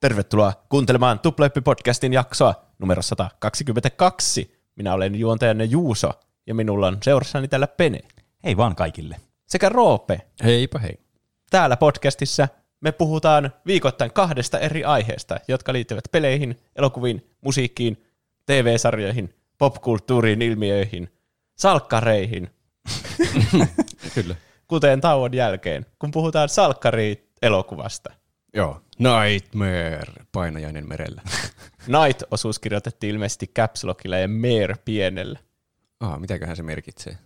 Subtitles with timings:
[0.00, 4.54] Tervetuloa kuuntelemaan Tuplahyppi-podcastin jaksoa numero 122.
[4.76, 6.10] Minä olen juontajanne Juuso,
[6.46, 8.00] ja minulla on seurassani täällä Pene.
[8.44, 9.16] Hei vaan kaikille.
[9.48, 10.20] Sekä Roope.
[10.44, 10.98] Heipä hei.
[11.50, 12.48] Täällä podcastissa
[12.80, 18.04] me puhutaan viikoittain kahdesta eri aiheesta, jotka liittyvät peleihin, elokuviin, musiikkiin,
[18.46, 21.12] TV-sarjoihin, popkulttuuriin, ilmiöihin,
[21.58, 22.50] salkkareihin,
[24.14, 24.34] Kyllä.
[24.68, 28.19] kuten tauon jälkeen, kun puhutaan salkkari-elokuvasta.
[28.54, 28.80] Joo.
[28.98, 31.22] Nightmare, painajainen merellä.
[32.04, 35.38] Night-osuus kirjoitettiin ilmeisesti caps lockilla ja Mare pienellä.
[36.00, 37.16] Ah, mitäköhän se merkitsee?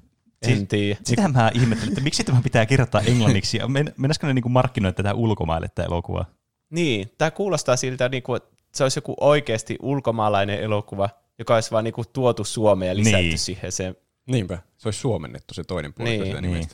[0.43, 0.99] En tiedä.
[1.05, 3.59] Sitä mä ihmettelin, että miksi tämä pitää kirjoittaa englanniksi.
[3.69, 6.25] Men, mennäisikö ne niinku markkinoida tätä ulkomaille tätä elokuvaa?
[6.71, 11.85] Niin, tämä kuulostaa siltä, niinku, että se olisi joku oikeasti ulkomaalainen elokuva, joka olisi vaan
[11.85, 13.39] niinku tuotu Suomeen ja lisätty Niin.
[13.39, 13.95] siihen se
[14.27, 14.59] Niinpä.
[14.77, 16.23] Se olisi suomennettu se toinen puoli Niin.
[16.43, 16.69] niin, Niin.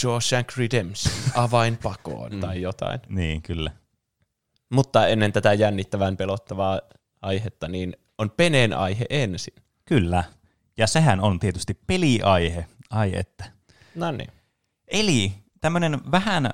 [0.00, 2.40] Shawshank Redemption, avain pakoon mm.
[2.40, 3.00] tai jotain.
[3.08, 3.70] Niin, kyllä.
[4.70, 6.80] Mutta ennen tätä jännittävän pelottavaa
[7.22, 9.54] aihetta, niin on Peneen aihe ensin.
[9.84, 10.24] Kyllä.
[10.76, 12.66] Ja sehän on tietysti peliaihe.
[12.90, 13.44] Ai että.
[13.94, 14.30] No niin.
[14.88, 16.50] Eli tämmöinen vähän ö,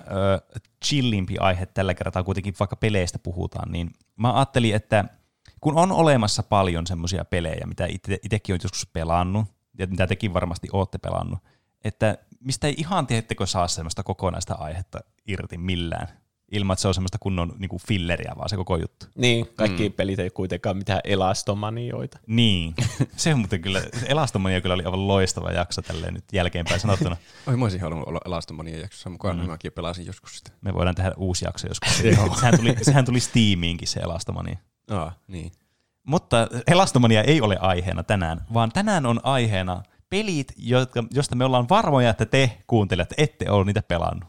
[0.84, 5.04] chillimpi aihe tällä kertaa kuitenkin, vaikka peleistä puhutaan, niin mä ajattelin, että
[5.60, 9.46] kun on olemassa paljon semmoisia pelejä, mitä itse, itsekin on joskus pelannut,
[9.78, 11.38] ja mitä tekin varmasti ootte pelannut,
[11.84, 16.08] että mistä ei ihan tiedättekö saa semmoista kokonaista aihetta irti millään,
[16.52, 19.06] ilman että se on semmoista kunnon niin kuin filleriä, vaan se koko juttu.
[19.14, 19.92] Niin, kaikki mm.
[19.92, 22.18] pelit ei kuitenkaan mitään elastomanioita.
[22.26, 22.74] Niin,
[23.16, 27.16] se on muuten kyllä, Elastomania kyllä oli aivan loistava jakso tälleen nyt jälkeenpäin sanottuna.
[27.46, 29.46] Oi, mä olisin halunnut olla Elastomanian jaksossa mukaan, mm.
[29.46, 30.50] mäkin pelasin joskus sitä.
[30.60, 31.98] Me voidaan tehdä uusi jakso joskus.
[32.40, 34.56] sehän, tuli, sehän tuli Steamiinkin se Elastomania.
[34.90, 35.52] Ah, niin.
[36.06, 41.68] Mutta Elastomania ei ole aiheena tänään, vaan tänään on aiheena pelit, jotka, josta me ollaan
[41.68, 44.28] varmoja, että te kuuntelijat ette ole niitä pelannut.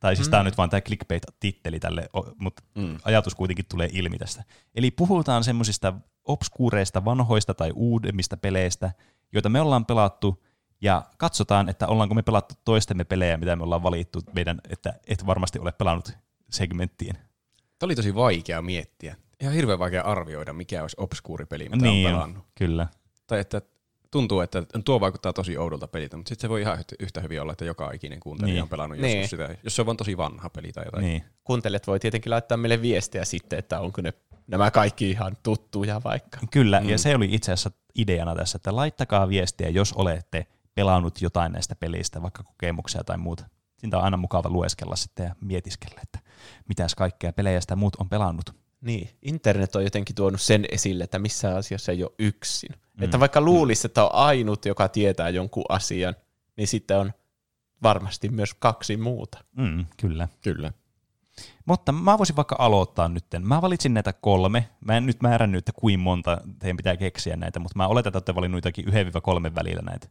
[0.00, 0.30] Tai siis mm.
[0.30, 2.98] tämä on nyt vaan tämä clickbait-titteli tälle, mutta mm.
[3.04, 4.44] ajatus kuitenkin tulee ilmi tästä.
[4.74, 5.92] Eli puhutaan semmoisista
[6.24, 8.92] obskuureista, vanhoista tai uudemmista peleistä,
[9.32, 10.44] joita me ollaan pelattu,
[10.80, 15.26] ja katsotaan, että ollaanko me pelattu toistemme pelejä, mitä me ollaan valittu meidän, että et
[15.26, 16.12] varmasti ole pelannut
[16.50, 17.14] segmenttiin.
[17.78, 19.16] Tämä oli tosi vaikea miettiä.
[19.40, 22.44] Ihan hirveän vaikea arvioida, mikä olisi obskuuri peli, mitä niin on, pelannut.
[22.54, 22.86] kyllä.
[23.26, 23.62] Tai että
[24.12, 27.52] tuntuu, että tuo vaikuttaa tosi oudolta peliltä, mutta sitten se voi ihan yhtä- hyvin olla,
[27.52, 28.62] että joka ikinen kuuntelija Niin.
[28.62, 29.18] on pelannut Niin.
[29.20, 31.04] joskus sitä, jos se on vaan tosi vanha peli tai jotain.
[31.04, 31.24] Niin.
[31.44, 34.12] Kuuntelijat voi tietenkin laittaa meille viestiä sitten, että onko ne
[34.46, 36.38] nämä kaikki ihan tuttuja vaikka.
[36.50, 36.88] Kyllä, mm.
[36.88, 41.74] ja se oli itse asiassa ideana tässä, että laittakaa viestiä, jos olette pelannut jotain näistä
[41.76, 43.44] pelistä, vaikka kokemuksia tai muuta.
[43.78, 46.18] Siitä on aina mukava lueskella sitten ja mietiskellä, että
[46.68, 48.54] mitäs kaikkea pelejä sitä muut on pelannut.
[48.82, 52.70] Niin, internet on jotenkin tuonut sen esille, että missä asiassa ei ole yksin.
[52.70, 53.04] Mm.
[53.04, 56.14] Että vaikka luulisi, että on ainut, joka tietää jonkun asian,
[56.56, 57.12] niin sitten on
[57.82, 59.38] varmasti myös kaksi muuta.
[59.56, 60.28] Mm, kyllä.
[60.40, 60.72] Kyllä.
[61.64, 63.46] Mutta mä voisin vaikka aloittaa nytten.
[63.46, 64.68] Mä valitsin näitä kolme.
[64.84, 68.16] Mä en nyt määrännyt, että kuin monta teidän pitää keksiä näitä, mutta mä oletan, että
[68.16, 70.08] olette valinnut jotakin yhden kolmen välillä näitä.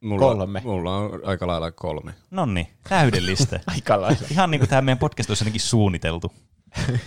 [0.00, 0.62] Mulla, Kolme.
[0.64, 2.14] Mulla on aika lailla kolme.
[2.30, 3.60] Nonni, täydellistä.
[3.74, 4.26] Aika lailla.
[4.30, 6.32] Ihan niin kuin tämä meidän podcast olisi ainakin suunniteltu.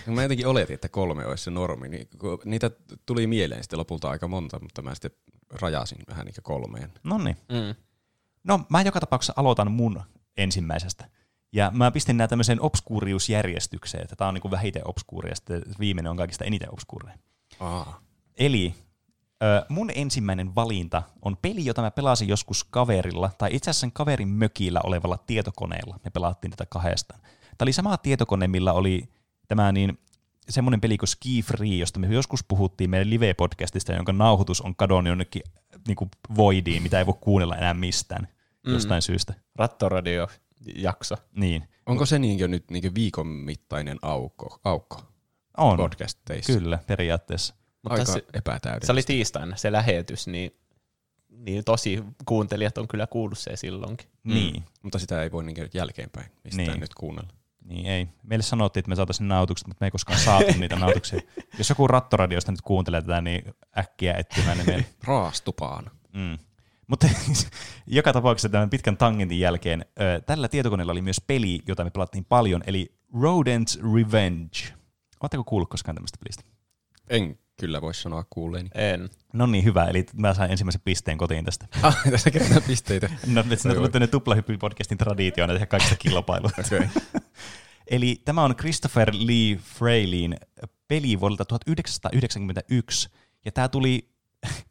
[0.06, 1.88] Mä jotenkin oletin, että kolme olisi se normi.
[1.88, 2.08] Niin
[2.44, 2.70] niitä
[3.06, 5.10] tuli mieleen sitten lopulta aika monta, mutta mä sitten
[5.60, 6.92] rajasin vähän niin kolmeen.
[7.04, 7.36] Nonni.
[7.48, 7.74] Mm.
[8.44, 10.02] No, mä joka tapauksessa aloitan mun
[10.36, 11.08] ensimmäisestä.
[11.52, 16.10] Ja mä pistin nämä tämmöiseen obskuuriusjärjestykseen, että tämä on niin vähiten obskuuria, ja sitten viimeinen
[16.10, 17.18] on kaikista eniten obskuuria.
[17.60, 18.00] Aa.
[18.36, 18.74] Eli
[19.42, 23.92] ö, mun ensimmäinen valinta on peli, jota mä pelasin joskus kaverilla, tai itse asiassa sen
[23.92, 26.00] kaverin mökillä olevalla tietokoneella.
[26.04, 27.20] Me pelattiin tätä kahdestaan.
[27.20, 29.08] Tämä oli sama tietokone, millä oli
[29.48, 29.98] tämä niin
[30.48, 35.08] semmoinen peli kuin Ski Free, josta me joskus puhuttiin meidän live-podcastista, jonka nauhoitus on kadonnut
[35.10, 35.42] jonnekin
[35.88, 38.28] niin kuin voidiin, mitä ei voi kuunnella enää mistään
[38.66, 38.72] Mm.
[38.72, 39.34] jostain syystä.
[39.56, 41.16] Rattoradio-jakso.
[41.36, 45.02] Niin, Onko se niin nyt niin viikon mittainen aukko, aukko
[45.56, 45.76] on.
[45.76, 46.52] podcasteissa?
[46.52, 47.54] Kyllä, periaatteessa.
[47.82, 48.86] Mutta Aika se, epätäydellistä.
[48.86, 50.56] se oli tiistaina se lähetys, niin,
[51.28, 54.08] niin tosi kuuntelijat on kyllä kuullut se silloinkin.
[54.22, 54.34] Mm.
[54.34, 56.80] Niin, Mutta sitä ei voi niin jälkeenpäin mistään Niin.
[56.80, 57.30] nyt kuunnella.
[57.64, 58.08] Niin ei.
[58.22, 61.20] Meille sanottiin, että me saataisiin nautukset, mutta me ei koskaan saatu niitä nautuksia.
[61.58, 64.86] Jos joku rattoradiosta nyt kuuntelee tätä, niin äkkiä etsimään ne meille.
[65.04, 65.90] Raastupaan.
[66.12, 66.38] Mm.
[66.86, 67.08] Mutta
[67.86, 72.24] joka tapauksessa tämän pitkän tangentin jälkeen ö, tällä tietokoneella oli myös peli, jota me pelattiin
[72.24, 74.74] paljon, eli Rodent's Revenge.
[75.20, 76.42] Oletteko kuullut koskaan tämmöistä pelistä?
[77.08, 78.70] En kyllä voi sanoa kuulleeni.
[78.74, 79.10] En.
[79.32, 79.84] No niin, hyvä.
[79.84, 81.66] Eli mä sain ensimmäisen pisteen kotiin tästä.
[81.82, 83.10] Ah, tässä kerätään pisteitä.
[83.26, 83.92] No, että siinä Oi, tuli oi.
[83.92, 86.50] tämmöinen tuplahyppy-podcastin traditio tehdä kaikista kilpailua.
[86.66, 86.88] Okay.
[87.90, 90.36] Eli tämä on Christopher Lee Freylin
[90.88, 93.08] peli vuodelta 1991,
[93.44, 94.10] ja tämä tuli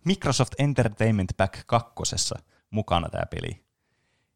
[0.05, 1.93] Microsoft Entertainment Pack 2
[2.69, 3.63] mukana tämä peli.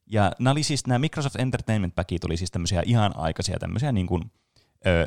[0.06, 4.08] Ja nämä, oli siis, nämä Microsoft Entertainment Packit oli siis tämmöisiä ihan aikaisia tämmöisiä niin
[4.08, 4.32] kuin,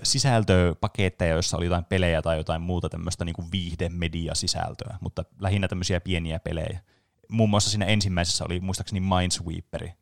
[0.03, 6.39] sisältöpaketteja, joissa oli jotain pelejä tai jotain muuta tämmöistä niin viihde-media-sisältöä, mutta lähinnä tämmöisiä pieniä
[6.39, 6.81] pelejä.
[7.29, 9.93] Muun muassa siinä ensimmäisessä oli muistaakseni Minesweeperi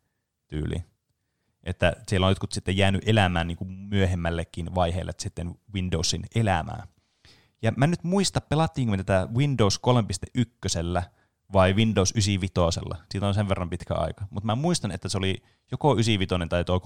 [0.48, 0.84] tyyli.
[1.64, 6.86] Että siellä on jotkut sitten jäänyt elämään niin kuin myöhemmällekin vaiheelle sitten Windowsin elämää.
[7.62, 9.80] Ja mä nyt muista, pelattiinko me tätä Windows
[10.38, 11.04] 3.1
[11.52, 12.80] vai Windows 95.
[13.10, 14.26] Siitä on sen verran pitkä aika.
[14.30, 16.78] Mutta mä muistan, että se oli joko 95 tai tuo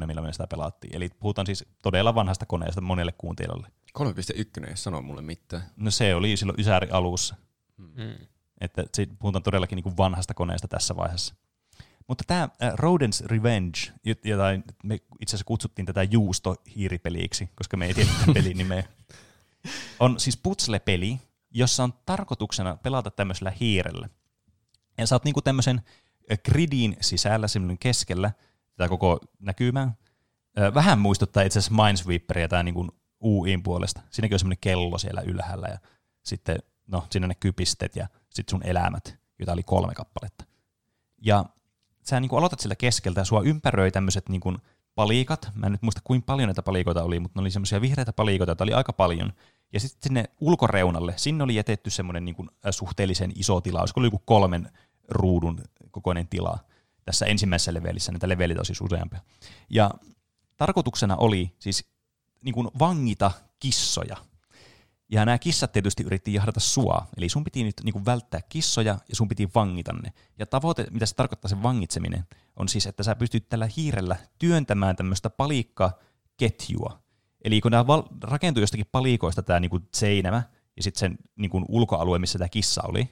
[0.00, 0.96] 3.1, millä me sitä pelattiin.
[0.96, 3.68] Eli puhutaan siis todella vanhasta koneesta monelle kuuntelijalle.
[3.98, 5.62] 3.1 ei sano mulle mitään.
[5.76, 7.36] No se oli silloin Ysäri alussa.
[7.76, 8.26] Mm.
[8.60, 8.84] Että
[9.18, 11.34] puhutaan todellakin niin kuin vanhasta koneesta tässä vaiheessa.
[12.08, 13.78] Mutta tämä äh, Rodent's Revenge,
[14.24, 14.44] jota
[14.84, 18.84] me itse asiassa kutsuttiin tätä juustohiiripeliksi, koska me ei tiedä pelin nimeä,
[20.00, 21.20] on siis putsle-peli,
[21.54, 24.08] jossa on tarkoituksena pelata tämmöisellä hiirellä.
[24.98, 25.82] Ja sä oot niinku tämmöisen
[26.44, 28.32] gridin sisällä, semmoinen keskellä,
[28.76, 29.94] tätä koko näkymää.
[30.74, 32.88] Vähän muistuttaa itse asiassa Minesweeperia tai niinku
[33.24, 34.00] UIin puolesta.
[34.10, 35.78] Siinäkin on semmoinen kello siellä ylhäällä ja
[36.22, 40.44] sitten no, siinä ne kypisteet ja sitten sun elämät, joita oli kolme kappaletta.
[41.22, 41.44] Ja
[42.02, 44.56] sä niinku aloitat sillä keskeltä ja sua ympäröi tämmöiset niinku
[44.94, 45.50] palikat.
[45.54, 48.50] Mä en nyt muista kuinka paljon näitä palikoita oli, mutta ne oli semmoisia vihreitä palikoita,
[48.50, 49.32] joita oli aika paljon.
[49.74, 54.22] Ja sitten sinne ulkoreunalle, sinne oli jätetty semmoinen niin suhteellisen iso tila, olisiko oli joku
[54.24, 54.70] kolmen
[55.08, 55.60] ruudun
[55.90, 56.58] kokoinen tila
[57.04, 59.20] tässä ensimmäisessä levelissä, näitä levelit on siis useampia.
[59.70, 59.90] Ja
[60.56, 61.88] tarkoituksena oli siis
[62.44, 64.16] niin kuin vangita kissoja.
[65.08, 68.98] Ja nämä kissat tietysti yritti jahdata sua, eli sun piti nyt niin kuin välttää kissoja
[69.08, 70.12] ja sun piti vangita ne.
[70.38, 72.24] Ja tavoite, mitä se tarkoittaa se vangitseminen,
[72.56, 77.03] on siis, että sä pystyt tällä hiirellä työntämään tämmöistä palikkaketjua.
[77.44, 80.42] Eli kun nämä val- rakentuu jostakin palikoista tämä niinku seinämä
[80.76, 83.10] ja sitten sen niinku ulkoalue, missä tämä kissa oli,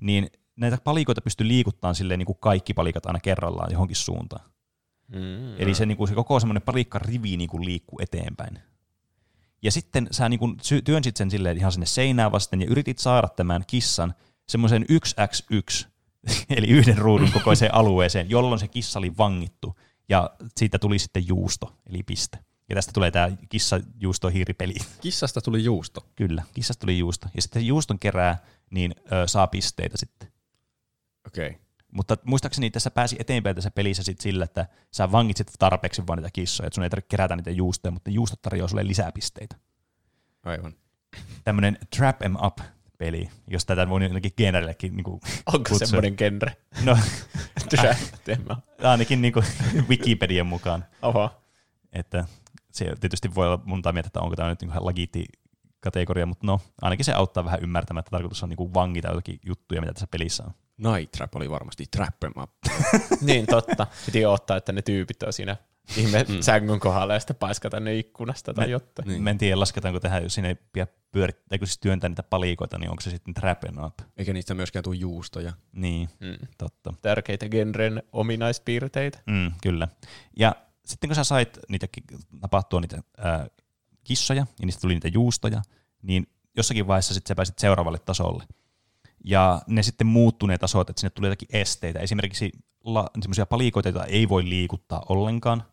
[0.00, 4.50] niin näitä palikoita pystyy liikuttamaan silleen niinku kaikki palikat aina kerrallaan johonkin suuntaan.
[5.08, 5.60] Mm.
[5.60, 8.58] Eli se, niinku, se koko semmoinen palikkarivi niinku liikkuu eteenpäin.
[9.62, 10.48] Ja sitten sä niinku
[10.84, 14.14] työnsit sen silleen ihan sinne seinään vasten ja yritit saada tämän kissan
[14.48, 15.86] semmoisen 1x1,
[16.56, 19.76] eli yhden ruudun kokoiseen alueeseen, jolloin se kissa oli vangittu.
[20.08, 22.38] Ja siitä tuli sitten juusto, eli piste.
[22.68, 24.74] Ja tästä tulee tämä kissa juusto hiiripeli.
[25.00, 26.06] Kissasta tuli juusto.
[26.16, 27.28] Kyllä, kissasta tuli juusto.
[27.34, 28.38] Ja sitten juuston kerää,
[28.70, 30.28] niin ö, saa pisteitä sitten.
[31.26, 31.46] Okei.
[31.46, 31.60] Okay.
[31.92, 36.30] Mutta muistaakseni tässä pääsi eteenpäin tässä pelissä sit sillä, että sä vangitsit tarpeeksi vaan niitä
[36.32, 39.56] kissoja, että sun ei tarvitse kerätä niitä juustoja, mutta juustot tarjoaa sulle lisäpisteitä.
[40.44, 40.74] Aivan.
[41.44, 42.58] Tämmöinen trap em up
[42.98, 45.78] peli, jos tätä voi jotenkin genrellekin niin kuin Onko kutsua.
[45.78, 46.56] semmoinen genre?
[46.84, 46.98] No,
[47.70, 47.96] trap
[48.28, 48.58] em up.
[48.82, 49.44] Ainakin niin kuin
[49.88, 50.84] Wikipedian mukaan.
[51.02, 51.42] Oho.
[51.92, 52.24] Että
[52.76, 55.24] se tietysti voi olla monta mieltä, että onko tämä nyt niin lagiitti
[55.80, 59.80] kategoria, mutta no, ainakin se auttaa vähän ymmärtämään, että tarkoitus on niin vangita jotakin juttuja,
[59.80, 60.52] mitä tässä pelissä on.
[60.92, 62.50] Night Trap oli varmasti Trap em up.
[63.20, 63.86] niin, totta.
[64.06, 65.56] Piti ottaa, että ne tyypit on siinä
[65.96, 66.40] ihme mm.
[66.40, 69.08] sängyn kohdalla ja sitten paiskata ne ikkunasta tai jotain.
[69.08, 69.22] Niin.
[69.22, 72.78] Mä en tiedä, lasketaanko tähän, jos siinä ei pidä pyörittää, kun siis työntää niitä palikoita,
[72.78, 73.98] niin onko se sitten trap up?
[74.16, 75.52] Eikä niistä myöskään tule juustoja.
[75.72, 76.46] Niin, mm.
[76.58, 76.94] totta.
[77.02, 79.18] Tärkeitä genren ominaispiirteitä.
[79.26, 79.88] Mm, kyllä.
[80.38, 80.54] Ja
[80.86, 81.86] sitten kun sä sait niitä
[82.40, 83.46] tapahtua niitä ää,
[84.04, 85.62] kissoja ja niistä tuli niitä juustoja,
[86.02, 86.26] niin
[86.56, 88.44] jossakin vaiheessa sitten sä pääsit seuraavalle tasolle.
[89.24, 91.98] Ja ne sitten muuttuu ne tasot, että sinne tuli jotakin esteitä.
[91.98, 92.52] Esimerkiksi
[92.84, 95.64] la, semmoisia palikoita, joita ei voi liikuttaa ollenkaan.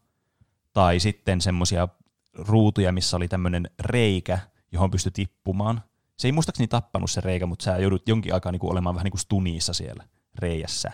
[0.73, 1.87] Tai sitten semmoisia
[2.33, 4.39] ruutuja, missä oli tämmöinen reikä,
[4.71, 5.83] johon pystyi tippumaan.
[6.17, 9.11] Se ei muistaakseni tappanut se reikä, mutta sä joudut jonkin aikaa niinku olemaan vähän niin
[9.11, 10.03] kuin stuniissa siellä
[10.35, 10.91] reijässä.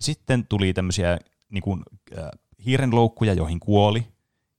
[0.00, 1.18] Sitten tuli tämmöisiä
[1.50, 1.82] niin kuin,
[2.18, 2.30] äh,
[2.66, 4.06] hiirenloukkuja, joihin kuoli.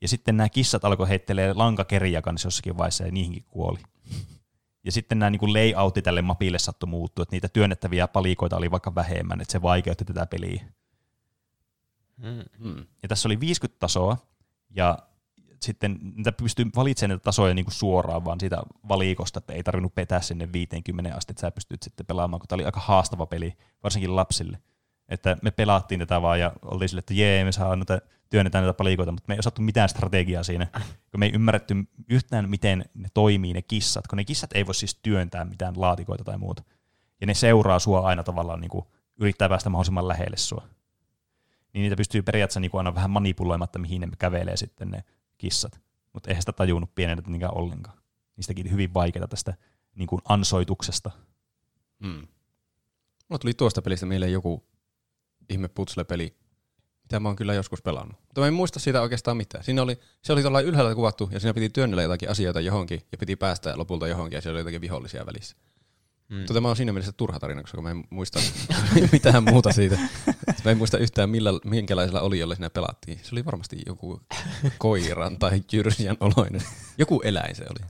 [0.02, 3.80] Ja sitten nämä kissat alkoi heittelee lankakeriä kanssa jossakin vaiheessa ja niihinkin kuoli.
[4.84, 8.96] Ja sitten nämä niin layoutti tälle mapille sattui muuttua, että niitä työnnettäviä palikoita oli vaikka
[8.96, 10.66] vähemmän, että se vaikeutti tätä peliä.
[12.60, 12.86] Mm.
[13.04, 14.18] Ja tässä oli 50 tasoa,
[14.76, 14.98] ja
[15.62, 19.96] sitten niitä pystyy valitsemaan niitä tasoja niin kuin suoraan vaan siitä valikosta, että ei tarvinnut
[19.96, 23.54] petää sinne 50 asti, että sä pystyt sitten pelaamaan, kun tämä oli aika haastava peli,
[23.84, 24.60] varsinkin lapsille.
[25.10, 28.00] Että me pelattiin tätä vaan ja oltiin sille, että jee, me saa noita,
[28.30, 30.68] työnnetään näitä palikoita, mutta me ei osattu mitään strategiaa siinä,
[31.12, 31.76] kun me ei ymmärretty
[32.10, 36.24] yhtään, miten ne toimii ne kissat, kun ne kissat ei voi siis työntää mitään laatikoita
[36.24, 36.64] tai muuta.
[37.22, 38.86] Ja ne seuraa sua aina tavallaan, niin kuin,
[39.20, 40.68] yrittää päästä mahdollisimman lähelle sua.
[41.74, 45.04] Niin niitä pystyy periaatteessa niin kuin aina vähän manipuloimatta, mihin ne kävelee sitten ne
[45.38, 45.82] kissat.
[46.14, 47.98] Mutta eihän sitä tajunnut pienenä niinkään ollenkaan.
[48.38, 49.54] Niistäkin hyvin vaikeaa tästä
[49.96, 51.12] niin kuin ansoituksesta.
[52.06, 52.28] Hmm.
[53.30, 54.64] Mulla tuli tuosta pelistä mieleen joku
[55.50, 56.36] ihme putsle-peli,
[57.04, 58.18] mitä mä oon kyllä joskus pelannut.
[58.22, 59.64] Mutta mä en muista siitä oikeastaan mitään.
[59.64, 63.18] Siinä oli, se oli tuolla ylhäällä kuvattu ja siinä piti työnnellä jotakin asioita johonkin ja
[63.18, 65.56] piti päästä lopulta johonkin ja siellä oli jotakin vihollisia välissä.
[66.30, 66.38] Mm.
[66.38, 68.40] Mutta tämä on siinä mielessä turha tarina, koska mä en muista
[69.12, 69.98] mitään muuta siitä.
[70.66, 73.20] Mä en muista yhtään millä, minkälaisella oli, jolla siinä pelattiin.
[73.24, 74.22] Se oli varmasti joku
[74.78, 76.62] koiran tai jyrsijän oloinen.
[76.98, 77.90] Joku eläin se oli.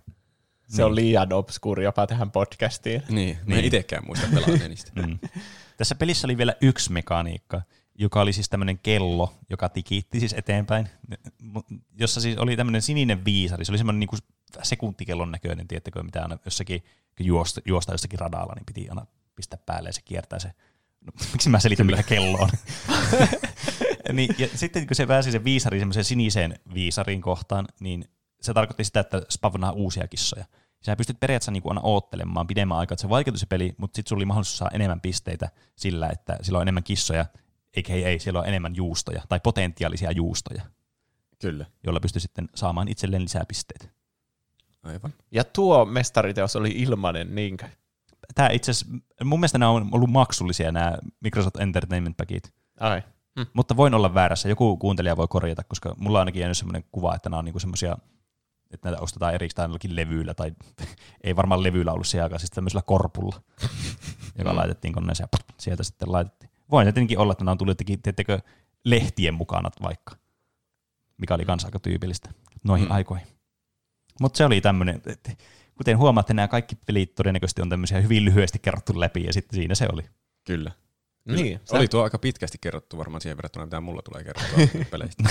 [0.67, 3.03] Se on liian obskuuri jopa tähän podcastiin.
[3.09, 4.91] Niin, mä en itsekään muista pelaaneeni niistä.
[4.95, 5.19] Mm.
[5.77, 7.61] Tässä pelissä oli vielä yksi mekaniikka,
[7.95, 10.89] joka oli siis tämmöinen kello, joka tikitti siis eteenpäin,
[11.99, 13.65] jossa siis oli tämmöinen sininen viisari.
[13.65, 14.19] Se oli semmoinen niin kuin
[14.63, 16.83] sekuntikellon näköinen, tiettäkö, mitä aina jossakin
[17.19, 19.05] juosta, juosta jossakin radalla, niin piti aina
[19.35, 20.51] pistää päälle ja se kiertää se.
[21.01, 22.49] No, miksi mä selitän, mitä kello on?
[24.13, 28.09] niin, ja sitten kun se pääsi se viisari semmoiseen siniseen viisarin kohtaan, niin
[28.41, 30.45] se tarkoitti sitä, että spavnaa uusia kissoja.
[30.81, 34.09] Sä pystyt periaatteessa niin aina oottelemaan pidemmän aikaa, että se vaikeutui se peli, mutta sitten
[34.09, 37.25] sulla oli mahdollisuus saada enemmän pisteitä sillä, että sillä on enemmän kissoja,
[37.75, 40.61] eikä ei, ei, siellä on enemmän juustoja tai potentiaalisia juustoja.
[41.39, 41.65] Kyllä.
[41.83, 43.87] Jolla pystyy sitten saamaan itselleen lisää pisteitä.
[44.83, 45.13] Aivan.
[45.31, 47.67] Ja tuo mestariteos oli ilmanen, niinkö?
[48.35, 52.53] Tämä itse asiassa, mun mielestä nämä on ollut maksullisia nämä Microsoft Entertainment Packit.
[52.79, 53.01] Ai.
[53.39, 53.45] Hm.
[53.53, 54.49] Mutta voin olla väärässä.
[54.49, 57.59] Joku kuuntelija voi korjata, koska mulla on ainakin jäänyt sellainen kuva, että nämä on niinku
[57.59, 57.97] semmoisia
[58.71, 60.51] että näitä ostetaan erikseen jollakin levyillä, tai
[61.23, 63.41] ei varmaan levyillä ollut se aikaa, siis tämmöisellä korpulla,
[64.37, 64.57] joka mm.
[64.57, 66.51] laitettiin koneeseen ja sieltä sitten laitettiin.
[66.71, 68.39] Voin tietenkin olla, että nämä on tullut jotenkin, teettekö,
[68.85, 70.15] lehtien mukana vaikka,
[71.17, 72.29] mikä oli kanssa aika tyypillistä
[72.63, 72.91] noihin mm.
[72.91, 73.27] aikoihin.
[74.21, 75.31] Mutta se oli tämmöinen, että
[75.75, 79.75] kuten huomaatte, nämä kaikki pelit todennäköisesti on tämmöisiä hyvin lyhyesti kerrottu läpi, ja sitten siinä
[79.75, 80.03] se oli.
[80.45, 80.71] Kyllä.
[81.27, 81.41] Kyllä.
[81.41, 81.87] Niin, oli sä...
[81.87, 85.23] tuo aika pitkästi kerrottu varmaan siihen verrattuna, mitä mulla tulee kerrottua peleistä.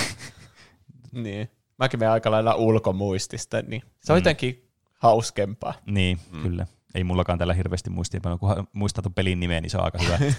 [1.12, 4.20] niin mäkin menen aika lailla ulkomuistista, niin se on mm.
[4.20, 5.74] jotenkin hauskempaa.
[5.86, 6.42] Niin, mm.
[6.42, 6.66] kyllä.
[6.94, 10.18] Ei mullakaan tällä hirveästi muistia, kun muistaa tuon pelin nimeä, niin se on aika hyvä.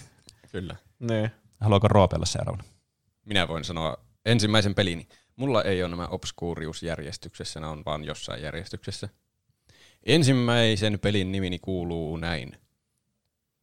[0.51, 0.75] kyllä.
[0.99, 1.31] Niin.
[1.59, 2.63] Haluaako Roopella seuraavana?
[3.25, 5.07] Minä voin sanoa ensimmäisen pelini.
[5.35, 9.09] Mulla ei ole nämä obscurius-järjestyksessä, nämä on vaan jossain järjestyksessä.
[10.03, 12.57] Ensimmäisen pelin nimini kuuluu näin.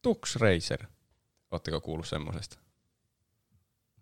[0.01, 0.87] Tux Racer.
[1.51, 2.57] Oletteko kuullut semmoisesta?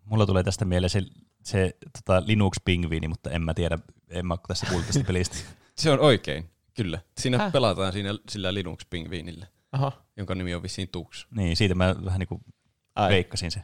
[0.04, 1.02] Mulla tulee tästä mieleen se
[1.44, 5.36] se tota, Linux-pingviini, mutta en mä tiedä, en mä tässä kuullut tästä pelistä.
[5.76, 7.00] se on oikein, kyllä.
[7.18, 7.52] Siinä Häh?
[7.52, 9.92] pelataan siinä, sillä Linux-pingviinillä, Aha.
[10.16, 11.26] jonka nimi on vissiin Tux.
[11.36, 12.44] Niin, siitä mä vähän niin kuin
[13.08, 13.62] veikkasin se.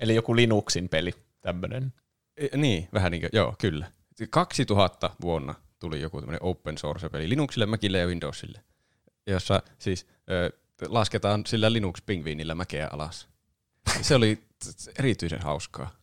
[0.00, 1.92] Eli joku Linuxin peli, tämmöinen.
[2.36, 3.86] E, niin, vähän niin kuin, joo, kyllä.
[4.30, 8.64] 2000 vuonna tuli joku tämmöinen open source-peli Linuxille, Macille ja Windowsille,
[9.26, 10.58] jossa siis ö,
[10.88, 13.28] lasketaan sillä Linux-pingviinillä mäkeä alas.
[14.02, 14.42] Se oli
[14.98, 15.99] erityisen hauskaa.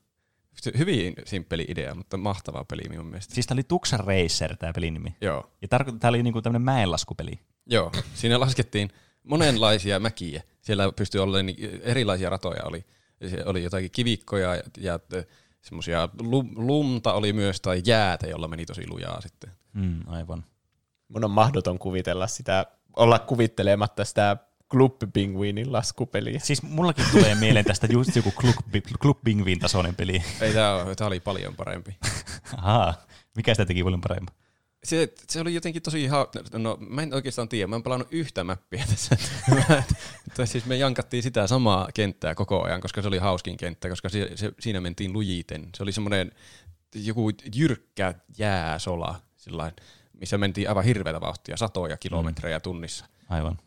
[0.77, 3.33] Hyvin simppeli idea, mutta mahtava peli minun mielestä.
[3.33, 5.15] Siis tämä oli Tuxa Racer, tämä pelin nimi.
[5.21, 5.51] Joo.
[5.61, 7.39] Ja tarkoittaa, tämä oli niinku tämmöinen mäenlaskupeli.
[7.65, 8.89] Joo, siinä laskettiin
[9.23, 10.43] monenlaisia mäkiä.
[10.61, 12.63] Siellä pystyi olla niin erilaisia ratoja.
[12.63, 12.85] Oli,
[13.45, 14.99] oli jotakin kivikkoja ja, ja
[15.61, 16.09] semmoisia
[16.55, 19.51] lumta oli myös tai jäätä, jolla meni tosi lujaa sitten.
[19.73, 20.45] Mm, aivan.
[21.07, 24.37] Mun on mahdoton kuvitella sitä, olla kuvittelematta sitä
[24.71, 26.39] Club Penguinin laskupeli.
[26.39, 28.55] Siis mullakin tulee mieleen tästä just joku Club,
[29.01, 30.23] Club Penguin tasoinen peli.
[30.41, 31.97] Ei, tämä oli paljon parempi.
[32.57, 32.93] Ahaa,
[33.35, 34.31] mikä sitä teki paljon parempi?
[34.83, 38.43] Se, se oli jotenkin tosi ha- no mä en oikeastaan tiedä, mä en pelannut yhtä
[38.43, 39.17] mäppiä tässä.
[40.37, 44.09] tai siis me jankattiin sitä samaa kenttää koko ajan, koska se oli hauskin kenttä, koska
[44.09, 45.69] se, se, siinä mentiin lujiten.
[45.75, 46.31] Se oli semmoinen
[46.95, 49.73] joku jyrkkä jääsola, sillain,
[50.13, 52.61] missä mentiin aivan hirveätä vauhtia, satoja kilometrejä mm.
[52.61, 53.05] tunnissa.
[53.29, 53.57] Aivan.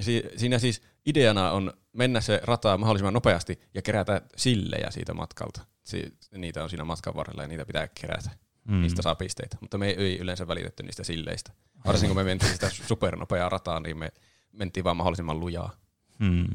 [0.00, 5.60] Si- siinä siis ideana on mennä se rata mahdollisimman nopeasti ja kerätä sillejä siitä matkalta.
[5.84, 8.30] Si- niitä on siinä matkan varrella ja niitä pitää kerätä.
[8.68, 8.80] Mm.
[8.80, 11.52] Niistä saa pisteitä, mutta me ei yleensä välitetty niistä silleistä.
[11.86, 14.12] Varsinkin kun me mentiin sitä supernopeaa rataa, niin me
[14.52, 15.76] mentiin vaan mahdollisimman lujaa.
[16.18, 16.46] Mm.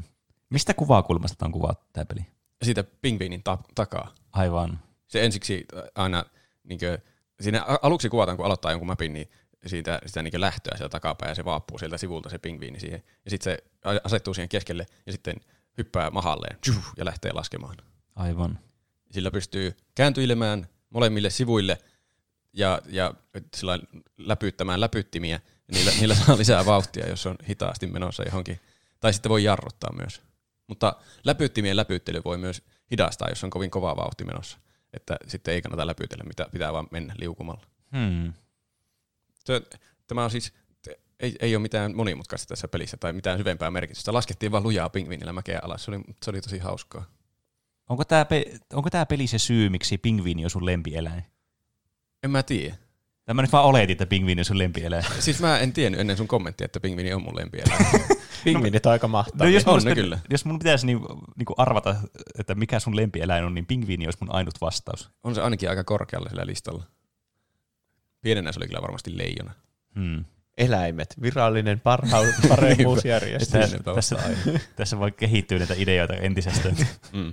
[0.50, 2.20] Mistä kuvakulmasta on kuvattu tämä peli?
[2.62, 4.14] Siitä pingviinin ta- takaa.
[4.32, 4.78] Aivan.
[5.06, 6.24] Se ensiksi aina,
[6.64, 6.98] niin kuin,
[7.40, 9.30] siinä aluksi kuvataan, kun aloittaa jonkun mapin, niin
[9.68, 13.02] siitä, sitä niin lähtöä sieltä takapäin ja se vaappuu sieltä sivulta se pingviini siihen.
[13.24, 13.58] Ja sitten se
[14.04, 15.36] asettuu siihen keskelle ja sitten
[15.78, 16.58] hyppää mahalleen
[16.96, 17.76] ja lähtee laskemaan.
[18.16, 18.58] Aivan.
[19.10, 21.78] Sillä pystyy kääntyilemään molemmille sivuille
[22.52, 23.14] ja, ja
[23.56, 23.78] sillä
[24.18, 25.40] läpyttämään läpyttimiä.
[25.68, 28.60] Ja niillä, niillä saa lisää vauhtia, jos on hitaasti menossa johonkin.
[29.00, 30.22] Tai sitten voi jarruttaa myös.
[30.66, 34.58] Mutta läpyttimien läpyttely voi myös hidastaa, jos on kovin kova vauhti menossa.
[34.92, 37.66] Että sitten ei kannata läpytellä, mitä pitää vaan mennä liukumalla.
[37.96, 38.32] Hmm.
[40.06, 40.52] Tämä on siis,
[41.20, 44.12] ei, ei ole mitään monimutkaista tässä pelissä tai mitään syvempää merkitystä.
[44.12, 45.84] Laskettiin vaan lujaa pingviinillä mäkeä alas.
[45.84, 47.04] Se oli, se oli tosi hauskaa.
[47.88, 51.24] Onko tämä, pe- onko tämä peli se syy, miksi pingviini on sun lempieläin?
[52.22, 52.74] En mä tiedä.
[53.24, 55.04] Tämä nyt vaan oletin, että pingviini on sun lempieläin.
[55.18, 57.86] siis mä en tiennyt ennen sun kommenttia, että pingviini on mun lempieläin.
[58.44, 59.46] Pingviinit on aika mahtavia.
[59.46, 60.18] No, jos, on ne kyllä.
[60.30, 60.98] jos mun pitäisi niin,
[61.36, 61.96] niin arvata,
[62.38, 65.10] että mikä sun lempieläin on, niin pingviini olisi mun ainut vastaus.
[65.24, 66.84] On se ainakin aika korkealla sillä listalla.
[68.20, 69.52] Pienenä se oli kyllä varmasti leijona.
[69.94, 70.24] Hmm.
[70.58, 73.48] Eläimet, virallinen parha- paremmuusjärjestys.
[73.48, 74.16] tässä, tässä,
[74.76, 76.76] tässä voi kehittyä näitä ideoita entisestään.
[77.12, 77.32] mm.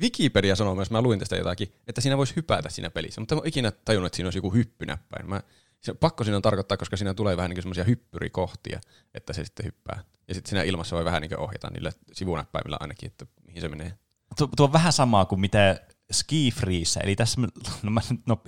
[0.00, 3.40] Wikipedia sanoo myös, mä luin tästä jotakin, että siinä voisi hypätä siinä pelissä, mutta mä
[3.44, 5.28] en ikinä tajunnut, että siinä olisi joku hyppynäppäin.
[5.28, 5.42] Mä,
[5.80, 8.80] se, pakko siinä on tarkoittaa, koska siinä tulee vähän niin semmoisia hyppyrikohtia,
[9.14, 10.04] että se sitten hyppää.
[10.28, 13.92] Ja sitten siinä ilmassa voi vähän niin ohjata niillä sivunäppäimillä ainakin, että mihin se menee.
[14.38, 15.80] Tuo, tuo on vähän samaa kuin mitä
[16.12, 17.40] Ski Freeze, eli tässä
[17.82, 18.00] no mä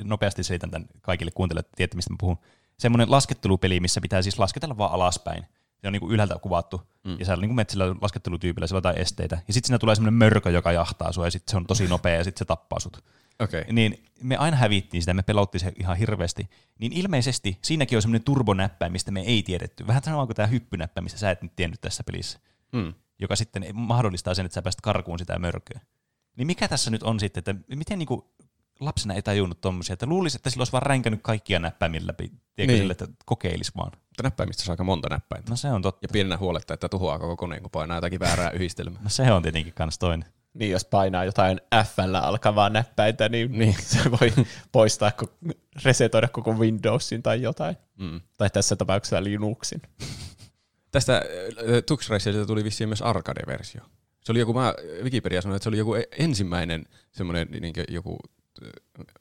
[0.05, 2.39] nopeasti selitän tämän kaikille kuuntelijoille, että tiedätte mistä mä puhun.
[2.79, 5.47] Semmoinen laskettelupeli, missä pitää siis lasketella vaan alaspäin.
[5.81, 7.11] Se on niinku ylhäältä kuvattu, mm.
[7.11, 9.39] ja siellä on niinku metsillä laskettelutyypillä, siellä on jotain esteitä.
[9.49, 12.15] Ja sitten siinä tulee semmoinen mörkö, joka jahtaa sua, ja sitten se on tosi nopea,
[12.15, 13.05] ja sitten se tappaa sut.
[13.41, 13.65] Okay.
[13.73, 16.51] Niin me aina hävittiin sitä, me pelottiin se ihan hirveästi.
[16.79, 19.87] Niin ilmeisesti siinäkin on semmoinen turbonäppäin, mistä me ei tiedetty.
[19.87, 22.39] Vähän sama kuin tämä hyppynäppä, mistä sä et nyt tiennyt tässä pelissä.
[22.73, 22.95] Mm.
[23.19, 25.81] Joka sitten mahdollistaa sen, että sä pääset karkuun sitä mörköä.
[26.39, 28.35] Niin mikä tässä nyt on sitten, että miten niinku
[28.81, 32.73] lapsena ei tajunnut tommosia, että luulisi, että sillä olisi vaan ränkänyt kaikkia näppäimillä läpi, tiedätkö
[32.73, 32.79] Niin.
[32.79, 33.93] sille, että kokeilis vaan.
[33.95, 35.51] Mutta näppäimistä saa aika monta näppäintä.
[35.51, 36.05] No se on totta.
[36.05, 39.03] Ja pienenä huoletta, että tuhoaa koko koneen, kun painaa jotakin väärää yhdistelmää.
[39.03, 40.29] No se on tietenkin kans toinen.
[40.55, 43.77] Niin jos painaa jotain f alkavaa näppäintä, niin, niin.
[44.03, 44.33] se voi
[44.73, 45.13] poistaa,
[45.85, 47.77] resetoida koko Windowsin tai jotain.
[47.97, 48.21] Mm.
[48.37, 49.83] Tai tässä tapauksessa Linuxin.
[50.91, 51.23] Tästä äh,
[51.87, 53.83] Tux Racerista tuli vissiin myös arcade-versio.
[54.29, 58.19] Se oli joku, mä Wikipedia sanoi, että se oli joku e- ensimmäinen semmoinen niin joku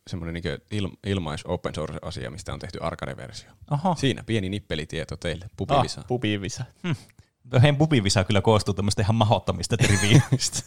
[0.07, 3.49] semmoinen niin il, ilmais open source asia, mistä on tehty arcade-versio.
[3.71, 3.95] Oho.
[3.95, 6.01] Siinä pieni nippelitieto teille, pupivisa.
[6.01, 6.65] Ah, pupivisa.
[7.61, 10.59] Heidän pupivisa kyllä koostuu tämmöistä ihan mahdottomista triviistä.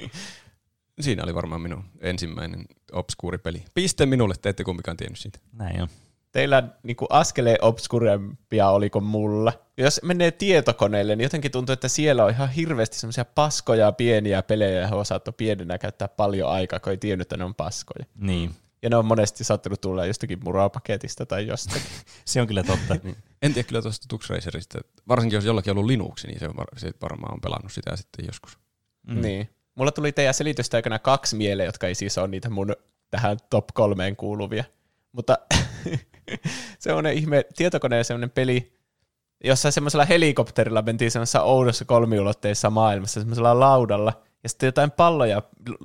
[1.00, 3.64] Siinä oli varmaan minun ensimmäinen obskuuri peli.
[3.74, 5.38] Piste minulle, te ette kumpikaan tiennyt siitä.
[5.52, 5.88] Näin on.
[6.32, 9.52] Teillä niinku askeleen obskurempia oliko mulla.
[9.76, 14.78] Jos menee tietokoneelle, niin jotenkin tuntuu, että siellä on ihan hirveästi semmoisia paskoja pieniä pelejä,
[14.78, 18.06] joihin on saattu pienenä käyttää paljon aikaa, kun ei tiennyt, että ne on paskoja.
[18.14, 18.54] Niin.
[18.82, 21.82] Ja ne on monesti saattanut tulla jostakin muropaketista tai jostakin.
[22.24, 22.96] Se on kyllä totta.
[23.42, 24.78] En tiedä kyllä tuosta Tux Racerista.
[25.08, 27.96] Varsinkin jos jollakin on ollut Linux, niin se, on var- se varmaan on pelannut sitä
[27.96, 28.58] sitten joskus.
[29.06, 29.20] Mm.
[29.20, 29.48] Niin.
[29.74, 32.76] Mulla tuli teidän selitystä aikana kaksi mieleen, jotka ei siis ole niitä mun
[33.10, 34.64] tähän top kolmeen kuuluvia.
[35.12, 35.38] Mutta
[36.78, 38.72] semmoinen ihme tietokoneen semmoinen peli,
[39.44, 45.42] jossa semmoisella helikopterilla mentiin semmoisessa oudossa kolmiulotteisessa maailmassa semmoisella laudalla, ja sitten jotain palloja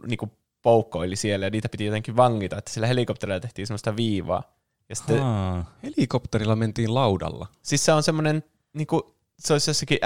[0.08, 4.44] niinku poukkoili siellä, ja niitä piti jotenkin vangita, että sillä helikopterilla tehtiin semmoista viivaa.
[4.90, 5.76] Ja sitten, Haa.
[5.84, 7.48] Helikopterilla mentiin laudalla.
[7.62, 9.98] siis se on semmoinen, niinku, se olisi jossakin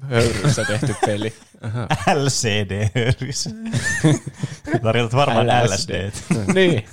[0.00, 1.32] LCD-höyryssä tehty peli.
[1.60, 1.88] Aha.
[2.14, 3.48] LCD-höyrys.
[4.82, 6.10] Tarkoitat varmaan LSD.
[6.54, 6.84] niin.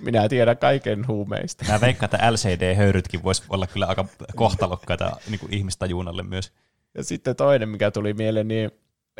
[0.00, 1.64] Minä tiedän kaiken huumeista.
[1.68, 6.52] Mä veikkaan, että LCD-höyrytkin voisi olla kyllä aika kohtalokkaita niin kuin ihmistajuunalle myös.
[6.94, 8.70] Ja sitten toinen, mikä tuli mieleen, niin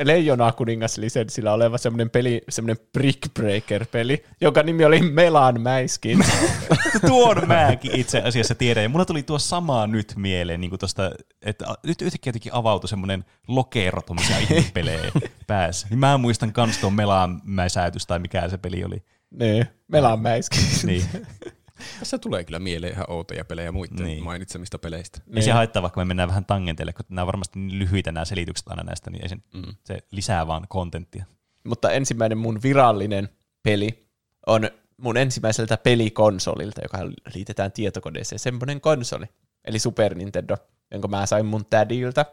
[0.05, 6.19] Leijona kuningas lisenssillä oleva semmoinen peli, semmoinen Brick Breaker-peli, jonka nimi oli Melan mäiskin.
[7.07, 8.83] Tuon mäkin itse asiassa tiedän.
[8.83, 11.11] Ja mulla tuli tuo sama nyt mieleen, niin tosta,
[11.43, 15.13] että nyt yhtäkkiä jotenkin avautui semmoinen lokero tuommoisia ihmepelejä
[15.47, 15.87] päässä.
[15.91, 19.03] Niin mä muistan kans tuon Melanmäisäätys tai mikä se peli oli.
[19.31, 20.61] niin, Melan mäiskin.
[20.85, 21.05] Niin.
[21.99, 24.25] Tässä tulee kyllä mieleen ihan outoja pelejä muiden Niin.
[24.25, 25.21] mainitsemista peleistä.
[25.35, 28.25] Ei se haittaa, vaikka me mennään vähän tangenteille, kun nämä on varmasti niin lyhyitä nämä
[28.25, 29.75] selitykset aina näistä, niin ei se, mm.
[29.85, 31.25] se lisää vaan kontenttia.
[31.65, 33.29] Mutta ensimmäinen mun virallinen
[33.63, 34.09] peli
[34.47, 36.99] on mun ensimmäiseltä pelikonsolilta, joka
[37.35, 38.39] liitetään tietokoneeseen.
[38.39, 39.27] Semmoinen konsoli,
[39.65, 40.57] eli Super Nintendo,
[40.91, 42.27] jonka mä sain mun tädiltä.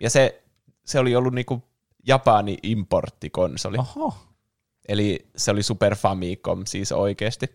[0.00, 0.42] Ja se,
[0.84, 1.62] se oli ollut niinku
[2.06, 3.78] Japani importtikonsoli.
[3.78, 4.14] Oho.
[4.88, 7.46] Eli se oli Super Famicom siis oikeasti.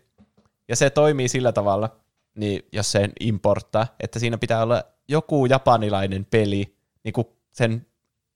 [0.68, 1.96] Ja se toimii sillä tavalla,
[2.34, 7.86] niin jos sen importtaa, että siinä pitää olla joku japanilainen peli niin kuin sen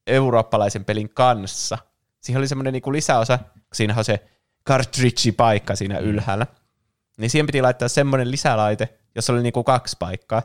[0.07, 1.79] eurooppalaisen pelin kanssa.
[2.21, 4.29] Siihen oli semmoinen niin lisäosa, kun siinä on se
[4.69, 6.47] cartridge-paikka siinä ylhäällä.
[7.19, 10.43] Niin siihen piti laittaa semmoinen lisälaite, jossa oli niin kuin kaksi paikkaa.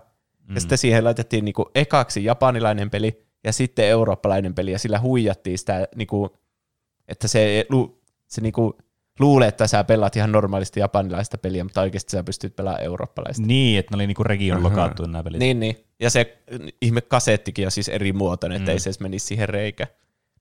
[0.56, 5.00] Ja sitten siihen laitettiin niin kuin ekaksi japanilainen peli ja sitten eurooppalainen peli, ja sillä
[5.00, 6.30] huijattiin sitä, niin kuin,
[7.08, 7.65] että se,
[8.28, 8.74] se niin kuin
[9.19, 13.43] luulee, että sä pelaat ihan normaalisti japanilaista peliä, mutta oikeasti sä pystyt pelaamaan eurooppalaista.
[13.45, 15.39] Niin, että ne oli niinku region lokaattu nämä pelit.
[15.39, 15.78] Niin, niin.
[15.99, 16.38] Ja se
[16.82, 18.73] ihme kasettikin on siis eri muotoinen, että Mm.
[18.73, 19.89] ei se edes menisi siihen reikään.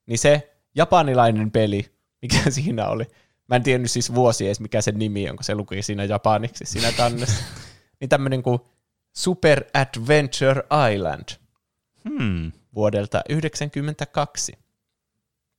[0.05, 1.85] Niin se japanilainen peli,
[2.21, 3.05] mikä siinä oli,
[3.49, 6.65] mä en tiennyt siis vuosi edes, mikä sen nimi on, kun se luki siinä japaniksi
[6.65, 7.43] siinä kannessa.
[7.99, 8.59] niin tämmöinen kuin
[9.15, 11.29] Super Adventure Island
[12.09, 12.51] Hmm.
[12.75, 14.53] vuodelta 1992.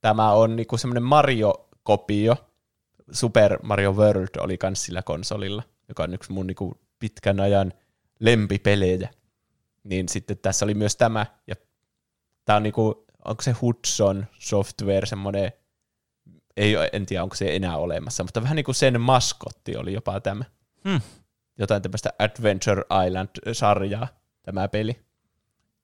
[0.01, 2.35] Tämä on niinku semmoinen Mario-kopio.
[3.11, 7.73] Super Mario World oli kans sillä konsolilla, joka on yksi mun niinku pitkän ajan
[8.19, 9.09] lempipelejä.
[9.83, 11.55] Niin sitten tässä oli myös tämä, ja
[12.45, 15.51] tämä on niinku, onko se Hudson Software semmoinen,
[16.57, 20.19] ei, en tiedä onko se enää olemassa, mutta vähän niin kuin sen maskotti oli jopa
[20.19, 20.45] tämä.
[20.89, 21.01] Hmm.
[21.57, 24.07] Jotain tämmöistä Adventure Island-sarjaa,
[24.43, 25.05] tämä peli.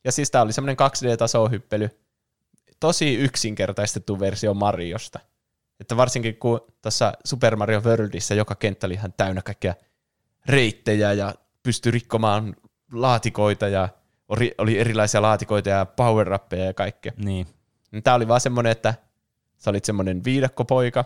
[0.03, 1.89] Ja siis tämä oli semmoinen 2D-tasohyppely.
[2.79, 5.19] tosi yksinkertaistettu versio Mariosta.
[5.81, 9.75] Että varsinkin kun tuossa Super Mario Worldissa joka kenttä oli ihan täynnä kaikkia
[10.45, 12.55] reittejä ja pystyi rikkomaan
[12.91, 13.89] laatikoita ja
[14.27, 16.29] oli, erilaisia laatikoita ja power
[16.65, 17.11] ja kaikkea.
[17.17, 17.47] Niin.
[17.91, 18.93] Niin Tämä oli vaan semmoinen, että
[19.57, 21.05] sä olit semmoinen viidakkopoika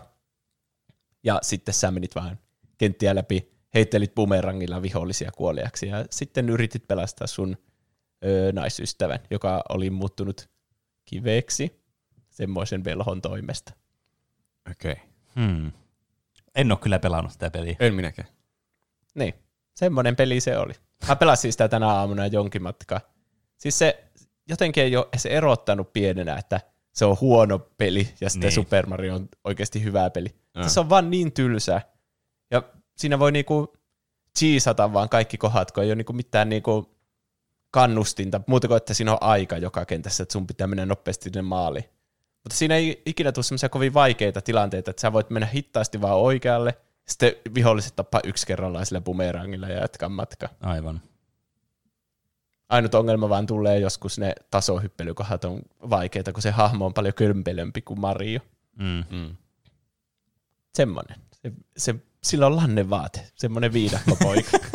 [1.24, 2.40] ja sitten sä menit vaan
[2.78, 7.58] kenttiä läpi, heittelit bumerangilla vihollisia kuoliaksi ja sitten yritit pelastaa sun
[8.26, 10.50] ö, naisystävän, joka oli muuttunut
[11.06, 11.84] kiveksi
[12.30, 13.74] semmoisen velhon toimesta.
[14.72, 14.92] Okei.
[14.92, 15.06] Okay.
[15.36, 15.72] Hmm.
[16.56, 17.76] En ole kyllä pelannut sitä peliä.
[17.80, 18.28] En minäkään.
[19.16, 19.34] Niin,
[19.76, 20.74] semmoinen peli se oli.
[21.08, 23.02] Mä pelasin sitä tänä aamuna jonkin matkaa.
[23.58, 24.04] Siis se
[24.50, 26.62] jotenkin ei ole se erottanut pienenä, että
[26.94, 28.56] se on huono peli ja sitten Niin.
[28.56, 30.36] Super Mario on oikeasti hyvä peli.
[30.54, 30.70] Ah.
[30.70, 31.82] Se on vaan niin tylsää.
[32.52, 32.64] Ja
[32.98, 33.74] siinä voi niinku
[34.40, 36.96] cheesata vaan kaikki kohdat, kun ei ole niinku mitään niinku
[37.72, 41.42] kannustinta, muuta kuin että siinä on aika joka kentässä, että sun pitää mennä nopeasti sinne
[41.42, 41.86] maaliin.
[42.46, 46.18] Mutta siinä ei ikinä tule semmoisia kovin vaikeita tilanteita, että sä voit mennä hittaasti vaan
[46.18, 46.78] oikealle,
[47.08, 50.50] sitten viholliset tappaa yksi kerrallaan sillä bumerangilla ja jatkaa matkaa.
[50.62, 51.02] Aivan.
[52.70, 57.82] Ainut ongelma vaan tulee joskus ne tasohyppelykohdat on vaikeita, kun se hahmo on paljon kömpelempi
[57.82, 58.40] kuin Mario.
[58.80, 59.04] Mm.
[59.10, 59.36] Mm.
[60.74, 61.18] Semmonen.
[61.34, 64.58] Se, se, sillä on lannevaate, semmoinen viidakkopoika.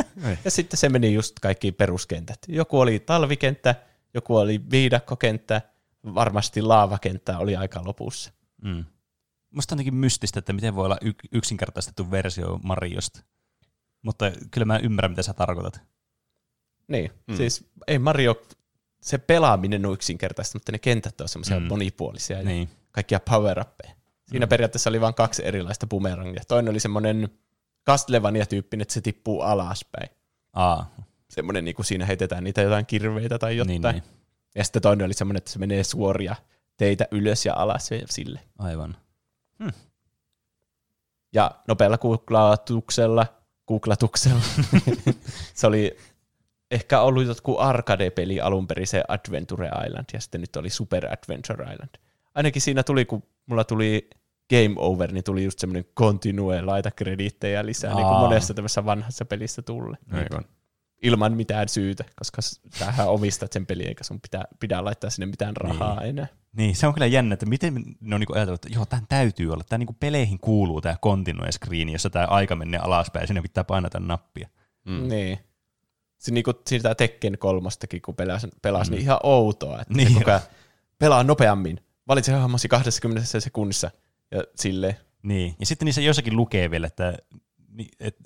[0.44, 2.38] Ja sitten se meni just kaikki peruskentät.
[2.48, 3.74] Joku oli talvikenttä,
[4.14, 5.62] joku oli viidakkokenttä,
[6.04, 8.32] varmasti laavakenttä oli aika lopussa.
[8.64, 8.84] Mm.
[9.50, 13.22] Musta on jotenkin mystistä, että miten voi olla y- yksinkertaistettu versio Mariosta.
[14.02, 15.80] Mutta kyllä mä ymmärrän, mitä sä tarkoitat.
[16.88, 17.36] Niin, Mm.
[17.36, 18.42] siis ei Mario,
[19.02, 21.66] se pelaaminen on yksinkertaista, mutta ne kentät on semmoisia Mm.
[21.66, 22.68] monipuolisia ja Niin.
[22.92, 23.64] kaikkia power
[24.30, 24.46] Siinä Mm.
[24.46, 24.48] mm.
[24.48, 26.42] periaatteessa oli vain kaksi erilaista bumerangia.
[26.48, 27.28] Toinen oli semmoinen
[27.88, 30.10] Castlevania-tyyppinen, että se tippuu alaspäin.
[30.52, 30.90] Aa,
[31.30, 33.82] Semmoinen, niin kuin siinä heitetään niitä jotain kirveitä tai jotain.
[33.82, 34.19] niin, niin.
[34.54, 36.36] Ja sitten toinen oli semmoinen, että se menee suoria
[36.76, 38.40] teitä ylös ja alas ja sille.
[38.58, 38.96] Aivan.
[41.32, 43.26] Ja nopealla googlatuksella,
[43.68, 44.42] googlatuksella,
[45.54, 45.96] se oli
[46.70, 51.72] ehkä ollut jotkut arcade-peli alun perin se Adventure Island, ja sitten nyt oli Super Adventure
[51.72, 51.90] Island.
[52.34, 54.10] Ainakin siinä tuli, kun mulla tuli
[54.50, 58.20] Game Over, niin tuli just semmoinen continue, laita krediittejä lisää, niin kuin Aa.
[58.20, 59.96] monessa tämmöisessä vanhassa pelissä tulee.
[60.12, 60.44] Aivan.
[61.02, 62.42] Ilman mitään syytä, koska
[62.78, 66.26] tämähän omistat sen pelin, eikä sun pitää, pitää laittaa sinne mitään rahaa enää.
[66.56, 69.52] Niin, se on kyllä jännä, että miten ne on niinku ajatellut, että joo, tämän täytyy
[69.52, 69.64] olla.
[69.68, 73.64] Tämä niinku peleihin kuuluu tämä continue screen, jossa tämä aika menee alaspäin ja sinne pitää
[73.64, 74.48] painata nappia.
[74.84, 75.08] Mm.
[75.08, 75.38] Niin.
[76.18, 78.94] Se niinku siitä Tekken kolmostakin, kun pelas, pelas Mm.
[78.94, 80.06] niin ihan outoa, että Niin.
[80.08, 80.18] niin.
[80.18, 80.40] koko ajan
[80.98, 81.80] pelaa nopeammin.
[82.08, 83.90] Valitse hahmosi 20 sekunnissa
[84.30, 84.96] ja silleen.
[85.22, 87.18] Niin, ja sitten niissä jossakin lukee vielä, että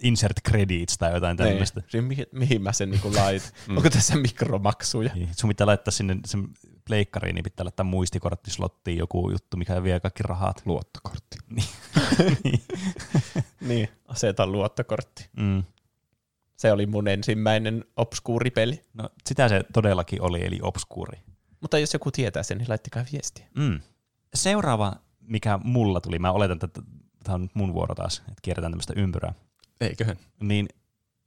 [0.03, 1.49] insert credits tai jotain Niin.
[1.49, 1.83] tämmöistä.
[1.89, 3.49] Siinä, mihin, mihin mä sen niinku laitan?
[3.69, 3.77] mm.
[3.77, 5.11] Onko tässä mikromaksuja?
[5.15, 5.29] Niin.
[5.37, 6.49] Sun pitää laittaa sinne sen
[6.85, 10.63] pleikkariin, niin pitää laittaa muistikorttislottiin joku juttu, mikä vie kaikki rahat.
[10.65, 11.37] Luottokortti.
[12.45, 12.61] niin.
[13.61, 15.29] niin, aseta luottokortti.
[15.37, 15.63] mm.
[16.57, 18.81] Se oli mun ensimmäinen obskuuripeli.
[18.95, 21.19] No, sitä se todellakin oli, eli obskuuri.
[21.61, 23.47] Mutta jos joku tietää sen, niin laittakaa viestiä.
[23.57, 23.81] Mm.
[24.35, 26.83] Seuraava, mikä mulla tuli, mä oletan, että
[27.25, 29.35] tämä on nyt mun vuoro taas, että kierretään tämmöistä ympyrää,
[29.81, 30.17] Eiköhän.
[30.41, 30.69] niin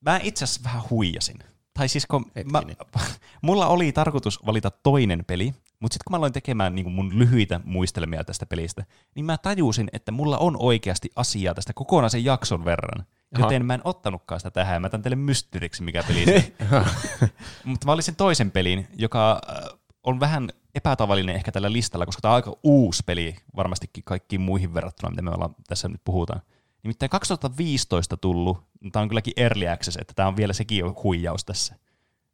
[0.02, 1.40] mä itse asiassa vähän huijasin.
[1.74, 2.64] Tai siis kun mä,
[3.42, 7.60] mulla oli tarkoitus valita toinen peli, mutta sitten kun mä aloin tekemään niin mun lyhyitä
[7.64, 13.06] muistelmia tästä pelistä, niin mä tajusin, että mulla on oikeasti asiaa tästä kokonaisen jakson verran.
[13.36, 13.46] Aha.
[13.46, 16.54] Joten mä en ottanutkaan sitä tähän, mä tämän teille mysteeriksi, mikä peli se.
[17.66, 19.77] Mutta mä valitsin toisen pelin, joka äh,
[20.08, 24.74] on vähän epätavallinen ehkä tällä listalla, koska tämä on aika uusi peli varmastikin kaikkiin muihin
[24.74, 26.41] verrattuna, mitä me ollaan tässä nyt puhutaan.
[26.84, 28.58] Nimittäin 2015 tullut,
[28.91, 31.76] tämä on kylläkin early access, että tämä on vielä sekin jo huijaus tässä.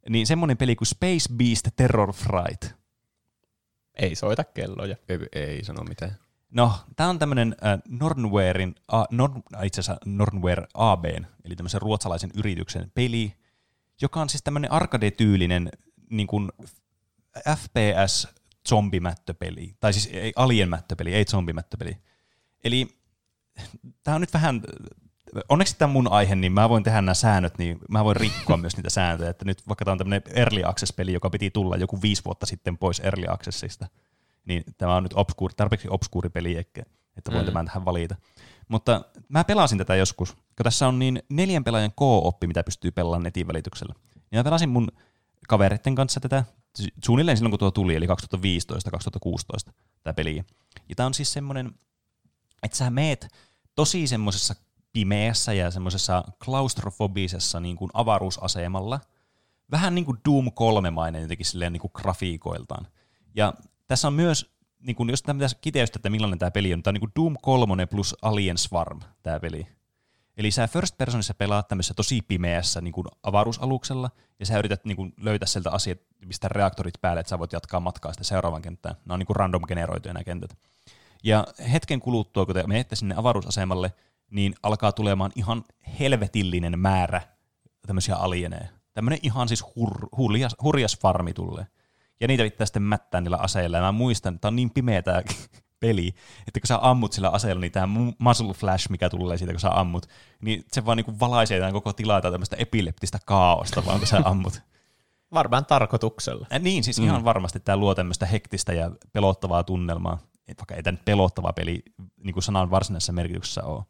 [0.08, 2.64] Niin semmoinen peli kuin Space Beast Terror Fright.
[3.94, 4.96] Ei soita kelloja.
[5.08, 6.16] Ei, ei sano mitään.
[6.50, 11.04] No, tämä on tämmöinen äh, Nornwarein, a, Norn, itse asiassa Nornware AB,
[11.44, 13.34] eli tämmöisen ruotsalaisen yrityksen peli,
[14.02, 15.70] joka on siis tämmöinen arcade-tyylinen
[16.10, 16.52] niin kuin
[17.56, 18.28] FPS
[18.68, 21.98] zombimättöpeli, tai siis ei alien-mättöpeli, ei zombimättöpeli.
[22.64, 22.88] Eli
[24.02, 24.62] tämä on nyt vähän,
[25.48, 28.56] onneksi tämä on mun aihe, niin mä voin tehdä nämä säännöt, niin mä voin rikkoa
[28.56, 32.02] myös niitä sääntöjä, että nyt vaikka tämä on tämmöinen Early Access-peli, joka piti tulla joku
[32.02, 33.86] viisi vuotta sitten pois Early Accessista,
[34.44, 37.46] niin tämä on nyt obskuuri, tarpeeksi obskuuri peli, että voin Mm.
[37.46, 38.16] tämän tähän valita.
[38.68, 43.22] Mutta mä pelasin tätä joskus, kun tässä on niin neljän pelaajan co-oppi, mitä pystyy pelaamaan
[43.22, 43.94] netin välityksellä.
[44.32, 44.88] Ja mä pelasin mun
[45.48, 46.44] kavereiden kanssa tätä
[47.04, 50.36] suunnilleen silloin, kun tuo tuli, eli 2015-2016 tämä peli.
[50.88, 51.72] Ja tämä on siis semmoinen,
[52.62, 53.28] että sä meet
[53.74, 54.54] tosi semmoisessa
[54.92, 59.00] pimeässä ja semmoisessa klaustrofobisessa niin kuin avaruusasemalla,
[59.70, 62.86] vähän niin kuin Doom 3-mainen jotenkin silleen niin kuin grafiikoiltaan.
[63.34, 63.54] Ja
[63.86, 66.90] tässä on myös niin kun, jos tämä pitäisi kiteystä, että millainen tämä peli on, tämä
[66.96, 69.66] on niin Doom 3 plus Alien Swarm tämä peli.
[70.36, 74.96] Eli sä first personissa pelaat tämmöisessä tosi pimeässä niin kuin avaruusaluksella, ja sä yrität niin
[74.96, 78.94] kuin, löytää sieltä asiat, mistä reaktorit päälle, että sä voit jatkaa matkaa sitten seuraavaan kenttään.
[79.04, 80.58] Nämä on niin kuin random generoituja nämä kentät.
[81.24, 83.92] Ja hetken kuluttua, kun te menette sinne avaruusasemalle,
[84.30, 85.64] niin alkaa tulemaan ihan
[86.00, 87.20] helvetillinen määrä
[87.86, 88.68] tämmöisiä alieneja.
[88.94, 91.66] Tämmöinen ihan siis hur, hurjas, hurjas farmi tulee.
[92.20, 93.76] Ja niitä pitää sitten mättää niillä aseilla.
[93.76, 95.22] Ja mä muistan, että on niin pimeä tämä
[95.84, 96.14] peli,
[96.46, 99.80] että kun sä ammut sillä aseella, niin tämä muzzle flash, mikä tulee siitä, kun sä
[99.80, 100.06] ammut,
[100.40, 104.22] niin se vaan niin valaisee tämän koko tilaa tai tämmöistä epileptistä kaaosta, vaan kun sä
[104.30, 104.62] ammut.
[105.34, 106.46] Varmaan tarkoituksella.
[106.50, 107.04] Ja niin, siis mm.
[107.04, 110.18] ihan varmasti tämä luo tämmöistä hektistä ja pelottavaa tunnelmaa.
[110.48, 111.82] Et vaikka ei tämä nyt pelottava peli
[112.24, 113.84] niin kuin sanan varsinaisessa merkityksessä ole.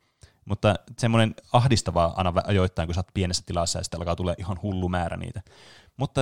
[0.44, 4.58] Mutta semmoinen ahdistavaa aina ajoittain, kun sä oot pienessä tilassa ja sitten alkaa tulla ihan
[4.62, 5.42] hullu määrä niitä.
[5.96, 6.20] Mutta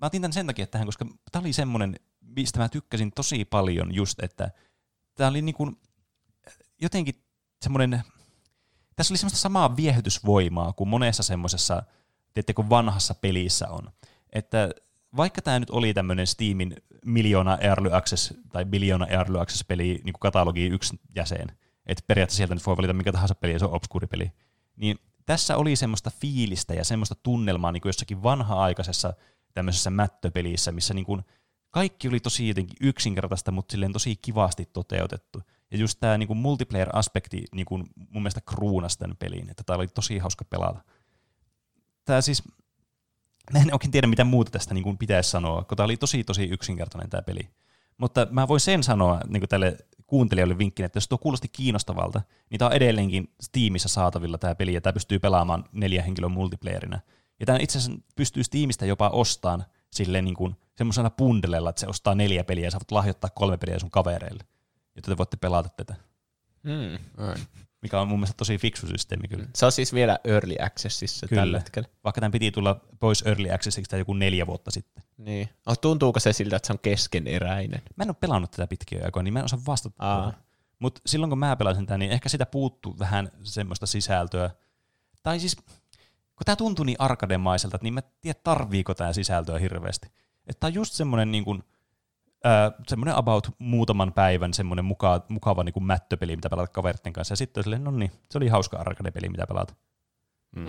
[0.00, 3.94] mä otin tämän sen takia tähän, koska tämä oli semmoinen, mistä mä tykkäsin tosi paljon
[3.94, 4.50] just, että
[5.16, 5.76] tämä oli niin kuin
[6.80, 7.14] jotenkin
[7.62, 8.02] semmoinen,
[8.96, 11.82] tässä oli semmoista samaa viehdytysvoimaa kuin monessa semmoisessa,
[12.34, 13.90] tiedättekö, vanhassa pelissä on.
[14.32, 14.70] Että
[15.16, 20.14] vaikka tämä nyt oli tämmöinen Steamin miljoona Early Access tai biljoona Early Access peli niin
[20.20, 21.46] katalogi yksi jäsen,
[21.86, 24.32] että periaatteessa sieltä nyt voi valita mikä tahansa peli ja se on obskuuripeli,
[24.76, 29.14] niin tässä oli semmoista fiilistä ja semmoista tunnelmaa niin kuin jossakin vanha-aikaisessa
[29.54, 31.24] tämmöisessä mättöpelissä, missä niin kuin
[31.76, 35.42] kaikki oli tosi jotenkin yksinkertaista, mutta silleen tosi kivasti toteutettu.
[35.70, 39.88] Ja just tämä niin multiplayer-aspekti niin kuin mun mielestä kruunas tämän peliin, että tämä oli
[39.88, 40.80] tosi hauska pelata.
[42.04, 42.42] Tämä siis,
[43.52, 46.24] mä en oikein tiedä mitä muuta tästä niin kuin pitäisi sanoa, kun tämä oli tosi
[46.24, 47.48] tosi yksinkertainen tämä peli.
[47.98, 52.22] Mutta mä voin sen sanoa niin kuin tälle kuuntelijoille vinkkinä, että jos tuo kuulosti kiinnostavalta,
[52.50, 57.00] niin tämä on edelleenkin Steamissa saatavilla tämä peli, ja tämä pystyy pelaamaan neljä henkilön multiplayerina.
[57.40, 61.86] Ja tämä itse asiassa pystyy Steamista jopa ostamaan silleen niin kuin semmoisena pundelella, että se
[61.86, 64.44] ostaa neljä peliä ja sä voit lahjoittaa kolme peliä sun kavereille,
[64.96, 65.94] jotta te voitte pelata tätä.
[66.62, 66.98] Mm.
[67.82, 69.46] Mikä on mun mielestä tosi fiksu systeemi kyllä.
[69.54, 71.42] Se on siis vielä Early Accessissa Kyllä.
[71.42, 71.88] tällä hetkellä.
[72.04, 75.04] Vaikka tämän piti tulla pois Early Accessista joku neljä vuotta sitten.
[75.16, 75.48] Niin.
[75.66, 77.82] Oh, tuntuuko se siltä, että se on keskeneräinen?
[77.96, 80.32] Mä en ole pelannut tätä pitkiä aikoja, niin mä en osaa vastata.
[80.78, 84.50] Mutta silloin kun mä pelasin tätä, niin ehkä sitä puuttuu vähän semmoista sisältöä.
[85.22, 90.08] Tai siis, kun tämä tuntuu niin arkademaiselta, niin mä en tiedä tarviiko tämä sisältöä hirveästi.
[90.46, 91.64] Että tää on just semmoinen niin kuin,
[92.46, 97.32] äh, semmoinen about muutaman päivän semmoinen muka, mukava niin kuin mättöpeli, mitä pelata kaveritten kanssa.
[97.32, 99.74] Ja sitten silleen, no niin, se oli hauska arcade-peli, mitä pelata.
[100.56, 100.68] Mm.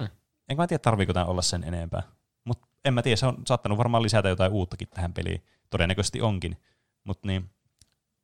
[0.49, 2.03] Enkä mä tiedä, tarviiko tämä olla sen enempää.
[2.43, 5.43] Mutta en mä tiedä, se on saattanut varmaan lisätä jotain uuttakin tähän peliin.
[5.69, 6.57] Todennäköisesti onkin.
[7.03, 7.49] Mutta niin,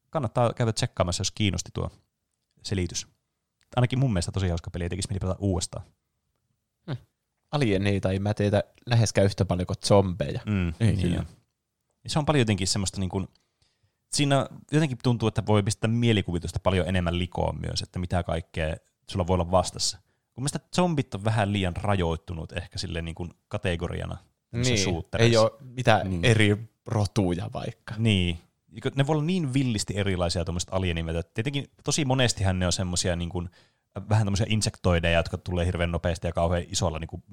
[0.09, 1.89] kannattaa käydä tsekkaamassa, jos kiinnosti tuo
[2.63, 3.07] selitys.
[3.75, 5.85] Ainakin mun mielestä tosi hauska peli, tekisi mieli pelata uudestaan.
[7.51, 10.41] Alieneita ei mä teitä läheskään yhtä paljon kuin zombeja.
[10.45, 11.27] Mm, Ei niin
[12.07, 13.27] se on paljon jotenkin semmoista niin kuin,
[14.11, 18.75] siinä jotenkin tuntuu, että voi pistää mielikuvitusta paljon enemmän likoon myös, että mitä kaikkea
[19.11, 19.97] sulla voi olla vastassa.
[20.33, 24.17] Kun mielestä zombit on vähän liian rajoittunut ehkä silleen niin kuin kategoriana.
[24.51, 24.77] Niin,
[25.19, 26.25] ei ole mitään Niin.
[26.25, 27.95] eri rotuja vaikka.
[27.97, 28.39] Niin.
[28.95, 31.33] Ne voi olla niin villisti erilaisia tuommoiset alienimet.
[31.33, 33.49] Tietenkin tosi monestihan ne on semmoisia niin kuin,
[34.09, 37.23] vähän tämmöisiä insektoideja, jotka tulee hirveän nopeasti ja kauhean isolla niin kuin,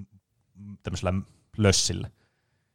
[0.83, 1.13] tämmöisellä
[1.57, 2.11] lössillä.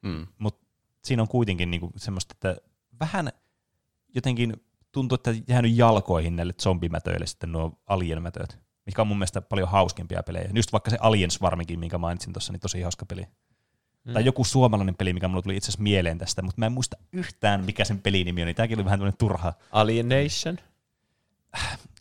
[0.02, 0.28] Mm.
[0.38, 0.65] Mutta
[1.06, 2.62] siinä on kuitenkin niinku semmoista, että
[3.00, 3.32] vähän
[4.16, 4.54] jotenkin
[4.92, 10.24] tuntuu, että jäänyt jalkoihin näille zombimätöille sitten nuo alienmätöt, mikä on mun mielestä paljon hauskempia
[10.24, 10.50] pelejä.
[10.54, 13.28] Just vaikka se Alien Swarmikin, minkä mainitsin tuossa, niin tosi hauska peli.
[14.04, 14.14] Mm.
[14.14, 16.98] Tai joku suomalainen peli, mikä mulle tuli itse asiassa mieleen tästä, mutta mä en muista
[17.12, 19.54] yhtään, mikä sen pelinimi on, niin tämäkin oli vähän tämmöinen turha.
[19.72, 20.58] Alienation.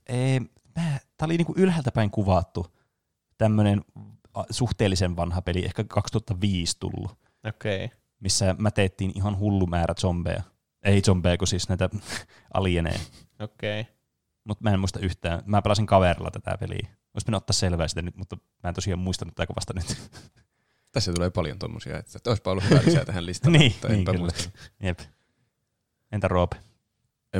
[0.08, 0.40] Ee,
[0.76, 2.66] mä, tää oli niinku ylhäältä päin kuvattu
[3.38, 3.84] tämmöinen
[4.50, 7.10] suhteellisen vanha peli, ehkä 2005 tullut.
[7.44, 7.84] Okei.
[7.84, 7.98] Okay.
[8.24, 10.42] Missä mä teettiin ihan hullu määrä zombeja.
[10.82, 11.88] Ei zombeja, kun siis näitä
[12.54, 12.98] alieneja.
[13.40, 13.80] Okei.
[13.80, 13.94] Okay.
[14.44, 15.42] Mutta mä en muista yhtään.
[15.46, 16.88] Mä pelasin kaverilla tätä peliä.
[16.88, 20.10] Olisi pitänyt ottaa selvää sitä nyt, mutta mä en tosiaan muistanut tätä vasta nyt.
[20.92, 23.52] Tässä tulee paljon tommosia, että, olisipa ollut hyvä lisää tähän listaan.
[23.58, 24.22] niin, mutta niin enpä kyllä.
[24.22, 24.50] muista.
[24.82, 24.98] Jep.
[26.12, 26.56] Entä Roope?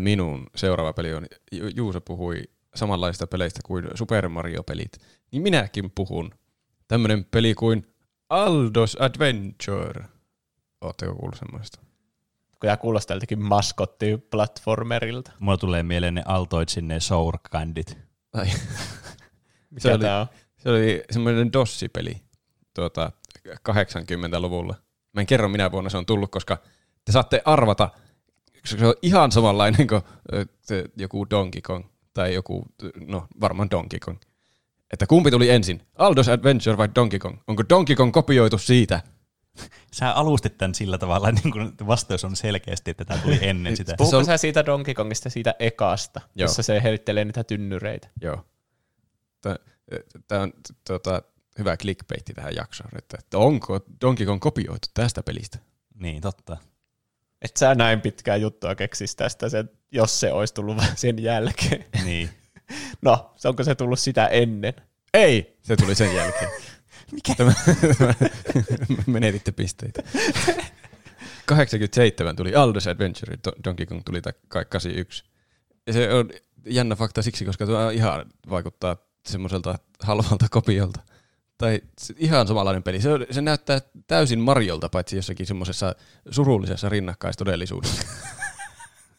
[0.01, 2.43] Minun seuraava peli on, Ju- Juuso puhui
[2.75, 4.99] samanlaista peleistä kuin Super Mario-pelit,
[5.33, 6.31] niin minäkin puhun
[6.89, 7.95] tämmönen peli kuin
[8.29, 10.14] Aldos Adventure.
[10.85, 11.79] Ootteko kuullut semmoista?
[12.61, 15.33] Kun jää kuulostaa tältäkin maskotti-platformerilta.
[15.39, 17.99] Mulla tulee mieleen ne Altoitsin ne Sour Candit.
[18.33, 18.47] Ai,
[19.71, 20.27] Mikä Se oli- tää on?
[20.57, 22.23] se oli semmoinen DOS-peli
[22.75, 23.13] tuota,
[23.49, 24.75] 80-luvulla.
[25.13, 26.59] Mä en kerro minä vuonna se on tullut, koska
[27.05, 27.91] te saatte arvata,
[28.63, 30.03] koska se on ihan samanlainen kuin
[30.97, 32.67] joku Donkey Kong tai joku,
[33.07, 34.19] no varmaan Donkey Kong.
[34.93, 37.39] Että kumpi tuli ensin, Aldos Adventure vai Donkey Kong?
[37.47, 39.01] Onko Donkey Kong kopioitu siitä?
[39.99, 43.95] Sä alustit tämän sillä tavalla, niin kuin vastaus on selkeästi, että tämä tuli ennen sitä.
[43.99, 46.45] Puhuuko Se on- sä siitä Donkey Kongista, siitä ekasta, Joo.
[46.45, 48.09] jossa se heittelee niitä tynnyreitä?
[48.21, 48.45] Joo.
[50.29, 50.53] Tämä on
[50.87, 51.23] tota,
[51.59, 55.59] hyvä clickbaitti tähän jaksoon, että, että onko Donkey Kong kopioitu tästä pelistä?
[55.95, 56.57] Niin, totta.
[57.43, 61.85] Et sä näin pitkää juttua keksis tästä, sen, jos se olisi tullut sen jälkeen.
[62.05, 62.31] Niin.
[63.03, 64.75] No, se onko se tullut sitä ennen?
[65.15, 65.59] Ei!
[65.63, 66.51] Se tuli sen jälkeen.
[67.13, 67.35] Mikä?
[67.35, 67.53] Tämä,
[67.99, 68.15] tämä,
[69.07, 70.03] menetitte pisteitä.
[71.47, 75.25] 87 tuli Aldo's Adventure, Do- Donkey Kong tuli ta- kai 81.
[75.87, 76.31] Ja se on
[76.67, 81.01] jännä fakta siksi, koska tuo ihan vaikuttaa semmoiselta halvalta kopiolta.
[81.59, 81.81] Tai
[82.17, 83.01] ihan samanlainen peli.
[83.01, 85.95] Se, on, se näyttää täysin Mariolta, paitsi jossakin semmoisessa
[86.31, 88.07] surullisessa rinnakkaistodellisuudessa.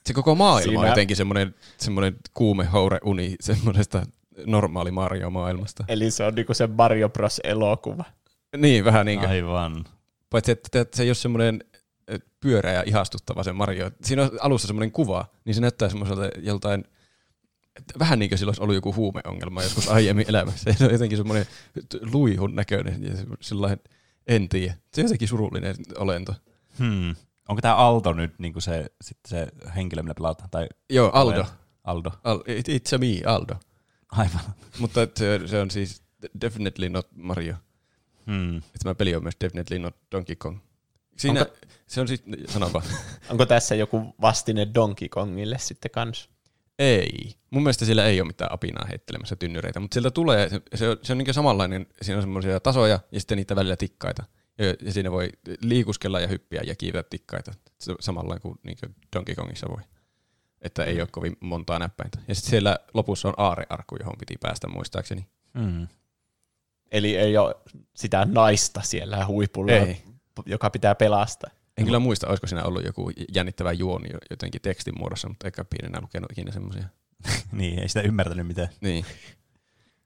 [0.06, 0.80] Se koko maailma Siinä...
[0.80, 4.06] on jotenkin semmoinen, semmoinen kuume houre uni semmoisesta
[4.46, 5.86] normaali Mario-maailmasta.
[5.88, 7.42] Eli se on niinku se Mario Bros.
[7.44, 8.04] elokuva.
[8.58, 9.30] Niin, vähän niin kuin.
[9.30, 9.86] Aivan.
[10.30, 11.64] Paitsi, että, että se ei ole semmoinen
[12.08, 13.92] eh, pyöreä ja ihastuttava se Mario.
[14.04, 16.84] Siinä on alussa semmoinen kuva, niin se näyttää semmoiselta joltain,
[18.00, 20.74] vähän niin kuin sillä olisi ollut joku huumeongelma joskus aiemmin elämässä.
[20.78, 21.46] Se on jotenkin semmoinen
[22.14, 23.80] luihun näköinen ja sellainen,
[24.28, 24.76] en tiedä.
[24.94, 26.36] Se on jotenkin surullinen olento.
[26.80, 27.16] Hmm.
[27.50, 30.50] Onko tämä Aldo nyt niin kuin se, sitten se henkilö, millä pelataan?
[30.50, 31.46] Tai Joo, Aldo.
[31.84, 32.12] Aldo.
[32.24, 33.56] Al, it- it's a me, Aldo.
[34.18, 34.42] Aivan.
[34.80, 36.02] Mutta et se, se on siis
[36.42, 37.56] definitely not Mario.
[38.26, 38.62] Hmm.
[38.84, 40.60] Tämä peli on myös definitely not Donkey Kong.
[41.18, 41.56] Siinä, Onko-
[41.88, 42.86] se on siis, sano vaan.
[43.30, 46.30] Onko tässä joku vastine Donkey Kongille sitten kans?
[46.80, 47.36] Ei.
[47.50, 50.98] Mun mielestä sillä ei ole mitään apinaa heittelemässä tynnyreitä, mutta sieltä tulee, se, se on,
[51.02, 54.24] se on niin samanlainen, siinä on semmoisia tasoja ja sitten niitä välillä tikkaita.
[54.58, 55.30] Ja, ja siinä voi
[55.62, 57.54] liikuskella ja hyppiä ja kiivetä tikkaita.
[57.80, 59.82] Se on samalla kuin, niin kuin Donkey Kongissa voi.
[60.66, 62.20] Että ei ole kovin montaa näppäintä.
[62.28, 65.28] Ja sitten siellä lopussa on aarearkku, johon piti päästä muistaakseni.
[65.60, 65.88] Hmm.
[66.92, 67.56] Eli ei ole
[67.94, 70.04] sitä naista siellä huipulla, Ei.
[70.46, 71.50] joka pitää pelastaa.
[71.78, 76.02] En kyllä muista, olisiko siinä ollut joku jännittävä juoni jotenkin tekstin muodossa, mutta eikä pienenä
[76.02, 76.84] lukenut ikinä semmoisia.
[77.52, 78.70] niin, ei sitä ymmärtänyt mitään.
[78.82, 79.06] Niin.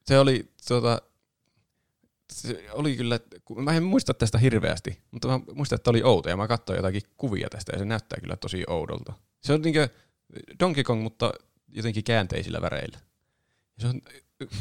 [0.06, 1.02] Se oli, tuota,
[2.34, 3.20] se oli kyllä,
[3.56, 7.02] mä en muista tästä hirveästi, mutta mä muistan, että oli outo ja mä katsoin jotakin
[7.18, 9.14] kuvia tästä ja se näyttää kyllä tosi oudolta.
[9.42, 9.90] Se on niinkö
[10.60, 11.32] Donkey Kong, mutta
[11.68, 13.00] jotenkin käänteisillä väreillä.
[13.80, 14.02] Se on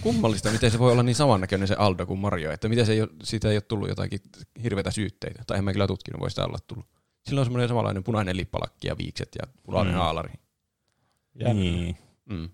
[0.00, 3.00] kummallista, miten se voi olla niin samannäköinen se Aldo kuin Mario, että miten se ei
[3.02, 4.20] ole, siitä ei ole tullut jotakin
[4.62, 5.42] hirveitä syytteitä.
[5.46, 6.86] Tai en mä kyllä tutkinut, voi sitä olla tullut.
[7.28, 9.98] Sillä on semmoinen samanlainen punainen lippalakki ja viikset ja punainen Mm.
[9.98, 10.32] haalari.
[11.34, 11.96] Ja Niin.
[12.24, 12.48] Mm.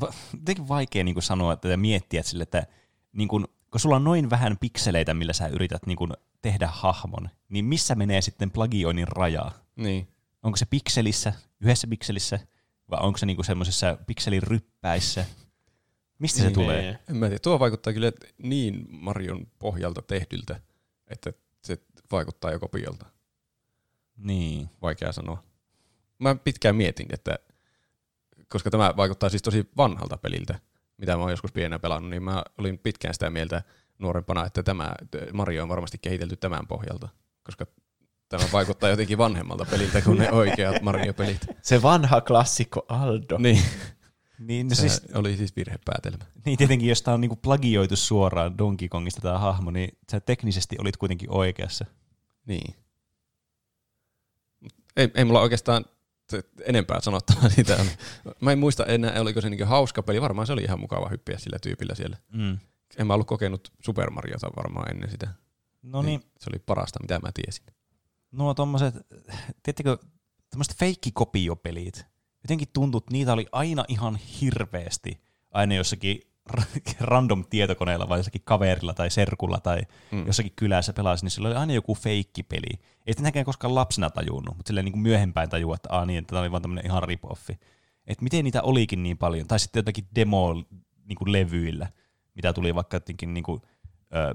[0.00, 2.66] Va- jotenkin vaikea niin kuin sanoa että ja miettiä että sille, että
[3.12, 7.30] niin kuin, kun sulla on noin vähän pikseleitä, millä sä yrität niin kuin, tehdä hahmon,
[7.48, 9.50] niin missä menee sitten plagioinnin raja?
[9.76, 10.08] Niin.
[10.44, 12.38] Onko se pikselissä, yhdessä pikselissä,
[12.90, 15.26] vai onko se niinku semmoisessa pikseliryppäissä?
[16.18, 16.82] Mistä se Niin, tulee?
[16.82, 16.98] niin.
[17.08, 20.60] En mä tiedä, tuo vaikuttaa kyllä niin Marion pohjalta tehdyltä,
[21.08, 21.78] että se
[22.12, 23.06] vaikuttaa jo kopiolta.
[24.16, 24.70] Niin.
[24.82, 25.42] Vaikea sanoa.
[26.18, 27.38] Mä pitkään mietin, että
[28.48, 30.60] koska tämä vaikuttaa siis tosi vanhalta peliltä,
[30.98, 33.62] mitä mä oon joskus pienenä pelannut, niin mä olin pitkään sitä mieltä
[33.98, 34.94] nuorempana, että tämä
[35.32, 37.08] Mario on varmasti kehitelty tämän pohjalta,
[37.42, 37.66] koska
[38.28, 41.46] tämä vaikuttaa jotenkin vanhemmalta peliltä kuin ne oikeat Mario-pelit.
[41.62, 43.38] Se vanha klassikko Aldo.
[43.38, 43.62] Niin,
[44.38, 46.24] Niin, no se siis, oli siis virhepäätelmä.
[46.44, 50.76] niin tietenkin, jos tämä on niinku plagioitu suoraan Donkey Kongista tämä hahmo, niin sä teknisesti
[50.78, 51.84] olit kuitenkin oikeassa.
[52.46, 52.74] Niin.
[54.96, 55.84] Ei, ei mulla oikeastaan
[56.64, 57.76] enempää sanottavaa siitä.
[57.80, 57.86] on.
[58.40, 60.20] Mä en muista enää, oliko se niinku hauska peli.
[60.20, 62.16] Varmaan se oli ihan mukava hyppiä sillä tyypillä siellä.
[62.32, 62.58] Mm.
[62.98, 65.28] En mä ollut kokenut Super Mariota varmaan ennen sitä.
[65.82, 67.64] No niin, Se oli parasta, mitä mä tiesin.
[68.34, 68.94] Nuo tommoset,
[69.62, 69.98] tiedättekö,
[70.50, 72.06] tämmöiset feikkikopiopelit,
[72.44, 75.20] jotenkin tuntuu, että niitä oli aina ihan hirveästi,
[75.50, 76.20] aina jossakin
[76.50, 79.80] ra- random tietokoneella vai jossakin kaverilla tai serkulla tai
[80.12, 80.26] Mm.
[80.26, 82.80] jossakin kylässä pelasi, niin sillä oli aina joku feikkipeli.
[83.06, 86.40] Ei sitä koskaan lapsena tajunnut, mutta silleen niin kuin myöhempään tajua, että Aa, niin, tämä
[86.40, 87.56] oli vaan tämmöinen ihan rip-offi.
[88.06, 90.54] Että miten niitä olikin niin paljon, tai sitten jotakin demo
[91.04, 91.86] niin kuin levyillä,
[92.34, 93.62] mitä tuli vaikka jotenkin niin kuin,
[94.14, 94.34] ö,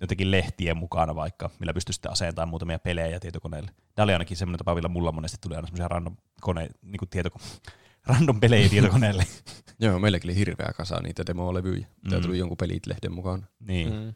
[0.00, 3.70] jotenkin lehtien mukana vaikka, millä pystyi sitten asentamaan muutamia pelejä tietokoneelle.
[3.94, 7.08] Tämä oli ainakin semmoinen tapa, millä mulla monesti tuli aina semmoisia random, kone, niin kuin
[7.08, 7.38] tietoko,
[8.06, 9.24] random pelejä tietokoneelle.
[9.80, 12.22] Joo, meilläkin oli hirveä kasa niitä demo-levyjä, Mm.
[12.22, 13.48] tuli jonkun pelit-lehden mukaan.
[13.60, 13.92] niin.
[13.94, 14.14] Mm.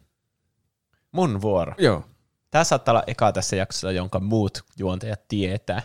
[1.11, 1.73] Mun vuoro.
[1.77, 2.03] Joo.
[2.51, 5.81] Tämä saattaa olla eka tässä jaksossa, jonka muut juontajat tietää,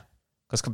[0.47, 0.71] koska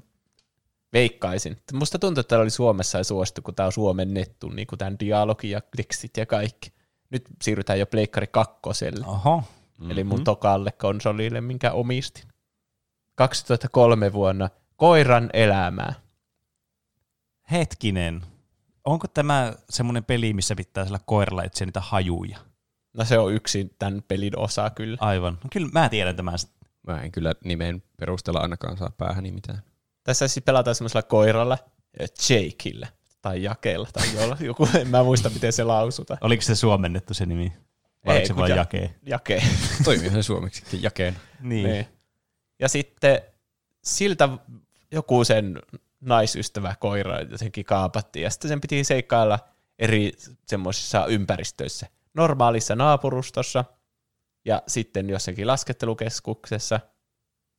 [0.92, 1.56] veikkaisin.
[1.72, 4.98] Musta tuntuu, että tämä oli Suomessa ja suosittu, kun tämä on suomennettu, niin kuin tämän
[5.00, 6.72] dialogi ja kliksit ja kaikki.
[7.14, 9.36] Nyt siirrytään jo Pleikkari kakkoselle, Oho.
[9.36, 9.90] Mm-hmm.
[9.90, 12.24] eli mun tokalle konsolille, minkä omistin.
[13.14, 15.94] 2003 vuonna Koiran elämää.
[17.50, 18.22] Hetkinen.
[18.84, 22.38] Onko tämä semmoinen peli, missä pitää sillä koiralla etsiä niitä hajuja?
[22.94, 24.96] No se on yksi tämän pelin osa kyllä.
[25.00, 25.38] Aivan.
[25.44, 26.38] No, kyllä mä tiedän tämän.
[26.86, 29.62] Mä en kyllä nimen perusteella ainakaan saa päähäni mitään.
[30.04, 31.58] Tässä siis pelataan semmoisella koiralla,
[32.30, 32.88] Jakeillä,
[33.24, 36.18] tai Jakeella, tai jolla, joku, en mä muista miten se lausutaan.
[36.20, 37.52] Oliko se suomennettu se nimi?
[38.06, 38.94] Vai Ei, se vain ja- jakee?
[39.06, 39.42] Jake.
[39.84, 41.16] Toimii se suomeksikin jakeen.
[41.40, 41.66] Niin.
[41.70, 41.86] Niin.
[42.58, 43.20] Ja sitten
[43.84, 44.28] siltä
[44.92, 45.62] joku sen
[46.00, 49.38] naisystävä koira jotenkin kaapattiin, ja sitten sen piti seikkailla
[49.78, 50.12] eri
[50.46, 51.86] semmoisissa ympäristöissä.
[52.14, 53.64] Normaalissa naapurustossa,
[54.44, 56.80] ja sitten jossakin laskettelukeskuksessa,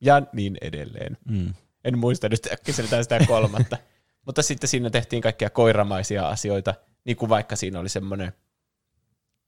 [0.00, 1.16] ja niin edelleen.
[1.28, 1.54] Mm.
[1.84, 3.76] En muista nyt äkkiseltään sitä kolmatta.
[4.26, 6.74] Mutta sitten siinä tehtiin kaikkia koiramaisia asioita,
[7.04, 8.32] niin kuin vaikka siinä oli semmoinen,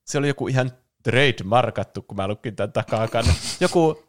[0.04, 0.72] se oli joku ihan
[1.02, 3.24] trademarkattu, kun mä lukin tämän takakan.
[3.60, 4.02] Joku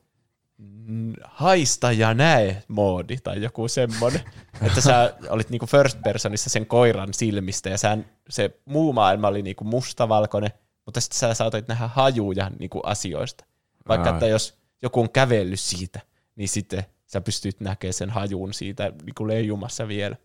[1.24, 4.22] haista ja näe moodi tai joku semmoinen,
[4.62, 7.98] että sä olit niinku first personissa sen koiran silmistä ja sä,
[8.30, 10.52] se muu maailma oli niinku mustavalkoinen,
[10.86, 13.46] mutta sitten sä saatoit nähdä hajuja niinku asioista.
[13.88, 14.14] Vaikka Ai.
[14.14, 16.00] että jos joku on kävellyt siitä,
[16.36, 20.16] niin sitten sä pystyt näkemään sen hajun siitä niinku leijumassa vielä.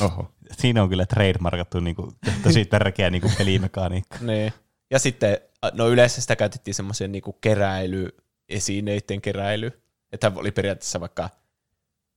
[0.00, 0.32] Oho.
[0.50, 2.12] Siinä on kyllä trademarkattu niinku,
[2.42, 4.18] tosi tärkeä niinku pelimekaniikka.
[4.26, 4.52] Niin.
[4.90, 5.38] Ja sitten,
[5.72, 9.82] no yleensä sitä käytettiin semmoisen niinku keräilyesineiden keräily,
[10.12, 11.30] että oli periaatteessa vaikka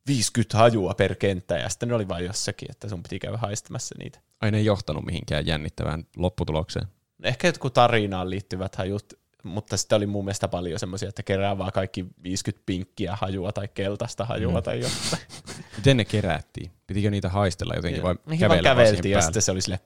[0.08, 3.96] 50 hajua per kenttä, ja sitten ne oli vain jossakin, että sun piti käydä haistamassa
[4.00, 4.20] niitä.
[4.42, 6.88] Ai ne ei johtanut mihinkään jännittävään lopputulokseen.
[7.24, 9.14] Ehkä jotkut tarinaan liittyvät hajut,
[9.48, 13.68] mutta sitten oli mun mielestä paljon semmoisia, että kerää vaan kaikki 50 pinkkiä hajua tai
[13.68, 14.64] keltaista hajua mm.
[14.64, 15.24] tai jotain.
[15.78, 16.72] Miten ne kerättiin?
[16.88, 19.80] Pitikö niitä haistella jotenkin vai Niihin vaan kävellä käveltiin ja sitten se oli sille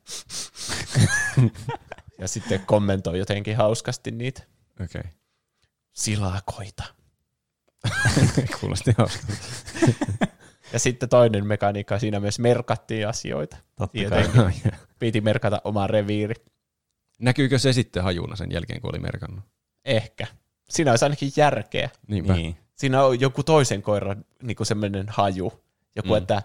[2.22, 4.44] ja sitten kommentoi jotenkin hauskasti niitä
[4.84, 5.04] Okei.
[5.94, 6.84] silakoita.
[8.60, 9.34] Kuulosti hauskalta.
[10.74, 13.58] Ja sitten toinen mekaniikka, siinä myös merkattiin asioita.
[13.76, 14.28] Totta kai.
[14.28, 14.72] Tietenkin.
[15.00, 16.36] Piti merkata oma reviiri.
[17.22, 19.44] Näkyykö se sitten hajuna sen jälkeen, kun oli merkannut?
[19.86, 20.28] Ehkä.
[20.70, 21.90] Siinä olisi ainakin järkeä.
[22.08, 22.34] Niinpä.
[22.34, 22.58] Niin.
[22.76, 25.54] Siinä on joku toisen koiran niin semmoinen haju.
[25.96, 26.14] Joku, Mm.
[26.14, 26.18] mm.
[26.18, 26.42] että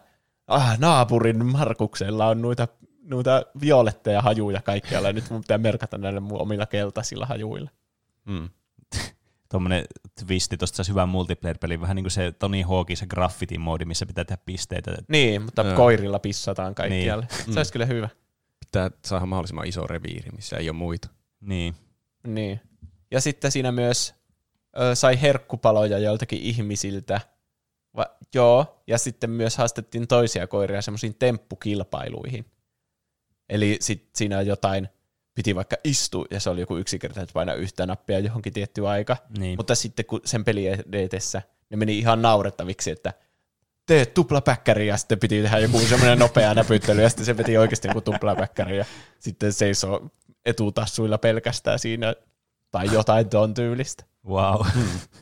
[0.46, 2.68] ah, naapurin Markuksella on noita,
[3.02, 7.70] noita violetteja hajuja kaikkialla, ja nyt mun pitää merkata näillä mun omilla keltaisilla hajuilla.
[8.24, 8.48] Mm.
[9.50, 9.84] Tuommoinen
[10.26, 14.24] twisti, tuosta saisi hyvän multiplayer-pelin, vähän niin kuin se Tony Hawkin se graffiti-moodi, missä pitää
[14.24, 14.96] tehdä pisteitä.
[15.08, 15.76] Niin, mutta Joo.
[15.76, 17.28] koirilla pissataan kaikkialle.
[17.46, 17.52] Mm.
[17.52, 18.08] Se olisi kyllä hyvä.
[18.66, 21.08] Pitää saada mahdollisimman iso reviiri, missä ei ole muita.
[21.40, 21.74] Niin.
[22.26, 22.60] Niin.
[23.10, 24.14] Ja sitten siinä myös
[24.80, 27.20] ö, sai herkkupaloja joiltakin ihmisiltä.
[27.96, 32.46] Va, joo, ja sitten myös haastettiin toisia koiria semmoisiin temppukilpailuihin.
[33.48, 34.88] Eli sit siinä jotain,
[35.34, 39.16] piti vaikka istua, ja se oli joku yksinkertainen, että paina yhtä nappia johonkin tietty aika.
[39.38, 39.58] Niin.
[39.58, 43.12] Mutta sitten kun sen peli edetessä, ne meni ihan naurettaviksi, että
[43.86, 47.88] tee tuplapäkkäri, ja sitten piti tehdä joku semmoinen nopea näpyttely, ja sitten se veti oikeasti
[47.88, 48.84] joku tuplapäkkäri, ja
[49.18, 50.10] sitten seisoo
[50.46, 52.14] etutassuilla pelkästään siinä,
[52.70, 54.04] tai jotain tuon tyylistä.
[54.28, 54.66] Wow.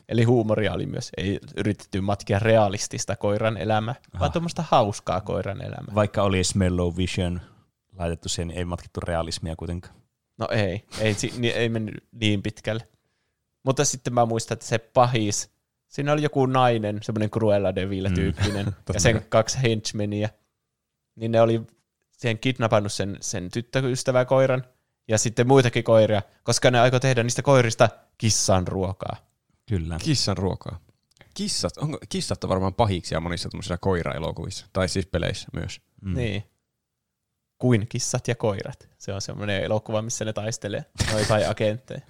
[0.09, 5.95] Eli huumoria oli myös, ei yritetty matkia realistista koiran elämää, vaan tuommoista hauskaa koiran elämää.
[5.95, 7.41] Vaikka oli Smellow Vision
[7.97, 9.95] laitettu siihen, niin ei matkittu realismia kuitenkaan.
[10.37, 11.15] No ei, ei,
[11.53, 12.87] ei mennyt niin pitkälle.
[13.65, 15.51] Mutta sitten mä muistan, että se pahis,
[15.95, 20.29] siinä oli joku nainen, semmoinen Cruella de Vil tyyppinen, Totta ja sen kaksi henchmeniä,
[21.15, 21.61] niin ne oli
[22.11, 24.63] siihen kidnappannut sen, sen tyttöystävä koiran,
[25.07, 29.17] ja sitten muitakin koiria, koska ne aikoi tehdä niistä koirista kissan ruokaa.
[29.69, 29.97] Kyllä.
[30.03, 30.79] Kissan ruokaa.
[31.33, 35.81] Kissat, onko, kissat on varmaan pahiksia monissa tämmöisissä koiraelokuvissa, tai siis peleissä myös.
[36.01, 36.15] Mm.
[36.15, 36.43] Niin.
[37.57, 38.89] Kuin kissat ja koirat.
[38.97, 40.85] Se on semmoinen elokuva, missä ne taistelee
[41.19, 42.01] jotain agentteja.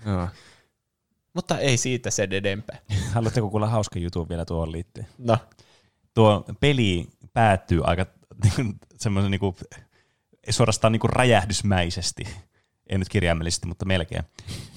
[1.36, 2.78] Mutta ei siitä sen edempää.
[3.14, 5.08] Haluatteko kuulla hauska jutun vielä tuohon liittyen?
[5.18, 5.38] No,
[6.16, 8.06] Tuo peli päättyy aika
[8.98, 9.56] semmoisen niinku,
[10.50, 12.24] suorastaan niinku räjähdysmäisesti.
[12.88, 14.24] Ei nyt kirjaimellisesti, mutta melkein.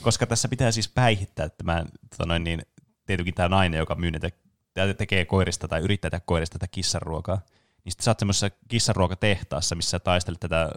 [0.01, 2.63] Koska tässä pitää siis päihittää tämä, tota noin niin,
[3.07, 4.31] tietenkin tämä nainen, joka myy näitä,
[4.95, 7.41] tekee koirista tai yrittää tehdä koirista tätä kissanruokaa.
[7.85, 10.71] Niin sitten sä oot semmoisessa kissanruokatehtaassa, missä sä taistelet tätä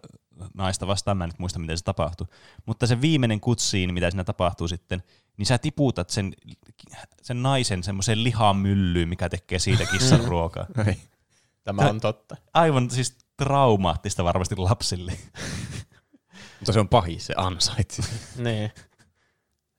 [0.53, 1.17] naista vastaan.
[1.17, 2.27] Mä en nyt muista, miten se tapahtui.
[2.65, 5.03] Mutta se viimeinen kutsiin, mitä siinä tapahtuu sitten,
[5.37, 6.33] niin sä tiputat sen,
[7.21, 10.65] sen naisen semmoiseen lihamyllyyn, mikä tekee siitä kissan ruokaa.
[10.87, 10.97] Ei.
[11.63, 12.35] tämä on totta.
[12.53, 15.13] Aivan siis traumaattista varmasti lapsille.
[16.59, 18.01] Mutta se on pahis, se ansaitsi.
[18.37, 18.71] Niin.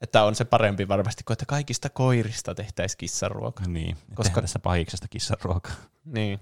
[0.01, 3.65] Että on se parempi varmasti, kuin että kaikista koirista tehtäisiin kissanruoka.
[3.67, 5.75] niin, Koska- tässä pahiksesta kissan ruokaa.
[6.05, 6.41] Niin.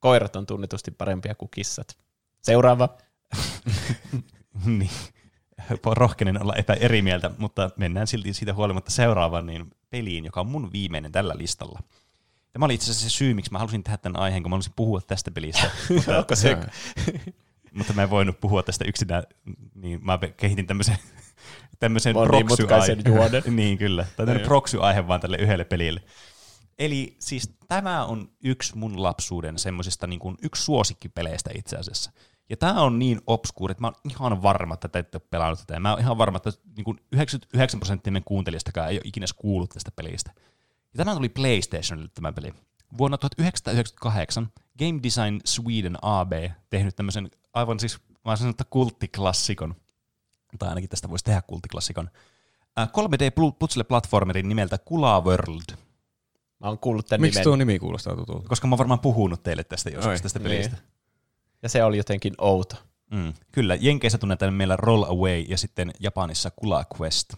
[0.00, 1.98] Koirat on tunnetusti parempia kuin kissat.
[2.42, 2.88] Seuraava.
[4.64, 4.90] niin.
[5.94, 10.46] Rohkenen olla epä eri mieltä, mutta mennään silti siitä huolimatta seuraavaan niin peliin, joka on
[10.46, 11.80] mun viimeinen tällä listalla.
[12.52, 14.72] Tämä oli itse asiassa se syy, miksi mä halusin tehdä tämän aiheen, kun mä halusin
[14.76, 15.70] puhua tästä pelistä.
[15.94, 16.58] mutta, Onko se?
[17.78, 19.22] mutta mä en voinut puhua tästä yksinään,
[19.74, 20.98] niin mä kehitin tämmöisen
[21.78, 23.42] tämmöisen proxy-aihe- juonen.
[23.56, 26.02] niin kyllä, tai proxy-aihe vaan tälle yhdelle pelille.
[26.78, 32.12] Eli siis tämä on yksi mun lapsuuden semmoisista niin kuin yksi suosikkipeleistä itse asiassa.
[32.52, 35.58] Ja tämä on niin obskuuri, että mä oon ihan varma, että te ette ole pelannut
[35.58, 35.74] tätä.
[35.74, 39.26] Ja mä oon ihan varma, että niin kuin 99 prosenttia meidän kuuntelijastakaan ei ole ikinä
[39.36, 40.30] kuullut tästä pelistä.
[40.92, 42.54] Ja tämä tuli PlayStationille tämä peli.
[42.98, 44.48] Vuonna 1998
[44.78, 46.32] Game Design Sweden AB
[46.70, 49.74] tehnyt tämmöisen aivan siis, mä sanon, että kulttiklassikon,
[50.58, 52.10] tai ainakin tästä voisi tehdä kulttiklassikon,
[52.80, 55.76] Äh, 3D puzzle-platformerin nimeltä Kula World,
[56.60, 57.44] Mä oon kuullut tämän Miksi nimen.
[57.44, 58.48] tuo nimi kuulostaa tutulta?
[58.48, 60.70] koska mä oon varmaan puhunut teille tästä joskus Ai, tästä niin.
[61.62, 62.76] Ja se oli jotenkin outo.
[63.10, 67.34] Mm, kyllä, Jenkeissä tunnetaan meillä Roll Away ja sitten Japanissa Kula Quest.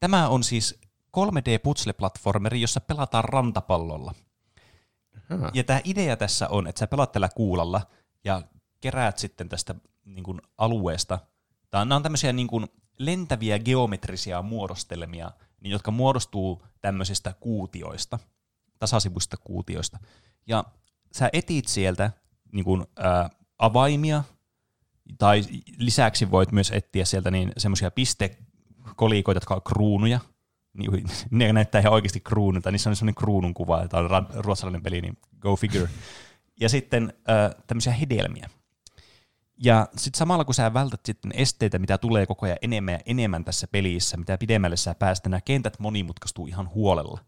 [0.00, 0.80] Tämä on siis
[1.16, 4.14] 3D-puzzle-platformeri, jossa pelataan rantapallolla.
[5.30, 5.50] Aha.
[5.54, 7.86] Ja tämä idea tässä on, että sä pelaat tällä kuulalla
[8.24, 8.42] ja
[8.80, 11.18] keräät sitten tästä niin kuin, alueesta.
[11.70, 12.66] Tää, nämä on tämmöisiä niin kuin,
[12.98, 18.18] lentäviä geometrisia muodostelmia, niin, jotka muodostuu tämmöisistä kuutioista,
[18.78, 19.98] tasasivuista kuutioista.
[20.46, 20.64] Ja
[21.12, 22.10] sä etit sieltä
[22.54, 24.24] niin kuin, ää, avaimia,
[25.18, 25.42] tai
[25.78, 30.20] lisäksi voit myös etsiä sieltä niin semmoisia pistekolikoita, jotka on kruunuja.
[30.74, 30.90] Niin,
[31.30, 35.18] ne näyttää ihan oikeasti kruunulta, niissä on semmoinen kruunun kuva, tämä on ruotsalainen peli, niin
[35.40, 35.88] go figure.
[36.60, 38.50] Ja sitten äh, tämmöisiä hedelmiä.
[39.64, 43.44] Ja sitten samalla kun sä vältät sitten esteitä, mitä tulee koko ajan enemmän ja enemmän
[43.44, 47.20] tässä pelissä, mitä pidemmälle sä päästä, nämä kentät monimutkaistuu ihan huolella.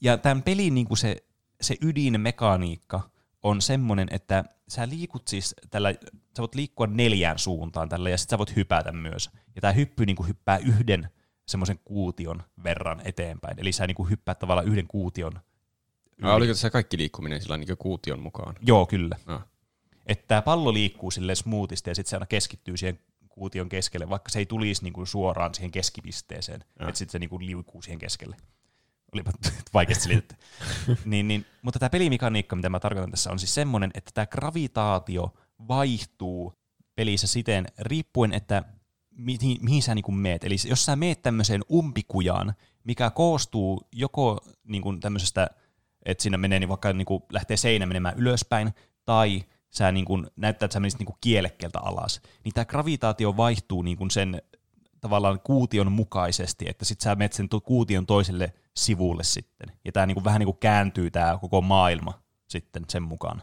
[0.00, 1.16] Ja tämän pelin niin kuin se,
[1.60, 3.10] se ydinmekaniikka
[3.42, 5.94] on semmoinen, että sä liikut siis tällä,
[6.36, 9.30] sä voit liikkua neljään suuntaan tällä ja sitten sä voit hypätä myös.
[9.54, 11.08] Ja tämä hyppy niin kuin hyppää yhden
[11.46, 13.60] semmoisen kuution verran eteenpäin.
[13.60, 15.32] Eli sä niin kuin hyppäät tavallaan yhden kuution.
[16.22, 18.54] Ah, oliko tässä kaikki liikkuminen sillä niin kuution mukaan?
[18.62, 19.16] Joo, kyllä.
[19.26, 19.46] Ah.
[20.06, 24.30] Että tämä pallo liikkuu sille smoothisti ja sitten se aina keskittyy siihen kuution keskelle, vaikka
[24.30, 26.64] se ei tulisi niin kuin suoraan siihen keskipisteeseen.
[26.80, 28.36] Että sitten se niin kuin liukuu siihen keskelle.
[29.12, 29.30] Olipa
[29.74, 30.36] vaikeasti selitetty.
[31.04, 35.34] niin, niin, mutta tämä pelimekaniikka, mitä mä tarkoitan tässä, on siis semmoinen, että tämä gravitaatio
[35.68, 36.52] vaihtuu
[36.94, 38.62] pelissä siten, riippuen, että
[39.10, 40.44] mihin, mihin sä niin meet.
[40.44, 42.54] Eli jos sä meet tämmöiseen umpikujaan,
[42.84, 45.50] mikä koostuu joko niin tämmöisestä,
[46.04, 50.26] että siinä menee niin vaikka niin kuin lähtee seinä menemään ylöspäin, tai sä niin kuin,
[50.36, 54.42] näyttää, että sä menisit niin kuin kielekkeeltä alas, niin tämä gravitaatio vaihtuu niin sen
[55.00, 59.72] tavallaan kuution mukaisesti, että sit sä menet sen kuution toiselle sivulle sitten.
[59.84, 63.42] Ja tämä niinku vähän niinku kääntyy tämä koko maailma sitten sen mukaan.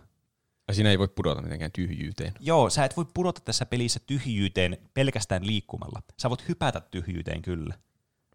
[0.68, 2.34] Ja siinä ei voi pudota mitenkään tyhjyyteen.
[2.40, 6.02] Joo, sä et voi pudota tässä pelissä tyhjyyteen pelkästään liikkumalla.
[6.18, 7.74] Sä voit hypätä tyhjyyteen kyllä.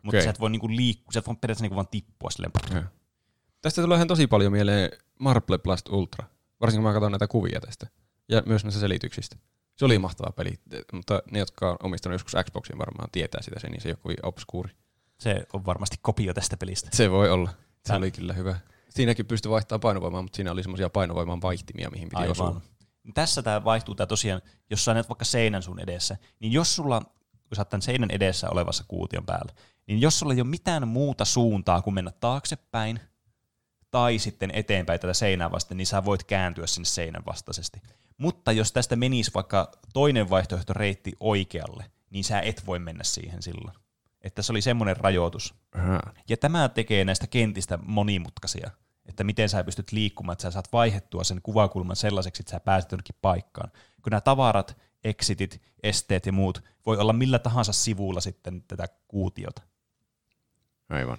[0.03, 0.23] Mutta Okei.
[0.23, 2.53] sä et voi niinku liikkua, sä et voi periaatteessa niinku vaan tippua silleen.
[2.75, 2.83] Ja.
[3.63, 6.27] Tästä tulee ihan tosi paljon mieleen Marble Blast Ultra.
[6.61, 7.87] Varsinkin kun mä katson näitä kuvia tästä.
[8.29, 9.37] Ja myös näistä selityksistä.
[9.77, 10.61] Se oli mahtava peli,
[10.93, 13.99] mutta ne, jotka on omistanut joskus Xboxin varmaan tietää sitä sen, niin se ei ole
[14.03, 14.73] kovin obskuuri.
[15.21, 16.89] Se on varmasti kopio tästä pelistä.
[16.93, 17.51] Se voi olla.
[17.87, 18.57] Se oli kyllä hyvä.
[18.89, 22.61] Siinäkin pystyi vaihtamaan painovoimaa, mutta siinä oli semmoisia painovoiman vaihtimia, mihin piti osua.
[23.15, 27.01] Tässä tämä vaihtuu tämä tosiaan, jos sä näet vaikka seinän sun edessä, niin jos sulla,
[27.49, 29.53] kun sä tämän seinän edessä olevassa kuution päällä,
[29.87, 33.01] niin jos sulla ei ole mitään muuta suuntaa kuin mennä taaksepäin
[33.91, 37.83] tai sitten eteenpäin tätä seinää vasten, niin sä voit kääntyä sinne seinän vastaisesti.
[38.19, 43.43] Mutta jos tästä menisi vaikka toinen vaihtoehto reitti oikealle, niin sä et voi mennä siihen
[43.43, 43.77] silloin.
[44.23, 45.55] Että se oli semmoinen rajoitus.
[45.75, 46.01] Aha.
[46.29, 48.71] Ja tämä tekee näistä kentistä monimutkaisia,
[49.07, 52.93] että miten sä pystyt liikkumaan, että sä saat vaihettua sen kuvakulman sellaiseksi, että sä pääset
[52.93, 53.71] jonnekin paikkaan.
[54.03, 59.63] Kun nämä tavarat, exitit, esteet ja muut voi olla millä tahansa sivulla sitten tätä kuutiota.
[60.89, 61.19] Aivan.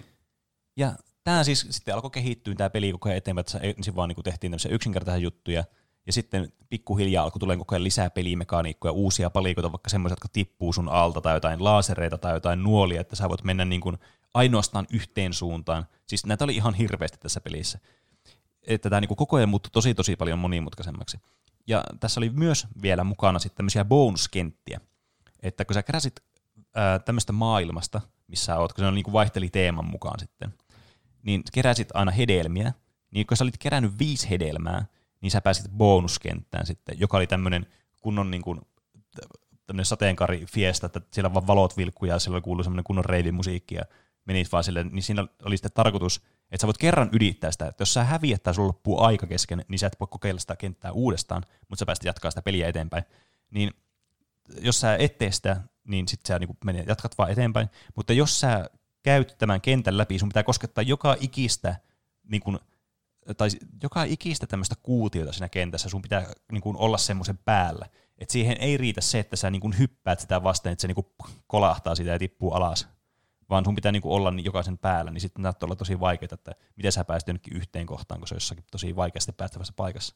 [0.76, 0.92] Ja
[1.24, 4.50] tämä siis sitten alkoi kehittyä tämä peli koko ajan eteenpäin, että ensin vaan niin tehtiin
[4.50, 5.64] tämmöisiä yksinkertaisia juttuja,
[6.06, 10.72] ja sitten pikkuhiljaa alkoi tulemaan koko ajan lisää pelimekaniikkoja, uusia palikoita, vaikka semmoisia, jotka tippuu
[10.72, 13.98] sun alta, tai jotain laasereita tai jotain nuolia, että sä voit mennä niin kuin
[14.34, 15.86] ainoastaan yhteen suuntaan.
[16.06, 17.78] Siis näitä oli ihan hirveästi tässä pelissä.
[18.66, 21.18] Että tämä niin koko ajan muuttui tosi tosi paljon monimutkaisemmaksi.
[21.66, 24.80] Ja tässä oli myös vielä mukana sitten tämmöisiä bonuskenttiä.
[25.42, 26.20] Että kun sä keräsit
[26.74, 30.54] ää, tämmöistä maailmasta, missä sä oot, kun se on niin kuin vaihteli teeman mukaan sitten,
[31.22, 32.72] niin keräsit aina hedelmiä,
[33.10, 34.86] niin kun sä olit kerännyt viisi hedelmää,
[35.22, 37.66] niin sä pääsit bonuskenttään sitten, joka oli tämmöinen
[38.00, 38.60] kunnon niin kuin,
[39.66, 43.82] tämmöinen sateenkaarifiesta, että siellä vaan valot vilkkuu ja siellä kuuluu semmoinen kunnon reivimusiikki ja
[44.24, 46.16] menit vaan sille, niin siinä oli sitten tarkoitus,
[46.50, 49.64] että sä voit kerran ylittää sitä, että jos sä häviät tai sulla loppuu aika kesken,
[49.68, 53.04] niin sä et voi kokeilla sitä kenttää uudestaan, mutta sä pääset jatkaa sitä peliä eteenpäin.
[53.50, 53.70] Niin
[54.60, 58.40] jos sä et tee sitä, niin sitten sä niin menet, jatkat vaan eteenpäin, mutta jos
[58.40, 58.70] sä
[59.02, 61.76] käyt tämän kentän läpi, sun pitää koskettaa joka ikistä
[62.24, 62.58] niin kuin,
[63.36, 63.48] tai
[63.82, 67.86] joka ikistä tämmöistä kuutiota siinä kentässä, sun pitää niin kuin, olla semmoisen päällä.
[68.18, 70.94] että siihen ei riitä se, että sä niin kuin hyppäät sitä vasten, että se niin
[70.94, 71.06] kuin
[71.46, 72.88] kolahtaa sitä ja tippuu alas,
[73.50, 76.52] vaan sun pitää niin kuin olla jokaisen päällä, niin sitten näyttää olla tosi vaikeaa, että
[76.76, 80.14] miten sä pääset jonnekin yhteen kohtaan, kun se on jossakin tosi vaikeasti päästävässä paikassa.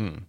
[0.00, 0.26] Hmm.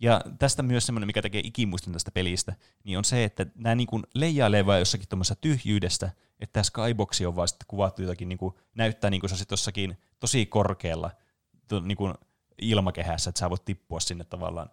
[0.00, 3.86] Ja tästä myös semmoinen, mikä tekee ikimuistin tästä pelistä, niin on se, että nämä niin
[3.86, 8.38] kuin leijailee vaan jossakin tuommoisessa tyhjyydestä, että tämä skyboxi on vaan sitten kuvattu jotakin, niin
[8.38, 11.10] kuin, näyttää niin kuin se jossakin tosi korkealla
[11.80, 12.14] niin kuin
[12.62, 14.70] ilmakehässä, että sä voit tippua sinne tavallaan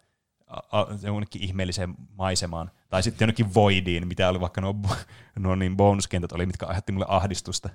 [0.47, 4.75] a- a- jonnekin ihmeelliseen maisemaan, tai sitten jonnekin voidiin, mitä oli vaikka nuo,
[5.39, 7.69] nuo niin bonuskentät oli, mitkä aiheutti mulle ahdistusta.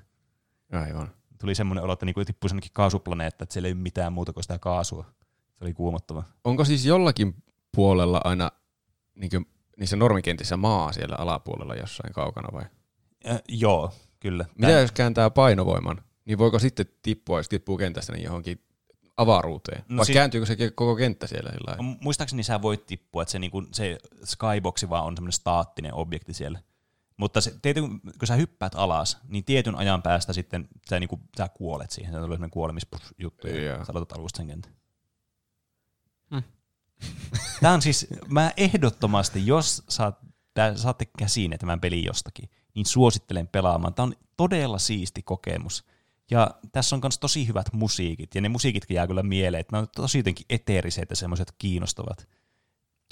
[0.72, 1.10] Aivan.
[1.40, 4.44] Tuli semmoinen olo, että niin tippuisi jonnekin kaasuplaneetta, että siellä ei ole mitään muuta kuin
[4.44, 5.04] sitä kaasua.
[5.54, 6.22] Se oli kuumottava.
[6.44, 7.34] Onko siis jollakin
[7.74, 8.50] puolella aina
[9.14, 9.46] niin kuin,
[9.78, 12.64] niissä normikentissä maa siellä alapuolella jossain kaukana vai?
[13.28, 14.44] Äh, joo, kyllä.
[14.58, 18.60] Mitä jos kääntää painovoiman, niin voiko sitten tippua, jos tippuu kentästä, niin johonkin
[19.18, 19.84] avaruuteen?
[19.88, 21.96] No Vai si- kääntyykö se koko kenttä siellä sillä lailla?
[22.00, 26.60] Muistaakseni sä voit tippua, että se, niinku, se skyboxi vaan on semmoinen staattinen objekti siellä.
[27.16, 31.48] Mutta se, tietyn, kun sä hyppäät alas, niin tietyn ajan päästä sitten sä, niinku, sä
[31.48, 32.12] kuolet siihen.
[32.12, 33.84] Se tulee semmoinen kuolemisjuttu ja Joo.
[33.84, 34.72] sä aloitat alusta sen kentän.
[36.30, 36.42] Hmm.
[37.60, 40.18] Tämä on siis, mä ehdottomasti, jos saat,
[40.54, 43.94] tää, saatte käsiin tämän pelin jostakin, niin suosittelen pelaamaan.
[43.94, 45.84] Tämä on todella siisti kokemus.
[46.30, 49.80] Ja tässä on myös tosi hyvät musiikit, ja ne musiikitkin jää kyllä mieleen, että ne
[49.80, 52.28] on tosi jotenkin eteeriset ja semmoiset kiinnostavat.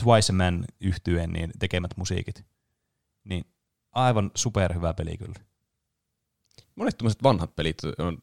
[0.03, 2.45] Twice a Man yhtyen niin tekemät musiikit.
[3.25, 3.45] Niin
[3.93, 5.35] aivan superhyvä peli kyllä.
[6.77, 8.23] Monet tämmöiset vanhat pelit on,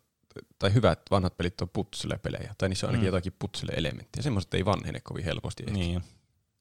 [0.60, 3.08] tai hyvät vanhat pelit on putsle-pelejä, tai niissä on ainakin Mm.
[3.08, 4.24] jotakin putsle-elementtiä.
[4.24, 5.64] Semmoiset ei vanhene kovin helposti.
[5.64, 5.74] ehkä.
[5.74, 6.04] Niin.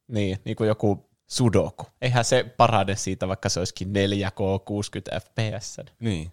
[0.08, 1.86] Niin, niin kuin joku sudoku.
[2.02, 5.76] Eihän se parane siitä, vaikka se olisikin 4K 60 fps.
[6.00, 6.32] niin.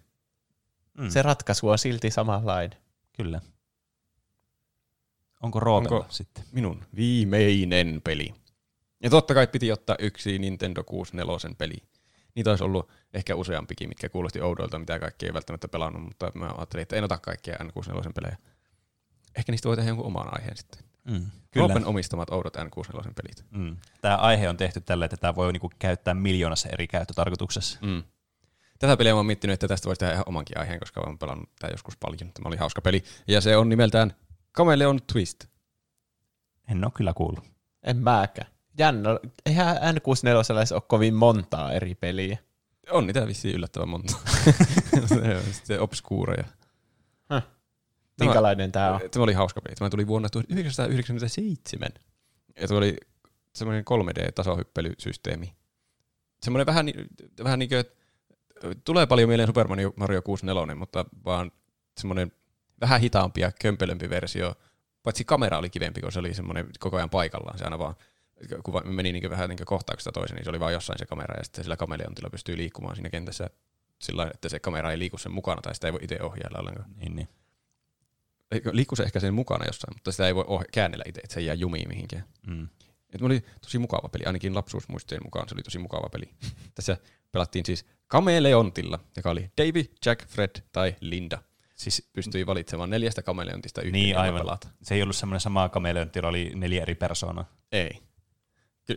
[0.98, 2.78] Mm, Se ratkaisu on silti samanlainen.
[3.12, 3.40] kyllä.
[5.42, 6.44] Onko Roopella Onko- sitten?
[6.52, 8.34] Minun viimeinen peli.
[9.02, 11.76] Ja totta kai piti ottaa yksi Nintendo 64 peli.
[12.34, 16.46] Niitä olisi ollut ehkä useampikin, mitkä kuulosti oudoilta, mitä kaikki ei välttämättä pelannut, mutta mä
[16.58, 18.36] ajattelin, että en ota kaikkia N64 pelejä.
[19.36, 20.80] Ehkä niistä voi tehdä jonkun oman aiheen sitten.
[21.04, 21.66] Mm, kyllä.
[21.66, 23.44] Roopen omistamat oudot N64 pelit.
[23.50, 23.76] Mm.
[24.00, 27.78] Tämä aihe on tehty tällä, että tämä voi niinku käyttää miljoonassa eri käyttötarkoituksessa.
[27.82, 28.02] Mm.
[28.80, 31.48] Tätä peliä mä oon miettinyt, että tästä voisi tehdä ihan omankin aiheen, koska olen pelannut
[31.58, 32.32] tätä joskus paljon.
[32.34, 33.04] Tämä oli hauska peli.
[33.28, 34.14] Ja se on nimeltään
[34.56, 35.44] Chameleon Twist.
[36.68, 37.44] En ole kyllä kuullut.
[37.82, 38.50] En mäkään.
[38.78, 39.08] Jännä.
[39.46, 42.38] Eihän N64 ole kovin montaa eri peliä.
[42.90, 44.16] On niitä vissiin yllättävän monta.
[45.52, 46.44] Sitten obskuureja.
[48.20, 49.00] Minkälainen tämä on?
[49.10, 49.74] Tämä oli hauska peli.
[49.74, 51.88] Tämä tuli vuonna 1997.
[52.60, 52.96] Ja tämä oli
[53.54, 55.54] semmoinen 3D-tasohyppelysysteemi.
[56.42, 56.86] Semmoinen vähän,
[57.44, 57.99] vähän niin kuin, että
[58.84, 61.52] tulee paljon mieleen Super Mario Mario 64, mutta vaan
[62.00, 62.32] semmoinen
[62.80, 64.54] vähän hitaampi ja kömpelömpi versio.
[65.02, 67.58] Paitsi kamera oli kivempi, kun se oli semmoinen koko ajan paikallaan.
[67.58, 67.94] Se aina vaan
[68.62, 71.44] kuva, meni niin vähän niin kohtauksesta toiseen, niin se oli vaan jossain se kamera, ja
[71.44, 73.50] sitten sillä kameleontilla pystyy liikkumaan siinä kentässä
[74.00, 76.90] sillä että se kamera ei liiku sen mukana, tai sitä ei voi itse ohjailla ollenkaan.
[76.96, 77.28] Niin, niin.
[78.72, 81.40] Liikkuu se ehkä sen mukana jossain, mutta sitä ei voi oh- käännellä itse, että se
[81.40, 82.24] ei jää jumiin mihinkään.
[82.46, 82.68] Mm.
[83.12, 86.30] Et oli tosi mukava peli, ainakin lapsuusmuistojen mukaan se oli tosi mukava peli.
[86.74, 86.96] Tässä
[87.32, 91.38] pelattiin siis Kameleontilla, joka oli Davy, Jack, Fred tai Linda.
[91.74, 94.40] Siis, Pystyi valitsemaan neljästä kameleontista yhteen, niin aivan.
[94.40, 94.68] pelata.
[94.82, 97.44] Se ei ollut semmoinen sama kameleontti, jolla oli neljä eri persoonaa.
[97.72, 97.90] Ei.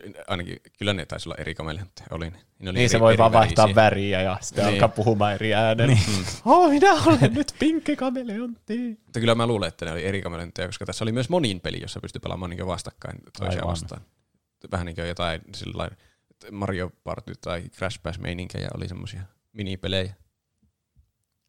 [0.00, 2.06] Ky- ainakin, kyllä ne taisi olla eri kameleontteja.
[2.10, 2.38] Oli ne.
[2.62, 4.74] oli Niin se eri- voi vaan vaihtaa väriä ja sitten Niin.
[4.74, 5.94] alkaa puhumaan eri äänellä.
[5.94, 6.24] Niin.
[6.44, 8.78] Oh, minä olen nyt pinkki kameleontti.
[9.04, 11.80] Mutta kyllä mä luulen, että ne oli eri kameleontteja, koska tässä oli myös monin peli,
[11.80, 13.70] jossa pystyi pelaamaan niin vastakkain toisia Aivan.
[13.70, 14.02] vastaan.
[14.72, 15.90] Vähän niin kuin jotain sillain
[16.52, 19.22] Mario Party tai Crash Bash meininkejä oli semmoisia
[19.52, 20.14] minipelejä.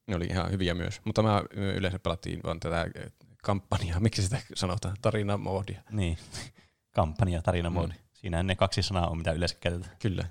[0.07, 3.09] Ne oli ihan hyviä myös, mutta mä yleensä pelattiin vaan tätä ö,
[3.43, 5.81] kampanjaa, miksi sitä sanotaan, tarinamoodia.
[5.91, 6.17] Niin.
[6.95, 7.93] Kampanja, tarinamoodi.
[7.93, 7.99] Mm.
[8.25, 9.95] Siinähän ne kaksi sanaa on, mitä yleensä käytetään.
[10.01, 10.25] Kyllä.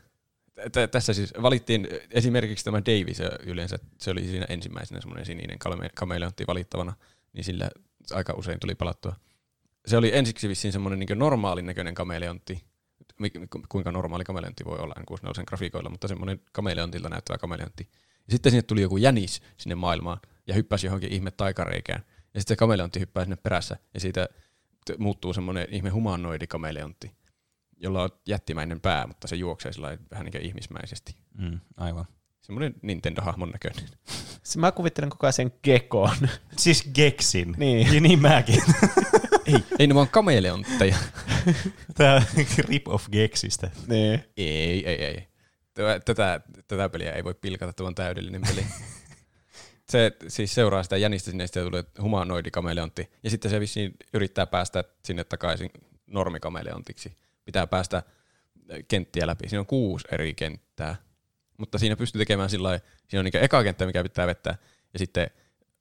[0.72, 5.59] Tä- Tässä siis valittiin esimerkiksi tämä Davy, se yleensä se oli siinä ensimmäisenä semmoinen sininen
[5.59, 6.92] kame- kameleontti valittavana,
[7.32, 7.70] niin sillä
[8.12, 9.16] aika usein tuli palattua.
[9.86, 12.64] Se oli ensiksi vissiin semmoinen niin normaalin näköinen kameleontti,
[13.68, 17.88] kuinka normaali kameleontti voi olla N64 grafiikoilla, mutta semmoinen kameleontilta näyttävä kameleontti.
[18.26, 22.03] Ja sitten sinne tuli joku jänis sinne maailmaan ja hyppäsi johonkin ihme taikareikään.
[22.34, 24.28] Ja sitten se kameleontti hyppää sinne perässä ja siitä
[24.86, 27.11] t- muuttuu semmoinen ihme humanoidi kameleontti,
[27.77, 31.16] jolla on jättimäinen pää, mutta se juoksee sillä lailla vähän niin kuin ihmismäisesti.
[31.39, 32.05] Mm, aivan.
[32.41, 33.85] Semmoinen Nintendo-hahmon näköinen.
[34.43, 36.16] Se mä kuvittelen koko ajan sen gekon.
[36.57, 37.55] Siis Gexin.
[37.59, 37.95] Niin.
[37.95, 38.62] Ja niin mäkin.
[39.47, 40.97] ei, ei ne vaan kameleontteja.
[41.95, 42.22] Tämä
[42.59, 43.70] rip-off Gexistä.
[43.89, 44.25] niin.
[44.37, 45.29] ei, ei, ei.
[45.75, 48.66] Tätä- Tätä, peliä ei voi pilkata, tuo on täydellinen peli.
[49.91, 53.11] se siis seuraa sitä jänistä sinne, sitten tulee humanoidi kameleontti.
[53.22, 55.70] Ja sitten se vissiin yrittää päästä sinne takaisin
[56.07, 57.16] normikameleontiksi.
[57.45, 58.03] Pitää päästä
[58.88, 59.49] kenttiä läpi.
[59.49, 60.97] Siinä on kuusi eri kenttää,
[61.59, 64.59] mutta siinä pystyy tekemään sillä lailla, siinä on niin eka kenttä, mikä pitää vettää,
[64.92, 65.30] ja sitten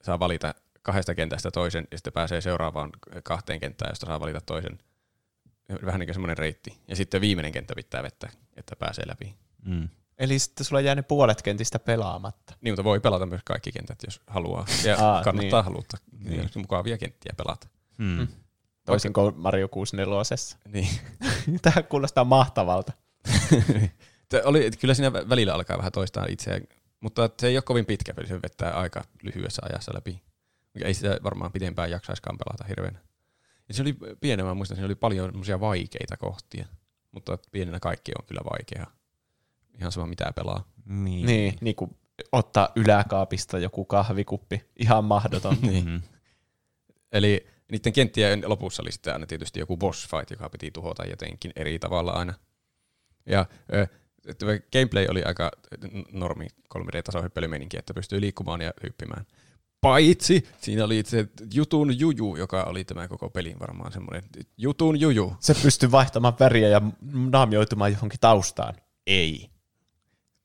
[0.03, 2.89] saa valita kahdesta kentästä toisen, ja sitten pääsee seuraavaan
[3.23, 4.79] kahteen kenttään, josta saa valita toisen.
[5.85, 6.77] Vähän niin kuin semmoinen reitti.
[6.87, 9.35] Ja sitten viimeinen kenttä pitää vettää, että pääsee läpi.
[9.65, 9.89] Mm.
[10.17, 12.53] Eli sitten sulla jää ne puolet kentistä pelaamatta.
[12.61, 14.65] Niin, mutta voi pelata myös kaikki kentät, jos haluaa.
[14.83, 15.65] Ja Aa, kannattaa niin.
[15.65, 15.97] haluta.
[16.19, 16.49] Niin.
[16.55, 17.67] Mukavia kenttiä pelata.
[17.97, 18.27] Mm.
[18.85, 20.23] Toisin kuin Mario 64.
[20.73, 20.89] Niin.
[21.61, 22.93] Tähän kuulostaa mahtavalta.
[24.43, 26.61] Oli, kyllä siinä vä- välillä alkaa vähän toistaa itseään,
[26.99, 30.23] mutta se ei ole kovin pitkä peli, se vettää aika lyhyessä ajassa läpi.
[30.83, 32.99] Ei sitä varmaan pidempään jaksaiskaan pelata hirveänä.
[33.67, 36.65] Ja se oli pienenä, mä muistan, siinä oli paljon vaikeita kohtia,
[37.11, 38.91] mutta pienenä kaikki on kyllä vaikeaa.
[39.79, 40.63] Ihan sama mitä pelaa.
[40.85, 41.25] Niin.
[41.25, 41.97] Niin, niin kuin
[42.31, 44.63] ottaa yläkaapista joku kahvikuppi.
[44.75, 45.57] Ihan mahdoton.
[45.61, 45.89] Niin.
[45.89, 46.01] Mm.
[47.11, 51.51] Eli niiden kenttien lopussa oli sitten aina tietysti joku boss fight, joka piti tuhota jotenkin
[51.55, 52.33] eri tavalla aina.
[53.25, 53.87] Ja ö,
[54.73, 55.51] gameplay oli aika
[56.11, 56.47] normi
[56.77, 59.25] 3D-tasohyppelymeininki, että pystyy liikkumaan ja hyppimään.
[59.81, 64.23] Paitsi siinä oli se jutun juju, joka oli tämä koko pelin varmaan semmoinen
[64.57, 65.35] jutun juju.
[65.39, 66.81] Se pystyy vaihtamaan väriä ja
[67.31, 68.75] naamioitumaan johonkin taustaan.
[69.07, 69.49] Ei.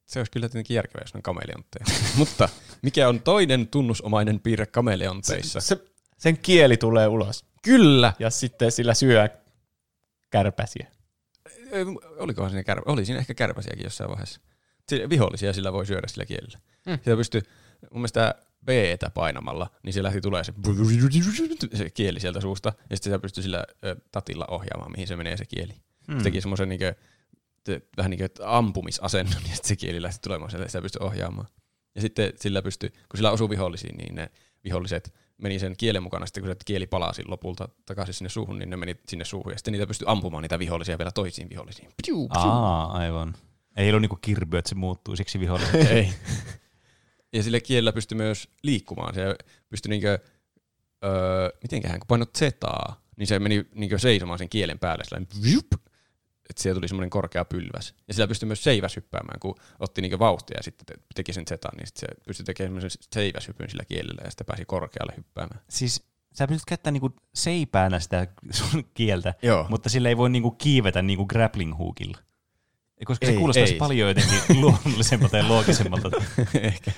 [0.07, 1.85] Se olisi kyllä tietenkin järkevää, jos on kameleontteja.
[2.19, 2.49] Mutta
[2.83, 5.61] mikä on toinen tunnusomainen piirre kameleonteissa?
[5.61, 5.85] Se,
[6.19, 7.45] sen kieli tulee ulos.
[7.63, 8.13] Kyllä!
[8.19, 9.29] Ja sitten sillä syö
[10.31, 10.87] kärpäsiä.
[11.73, 11.85] Ö,
[12.19, 12.93] Olikohan siinä kärpä?
[12.93, 14.41] Oli siinä ehkä kärpäsiäkin jossain vaiheessa.
[14.89, 16.59] Si- Vihollisia sillä voi syödä sillä kielellä.
[16.87, 16.93] Mm.
[16.93, 16.99] Mm.
[16.99, 17.41] Sitä pystyy,
[17.91, 18.69] mun mielestä b
[19.15, 20.53] painamalla, niin se lähti tulee se,
[21.75, 25.37] se kieli sieltä suusta, ja sitten sitä pystyy sillä ö, tatilla ohjaamaan, mihin se menee
[25.37, 25.73] se kieli.
[26.09, 26.17] Mm.
[26.19, 26.95] Se teki semmoisen niinkö,
[27.65, 31.07] te- vähän niin kuin ampumisasennon, ja sitten se kieli lähti tulemaan sieltä, ja sitä pystyy
[31.07, 31.49] ohjaamaan.
[31.95, 34.31] Ja sitten sillä pystyi, kun sillä osui vihollisiin, niin ne
[34.65, 38.71] viholliset meni sen kielen mukana, sitten kun se kieli palasi lopulta takaisin sinne suuhun, niin
[38.71, 41.89] ne meni sinne suuhun, ja sitten niitä pystyi ampumaan niitä vihollisia vielä toisiin vihollisiin.
[42.07, 42.51] Piu, piu.
[42.51, 43.35] Aa, aivan.
[43.77, 45.89] Ei ollut niinku kirby, että se muuttuu siksi viholliseksi.
[45.95, 46.13] Ei.
[47.33, 49.15] Ja sillä kielellä pystyi myös liikkumaan.
[49.15, 49.37] Se
[49.69, 50.19] pystyi niinkö,
[51.05, 55.05] öö, mitenköhän, kun painot zetaa, niin se meni niinkö seisomaan sen kielen päälle.
[55.45, 55.67] Vjup,
[56.51, 57.95] että siellä tuli semmoinen korkea pylväs.
[58.09, 61.77] Ja sillä pystyi myös seiväshyppäämään, kun otti niinkö vauhtia ja sitten te- teki sen zetan,
[61.77, 65.61] niin sitten se pystyi tekemään semmoisen seiväshypyn sillä kielellä ja sitten pääsi korkealle hyppäämään.
[65.69, 69.67] Siis sä pystyt käyttämään niinku seipäänä sitä sun kieltä, Joo.
[69.69, 72.19] mutta sillä ei voi niinku kiivetä niinku grappling hookilla.
[73.05, 73.79] Koska se Ei, kuulostaisi ei.
[73.79, 76.11] paljon jotenkin luonnollisemmalta ja loogisemmalta.
[76.61, 76.93] Ehkä.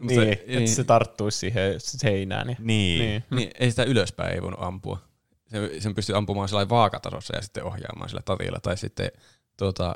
[0.00, 2.48] Niin, että se tarttuisi siihen seinään.
[2.48, 2.56] Ja...
[2.58, 3.00] Niin.
[3.00, 3.24] Niin.
[3.30, 5.05] Niin, ei sitä ylöspäin ei voinut ampua.
[5.46, 8.60] Se, sen pystyy ampumaan sellainen vaakatasossa ja sitten ohjaamaan sillä tatilla.
[8.60, 9.10] Tai sitten
[9.56, 9.94] tuota,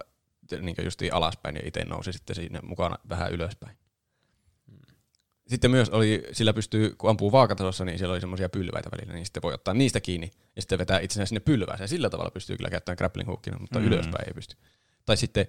[0.61, 3.77] niin justiin alaspäin ja itse nousi sitten siinä mukana vähän ylöspäin.
[5.49, 9.27] Sitten myös oli, sillä pystyy, kun ampuu vaakatasossa, niin siellä oli semmoisia pylväitä välillä, niin
[9.27, 11.89] sitten voi ottaa niistä kiinni ja sitten vetää itsensä sinne pylvääseen.
[11.89, 13.85] Sillä tavalla pystyy kyllä käyttämään grappling hookina, mutta Mm.
[13.85, 13.93] mm.
[13.93, 14.57] ylöspäin ei pysty.
[15.07, 15.47] Tai sitten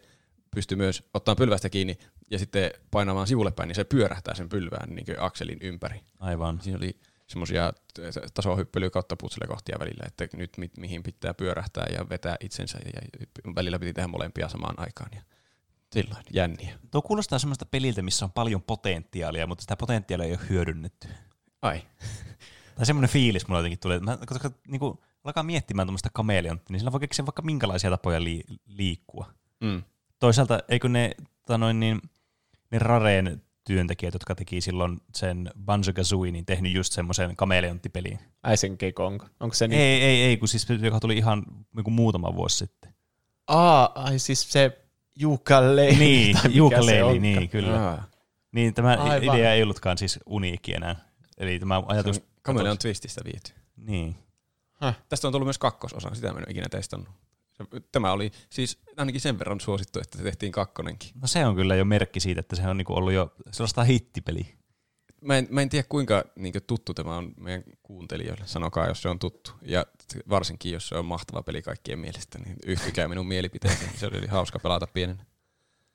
[0.56, 1.98] pystyy myös ottaa pylvästä kiinni
[2.32, 6.02] ja sitten painamaan sivulle päin, niin se pyörähtää sen pylvään niin akselin ympäri.
[6.20, 6.60] Aivan.
[6.62, 7.00] Siinä oli
[7.32, 7.74] semmoisia
[8.34, 13.02] tasohyppelyä kautta putselekohtia välillä, että nyt mi- mihin pitää pyörähtää ja vetää itsensä ja
[13.56, 15.10] välillä piti tehdä molempia samaan aikaan.
[15.16, 15.22] Ja
[15.92, 16.80] silloin jänniä.
[16.92, 21.08] Tuo kuulostaa semmoista peliltä, missä on paljon potentiaalia, mutta sitä potentiaalia ei ole hyödynnetty.
[21.62, 21.82] Ai.
[22.76, 26.80] Tai semmoinen fiilis mulla jotenkin tulee, että mä, koska niinku, alkaa miettimään tuommoista kameleonttia, niin
[26.80, 29.34] sillä voi keksiä vaikka minkälaisia tapoja li- liikkua.
[29.62, 29.84] Mm.
[30.20, 31.12] Toisaalta, eikö ne,
[31.42, 32.02] tota noin, niin,
[32.72, 38.20] ne Rareen työntekijät, jotka teki silloin sen Banjo Kazooie, niin tehnyt just semmoisen kameleonttipeliin.
[38.44, 39.24] Ai sen Kekong.
[39.40, 39.82] Onko se Niin.
[39.82, 41.44] Ei, ei, ei, kun siis joka tuli ihan
[41.76, 42.94] niin kuin muutama vuosi sitten.
[43.48, 44.78] Aa, ai siis se
[45.26, 45.92] ukulele.
[45.92, 47.22] Niin, onkaan.
[47.22, 47.90] niin kyllä.
[47.90, 48.04] Aa.
[48.52, 49.36] Niin tämä Aivan.
[49.36, 50.96] idea ei ollutkaan siis uniikki enää.
[51.38, 52.22] Eli tämä ajatus...
[52.42, 53.52] Kameleon Twististä viety.
[53.78, 54.16] Niin.
[55.10, 57.10] Tästä on tullut myös kakkososa, sitä mä en ole ikinä testannut.
[57.92, 61.10] Tämä oli siis ainakin sen verran suosittu, että se tehtiin kakkonenkin.
[61.22, 64.56] No se on kyllä jo merkki siitä, että se on niinku ollut jo sellaista hittipeli.
[65.22, 68.44] Mä en, mä en tiedä kuinka niin tuttu tämä on meidän kuuntelijoille.
[68.48, 69.52] Sanokaa, jos se on tuttu.
[69.62, 69.86] Ja
[70.30, 73.92] varsinkin, jos se on mahtava peli kaikkien mielestä, niin yhtykää minun mielipiteeseen.
[73.98, 75.26] Se oli hauska pelata pienenä.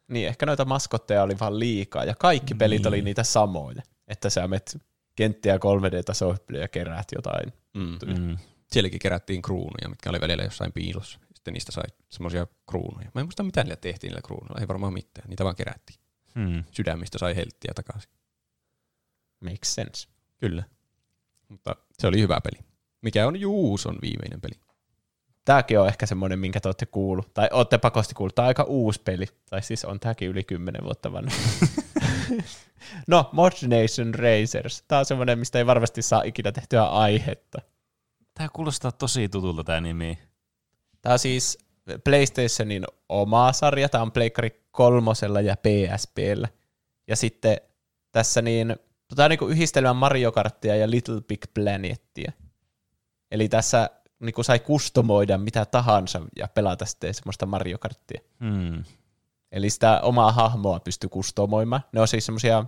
[0.09, 2.89] Niin, ehkä noita maskotteja oli vaan liikaa, ja kaikki pelit Niin.
[2.89, 3.83] oli niitä samoja.
[4.09, 4.79] Että sä met
[5.17, 7.53] kenttiä 3D-tasohyppelyä ja keräät jotain.
[7.75, 7.99] Mm.
[8.07, 8.37] Mm.
[8.73, 11.19] Sielläkin kerättiin kruunuja, mitkä oli välillä jossain piilossa.
[11.47, 13.11] Sitten niistä sai semmoisia kruunuja.
[13.15, 14.61] Mä en muista, mitä niillä tehtiin niillä kruunuilla.
[14.61, 15.29] Ei varmaan mitään.
[15.29, 16.01] Niitä vaan kerättiin.
[16.35, 16.65] Hmm.
[16.71, 18.11] Sydämistä sai helttiä takaisin.
[19.41, 20.09] Makes sense.
[20.39, 20.65] Kyllä.
[21.49, 22.65] Mutta se oli hyvä peli.
[23.03, 24.61] Mikä on Juuson viimeinen peli?
[25.45, 27.35] Tääkin on ehkä semmoinen, minkä te olette kuullut.
[27.35, 28.35] Tai olette pakosti kuullut.
[28.35, 29.27] Tämä on aika uusi peli.
[29.51, 31.37] Tai siis on tääkin yli 10 vuotta vanha.
[33.09, 34.85] no, Mod Nation Racers.
[34.89, 37.59] Tämä on semmoinen, mistä ei varmasti saa ikinä tehtyä aihetta.
[38.35, 40.19] Tämä kuulostaa tosi tutulta tämä nimi.
[41.07, 41.59] Tämä on siis
[42.05, 46.49] PlayStationin oma sarja, tämä on Pleikkari kolmosella ja PSPllä.
[47.09, 47.57] Ja sitten
[48.13, 48.77] tässä niin,
[49.17, 52.33] tämä on niin yhdistelmän Mario Karttia ja Little Big Planetia.
[53.31, 53.91] Eli tässä
[54.21, 58.21] niin kuin sai kustomoida mitä tahansa ja pelata sitten semmoista Mario Karttia.
[58.41, 58.85] Hmm.
[59.53, 61.83] Eli sitä omaa hahmoa pystyy kustomoimaan.
[61.93, 62.65] Ne on siis semmoisia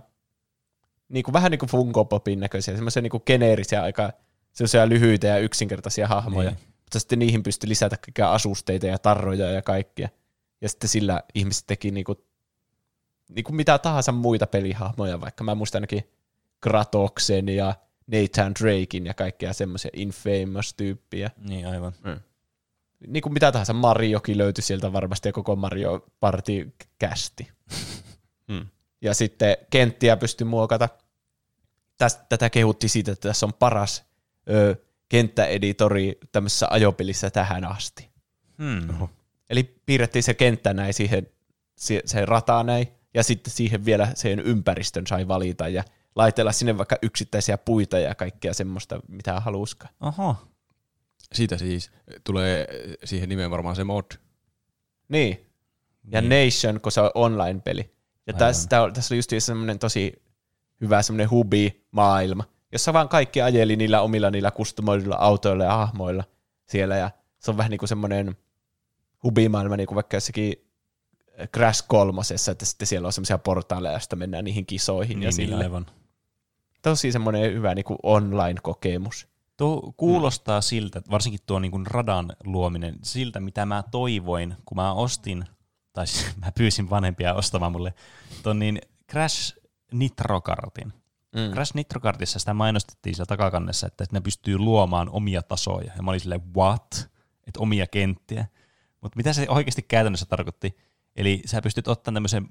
[1.09, 4.13] niin kuin, vähän niin kuin Funko Popin näköisiä, semmoisia niin kuin geneerisiä, aika
[4.51, 6.51] semmoisia lyhyitä ja yksinkertaisia hahmoja.
[6.51, 6.68] Niin.
[6.89, 10.09] Mutta sitten niihin pystyi lisätä kaikkia asusteita ja tarroja ja kaikkia.
[10.61, 12.17] Ja sitten sillä ihmiset teki niin kuin,
[13.29, 16.09] niin kuin mitä tahansa muita pelihahmoja, vaikka mä muistan ainakin
[16.61, 17.75] Kratoksen ja
[18.07, 21.31] Nathan Drakein ja kaikkea semmoisia Infamous-tyyppiä.
[21.37, 21.93] Niin, aivan.
[23.07, 27.47] Niin kuin mitä tahansa Mariokin löytyi sieltä varmasti ja koko Mario Party kästi.
[28.51, 28.67] Hmm.
[29.01, 30.89] Ja sitten kenttiä pystyi muokata.
[31.97, 34.05] Tästä, tätä kehutti siitä, että tässä on paras
[34.49, 34.75] ö,
[35.09, 38.09] kenttäeditori tämmöisessä ajopelissä tähän asti.
[38.57, 39.07] Hmm.
[39.49, 41.27] Eli piirrettiin se kenttä näin siihen,
[41.75, 45.83] se, se rata näin, ja sitten siihen vielä sen ympäristön sai valita ja
[46.15, 49.93] laitella sinne vaikka yksittäisiä puita ja kaikkea semmoista, mitä haluskaan.
[50.01, 50.35] Oho.
[51.33, 51.91] Siitä siis
[52.23, 52.67] tulee
[53.03, 54.05] siihen nimeen varmaan se mod.
[55.09, 55.45] Niin.
[56.11, 56.45] Ja Niin.
[56.45, 57.91] Nation, kun se on online-peli.
[58.27, 60.23] Ja tässä, tässä oli just semmoinen tosi
[60.81, 66.23] hyvä semmoinen hubi-maailma, jossa vaan kaikki ajeli niillä omilla niillä kustomoiduilla autoilla ja hahmoilla
[66.65, 66.97] siellä.
[66.97, 68.37] Ja se on vähän niin kuin semmoinen
[69.23, 70.69] hubimaailma, niin kuin vaikka jossakin
[71.53, 75.23] Crash kolmosessa, että sitten siellä on semmoisia portaaleja, joista mennään niihin kisoihin.
[75.23, 75.57] ja Niin, sillä.
[75.57, 75.85] aivan.
[76.81, 79.27] Tosi semmoinen hyvä niin kuin online-kokemus.
[79.57, 84.93] Tuo kuulostaa siltä, varsinkin tuo niin kuin radan luominen, siltä mitä mä toivoin, kun mä
[84.93, 85.45] ostin,
[85.93, 87.93] tai siis mä pyysin vanhempia ostamaan mulle
[88.43, 89.57] tuon niin Crash
[89.91, 90.93] Nitro-kartin.
[91.35, 91.51] Mm.
[91.51, 95.91] Crash Nitro-kartissa sitä mainostettiin siellä takakannessa, että ne pystyy luomaan omia tasoja.
[95.95, 97.09] Ja mä olin silleen, what?
[97.47, 98.45] Että omia kenttiä.
[99.01, 100.77] Mutta mitä se oikeasti käytännössä tarkoitti?
[101.15, 102.47] Eli sä pystyt ottamaan tämmöisen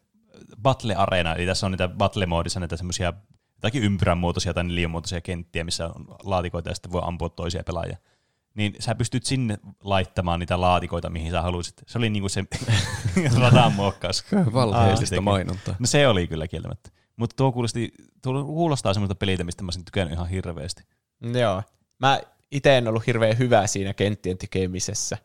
[0.62, 3.12] battle-areena, eli tässä on niitä battle-moodissa näitä semmoisia
[3.54, 7.96] jotakin ympyrän muotoisia tai neliömuotoisia kenttiä, missä on laatikoita ja sitten voi ampua toisia pelaajia.
[8.54, 11.74] Niin sä pystyt sinne laittamaan niitä laatikoita, mihin sä haluaisit.
[11.86, 12.44] Se oli niinku se
[13.40, 14.24] radan muokkaus.
[14.52, 15.74] Valheellista Aa, mainontaa.
[15.78, 16.90] No se oli kyllä kieltämättä.
[17.18, 17.92] Mutta tuo, kuulosti,
[18.22, 20.82] tuo kuulostaa semmoista peliltä, mistä mä olisin tykännyt ihan hirveästi.
[21.40, 21.62] Joo.
[21.98, 25.18] Mä itse en ollut hirveän hyvä siinä kenttien tekemisessä.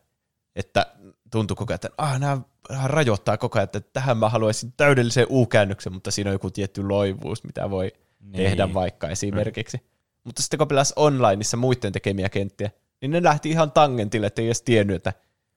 [0.56, 0.86] Että
[1.30, 2.38] tuntui koko ajan, että ah, nämä
[2.84, 7.44] rajoittaa koko ajan, että tähän mä haluaisin täydellisen U-käännöksen, mutta siinä on joku tietty loivuus,
[7.44, 8.32] mitä voi Niin.
[8.32, 9.80] tehdä vaikka esimerkiksi.
[10.24, 12.70] Mutta sitten kun pelasi onlineissa muiden tekemiä kenttiä,
[13.00, 15.12] niin ne lähti ihan tangentille, että ei edes tiennyt, että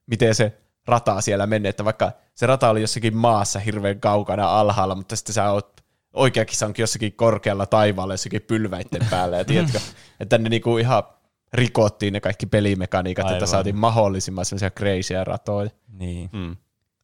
[0.05, 0.57] miten se
[0.87, 5.33] rata siellä menee, että vaikka se rata oli jossakin maassa hirveän kaukana alhaalla, mutta sitten
[5.33, 5.76] sä oot
[6.17, 9.79] oikeakin onkin jossakin korkealla taivaalla jossakin pylväitten päällä, ja tiedätkö,
[10.19, 11.03] että ne niinku ihan
[11.53, 13.47] rikottiin ne kaikki pelimekaniikat, että Aivan.
[13.47, 15.69] saatiin mahdollisimman semmoisia crazyä ratoja.
[15.87, 16.29] Niin.
[16.33, 16.55] Mm.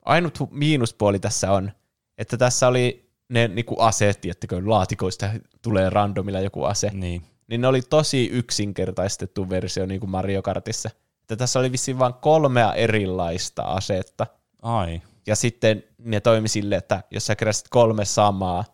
[0.05, 1.71] Ainut miinuspuoli tässä on,
[2.17, 5.29] että tässä oli ne niinku aseet, tiettäkö, laatikoista
[5.61, 7.21] tulee randomilla joku ase, niin.
[7.47, 10.89] niin ne oli tosi yksinkertaistettu versio niin kuin Mario Kartissa.
[11.21, 14.27] Että tässä oli vissiin vain kolmea erilaista asetta,
[14.61, 15.01] Ai.
[15.27, 18.65] ja sitten ne toimi silleen, että jos sä keräsit kolme samaa,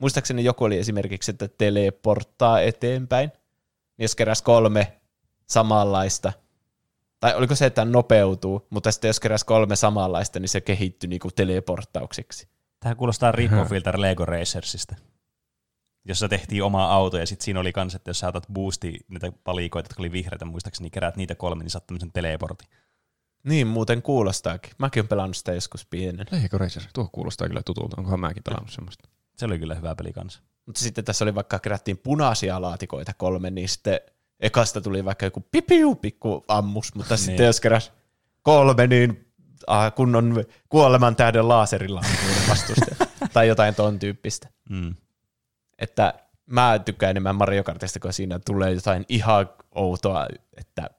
[0.00, 3.28] muistaakseni joku oli esimerkiksi, että teleporttaa eteenpäin,
[3.98, 5.00] niin jos keräs kolme
[5.46, 6.32] samanlaista,
[7.20, 11.30] tai oliko se, että nopeutuu, mutta sitten jos keräs kolme samanlaista, niin se kehittyi niinku
[11.30, 12.48] teleporttauksiksi.
[12.80, 14.96] Tämä kuulostaa rip-offilta Lego Racersista.
[16.04, 19.32] Jossa tehtiin oma auto ja sitten siinä oli kans, että jos sä otat boosti niitä
[19.44, 22.68] palikoita, jotka oli vihreitä, muistaakseni keräät niitä kolme, niin saat tämmöisen teleportin.
[23.44, 24.72] Niin muuten kuulostaakin.
[24.78, 26.26] Mäkin olen pelannut sitä joskus pienen.
[26.30, 27.96] Lego Racer, tuo kuulostaa kyllä tutulta.
[27.98, 29.08] Onkohan mäkin pelannut semmoista?
[29.40, 30.40] Se oli kyllä hyvä peli kanssa.
[30.66, 34.00] Mutta sitten tässä oli vaikka kerättiin punaisia laatikoita kolme, niin sitten
[34.40, 37.46] ekasta tuli vaikka joku pipiu pikku ammus, mutta sitten Niin.
[37.46, 37.92] jos keräs
[38.42, 39.32] kolme, niin
[39.66, 43.06] ah, kunnon kuoleman tähden laaserilla ampuu vastusta.
[43.32, 44.48] tai jotain ton tyyppistä.
[44.70, 44.94] Mm.
[45.78, 46.14] Että
[46.46, 50.26] mä tykkään enemmän Mario Kartista, kun siinä tulee jotain ihan outoa,
[50.56, 50.90] että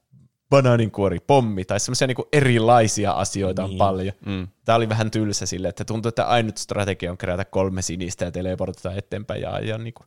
[0.51, 3.77] banaaninkuori, pommi tai semmoisia niinku erilaisia asioita on Niin.
[3.77, 4.13] paljon.
[4.25, 4.47] Mm.
[4.65, 8.31] Tämä oli vähän tylsä sille, että tuntuu, että ainut strategia on kerätä kolme sinistä ja
[8.31, 9.41] teleportata eteenpäin.
[9.41, 10.03] Ja, ja niinku.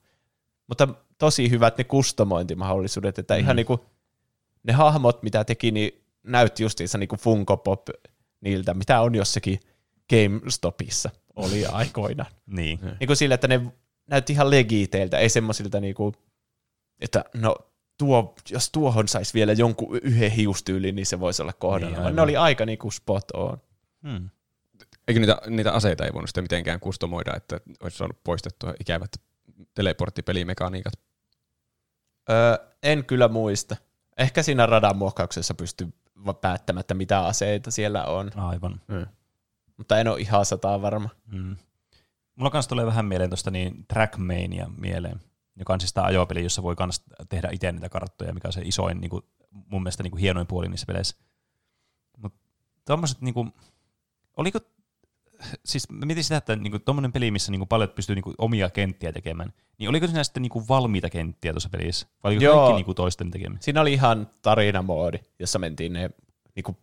[0.67, 0.89] Mutta
[1.19, 3.41] tosi hyvät ne kustomointimahdollisuudet, että mm.
[3.41, 3.85] ihan niinku,
[4.63, 7.89] ne hahmot, mitä teki, niin näytti justiinsa niinku Funko Pop
[8.41, 9.61] niiltä, mitä on jossakin
[10.11, 12.31] GameStopissa oli aikoinaan.
[12.47, 12.81] Niin.
[13.01, 13.61] niin kuin sille, että ne
[14.07, 16.15] näytti ihan legiteiltä, ei semmoisilta niinku,
[17.01, 17.57] että no
[18.05, 21.97] tuo, jos tuohon saisi vielä jonkun yhden hiustyylin, niin se voisi olla kohdalla.
[21.97, 23.59] Niin, Niin, ne oli aika niinku spot on.
[24.03, 24.31] Hmm.
[25.09, 29.11] Eikö niitä, niitä aseita ei voinut sitten mitenkään kustomoida, että olisi saanut poistettua ikävät
[29.75, 30.93] teleporttipelimekaniikat?
[32.31, 33.77] Öö, en kyllä muista.
[34.19, 35.93] Ehkä siinä radan muokkauksessa pystyy
[36.41, 38.31] päättämättä mitä aseita siellä on.
[38.37, 38.81] Aivan.
[39.77, 41.09] Mutta en ole ihan sataa varma.
[41.33, 41.57] Mm.
[42.37, 45.21] Mulla kanssa tulee vähän mieleen tuosta niin Trackmania mieleen,
[45.57, 48.63] joka on siis tämä ajopeli, jossa voi kans tehdä itse niitä karttoja, mikä on se
[48.65, 51.17] isoin, niin kuin, mun mielestä niin kuin hienoin puoli niissä peleissä.
[52.19, 52.39] Mutta
[52.87, 53.53] tuommoiset, niin kuin,
[54.37, 54.61] oliko,
[55.65, 58.35] siis mä mietin sitä, että niin tuommoinen peli, missä niin kuin paljon pystyy niin kuin,
[58.39, 62.07] omia kenttiä tekemään, niin oliko siinä sitten niin kuin, valmiita kenttiä tuossa pelissä?
[62.25, 62.57] Vai oliko Joo.
[62.57, 63.63] kaikki niin kuin, toisten tekemään?
[63.63, 66.11] Siinä oli ihan tarinamoodi, jossa mentiin ne
[66.55, 66.77] niinku,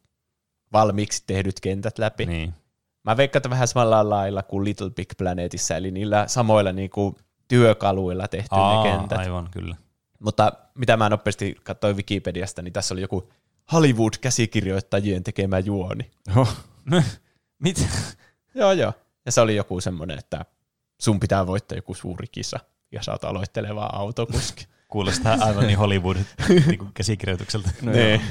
[0.73, 2.25] valmiiksi tehdyt kentät läpi.
[2.25, 2.53] Niin.
[3.03, 7.17] Mä veikkaan, että vähän samalla lailla kuin Little Big Planetissa, eli niillä samoilla niinku,
[7.51, 9.17] työkaluilla tehty Aa, ne kentät.
[9.19, 9.75] aivan, kyllä.
[10.19, 13.29] Mutta mitä mä nopeasti katsoin Wikipediasta, niin tässä oli joku
[13.71, 16.11] Hollywood-käsikirjoittajien tekemä juoni.
[16.37, 16.57] Oh.
[17.63, 17.87] Mit?
[18.55, 18.93] Joo, joo.
[19.25, 20.45] Ja se oli joku semmoinen, että
[21.01, 22.59] sun pitää voittaa joku suuri kisa,
[22.91, 24.65] ja sä oot aloitteleva autokuski.
[24.87, 26.17] Kuulostaa aivan niin Hollywood
[26.49, 26.79] niin.
[27.81, 28.21] No niin.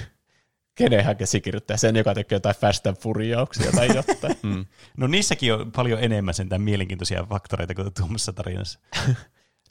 [0.84, 1.76] Kenenhän käsikirjoittaja?
[1.76, 4.36] Sen, joka tekee jotain Fast and Furiouksia tai jotain.
[4.42, 4.64] Mm.
[4.96, 8.78] No niissäkin on paljon enemmän sentään mielenkiintoisia faktoreita kuin tuommoisessa tarinassa.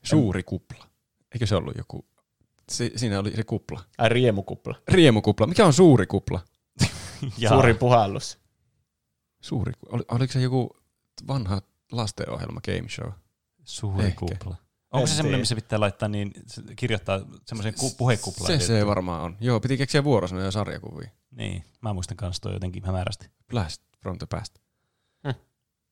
[0.04, 0.86] Suuri kupla.
[1.34, 2.06] Eikö se ollut joku?
[2.72, 3.84] Si- siinä oli se kupla.
[3.98, 4.76] Ai riemukupla.
[4.88, 5.48] Riemukupla.
[5.48, 6.40] Mikä on suuri kupla?
[7.50, 8.40] Suuri puhallus.
[9.42, 10.78] Suuri, oli, oliko se joku
[11.28, 13.10] vanha lastenohjelma, game show?
[13.64, 14.20] Suuri Ehkä.
[14.20, 14.56] kupla.
[14.92, 18.60] Onko se semmoinen, missä pitää laittaa niin, se- kirjoittaa semmoisen ku, puhekuplaan?
[18.60, 19.38] Se se varmaan on.
[19.40, 21.10] Joo, piti keksiä vuorosanoja sarjakuvia.
[21.32, 23.30] Niin, mä muistan kanssa toi jotenkin hämärästi.
[23.50, 24.56] Blast from the past.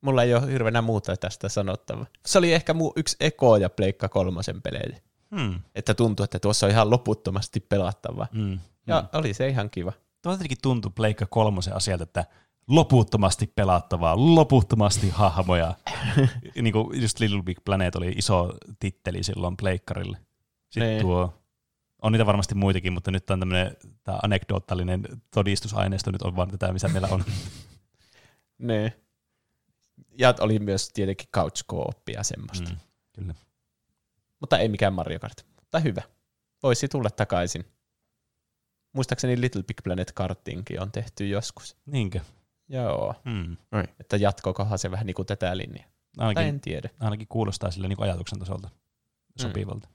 [0.02, 2.06] Mulla ei ole hirveänä muuta tästä sanottavaa.
[2.26, 5.00] Se oli ehkä mu yksi Eko ja Pleikka kolmosen pelejä.
[5.36, 5.60] Hmm.
[5.76, 8.28] Että tuntui, että tuossa on ihan loputtomasti pelattavaa.
[8.34, 8.60] Hmm.
[8.88, 9.94] Ja oli se ihan kiva.
[10.22, 12.26] Tuo jotenkin tuntui Pleikka kolmosen asialta, että
[12.68, 15.74] loputtomasti pelattavaa, loputtomasti hahmoja.
[16.62, 20.18] niin kuin just Little Big Planet oli iso titteli silloin Pleikkarille.
[20.70, 21.02] Sitten Niin.
[21.02, 21.34] tuo,
[22.02, 25.04] on niitä varmasti muitakin, mutta nyt on tämmöinen tämä anekdoottallinen
[25.34, 27.24] todistusaineisto nyt on vaan tätä, missä meillä on.
[28.58, 28.94] Ne.
[30.18, 32.70] Ja oli myös tietenkin couch co-opia semmoista.
[32.70, 32.78] Mm.
[33.14, 33.34] Kyllä.
[34.40, 35.46] Mutta ei mikään Mario Kart.
[35.56, 36.02] Mutta hyvä.
[36.64, 37.66] Voisi tulla takaisin.
[38.94, 41.78] Muistaakseni Little Big Planet karttinkin on tehty joskus.
[41.86, 42.20] Niinkö?
[42.70, 43.16] Joo.
[43.26, 43.58] Mm.
[44.00, 45.86] Että jatkokohan se vähän niin kuin tätä linjaa.
[46.18, 46.90] Tai Ainakin, en tiedä.
[47.00, 48.70] ainakin kuulostaa sille niin ajatuksen tasolta
[49.42, 49.90] sopivalta.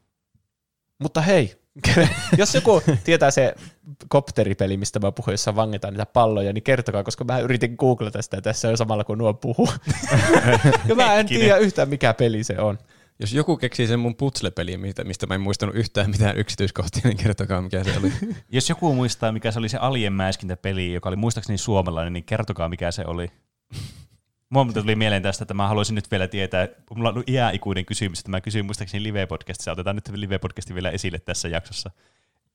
[1.03, 1.61] Mutta hei,
[2.39, 3.55] jos joku tietää se
[4.09, 8.41] kopteripeli, mistä mä puhuin, jossa vangetaan niitä palloja, niin kertokaa, koska mä yritin googlata sitä
[8.41, 9.69] tässä jo samalla kun nuo puhuu.
[10.89, 12.79] ja mä en tiedä yhtään mikä peli se on.
[13.23, 17.17] Jos joku keksii sen mun putsle-peliin, mistä, mistä mä en muistanut yhtään mitään yksityiskohtia, niin
[17.17, 18.13] kertokaa mikä se oli.
[18.53, 22.69] Jos joku muistaa, mikä se oli se Alien mäiskintäpeli, joka oli muistaakseni suomalainen, niin kertokaa,
[22.69, 23.31] mikä se oli.
[24.49, 28.31] Muuten tuli mieleen tästä, että mä haluaisin nyt vielä tietää, mulla on iäikuinen kysymys, että
[28.31, 31.91] mä kysyin muistaakseni live-podcastissa, otetaan nyt live-podcasti vielä esille tässä jaksossa.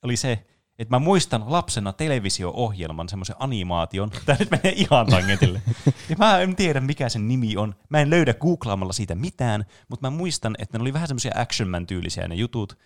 [0.03, 0.45] Oli se,
[0.79, 5.61] että mä muistan lapsena televisio-ohjelman, semmoisen animaation, tämä nyt menee ihan tangentille.
[6.09, 7.75] Ja mä en tiedä, mikä sen nimi on.
[7.89, 11.87] Mä en löydä googlaamalla siitä mitään, mutta mä muistan, että ne oli vähän semmoisia action
[11.87, 12.77] tyylisiä ne jutut.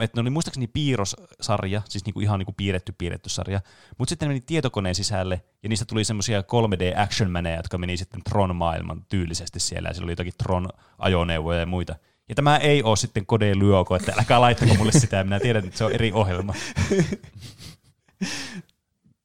[0.00, 3.60] Että ne oli muistaakseni piirrossarja, siis niinku ihan niinku piirretty piirretty sarja,
[3.98, 8.20] mutta sitten ne meni tietokoneen sisälle, ja niistä tuli semmoisia 3D action jotka meni sitten
[8.30, 11.96] Tron-maailman tyylisesti siellä, ja siellä oli jotakin Tron-ajoneuvoja ja muita.
[12.28, 15.78] Ja tämä ei ole sitten Kode Lyoko, että älkää laittako mulle sitä, minä tiedän, että
[15.78, 16.54] se on eri ohjelma.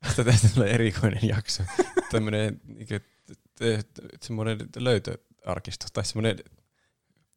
[0.04, 1.64] Tästä tästä tulee erikoinen jakso.
[2.12, 2.62] Tämmöinen
[3.56, 6.38] t- semmoinen löytöarkisto tai semmoinen,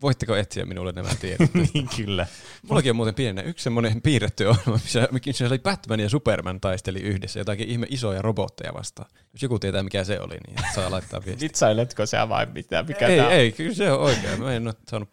[0.03, 1.55] voitteko etsiä minulle nämä tiedot?
[1.75, 2.27] niin kyllä.
[2.69, 7.01] Mullakin on muuten pienenä yksi semmoinen piirretty ohjelma, missä, missä oli Batman ja Superman taisteli
[7.01, 9.11] yhdessä jotakin ihme isoja robotteja vastaan.
[9.33, 11.47] Jos joku tietää mikä se oli, niin saa laittaa viestiä.
[11.47, 12.83] Vitsailetko sä vai mitä?
[12.83, 14.41] Mikä ei, tää ei, kyllä se on oikein.
[14.41, 15.09] Mä en ole saanut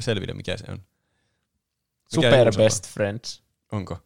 [0.00, 0.78] selville mikä se on.
[0.78, 0.88] Mikä
[2.14, 2.64] Super Juuso on?
[2.64, 3.42] Best Friends.
[3.72, 3.98] Onko?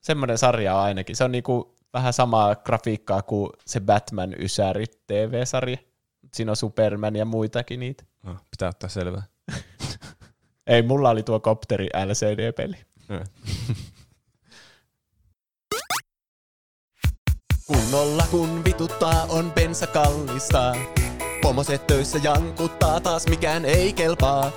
[0.00, 1.16] Semmoinen sarja on ainakin.
[1.16, 5.76] Se on niinku vähän samaa grafiikkaa kuin se Batman Ysäri TV-sarja.
[6.34, 8.04] Siinä on Superman ja muitakin niitä.
[8.22, 9.22] No, pitää ottaa selvää.
[10.66, 12.76] Ei, mulla oli tuo Kopteri LCD-peli.
[13.08, 13.20] No.
[17.66, 20.74] Kunnolla kun vituttaa on bensa kallista.
[21.42, 24.50] Pomoset töissä jankuttaa taas mikään ei kelpaa.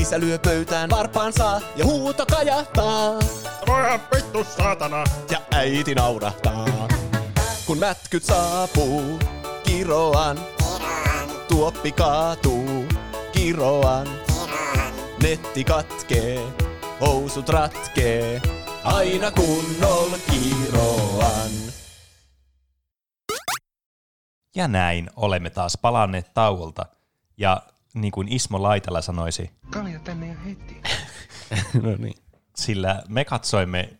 [0.00, 3.18] Isä lyö pöytään varpaansa ja huuto kajahtaa.
[3.66, 5.04] Voi vittu saatana!
[5.30, 6.88] Ja äiti naurahtaa.
[7.66, 9.18] Kun mätkyt saapuu,
[9.64, 10.38] kiroan.
[11.48, 12.84] Tuoppi kaatuu,
[13.32, 14.23] kiroan.
[15.24, 16.52] Netti katkee,
[17.00, 18.42] housut ratkee.
[18.84, 21.50] Aina kunnolla kiroan.
[24.54, 26.86] Ja näin olemme taas palanneet tauolta.
[27.36, 27.62] Ja
[27.94, 30.82] niin kuin Ismo Laitala sanoisi, Kalja tänne ja heti.
[31.82, 32.14] no niin.
[32.56, 33.98] sillä me katsoimme,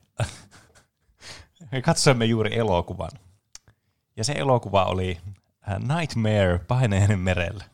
[1.72, 3.10] me katsoimme juuri elokuvan.
[4.16, 5.20] Ja se elokuva oli
[5.68, 7.64] äh, Nightmare Paineinen merellä.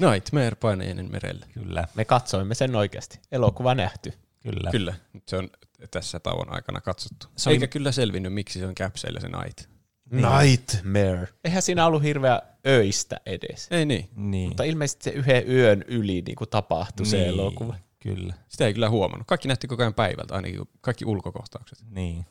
[0.00, 1.46] Nightmare paineinen merellä.
[1.54, 3.20] Kyllä, Me katsoimme sen oikeasti.
[3.32, 4.12] Elokuva nähty.
[4.42, 4.70] kyllä.
[4.70, 5.50] Kyllä, nyt se on
[5.90, 7.26] tässä tauon aikana katsottu.
[7.36, 9.68] Se oli- Eikä kyllä selvinnyt, miksi se on käpseillä se night.
[10.10, 11.28] Nightmare.
[11.44, 13.68] Eihän siinä ollut hirveä öistä edes.
[13.70, 14.08] Ei niin.
[14.16, 14.48] Niin.
[14.48, 17.74] Mutta ilmeisesti se yhden yön yli niin kuin tapahtui se Niin, elokuva.
[17.98, 19.26] Kyllä, Sitä ei kyllä huomannut.
[19.26, 21.78] Kaikki nähti koko ajan päivältä, ainakin kaikki ulkokohtaukset.
[21.90, 22.26] niin.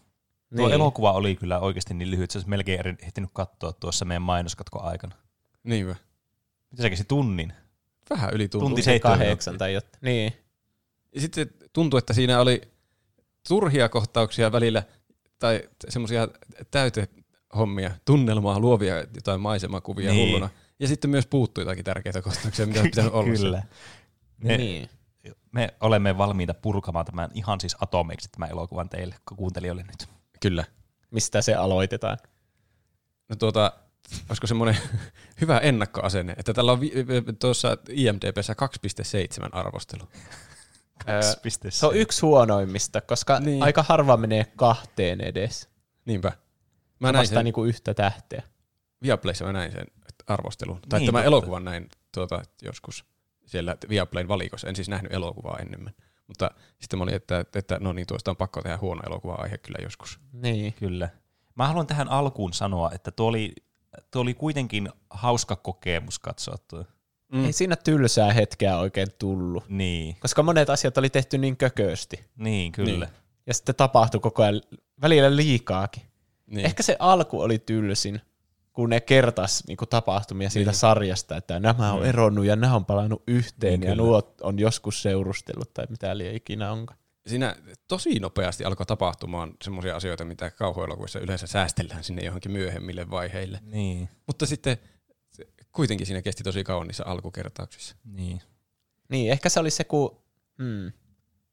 [0.55, 0.73] Tuo Niin.
[0.75, 4.81] elokuva oli kyllä oikeasti niin lyhyt, että se olisi melkein ehtinyt katsoa tuossa meidän mainoskatko
[4.83, 5.15] aikana.
[5.63, 5.95] Niinpä.
[6.75, 7.53] Mitä se kesti tunnin?
[8.09, 8.47] Vähän yli.
[8.47, 9.93] Tunti Se seitsemän kahdeksan tai jotain.
[10.01, 10.33] Niin.
[11.15, 12.61] Ja sitten tuntui, että siinä oli
[13.47, 14.83] turhia kohtauksia välillä,
[15.39, 16.27] tai semmoisia
[16.71, 20.17] täytehommia, tunnelmaa, luovia jotain maisemakuvia Niin.
[20.17, 20.29] niin.
[20.29, 20.49] hulluna.
[20.79, 23.33] Ja sitten myös puuttui jotakin tärkeitä kohtauksia, mitä olisi pitänyt olla.
[23.37, 23.63] Kyllä.
[24.37, 24.89] Me, niin.
[25.51, 30.09] me olemme valmiita purkamaan tämän ihan siis atomeiksi tämän elokuvan teille kuuntelijoille nyt.
[30.41, 30.63] Kyllä.
[31.11, 32.17] Mistä se aloitetaan?
[33.29, 33.71] No tuota,
[34.29, 34.77] olisiko semmoinen
[35.41, 36.91] hyvä ennakkoasenne, että tällä on vi-
[37.39, 38.53] tuossa IMDBssä
[39.41, 40.03] 2,7 arvostelu.
[41.09, 41.27] Öö, 2,7.
[41.69, 43.63] Se on yksi huonoimmista, koska Niin.
[43.63, 45.69] aika harva menee kahteen edes.
[46.05, 46.27] Niinpä.
[46.99, 48.43] Mä Mä näin sen, niin kuin yhtä tähteä.
[49.03, 49.85] Viaplayssa mä näin sen
[50.27, 50.79] arvostelun.
[50.89, 51.27] Tai Niin, tämän totta.
[51.27, 53.05] elokuvan näin tuota, joskus
[53.45, 54.67] siellä Viaplayn valikossa.
[54.67, 55.93] En siis nähnyt elokuvaa enemmän.
[56.27, 56.51] Mutta
[56.81, 60.19] sitten mä olin, että, että no niin, tuosta on pakko tehdä huono elokuva-aihe kyllä joskus.
[60.33, 60.73] Niin.
[60.73, 61.09] Kyllä.
[61.55, 63.53] Mä haluan tähän alkuun sanoa, että tuo oli,
[64.11, 66.85] tuo oli kuitenkin hauska kokemus katsoa tuo.
[67.31, 67.45] Mm.
[67.45, 69.69] Ei siinä tylsää hetkeä oikein tullut.
[69.69, 72.25] Niin, Koska monet asiat oli tehty niin kökösti.
[72.35, 73.05] niin kyllä.
[73.05, 73.15] Niin.
[73.47, 74.61] Ja sitten tapahtui koko ajan
[75.01, 76.03] välillä liikaakin.
[76.03, 76.55] Niin.
[76.55, 76.65] Niin.
[76.65, 78.21] Ehkä se alku oli tylsin,
[78.73, 80.79] kun ne kertas niin kuin tapahtumia siitä Niin.
[80.79, 84.07] sarjasta, että nämä on eronnut ja nämä on palannut yhteen Niin, niin, ja kyllä.
[84.07, 86.99] nuo on joskus seurustellut tai mitä liian ikinä onkaan.
[87.27, 87.55] Siinä
[87.87, 93.59] tosi nopeasti alkoi tapahtumaan semmoisia asioita, mitä kauhuelokuvissa yleensä säästellään sinne johonkin myöhemmille vaiheille.
[93.61, 94.77] Niin, Mutta sitten
[95.31, 97.95] se- kuitenkin siinä kesti tosi kauan niissä alkukertauksissa.
[98.03, 98.41] niin.
[99.09, 100.17] Niin, ehkä se oli se, kun...
[100.63, 100.91] Hmm,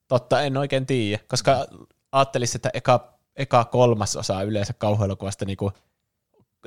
[0.09, 1.66] totta, en oikein tiedä, koska
[2.12, 5.73] ajattelisi, että eka, eka kolmas osa yleensä kauhuelokuvasta niinku,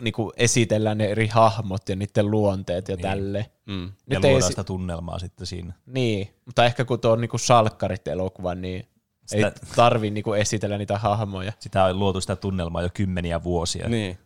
[0.01, 3.01] niinku esitellään ne eri hahmot ja niiden luonteet ja Niin.
[3.01, 3.51] tälle.
[3.65, 3.83] Mm.
[3.83, 5.73] Ja Nyt ei luodaan si- sitä tunnelmaa sitten siinä.
[5.85, 8.87] Niin, mutta ehkä kun tuo on niinku salkkarit elokuva, niin
[9.25, 11.53] Sitä- ei tarvi niinku esitellä niitä hahmoja.
[11.59, 13.89] Sitä on luotu sitä tunnelmaa jo kymmeniä vuosia.
[13.89, 14.17] Niin.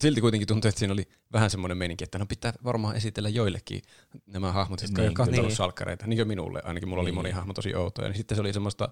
[0.00, 3.82] Silti kuitenkin tuntui, että siinä oli vähän semmoinen meininki, että no pitää varmaan esitellä joillekin
[4.26, 5.56] nämä hahmot, jotka Niin, niin, ei niin.
[5.56, 6.06] salkkareita.
[6.06, 7.14] Niin kuin minulle, ainakin mulla oli Niin.
[7.14, 8.08] moni hahmo tosi outoja.
[8.08, 8.88] Niin sitten se oli semmoista,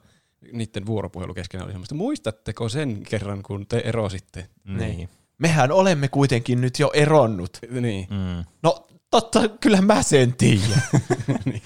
[0.53, 4.49] niiden vuoropuhelu keskenään oli semmoista, muistatteko sen kerran, kun te erositte?
[4.65, 5.09] Niin.
[5.39, 7.59] Mehän olemme kuitenkin nyt jo eronnut.
[7.81, 8.07] Niin.
[8.11, 8.45] Mm.
[8.63, 10.83] No totta, kyllä mä sen tiedän.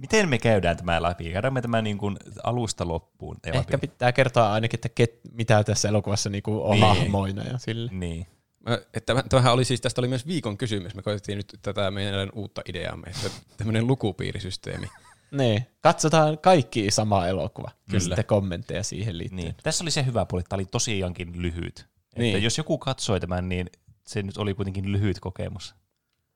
[0.00, 1.32] Miten me käydään tämä läpi?
[1.32, 3.36] Käydään me tämä niin kuin alusta loppuun.
[3.44, 3.88] Ei Ehkä läpi.
[3.88, 6.80] pitää kertoa ainakin, että ket, mitä tässä elokuvassa niinku on Niin.
[6.80, 6.96] niin.
[6.98, 7.90] hahmoina ja sille.
[7.92, 8.26] Niin.
[8.68, 10.94] Mä, että tämähän oli siis, tästä oli myös viikon kysymys.
[10.94, 14.86] Me koitettiin nyt tätä meidän uutta ideaamme, että tämmöinen lukupiirisysteemi.
[15.30, 15.66] Niin.
[15.80, 17.70] Katsotaan kaikki sama elokuva.
[17.90, 18.00] Kyllä.
[18.00, 19.44] Sitten kommentteja siihen liittyen.
[19.44, 19.54] Niin.
[19.62, 21.78] Tässä oli se hyvä puoli, että tämä oli tosiaankin lyhyt.
[21.78, 22.42] Että Niin.
[22.42, 23.70] jos joku katsoi tämän, niin
[24.06, 25.74] se nyt oli kuitenkin lyhyt kokemus.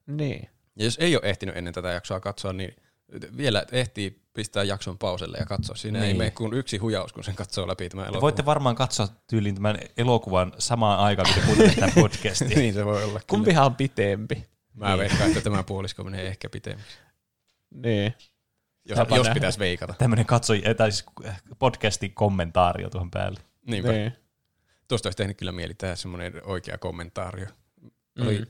[0.06, 0.48] Niin.
[0.76, 2.76] Ja jos ei ole ehtinyt ennen tätä jaksoa katsoa, niin
[3.36, 5.76] vielä ehtii pistää jakson pauselle ja katsoa.
[5.76, 6.08] Siinä niin.
[6.08, 8.20] ei mene kuin yksi hujaus, kun sen katsoo läpi tämä Te elokuva.
[8.20, 12.58] voitte varmaan katsoa tyyliin tämän elokuvan samaan aikaan, kun te kuuntelette tätä podcastia.
[12.58, 13.20] niin se voi olla.
[13.30, 14.46] Kumpihan on pitempi.
[14.74, 14.98] Mä Niin.
[14.98, 16.96] veikkaan, että tämä puolisko menee ehkä pitemmiksi.
[17.70, 18.14] Niin.
[18.84, 19.94] Jos, Tapa jos pitäisi veikata.
[19.98, 21.04] Tämmöinen katsoi, eh, tai siis
[21.58, 23.40] podcastin kommentaario tuohon päälle.
[23.66, 23.92] Niinpä.
[23.92, 24.00] Niin.
[24.00, 24.12] Niin.
[24.88, 27.46] Tuosta olisi tehnyt kyllä mieli tehdä semmoinen oikea kommentaario.
[28.14, 28.26] Mm.
[28.26, 28.42] Oli,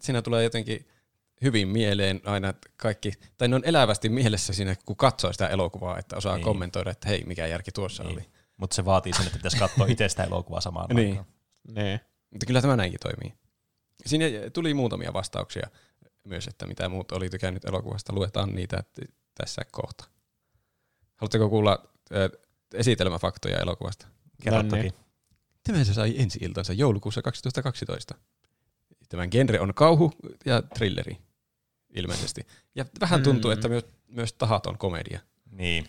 [0.00, 0.88] siinä tulee jotenkin
[1.42, 6.16] hyvin mieleen aina kaikki, tai ne on elävästi mielessä siinä, kun katsoo sitä elokuvaa, että
[6.16, 6.44] osaa Niin.
[6.44, 8.12] kommentoida, että hei, mikä järki tuossa Niin.
[8.12, 8.26] oli.
[8.56, 11.08] Mutta se vaatii sen, että pitäisi katsoa itse sitä elokuvaa samaan Niin.
[11.10, 11.26] aikaan.
[11.74, 12.00] Niin.
[12.30, 13.34] Mutta kyllä tämä näinkin toimii.
[14.06, 15.68] Siinä tuli muutamia vastauksia
[16.24, 18.12] myös, että mitä muut oli tykännyt elokuvasta.
[18.12, 18.84] Luetaan niitä
[19.34, 20.04] tässä kohta.
[21.16, 21.88] Haluatteko kuulla
[22.74, 24.06] esitelmäfaktoja elokuvasta?
[24.42, 24.92] Kerro toki.
[25.66, 28.14] Tämä se sai ensi iltansa joulukuussa 2012.
[29.08, 30.12] Tämän genre on kauhu
[30.44, 31.18] ja thrilleri
[31.94, 32.46] ilmeisesti.
[32.74, 33.52] Ja vähän tuntuu, Mm.
[33.52, 35.20] että myös, myös tahaton komedia.
[35.50, 35.88] Niin.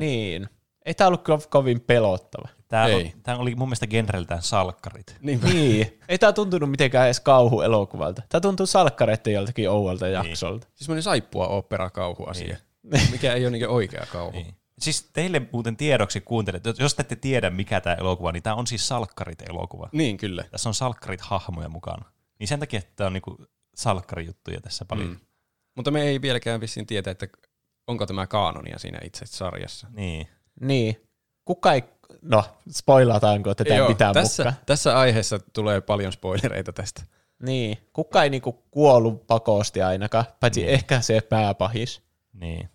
[0.00, 0.48] Niin.
[0.86, 2.48] Ei tää ollut kyllä kovin pelottava.
[2.68, 2.94] Tämä, Ei.
[3.14, 5.16] on, tämä oli mun mielestä genreltään salkkarit.
[5.20, 5.46] Niinpä.
[5.46, 5.98] Niin.
[6.08, 8.22] Ei tää tuntunut mitenkään edes kauhuelokuvalta.
[8.28, 10.12] Tää tuntuu salkkareiden joltakin ouolta Niin.
[10.14, 10.66] jaksolta.
[10.66, 12.56] Siis semmoinen saippua opera kauhuasia,
[13.10, 14.30] mikä ei ole niin oikea kauhu.
[14.32, 14.54] Niin.
[14.78, 18.66] Siis teille muuten tiedoksi kuuntelet, jos te ette tiedä mikä tämä elokuva, niin tämä on
[18.66, 19.88] siis salkkarit-elokuva.
[19.92, 20.44] Niin, kyllä.
[20.50, 22.04] Tässä on salkkarit-hahmoja mukana.
[22.38, 23.36] Niin sen takia, että tämä on niinku
[23.74, 25.08] salkkarijuttuja tässä paljon.
[25.08, 25.16] Mm.
[25.74, 27.26] Mutta me ei vieläkään vissiin tietä, että
[27.86, 29.86] onko tämä kaanonia siinä itse sarjassa.
[29.90, 30.28] Niin.
[30.60, 31.08] Niin.
[31.44, 31.84] Kuka ei...
[32.22, 34.62] No, spoilataanko tätä Joo, mitään tässä, mukaan?
[34.66, 37.02] tässä aiheessa tulee paljon spoilereita tästä.
[37.42, 40.72] Niin, kuka ei niinku kuollut pakosti ainakaan, paitsi niin.
[40.72, 42.02] ehkä se pääpahis.
[42.32, 42.68] Niin.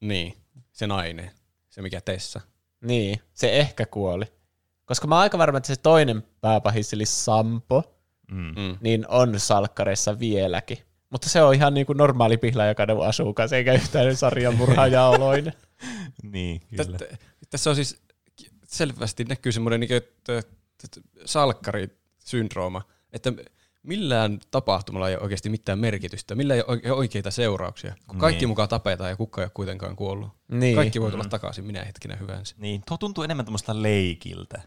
[0.00, 0.34] Niin,
[0.72, 1.30] se nainen.
[1.70, 2.40] Se mikä Tessa.
[2.80, 4.24] Niin, se ehkä kuoli.
[4.84, 7.82] Koska mä oon aika varma, että se toinen pääpahis, eli Sampo,
[8.30, 8.52] Mm.
[8.56, 8.78] Mm.
[8.80, 10.78] niin on salkkareissa vieläkin.
[11.14, 15.52] Mutta se on ihan niin kuin normaali pihlajakaden asukas, eikä yhtään sarjan murhaaja oloinen.
[16.32, 16.98] Niin, kyllä.
[16.98, 17.16] Tä-
[17.50, 18.02] Tässä on siis
[18.66, 19.90] selvästi näkyy semmoinen niin
[21.24, 22.82] salkkarisyndrooma,
[23.12, 23.32] että
[23.82, 27.94] millään tapahtumalla ei ole oikeasti mitään merkitystä, millä ei ole oike- oikeita seurauksia.
[28.06, 28.48] Kun kaikki Niin.
[28.48, 30.28] mukaan tapetaan ja kukaan ei ole kuitenkaan kuollut.
[30.48, 32.54] Niin, Kaikki voi tulla takaisin minä hetkenä hyvänsä.
[32.58, 34.62] Niin, tuo tuntuu enemmän tämmöistä leikiltä.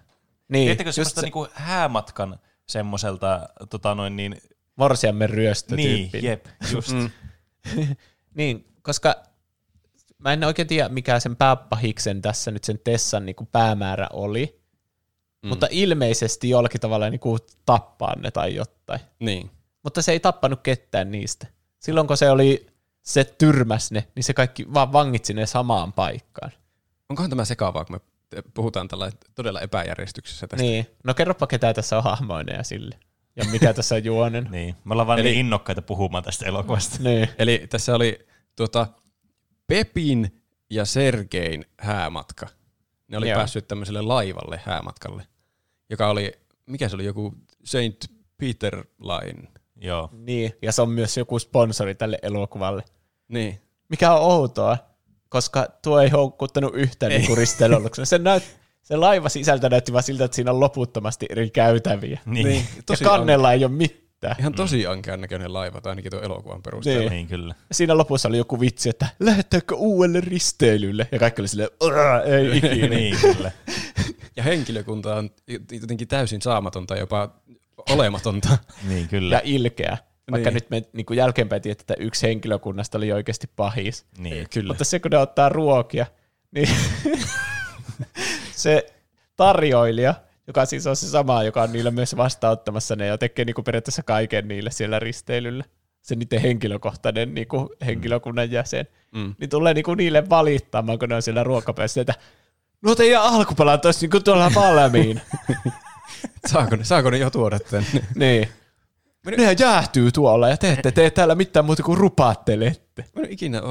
[0.50, 4.42] niin Tiedättekö semmoista se niinku häämatkan semmoiselta, tota noin niin,
[4.78, 6.20] morsiamme niin, ryöstötyyppi.
[6.22, 6.92] jep, just.
[6.92, 7.10] Mm.
[8.36, 9.16] Niin, koska
[10.18, 14.62] mä en oikein tiedä, mikä sen pääpahiksen tässä nyt sen Tessan niin kuin päämäärä oli,
[15.44, 15.50] mm.
[15.50, 19.00] mutta ilmeisesti jollakin tavalla niin kuin tappaa ne tai jotain.
[19.20, 19.52] Niin.
[19.84, 21.48] Mutta se ei tappanut ketään niistä.
[21.80, 22.68] Silloin kun se oli,
[23.02, 26.52] se tyrmäs ne, niin se kaikki vaan vangitsi ne samaan paikkaan.
[27.10, 28.00] Onkohan tämä sekaavaa, kun
[28.36, 30.64] me puhutaan tällä todella epäjärjestyksessä tästä?
[30.64, 33.00] Niin, no kerropa ketä tässä on hahmoina ja sille.
[33.38, 34.48] Ja mikä tässä on juonen.
[34.52, 34.76] Niin.
[34.84, 36.98] Me ollaan vaan Eli- niin innokkaita puhumaan tästä elokuvasta.
[37.04, 37.30] niin.
[37.40, 38.88] Eli tässä oli tuota,
[39.68, 42.48] Pepin ja Sergein häämatka.
[43.08, 43.38] Ne oli Joo.
[43.38, 45.28] päässyt tämmöiselle laivalle häämatkalle,
[45.90, 46.32] joka oli,
[46.66, 47.34] mikä se oli, joku
[47.64, 47.98] Saint
[48.38, 49.48] Peter Line.
[49.82, 50.10] Joo.
[50.14, 52.84] niin, ja se on myös joku sponsori tälle elokuvalle.
[53.28, 53.62] Niin.
[53.90, 54.78] Mikä on outoa,
[55.30, 58.06] koska tuo ei houkuttanut yhtään niinku risteilyoluksena.
[58.06, 58.44] Se, näyt,
[58.88, 62.20] se laiva sisältä näytti vaan siltä, että siinä on loputtomasti eri käytäviä.
[62.26, 62.48] Niin.
[62.48, 64.36] Niin, Ja tosi kannella ei ole mitään.
[64.40, 67.00] Ihan tosi ankean näköinen laiva, tai ainakin tuon elokuvan perusteella.
[67.02, 67.12] Niin.
[67.12, 67.56] niin, kyllä.
[67.72, 71.08] Siinä lopussa oli joku vitsi, että lähdetäänkö uudelle risteilylle?
[71.12, 72.88] Ja kaikki oli silleen, "Ää, ei ikinä.
[72.88, 73.52] niin, kyllä.
[74.36, 75.30] Ja henkilökunta on
[75.82, 77.30] jotenkin täysin saamatonta, jopa
[77.90, 78.58] olematonta.
[78.88, 79.36] Niin, kyllä.
[79.36, 79.98] Ja ilkeä.
[80.32, 80.54] Vaikka Niin.
[80.54, 84.06] nyt me niin kuin jälkeenpäin tiedät, että yksi henkilökunnasta oli oikeasti pahis.
[84.18, 84.48] niin.
[84.54, 84.68] Kyllä.
[84.68, 86.06] Mutta se kun ne ottaa ruokia,
[86.52, 86.70] niin
[88.58, 88.86] se
[89.36, 90.14] tarjoilija,
[90.48, 94.04] joka siis on se sama, joka on niillä myös vastaanottamassa ne ja tekee niinku periaatteessa
[94.04, 95.64] kaiken niille siellä risteilyllä,
[96.02, 99.36] se niiden henkilökohtainen niinku henkilökunnan jäsen, Mm.
[99.40, 102.14] niin tulee niinku niille valittamaan, kun ne on siellä ruokapöydässä, että
[102.82, 105.22] no teidän alkupalat olisi niinku tuolla valmiina.
[106.52, 108.04] Saako ne, saako ne jo tuoda tänne?
[108.16, 108.48] niin.
[109.38, 113.02] Nehän jäähtyy tuolla ja te ette tee täällä mitään muuta kuin rupaattelette.
[113.02, 113.62] Mä en ole ikinä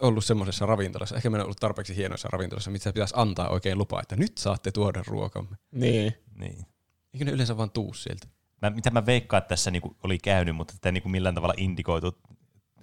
[0.00, 4.00] ollut semmoisessa ravintolassa, ehkä mä en ollut tarpeeksi hienoissa ravintolassa, missä pitäisi antaa oikein lupa,
[4.00, 5.56] että nyt saatte tuoda ruokamme.
[5.72, 6.14] Niin.
[6.38, 6.66] niin.
[7.14, 8.26] Eikö ne yleensä vaan tuu sieltä?
[8.62, 12.18] Mä, mitä mä veikkaan, että tässä niinku oli käynyt, mutta tätä niinku millään tavalla indikoitu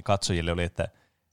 [0.03, 0.87] katsojille oli, että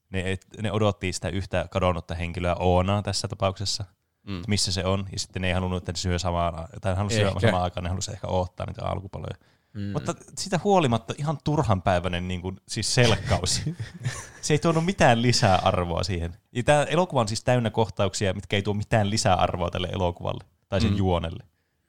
[0.09, 3.83] ne, et, ne odotti sitä yhtä kadonnutta henkilöä Oonaa tässä tapauksessa,
[4.27, 4.41] Mm.
[4.47, 7.15] missä se on, ja sitten ne ei halunnut, että ne syö samaan, tai ne halusi
[7.15, 7.39] syödä Ehkä.
[7.39, 9.35] samaan aikaan, ne halusi ehkä odottaa niitä alkupaloja.
[9.73, 9.91] Mm.
[9.91, 13.61] Mutta sitä huolimatta ihan turhanpäiväinen niin kuin, siis selkkaus.
[14.41, 16.35] se ei tuonut mitään lisää arvoa siihen.
[16.51, 20.43] Ja tämä elokuva on siis täynnä kohtauksia, mitkä ei tuo mitään lisää arvoa tälle elokuvalle
[20.69, 20.97] tai sen mm.
[20.97, 21.43] juonelle.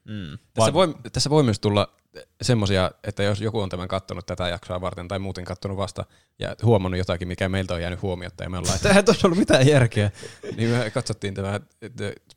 [0.05, 0.39] Mm.
[0.55, 1.95] Tässä voi, tässä voi myös tulla
[2.43, 6.05] semmoisia, että jos joku on tämän kattonut tätä jaksoa varten tai muuten kattonut vasta
[6.39, 9.39] ja huomannut jotakin, mikä meiltä on jäänyt huomiotta ja me ollaan, että eihän tuossa ollut
[9.39, 10.11] mitään järkeä,
[10.57, 11.61] niin me katsottiin tämä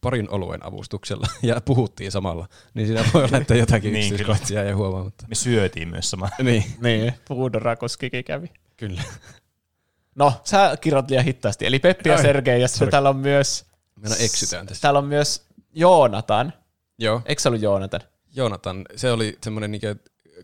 [0.02, 4.74] parin oluen avustuksella ja puhuttiin samalla, niin siinä voi olla, että jotakin Niin, yksityiskohtia jäi
[4.74, 5.26] huomaamatta.
[5.28, 6.30] Me syötiin myös sama.
[6.44, 8.52] Niin, Niin, Puudorakoskikin kävi.
[8.78, 9.02] kyllä.
[10.16, 11.66] No, sä kirjoit liian hitaasti.
[11.66, 13.66] Eli Peppi ja Sergei, ja sitten täällä on myös...
[13.96, 14.82] Meillä eksytään tässä.
[14.82, 16.54] Täällä on myös Joonatan.
[17.00, 18.02] Joo, Eikö se ollut Joonatan?
[18.36, 19.88] Joonatan, se oli semmoinen niinku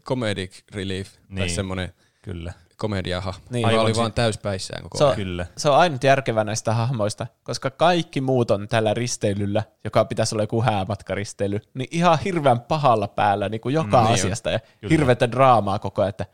[0.03, 1.37] comedic relief, niin.
[1.37, 1.55] tai Niin.
[1.55, 2.53] semmoinen Kyllä.
[2.77, 3.51] komediahahmo, Niin.
[3.53, 5.11] niin, Aivan oli si- vaan täyspäissään koko Se ajan.
[5.11, 5.45] on, Kyllä.
[5.57, 10.43] se on ainut järkevä näistä hahmoista, koska kaikki muut on tällä risteilyllä, joka pitäisi olla
[10.43, 14.91] joku häämatkaristely, niin ihan hirveän pahalla päällä niin kuin joka Mm, niin asiasta ja Kyllä.
[14.91, 16.25] hirveätä draamaa koko ajan, että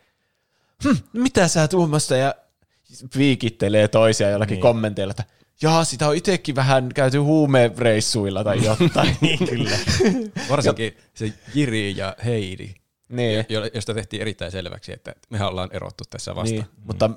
[0.83, 2.35] hm, mitä sä tuommoista ja
[3.17, 4.57] viikittelee toisia jollakin Niin.
[4.57, 4.61] niin.
[4.61, 5.23] kommenteilla, että
[5.61, 9.17] jaa, sitä on itsekin vähän käyty huumereissuilla tai jotain.
[9.21, 9.77] Niin, kyllä.
[10.49, 12.73] Varsinkin se Jiri ja Heidi,
[13.09, 13.45] niin.
[13.49, 16.55] jo- josta tehtiin erittäin selväksi, että mehän ollaan erottu tässä vasta.
[16.55, 17.09] Niin, mutta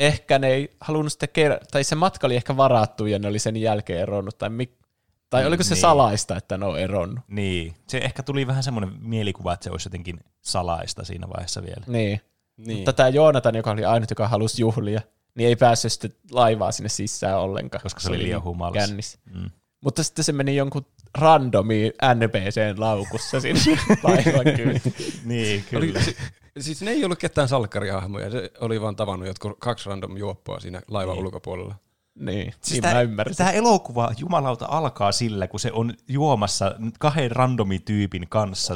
[0.00, 3.38] ehkä ne ei halunnut sitten ker- tai se matka oli ehkä varattu ja ne oli
[3.38, 4.86] sen jälkeen eronnut, tai, mik-
[5.30, 5.80] tai oliko se niin.
[5.80, 7.24] salaista, että ne on eronnut.
[7.28, 7.74] Niin.
[7.88, 11.84] Se ehkä tuli vähän semmoinen mielikuva, että se olisi jotenkin salaista siinä vaiheessa vielä.
[11.86, 12.20] Niin.
[12.56, 12.76] Niin.
[12.76, 15.00] Mutta tämä Joonatan, joka oli ainut, joka halusi juhlia,
[15.36, 17.82] niin ei päässyt sitten laivaa sinne sisään ollenkaan.
[17.82, 18.88] Koska se oli liian humalassa.
[18.88, 19.18] Kännissä.
[19.34, 19.50] Mm.
[19.84, 20.86] Mutta sitten se meni jonkun
[21.18, 23.60] randomiin NPCn laukussa sinne
[24.02, 24.94] laivan kyytiin.
[25.24, 26.00] Niin, Oli, kyllä.
[26.02, 26.16] si,
[26.60, 30.80] siis ne ei ollut ketään salkkarihahmoja, se oli vaan tavannut jotkut kaksi random juoppoa siinä
[30.88, 31.24] laivan Niin.
[31.24, 31.74] ulkopuolella.
[32.18, 33.36] Niin, Siis niin tämä, mä ymmärsin.
[33.36, 38.74] tämä elokuva jumalauta alkaa sillä, kun se on juomassa kahden randomityypin kanssa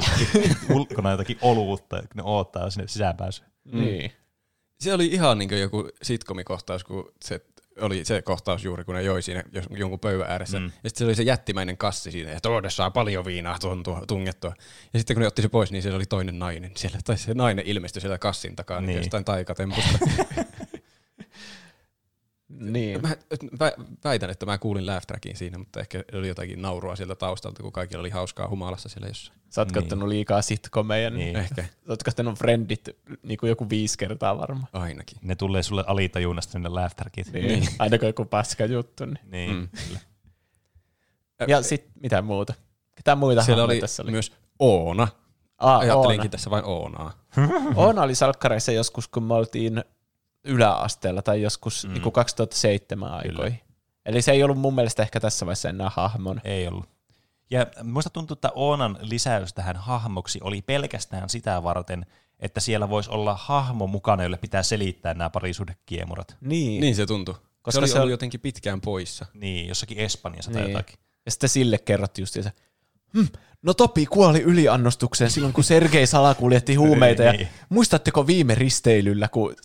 [0.69, 3.45] ulkona jotakin olutta, kun ne odottaa sinne sisäänpääsyä.
[3.71, 4.11] Niin.
[4.81, 7.41] Se oli ihan niin joku sitkomikohtaus, kun se
[7.79, 9.43] oli se kohtaus juuri, kun ne joi siinä
[9.77, 10.59] jonkun pöydän ääressä.
[10.59, 10.65] Mm.
[10.65, 14.03] Ja sitten se oli se jättimäinen kassi siinä, ja tuonne saa paljon viinaa tuon tuo,
[14.07, 14.53] tungettua.
[14.93, 16.99] Ja sitten kun ne otti se pois, niin siellä oli toinen nainen siellä.
[17.05, 18.87] Tai se nainen ilmestyi siellä kassin takaa niin.
[18.87, 18.97] Niin.
[18.97, 19.99] jostain taikatempusta.
[22.59, 23.01] niin.
[23.01, 23.09] mä
[23.43, 27.63] vä- väitän, että mä kuulin laugh trackin siinä, mutta ehkä oli jotakin naurua sieltä taustalta,
[27.63, 29.39] kun kaikilla oli hauskaa humalassa siellä jossain.
[29.49, 29.73] Sä oot Niin.
[29.73, 31.09] kattonut liikaa sitcomeja.
[31.09, 31.19] Niin.
[31.19, 31.35] Niin.
[31.37, 32.89] Ehkä, Sä oot kattonut Friendit
[33.23, 34.67] niin kuin joku viisi kertaa varmaan.
[34.73, 35.17] ainakin.
[35.21, 37.31] Ne tulee sulle alitajunnasta sinne laugh trackit.
[37.33, 37.47] Niin.
[37.47, 37.67] niin.
[37.79, 39.05] Aina kun joku paska juttu.
[39.05, 39.17] Niin.
[39.31, 39.55] Niin.
[39.55, 39.97] Mm.
[41.47, 42.53] Ja sit mitä muuta?
[42.95, 44.11] Ketä muita Siellä oli, tässä oli?
[44.11, 45.07] myös Oona.
[45.57, 46.29] Aa, Ajattelinkin Oona.
[46.29, 47.13] tässä vain Oonaa.
[47.75, 49.83] Oona oli salkkareissa joskus, kun me oltiin
[50.43, 51.93] yläasteella tai joskus mm.
[51.93, 53.59] niin 2007 aikoihin.
[54.05, 56.41] Eli se ei ollut mun mielestä ehkä tässä vaiheessa enää hahmon.
[56.43, 56.89] Ei ollut.
[57.51, 62.05] Ja musta tuntuu, että Oonan lisäys tähän hahmoksi oli pelkästään sitä varten,
[62.39, 66.37] että siellä voisi olla hahmo mukana, jolle pitää selittää nämä parisuhdekiemurat.
[66.41, 66.81] Niin.
[66.81, 67.35] Niin se tuntui.
[67.61, 69.25] Koska se oli se ollut on- jotenkin pitkään poissa.
[69.33, 70.71] Niin, jossakin Espanjassa tai Niin.
[70.71, 70.95] jotakin.
[71.25, 72.51] Ja sitten sille kerrottiin just se,
[73.13, 73.25] hm,
[73.61, 77.23] no Topi kuoli yliannostukseen silloin, kun Sergei salakuljetti huumeita.
[77.23, 77.47] ja Niin.
[77.69, 79.55] muistatteko viime risteilyllä, kun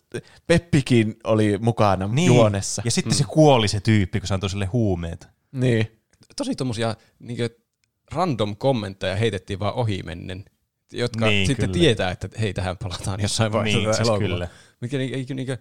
[0.46, 2.26] Peppikin oli mukana Niin.
[2.26, 2.82] juonessa?
[2.84, 3.16] Ja sitten mm.
[3.16, 5.28] se kuoli se tyyppi, kun se antoi sille huumeet.
[5.52, 5.86] Niin.
[6.36, 7.38] Tosi tommosia niin
[8.12, 10.44] random kommentteja heitettiin vaan ohimennen,
[10.92, 11.80] jotka Niin, sitten kyllä.
[11.80, 14.48] tietää, että hei, tähän palataan jossain vaiheessa Niin, siis kyllä.
[14.80, 15.58] Mikä ei, ei niin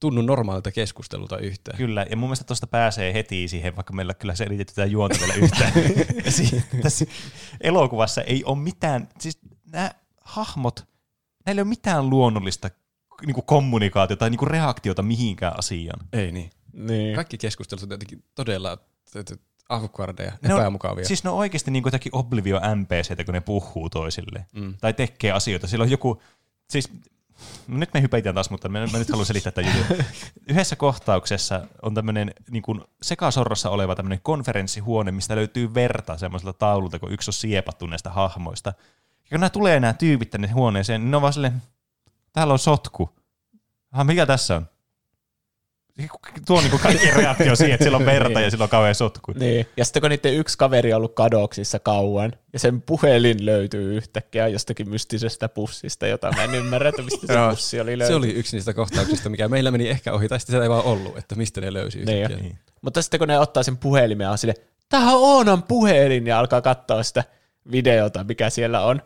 [0.00, 1.78] tunnu normaalilta keskustelulta yhtään.
[1.78, 5.34] Kyllä, ja mun mielestä tuosta pääsee heti siihen, vaikka meillä kyllä selitetty tätä juonta vielä
[5.34, 5.72] yhtään.
[6.24, 7.04] Ja si- Tässä
[7.60, 9.38] elokuvassa ei ole mitään, siis
[9.72, 9.90] nämä
[10.24, 10.84] hahmot,
[11.46, 12.70] näillä ei ole mitään luonnollista
[13.26, 16.06] niin kuin kommunikaatiota tai niin kuin reaktiota mihinkään asiaan.
[16.12, 16.50] Ei niin.
[16.72, 17.14] niin.
[17.14, 18.78] Kaikki keskustelut on jotenkin todella
[19.68, 21.04] avukvardeja, Ne on- epämukavia.
[21.04, 24.46] Siis ne on oikeasti niin kuin jotakin Oblivio NPCtä, kun ne puhuu toisille.
[24.54, 24.74] Mm.
[24.80, 25.66] Tai tekee asioita.
[25.66, 26.22] Sillä on joku,
[26.70, 26.88] siis
[27.68, 30.04] nyt me hypäitään taas, mutta mä, mä nyt haluan selittää tämän jutun.
[30.50, 36.98] Yhdessä kohtauksessa on tämmöinen niin kuin sekasorrossa oleva tämmöinen konferenssihuone, mistä löytyy verta semmoiselta taululta,
[36.98, 38.72] kun yksi on siepattu näistä hahmoista.
[39.24, 41.62] Ja kun nämä tulee nämä tyypit tänne huoneeseen, niin ne on vaan silleen,
[42.32, 43.10] täällä on sotku.
[43.92, 44.68] Aha, mikä tässä on?
[46.46, 48.94] Tuo on niin kuin kaikki reaktio siihen, että siellä on verta ja sillä on kauhean
[48.94, 49.32] sotku.
[49.32, 49.66] Niin.
[49.76, 54.48] Ja sitten kun niiden yksi kaveri on ollut kadoksissa kauan, ja sen puhelin löytyy yhtäkkiä
[54.48, 58.18] jostakin mystisestä pussista, jota mä en ymmärrä, että mistä se pussi oli se löytynyt.
[58.18, 61.18] oli yksi niistä kohtauksista, mikä meillä meni ehkä ohi, tai sitten se ei vaan ollut,
[61.18, 62.22] että mistä ne löysi Niin.
[62.22, 62.42] yhtäkkiä.
[62.42, 62.58] Niin.
[62.82, 64.54] Mutta sitten kun ne ottaa sen puhelimen ja on sille,
[64.88, 67.24] tämähän on Oonan puhelin, ja alkaa katsoa sitä
[67.72, 69.02] videota, mikä siellä on,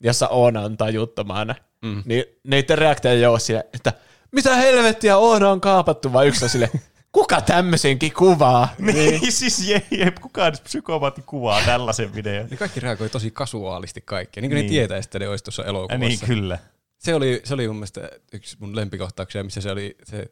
[0.00, 2.02] jossa Oona on tajuttomana, mm.
[2.04, 3.92] niin niiden reaktio ei ole sille, että
[4.34, 6.70] mitä helvettiä Oona on kaapattu, vaan yksi on sille,
[7.12, 8.68] kuka tämmöisenkin kuvaa?
[8.78, 12.46] Niin, siis je, je, kukaan edes psykopaatti kuvaa tällaisen videon.
[12.50, 14.66] Ne kaikki reagoi tosi kasuaalisti kaikkeen, niin kuin Niin.
[14.66, 15.98] ne tietäisi, että ne olisi tuossa Ja elokuvassa.
[16.06, 16.58] niin, kyllä.
[16.98, 20.26] Se oli, se oli mun mielestä yksi mun lempikohtauksia, missä se oli, se,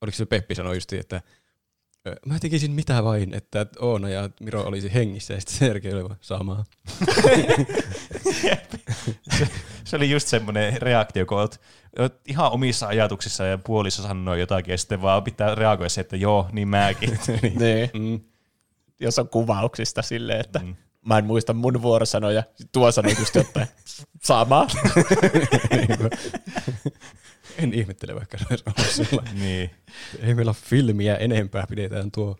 [0.00, 1.20] oliko se Peppi sanoi just, että
[2.26, 6.16] mä tekisin mitä vain, että Oona ja Miro olisi hengissä, ja sitten Sergei oli vaan
[6.20, 6.64] samaa.
[9.38, 9.48] se,
[9.84, 11.60] se oli just semmoinen reaktio, kun oot,
[11.98, 16.16] oot ihan omissa ajatuksissa ja puolissa sanoo jotakin, ja sitten vaan pitää reagoida se, että
[16.16, 17.10] joo, niin mäkin.
[17.42, 18.20] Niin, Mm.
[19.00, 20.76] jos on kuvauksista silleen, että Mm.
[21.06, 22.42] mä en muista mun vuorosanoja,
[22.72, 23.66] tuo sanoi just jotain
[24.22, 24.66] sama.
[27.58, 29.24] En ihmettele, vaikka se olisi ollut sulla.
[29.32, 29.70] niin.
[30.22, 32.36] Ei meillä ole filmiä enempää, pidetään tuo.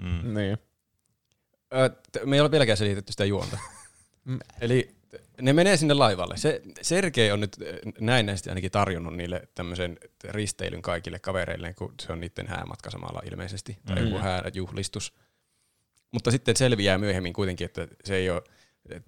[0.00, 0.34] Mm.
[0.34, 0.58] niin.
[1.74, 3.58] Ö, t- me ei ole vieläkään selitetty sitä juonta.
[4.26, 4.38] Mm.
[4.60, 4.90] Eli
[5.40, 6.36] ne menee sinne laivalle.
[6.36, 7.56] Se, Sergei on nyt
[8.00, 13.78] näennäisesti ainakin tarjonnut niille tämmöisen risteilyn kaikille kavereille, kun se on niiden häämatka samalla ilmeisesti,
[13.86, 14.04] tai Mm.
[14.04, 15.12] joku hääjuhlistus.
[16.12, 18.42] Mutta sitten selviää myöhemmin kuitenkin, että se ei ole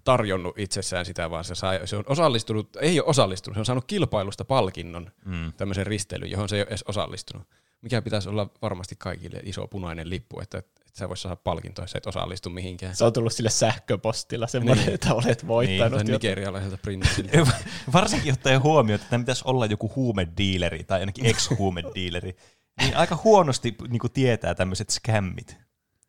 [0.05, 3.85] tarjonnut itsessään sitä, vaan se, sai, se on osallistunut, ei ole osallistunut, se on saanut
[3.87, 5.53] kilpailusta palkinnon Mm.
[5.53, 7.47] tämmöisen risteilyn, johon se ei ole edes osallistunut.
[7.83, 11.91] Mikä pitäisi olla varmasti kaikille iso punainen lippu, että, että sä vois saada palkintoa, jos
[11.91, 12.97] sä et osallistu mihinkään.
[12.97, 14.95] Se on tullut sille sähköpostilla semmoinen, Niin.
[14.95, 15.79] että olet voittanut.
[15.79, 16.07] Tai jotain.
[16.13, 17.39] nigerialaiselta prinssiltä.
[17.93, 22.37] Varsinkin ottaen huomioon, että tämä pitäisi olla joku huumediileri tai ainakin ex-huumediileri.
[22.81, 25.57] Niin aika huonosti niin kuin tietää tämmöiset skämmit.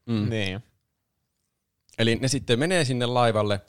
[0.06, 0.30] Mm.
[0.30, 0.60] Niin.
[1.98, 3.62] Eli ne sitten menee sinne laivalle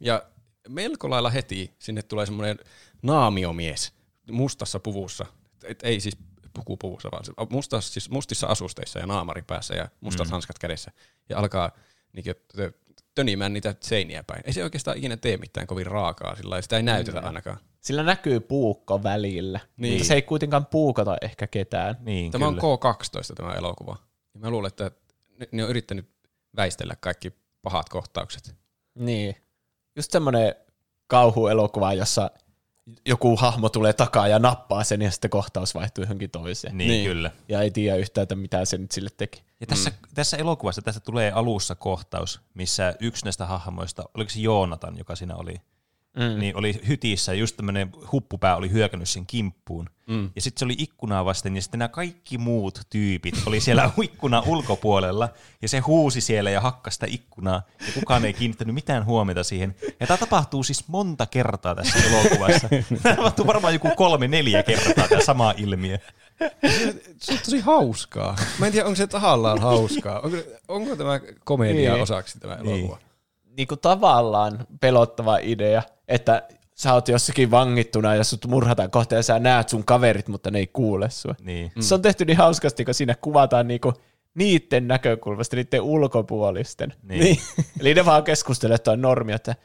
[0.00, 0.22] ja
[0.68, 2.58] melko lailla heti sinne tulee semmoinen
[3.02, 3.92] naamiomies
[4.30, 5.26] mustassa puvussa.
[5.64, 6.16] Et ei siis
[6.54, 10.30] pukupuvussa, vaan mustas, siis mustissa asusteissa ja naamari päässä ja mustat mm.
[10.30, 10.90] hanskat kädessä.
[11.28, 11.70] Ja alkaa
[12.12, 12.24] niin
[13.14, 14.42] tönimään niitä seiniä päin.
[14.44, 17.58] Ei se oikeastaan ikinä tee mitään kovin raakaa, sillä sitä ei näytetä ainakaan.
[17.80, 19.92] Sillä näkyy puukko välillä, Niin.
[19.94, 21.96] mutta se ei kuitenkaan puukota ehkä ketään.
[22.00, 22.62] Niin, Tämä kyllä.
[22.62, 23.96] on K12 tämä elokuva.
[24.34, 24.90] Ja mä luulen, että
[25.38, 26.08] ne, ne on yrittänyt
[26.56, 27.32] väistellä kaikki
[27.62, 28.54] pahat kohtaukset.
[28.94, 29.36] Niin.
[29.96, 30.54] Just semmoinen
[31.06, 32.30] kauhuelokuva, jossa
[33.06, 36.78] joku hahmo tulee takaa ja nappaa sen ja sitten kohtaus vaihtuu johonkin toiseen.
[36.78, 37.06] Niin, Niin.
[37.06, 37.30] kyllä.
[37.48, 39.42] Ja ei tiedä yhtään, että mitä se nyt sille teki.
[39.60, 39.96] Ja tässä, mm.
[40.14, 45.36] tässä elokuvassa tässä tulee alussa kohtaus, missä yksi näistä hahmoista, oliko se Joonatan, joka siinä
[45.36, 45.54] oli,
[46.16, 46.38] mm.
[46.40, 49.90] niin oli hytissä, just tämmöinen huppupää oli hyökännyt sen kimppuun.
[50.06, 50.30] Mm.
[50.34, 54.42] Ja sitten se oli ikkunaa vasten, ja sitten nämä kaikki muut tyypit oli siellä ikkunan
[54.46, 55.28] ulkopuolella,
[55.62, 59.76] ja se huusi siellä ja hakkasi sitä ikkunaa, ja kukaan ei kiinnittänyt mitään huomiota siihen.
[60.00, 62.68] Ja tämä tapahtuu siis monta kertaa tässä elokuvassa.
[63.02, 65.98] Tämä tapahtuu varmaan joku kolme, neljä kertaa tämä sama ilmiö.
[67.18, 68.36] Se on tosi hauskaa.
[68.58, 70.20] Mä en tiedä, onko se tahallaan hauskaa.
[70.20, 70.36] Onko,
[70.68, 72.02] onko tämä komedia Niin.
[72.02, 72.98] osaksi tämä elokuva?
[73.56, 76.42] Niin kuin tavallaan pelottava idea, että
[76.74, 80.58] sä oot jossakin vangittuna ja sut murhataan kohta ja sä näet sun kaverit, mutta ne
[80.58, 81.34] ei kuule sua.
[81.42, 81.72] Niin.
[81.76, 81.82] Mm.
[81.82, 83.92] Se on tehty niin hauskasti, kun siinä kuvataan niinku
[84.34, 86.92] niiden näkökulmasta, niiden ulkopuolisten.
[87.02, 87.20] Niin.
[87.20, 87.38] Niin.
[87.80, 89.56] Eli ne vaan keskustelee, että on normi, että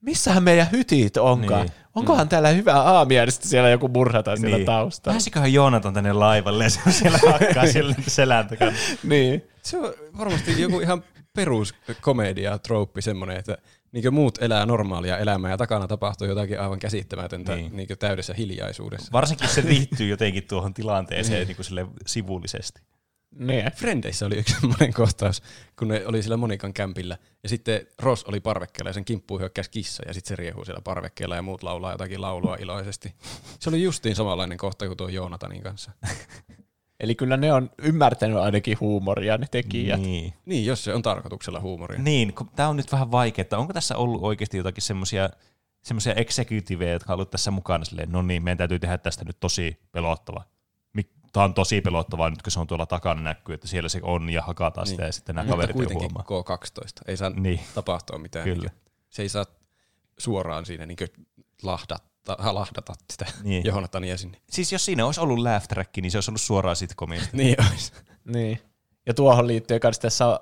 [0.00, 1.66] missähän meidän hytit onkaan?
[1.66, 1.72] Niin.
[1.76, 1.84] Niin.
[1.94, 4.66] Onkohan täällä hyvä aamia, ja sitten siellä joku murhataan siellä Niin.
[4.66, 5.14] taustalla.
[5.14, 8.72] Pääsiköhän Joonatan tänne laivalle ja se siellä hakkaa siellä selän takana.
[9.02, 9.48] Niin.
[9.62, 11.04] Se on varmasti joku ihan
[11.36, 13.58] peruskomedia trooppi semmoinen, että
[13.94, 17.76] niin muut elää normaalia elämää ja takana tapahtuu jotakin aivan käsittämätöntä Niin.
[17.76, 17.88] niin.
[17.98, 19.12] täydessä hiljaisuudessa.
[19.12, 22.80] Varsinkin se liittyy jotenkin tuohon tilanteeseen niin kuin sille sivullisesti.
[23.38, 23.72] Niin.
[23.72, 25.42] Frendeissä oli yksi semmoinen kohtaus,
[25.78, 29.70] kun ne oli siellä Monikan kämpillä, ja sitten Ross oli parvekkeella, ja sen kimppuun hyökkäsi
[29.70, 33.14] kissa, ja sitten se riehuu siellä parvekkeella, ja muut laulaa jotakin laulua iloisesti.
[33.60, 35.90] Se oli justiin samanlainen kohta kuin tuo Joonatanin kanssa.
[37.04, 40.00] Eli kyllä ne on ymmärtänyt ainakin huumoria, ne tekijät.
[40.00, 40.34] Niin.
[40.46, 42.02] Niin, jos se on tarkoituksella huumoria.
[42.02, 45.30] Niin, tämä on nyt vähän vaikea, että onko tässä ollut oikeasti jotakin semmoisia
[45.82, 49.40] semmoisia executiveja, jotka on ollut tässä mukana silleen, no niin, meidän täytyy tehdä tästä nyt
[49.40, 50.44] tosi pelottava.
[51.32, 54.30] Tämä on tosi pelottavaa nyt, kun se on tuolla takana näkyy, että siellä se on
[54.30, 56.56] ja hakataan sitä ja sitten nämä Mutta kaverit ei kuitenkin huomaa.
[56.56, 57.02] K12.
[57.06, 57.42] Ei saa Niin.
[57.42, 57.60] niin.
[57.74, 58.44] tapahtua mitään.
[58.44, 58.70] Kyllä.
[58.70, 59.44] Niin se ei saa
[60.18, 60.96] suoraan siinä niin
[61.62, 61.98] lahdata,
[62.28, 63.42] lahdata sitä Niin.
[63.44, 63.66] niin.
[63.66, 64.38] Joonatania sinne.
[64.50, 67.28] Siis jos siinä olisi ollut laugh track, niin se olisi ollut suoraan sitcomista.
[67.32, 67.92] Niin olisi.
[68.24, 68.60] Niin.
[69.06, 70.38] Ja tuohon liittyen kanssa tässä on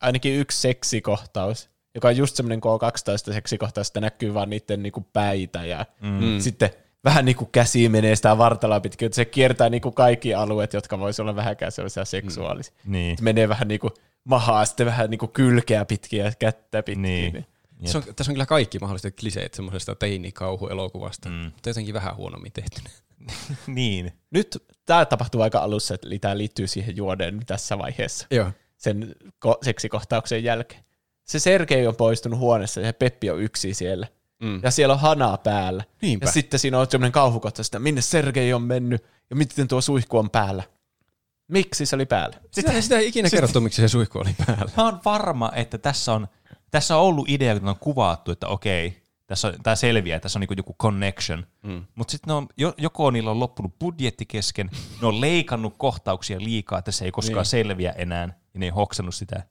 [0.00, 5.64] ainakin yksi seksikohtaus, joka on just semmoinen K12 seksikohtaus, että näkyy vaan niiden niinku päitä
[5.64, 6.40] ja mm.
[6.40, 6.70] sitten
[7.04, 11.22] vähän niinku käsi menee sitä vartaloa pitkin, että se kiertää niinku kaikki alueet, jotka voisi
[11.22, 12.74] olla vähänkään sellaisia seksuaalisia.
[12.84, 12.92] Mm.
[12.92, 13.16] Niin.
[13.20, 13.90] Menee vähän niinku
[14.24, 17.02] mahaa, sitten vähän niinku kylkeä pitkin ja kättä pitkin.
[17.02, 17.32] Niin.
[17.32, 17.46] Niin.
[17.90, 21.34] Se on, tässä on kyllä kaikki mahdolliset kliseet semmoisesta teinikauhuelokuvasta, mm.
[21.34, 22.80] mutta jotenkin vähän huonommin tehty.
[23.66, 24.12] niin.
[24.30, 28.26] Nyt tämä tapahtuu aika alussa, eli tämä liittyy siihen juodeen tässä vaiheessa.
[28.30, 28.50] Joo.
[28.76, 29.14] sen
[29.46, 30.84] ko- seksikohtauksen jälkeen.
[31.24, 34.06] Se Sergei on poistunut huoneessa ja Peppi on yksi siellä.
[34.42, 34.60] Mm.
[34.62, 35.84] Ja siellä on hanaa päällä.
[36.02, 36.26] Niinpä.
[36.26, 40.18] Ja sitten siinä on semmoinen kauhukohtaus, että minne Sergei on mennyt ja miten tuo suihku
[40.18, 40.62] on päällä.
[41.48, 42.36] Miksi se oli päällä?
[42.50, 44.70] Sitä, sitä ei ikinä kerrottu, miksi se suihku oli päällä.
[44.76, 46.28] Mä oon varma, että tässä on,
[46.72, 50.38] tässä on ollut idea, kun on kuvattu, että okei, tässä on, tämä selviää, että tässä
[50.38, 51.46] on niinku joku connection.
[51.62, 51.84] Mm.
[51.94, 54.70] Mutta sitten on, jo- joko niillä on loppunut budjetti kesken,
[55.00, 57.46] ne on leikannut kohtauksia liikaa, että se ei koskaan niin.
[57.46, 58.22] selviä enää,
[58.54, 59.42] ja ne ei hoksannut sitä.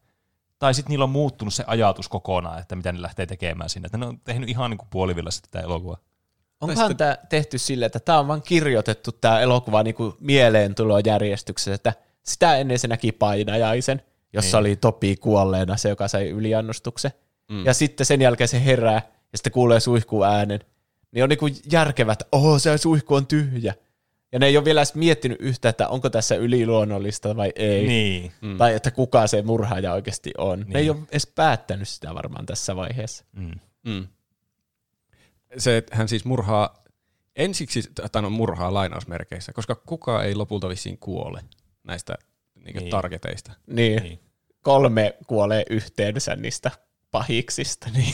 [0.60, 3.86] Tai sitten niillä on muuttunut se ajatus kokonaan, että mitä ne lähtee tekemään sinne.
[3.86, 5.98] Että ne on tehnyt ihan niinku puolivillassa tätä elokuvaa.
[6.62, 11.94] Onkohan tämä tehty sille, että tämä on vaan kirjoitettu tämä elokuva niinku mieleentulojärjestyksessä, että
[12.24, 14.02] sitä ennen se näki painajaisen,
[14.34, 14.72] jossa niin.
[14.72, 17.12] oli Topi kuolleena, se joka sai yliannostuksen.
[17.52, 17.66] Mm.
[17.66, 19.02] Ja sitten sen jälkeen se herää
[19.32, 20.60] ja sitten kuulee suihkuun äänen.
[21.12, 23.74] Niin on niinku järkevät, että oho, se suihku on tyhjä.
[24.32, 27.88] Ja ne ei ole vielä edes miettinyt yhtä, että onko tässä yliluonnollista vai ei.
[27.88, 28.32] Niin.
[28.42, 28.58] Mm.
[28.58, 30.60] Tai että kuka se murhaaja oikeasti on.
[30.60, 30.70] Niin.
[30.70, 30.96] Ne ei Niin.
[30.98, 33.26] ole edes päättänyt sitä varmaan tässä vaiheessa.
[33.32, 33.52] Mm.
[33.84, 34.08] Mm.
[35.58, 36.84] Se, että hän siis murhaa,
[37.36, 41.44] ensiksi, tai no murhaa lainausmerkeissä, koska kukaan ei lopulta vissiin kuole
[41.84, 42.16] näistä
[42.64, 42.84] niin Niin.
[42.84, 42.92] niin.
[42.92, 43.52] targeteista.
[43.68, 43.76] Niin.
[43.76, 44.04] Niin.
[44.04, 44.20] niin.
[44.62, 46.72] Kolme kuolee yhteensä niistä
[47.12, 47.90] pahiksista.
[47.94, 48.14] Niin.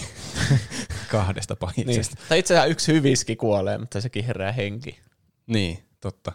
[1.11, 1.59] Kahdesta niin.
[1.59, 2.15] pahiksesta.
[2.29, 4.99] Tai itse asiassa yksi hyviski kuolee, mutta sekin herää henki.
[5.47, 6.31] Niin, totta.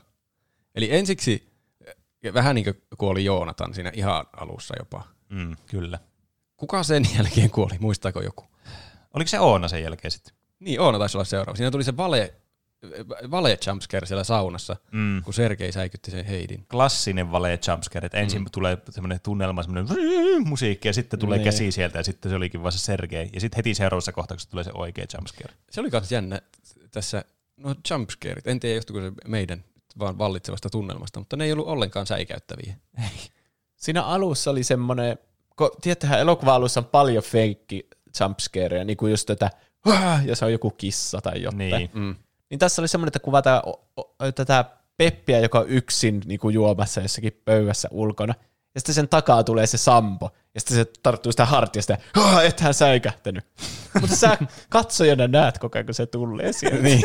[0.74, 1.52] Eli ensiksi
[2.34, 5.02] vähän niin kuin kuoli Joonatan siinä ihan alussa jopa.
[5.28, 5.98] Mm, kyllä.
[6.56, 8.44] Kuka sen jälkeen kuoli, muistaako joku?
[9.14, 10.34] Oliko se Oona sen jälkeen sitten?
[10.60, 11.56] Niin, Oona taisi olla seuraava.
[11.56, 12.34] Siinä tuli se vale,
[13.30, 15.22] vale jumpscare siellä saunassa, Mm.
[15.22, 16.66] kun Sergei säikytti sen Heidin.
[16.70, 18.46] klassinen vale jumpscare, että ensin mm.
[18.52, 19.96] tulee semmoinen tunnelma, semmoinen
[20.44, 21.44] musiikki, ja sitten tulee Niin.
[21.44, 23.30] käsi sieltä, ja sitten se olikin vaan se Sergei.
[23.32, 25.54] Ja sitten heti seuraavassa kohtauksessa tulee se oikea jumpscare.
[25.70, 26.40] Se oli myös jännä
[26.90, 27.24] tässä,
[27.56, 29.64] no jumpscareit, en tiedä johtuiko se meidän
[29.98, 32.76] vaan vallitsevasta tunnelmasta, mutta ne ei ollut ollenkaan säikäyttäviä.
[33.76, 35.18] Siinä alussa oli semmoinen,
[35.56, 37.88] kun tiedättehän elokuva alussa on paljon feikki
[38.20, 39.50] jumpscareja, niin kuin just tätä,
[40.24, 41.58] ja se on joku kissa tai jotain.
[41.58, 41.90] Niin.
[41.94, 42.14] Mm.
[42.52, 43.62] Niin tässä oli semmoinen, että kuvataan
[44.34, 44.64] tätä
[44.96, 48.34] Peppiä, joka on yksin niin kuin juomassa jossakin pöydässä ulkona.
[48.74, 52.44] ja sitten sen takaa tulee se Sampo, ja sitten se tarttuu sitä hartiasta, ja "Ah,
[52.44, 53.44] ethän säikähtänyt.
[54.00, 54.38] Mutta sä
[54.68, 56.82] katsojana näet koko ajan, kun se tulee sieltä.
[56.82, 57.02] niin.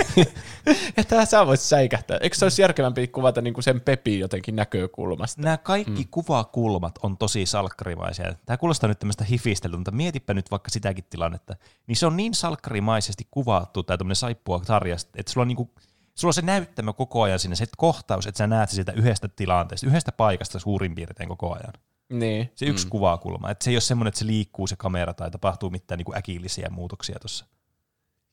[0.98, 2.18] ethän sä voisi säikähtää.
[2.22, 5.42] Eikö se olisi järkevämpi kuvata niinku sen Pepi jotenkin näkökulmasta?
[5.42, 6.08] Nämä kaikki mm.
[6.12, 8.34] kuvakulmat on tosi salkkarimaisia.
[8.46, 11.56] Tämä kuulostaa nyt tämmöistä hifisteltä, mutta mietipä nyt vaikka sitäkin tilannetta.
[11.88, 15.74] Niin se on niin salkkarimaisesti kuvattu, tai tämmöinen saippua sarja, että sulla on, niinku,
[16.16, 19.28] sulla on se näyttämö koko ajan siinä, se kohtaus, että sä näet se sieltä yhdestä
[19.28, 21.74] tilanteesta, yhdestä paikasta suurin piirtein koko ajan.
[22.10, 22.52] Niin.
[22.56, 22.90] Se yksi mm.
[22.90, 23.52] kuvakulma.
[23.52, 26.70] Että se ei ole semmoinen, että se liikkuu se kamera tai tapahtuu mitään niinku äkillisiä
[26.70, 27.46] muutoksia tuossa.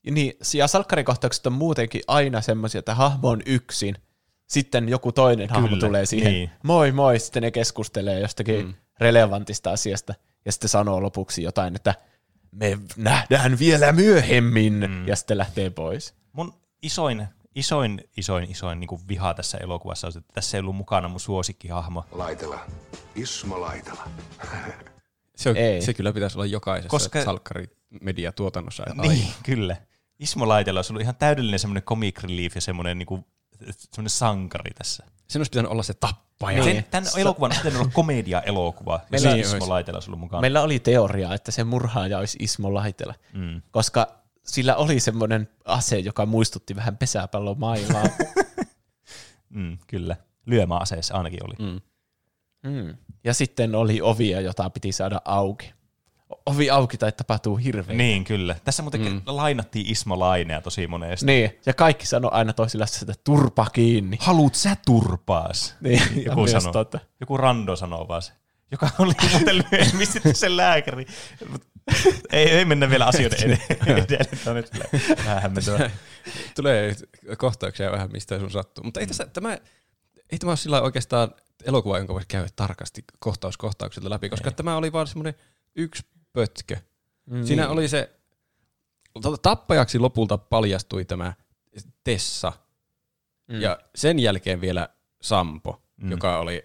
[0.03, 3.95] Ja Niin, ja salkkarikohtaukset on muutenkin aina semmoisia, että hahmo on yksin,
[4.47, 6.49] sitten joku toinen hahmo Kyllä, tulee siihen, niin.
[6.63, 8.73] moi moi, sitten ne keskustelee jostakin mm.
[8.99, 10.13] relevantista asiasta,
[10.45, 11.95] ja sitten sanoo lopuksi jotain, että
[12.51, 15.07] me nähdään vielä myöhemmin, mm.
[15.07, 16.13] ja sitten lähtee pois.
[16.31, 20.75] Mun isoin, isoin, isoin, isoin niin viha tässä elokuvassa on, se, että tässä ei ollut
[20.75, 22.05] mukana mun suosikkihahmo.
[22.11, 22.59] Laitela.
[23.15, 24.07] Ismo Laitela.
[25.35, 25.81] Se, on, Ei.
[25.81, 28.83] se kyllä pitäisi olla jokaisessa Koska- salkkarimediatuotannossa.
[28.87, 29.75] että Niin, kyllä.
[30.19, 33.25] Ismo Laitela olisi ollut ihan täydellinen semmoinen comic relief ja semmoinen, niin kuin,
[33.91, 35.03] semmoinen sankari tässä.
[35.27, 36.63] Sen olisi pitänyt olla se tappaja.
[36.63, 36.75] Niin.
[36.75, 39.67] Sen, tämän elokuvan olisi pitänyt olla komedia-elokuva, Meillä- Ismo olisi.
[39.67, 40.41] Laitela olisi ollut mukana.
[40.41, 43.61] Meillä oli teoria, että se murhaaja olisi Ismo Laitela, Mm.
[43.71, 48.05] koska sillä oli semmoinen ase, joka muistutti vähän pesäpallomailaa.
[49.49, 50.15] Mm, kyllä.
[50.45, 51.53] Lyömäaseessa ainakin oli.
[51.59, 51.81] Mm.
[52.71, 52.97] mm.
[53.23, 55.73] Ja sitten oli ovia, jota piti saada auki.
[56.45, 57.97] Ovi auki tai tapahtuu hirveän.
[57.97, 58.55] Niin, kyllä.
[58.63, 59.21] Tässä muuten mm.
[59.25, 61.25] lainattiin Ismo Lainea tosi monesti.
[61.25, 64.17] Niin, ja kaikki sanoi aina toisillaan sitä turpa kiinni.
[64.19, 65.75] Haluut sä turpaas?
[65.81, 66.99] Niin, Joku totta.
[67.19, 68.33] Joku rando sanoo vaan se.
[68.71, 71.05] Joka oli muuten lyhyemmin sitten se lääkäri.
[72.31, 73.59] Ei, ei mennä vielä asioiden edelle.
[74.43, 74.71] Tämä on nyt
[75.25, 75.91] vähän.
[76.55, 76.95] Tulee
[77.37, 78.83] kohtauksia vähän mistä sun sattuu.
[78.83, 79.57] Mutta ei, tässä, tämä,
[80.31, 81.33] ei tämä ole sillä oikeastaan
[81.65, 84.55] elokuva, jonka voisi käydä tarkasti kohtaus kohtaukselta läpi, koska ei.
[84.55, 85.35] tämä oli vaan semmoinen
[85.75, 86.03] yksi
[86.33, 86.77] pötkö.
[87.25, 87.43] Mm.
[87.43, 88.15] Siinä oli se,
[89.13, 91.33] tota, tappajaksi lopulta paljastui tämä
[92.03, 92.53] Tessa,
[93.47, 93.61] mm.
[93.61, 94.89] ja sen jälkeen vielä
[95.21, 96.11] Sampo, mm.
[96.11, 96.63] joka oli,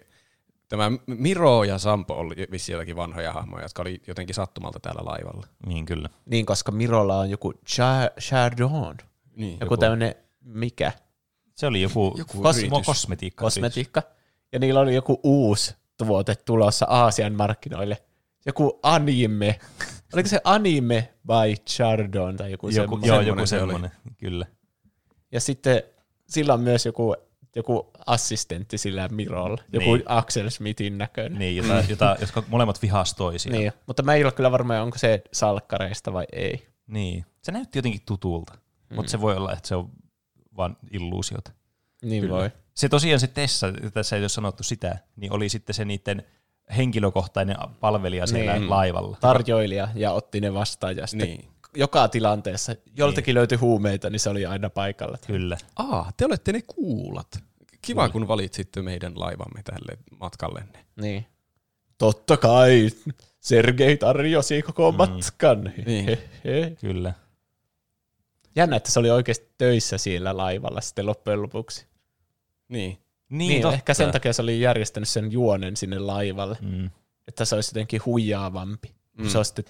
[0.71, 5.47] tämä Miro ja Sampo oli vissiin jotakin vanhoja hahmoja, jotka oli jotenkin sattumalta täällä laivalla.
[5.65, 6.09] Niin kyllä.
[6.25, 8.97] Niin, koska Mirolla on joku Cha- Chardon.
[9.35, 10.91] Niin, Joku tämmöinen, mikä?
[11.55, 12.85] Se oli joku, Joku joku kos- yritys.
[12.85, 13.43] kosmetiikka.
[13.45, 14.03] Kosmetiikka.
[14.51, 17.97] Ja niillä oli joku uusi tuote tulossa Aasian markkinoille.
[18.45, 19.59] Joku anime.
[20.13, 23.07] Oliko se anime by Chardon tai joku, Joku, semmoinen?
[23.07, 23.71] joo, semmoinen joku se oli.
[23.71, 24.45] semmoinen, kyllä.
[25.31, 25.83] Ja sitten
[26.29, 27.15] sillä on myös joku,
[27.55, 29.63] joku assistentti sillä Mirolla.
[29.73, 29.93] Joku Niin.
[29.93, 30.03] niin.
[30.11, 31.39] Axel Smithin näköinen.
[31.39, 33.59] Niin, jota, jota, jotka molemmat vihas toisiaan.
[33.59, 36.67] Niin, mutta mä ei ole kyllä varma, onko se salkkareista vai ei.
[36.87, 37.25] niin.
[37.41, 38.53] Se näytti jotenkin tutulta,
[38.89, 38.95] mm.
[38.95, 39.89] mutta se voi olla, että se on
[40.57, 41.51] vain illuusiota.
[42.01, 42.35] Niin Kyllä.
[42.35, 42.49] voi.
[42.73, 46.23] Se tosiaan se Tessa, tässä ei ole sanottu sitä, niin oli sitten se niiden
[46.77, 48.69] henkilökohtainen palvelija siellä Niin.
[48.69, 49.17] laivalla.
[49.21, 51.47] Tarjoilija ja otti ne vastaan ja sitten Niin.
[51.75, 55.17] Joka tilanteessa joltakin löytyi huumeita, niin se oli aina paikalla.
[55.27, 55.57] Kyllä.
[55.75, 57.39] Aa, te olette ne kuulat.
[57.81, 60.85] Kiva, kun valitsitte meidän laivamme tälle matkallenne.
[61.01, 61.25] Niin.
[61.97, 62.89] Totta kai.
[63.39, 65.73] Sergei tarjosi koko matkan.
[65.85, 66.17] Niin.
[66.81, 67.13] Kyllä.
[68.55, 71.85] Jännä, että se oli oikeasti töissä siellä laivalla sitten loppujen lopuksi.
[72.67, 72.97] Niin.
[73.29, 73.75] Niin, Niin, totta.
[73.75, 76.89] ehkä sen takia se oli järjestänyt sen juonen sinne laivalle, Mm.
[77.27, 79.65] että se olisi jotenkin huijaavampi, kun se on sitten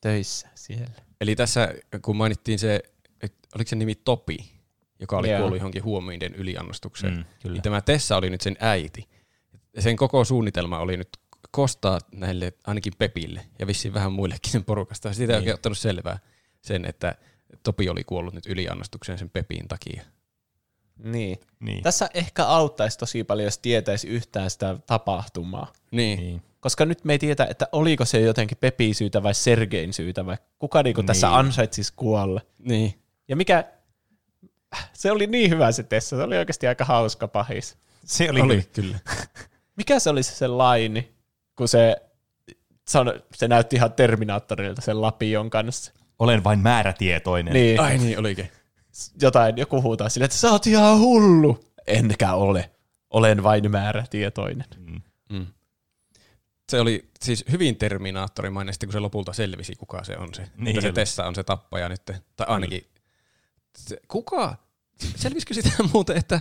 [0.00, 0.90] töissä siellä.
[1.20, 2.82] Eli tässä, kun mainittiin se,
[3.22, 4.38] että oliko se nimi Topi,
[5.00, 5.38] joka oli Joo.
[5.38, 7.52] kuollut johonkin huomioiden yliannostukseen, Mm, kyllä.
[7.54, 9.08] niin tämä Tessa oli nyt sen äiti.
[9.76, 11.08] Ja sen koko suunnitelma oli nyt
[11.50, 15.12] kostaa näille ainakin Pepille ja vissiin vähän muillekin sen porukasta.
[15.12, 15.54] Siitä ei Niin.
[15.54, 16.18] ottanut selvää
[16.60, 17.14] sen, että
[17.62, 20.02] Topi oli kuollut nyt yliannostukseen sen Pepin takia.
[21.04, 21.38] Niin.
[21.60, 21.82] Niin.
[21.82, 25.72] Tässä ehkä auttaisi tosi paljon, jos tietäisi yhtään sitä tapahtumaa.
[25.90, 26.18] Niin.
[26.18, 26.42] niin.
[26.60, 30.36] Koska nyt me ei tiedä, että oliko se jotenkin Pepin syytä vai Sergein syytä vai
[30.58, 31.36] kuka niinku tässä Niin.
[31.36, 32.40] ansaitsisi kuolla.
[32.58, 32.94] Niin.
[33.28, 33.64] Ja mikä,
[34.92, 37.76] se oli niin hyvä se Tessa, se oli oikeasti aika hauska pahis.
[38.04, 38.98] Se oli, Oli, kyllä.
[39.76, 41.12] Mikä se oli se, se laini,
[41.56, 41.96] kun se,
[42.88, 45.92] se, on, se näytti ihan Terminaattorilta sen lapion kanssa.
[46.18, 47.54] Olen vain määrätietoinen.
[47.54, 48.50] Niin, Ai niin, olikin.
[49.22, 51.64] jotain, joku huutaa sille, että sä oot ihan hullu.
[51.86, 52.70] Enkä ole.
[53.10, 54.66] Olen vain määrätietoinen.
[54.78, 55.00] Mm.
[55.28, 55.46] Mm.
[56.68, 60.42] Se oli siis hyvin Terminaattorimainen, sitten kun se lopulta selvisi, kuka se on se.
[60.42, 60.92] Niin Niin se.
[60.92, 62.02] Tessa on se tappaja nyt.
[62.36, 62.86] Tai ainakin.
[63.78, 64.56] Se, kuka?
[65.16, 66.40] Selvisikö sitä muuten, että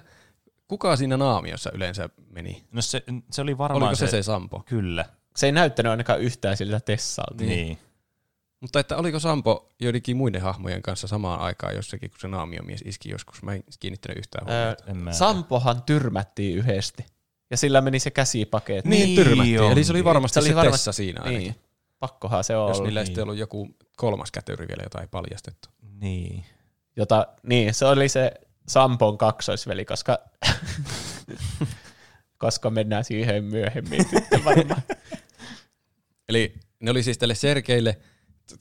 [0.67, 2.63] kuka siinä naamiossa yleensä meni?
[2.71, 4.63] No se, se oli varmaan Oliko se se Sampo?
[4.65, 5.05] Kyllä.
[5.35, 7.35] Se ei näyttänyt ainakaan yhtään siltä Tessalta.
[7.43, 7.49] Niin.
[7.49, 7.77] niin.
[8.59, 13.09] Mutta että oliko Sampo joidenkin muiden hahmojen kanssa samaan aikaan jossakin, kun se naamiomies iski
[13.09, 13.43] joskus?
[13.43, 14.93] Mä en kiinnittänyt yhtään Öö, huomiota.
[14.93, 17.05] Mä- Sampohan tyrmättiin yhdesti.
[17.49, 18.89] Ja sillä meni se käsipaketti.
[18.89, 19.63] Niin, Niin tyrmättiin.
[19.71, 21.39] Eli se oli varmasti se, oli varmasti- Tessa siinä ainakin.
[21.43, 21.55] Niin.
[21.99, 25.69] Pakkohan se on Jos niillä ei sitten ollut joku kolmas kätyri vielä, jota ei paljastettu.
[25.99, 26.45] Niin.
[26.95, 28.31] Jota, niin, se oli se
[28.67, 30.19] Sampon kaksoisveli, koska,
[32.37, 34.81] koska mennään siihen myöhemmin sitten varmaan.
[36.29, 37.97] Eli ne oli siis tälle Sergeille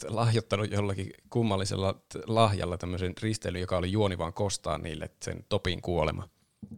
[0.09, 6.29] lahjoittanut jollakin kummallisella lahjalla tämmöisen risteilyn, joka oli juoni vaan kostaa niille sen Topin kuolema.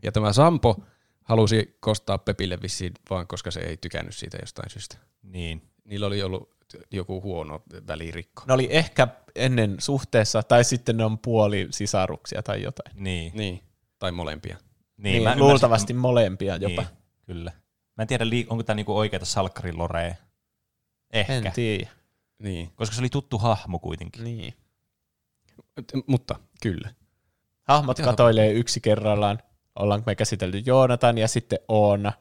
[0.03, 0.83] Ja tämä Sampo
[1.29, 4.97] halusi kostaa Pepille vissiin vaan, koska se ei tykännyt siitä jostain syystä.
[5.23, 5.63] Niin.
[5.85, 6.51] Niillä oli ollut
[6.91, 8.43] joku huono välirikko.
[8.47, 13.05] Ne oli ehkä ennen suhteessa, tai sitten ne on puoli sisaruksia tai jotain.
[13.05, 13.33] Niin.
[13.35, 13.63] Niin,
[13.99, 14.57] tai molempia.
[14.97, 16.83] Niin, niin mä luultavasti ymmärsin- molempia jopa.
[16.83, 16.91] Niin,
[17.27, 17.53] kyllä.
[17.97, 20.15] Mä en tiedä, onko tämä niinku oikeita salkkarilorea.
[21.13, 21.33] Ehkä.
[21.35, 21.91] En tiedä.
[22.39, 22.71] Niin.
[22.75, 24.25] Koska se oli tuttu hahmo kuitenkin.
[24.25, 24.55] Niin.
[25.87, 26.95] T- Mutta kyllä.
[27.63, 29.39] Hahmot katoilee yksi kerrallaan.
[29.79, 32.13] Ollaanko me käsitelty Joonatan ja sitten Oona.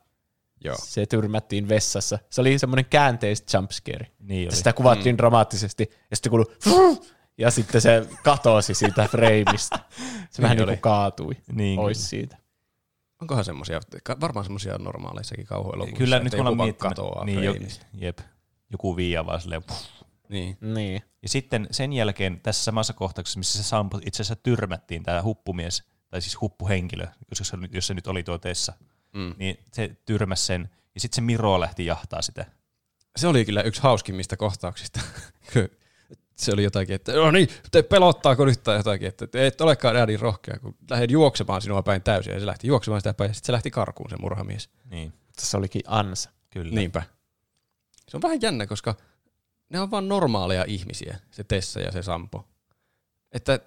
[0.63, 0.75] Joo.
[0.83, 2.19] Se tyrmättiin vessassa.
[2.29, 4.07] Se oli semmoinen käänteistä jumpscare.
[4.19, 4.55] Niin oli.
[4.55, 5.17] Sitä kuvattiin mm.
[5.17, 6.45] dramaattisesti ja sitten kuului
[7.37, 9.79] ja sitten se katosi siitä freimistä.
[10.29, 10.75] Se vähän Niin niin oli.
[10.77, 12.37] kuin kaatui Niin, pois siitä.
[13.21, 13.79] Onkohan semmoisia,
[14.21, 17.85] varmaan semmoisia normaaleissakin kauhuelokuvissa, Kyllä nyt ollaan vaan miettinyt, katoaa niin, jo, freimistä.
[17.93, 18.19] jep,
[18.69, 19.77] joku viia vaan silleen, puh.
[20.29, 20.57] Niin.
[20.61, 21.01] Niin.
[21.21, 25.83] Ja sitten sen jälkeen tässä samassa kohtauksessa, missä se Sampo itse asiassa tyrmättiin, tämä huppumies,
[26.09, 27.07] tai siis huppuhenkilö,
[27.39, 28.73] jos se, jos se nyt oli tuo Tessa,
[29.13, 29.33] Mm.
[29.37, 32.45] niin se tyrmäsi sen, ja sitten se Miro lähti jahtaa sitä.
[33.15, 34.99] Se oli kyllä yksi hauskimmista kohtauksista.
[36.35, 39.95] se oli jotakin, että no niin, te pelottaako nyt tai jotakin, että te et olekaan
[39.95, 42.33] enää niin rohkea, kun lähden juoksemaan sinua päin täysin.
[42.33, 44.69] Ja se lähti juoksemaan sitä päin ja sitten se lähti karkuun se murhamies.
[44.85, 46.29] Niin, se olikin ansa.
[46.49, 46.75] kyllä.
[46.75, 47.03] Niinpä.
[48.09, 48.95] Se on vähän jännä, koska
[49.69, 52.47] ne on vaan normaaleja ihmisiä, se Tessa ja se Sampo.
[53.31, 53.59] Että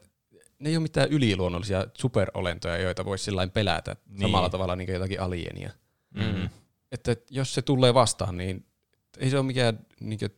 [0.60, 4.20] ne ei ole mitään yliluonnollisia superolentoja, joita voisi sillä pelätä Niin.
[4.20, 5.70] samalla tavalla niin kuin jotakin alienia.
[6.14, 6.48] Mm.
[6.92, 8.66] Että jos se tulee vastaan, niin
[9.18, 10.30] ei se ole mikään niin kuin,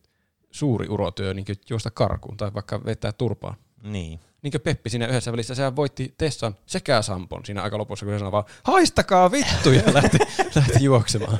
[0.51, 3.55] suuri urotyö niin kuin, juosta karkuun tai vaikka vetää turpaan.
[3.83, 4.19] Niin.
[4.41, 8.15] Niin kuin Peppi siinä yhdessä välissä, sehän voitti Tessan sekä Sampon siinä aika lopussa, kun
[8.15, 10.17] se sanoi vaan, haistakaa vittu, ja lähti,
[10.55, 11.37] lähti juoksemaan.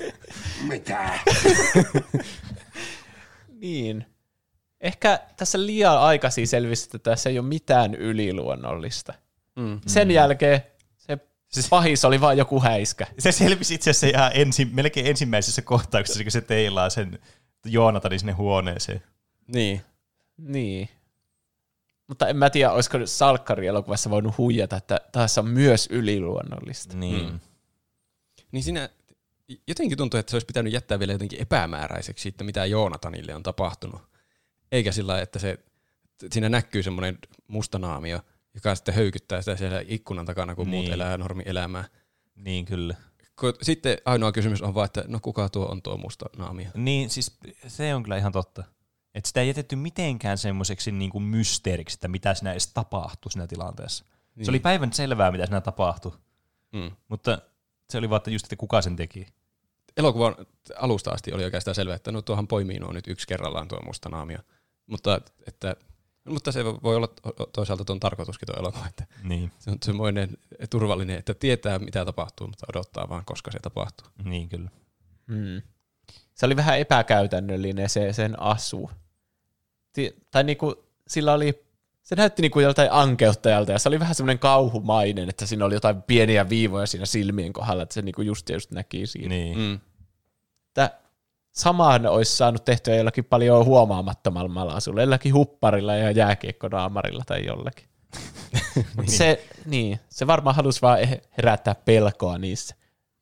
[0.67, 1.19] Mitä?
[3.61, 4.05] Niin.
[4.83, 9.13] Ehkä tässä liian aikaisin selvisi, että tässä ei ole mitään yliluonnollista.
[9.55, 9.81] Mm.
[9.87, 10.63] Sen jälkeen
[10.97, 13.07] se Siis- pahis oli vain joku häiskä.
[13.19, 17.19] Se selvisi itse asiassa ihan ensi, melkein ensimmäisessä kohtauksessa, kun se teilaa sen
[17.65, 19.03] Joonatanin sinne huoneeseen.
[19.47, 19.81] Niin.
[20.37, 20.89] Niin.
[22.07, 26.97] Mutta en mä tiedä, olisiko Salkkari-elokuvassa voinut huijata, että tässä on myös yliluonnollista.
[26.97, 27.31] Niin.
[27.31, 27.39] Mm.
[28.51, 28.89] Niin siinä
[29.67, 34.01] jotenkin tuntuu, että se olisi pitänyt jättää vielä jotenkin epämääräiseksi siitä, mitä Joonatanille on tapahtunut.
[34.73, 35.59] Eikä sillä että se,
[36.31, 37.17] siinä näkyy semmoinen
[37.47, 38.19] musta naamio,
[38.53, 40.71] joka sitten höykyttää sitä siellä ikkunan takana, kun niin.
[40.71, 40.93] muut Niin.
[40.93, 41.85] elää normielämää.
[42.35, 42.95] Niin, kyllä.
[43.61, 46.69] Sitten ainoa kysymys on vaan, että no kuka tuo on tuo musta naamio?
[46.75, 47.37] Niin, siis
[47.67, 48.63] se on kyllä ihan totta.
[49.15, 54.05] Että sitä ei jätetty mitenkään semmoiseksi niinku mysteeriksi, että mitä siinä edes tapahtui siinä tilanteessa.
[54.35, 54.45] Niin.
[54.45, 56.11] Se oli päivän selvää, mitä siinä tapahtui.
[56.71, 56.91] Mm.
[57.07, 57.41] Mutta
[57.89, 59.27] se oli vaan, että just, että kuka sen teki.
[59.97, 60.35] Elokuvan
[60.75, 64.09] alusta asti oli oikeastaan selvää, että no tuohan poimii nuo nyt yksi kerrallaan tuo musta
[64.09, 64.39] naamio.
[64.87, 65.75] Mutta, että,
[66.29, 70.37] mutta se voi olla to- toisaalta tuon tarkoituskin tuo elokuva, että Niin, se on semmoinen
[70.69, 74.07] turvallinen, että tietää mitä tapahtuu, mutta odottaa vaan koska se tapahtuu.
[74.23, 74.69] niin kyllä.
[75.27, 75.61] Hmm.
[76.35, 78.91] Se oli vähän epäkäytännöllinen se sen asu.
[79.93, 81.63] Ti- tai niinku, sillä oli,
[82.03, 86.01] se näytti niinku joltain ankeuttajalta ja se oli vähän semmoinen kauhumainen, että siinä oli jotain
[86.01, 89.29] pieniä viivoja siinä silmien kohdalla, että se niinku just ja just näki siinä.
[89.29, 89.57] Niin.
[89.57, 89.79] Mm.
[90.67, 90.91] Että
[91.53, 97.85] samaan olisi saanut tehtyä jollakin paljon huomaamattomammalla asulla, jollakin hupparilla ja jääkiekkonaamarilla tai jollakin.
[98.95, 102.75] Mutta se, niin, se varmaan halusi vaan he- herättää pelkoa niissä,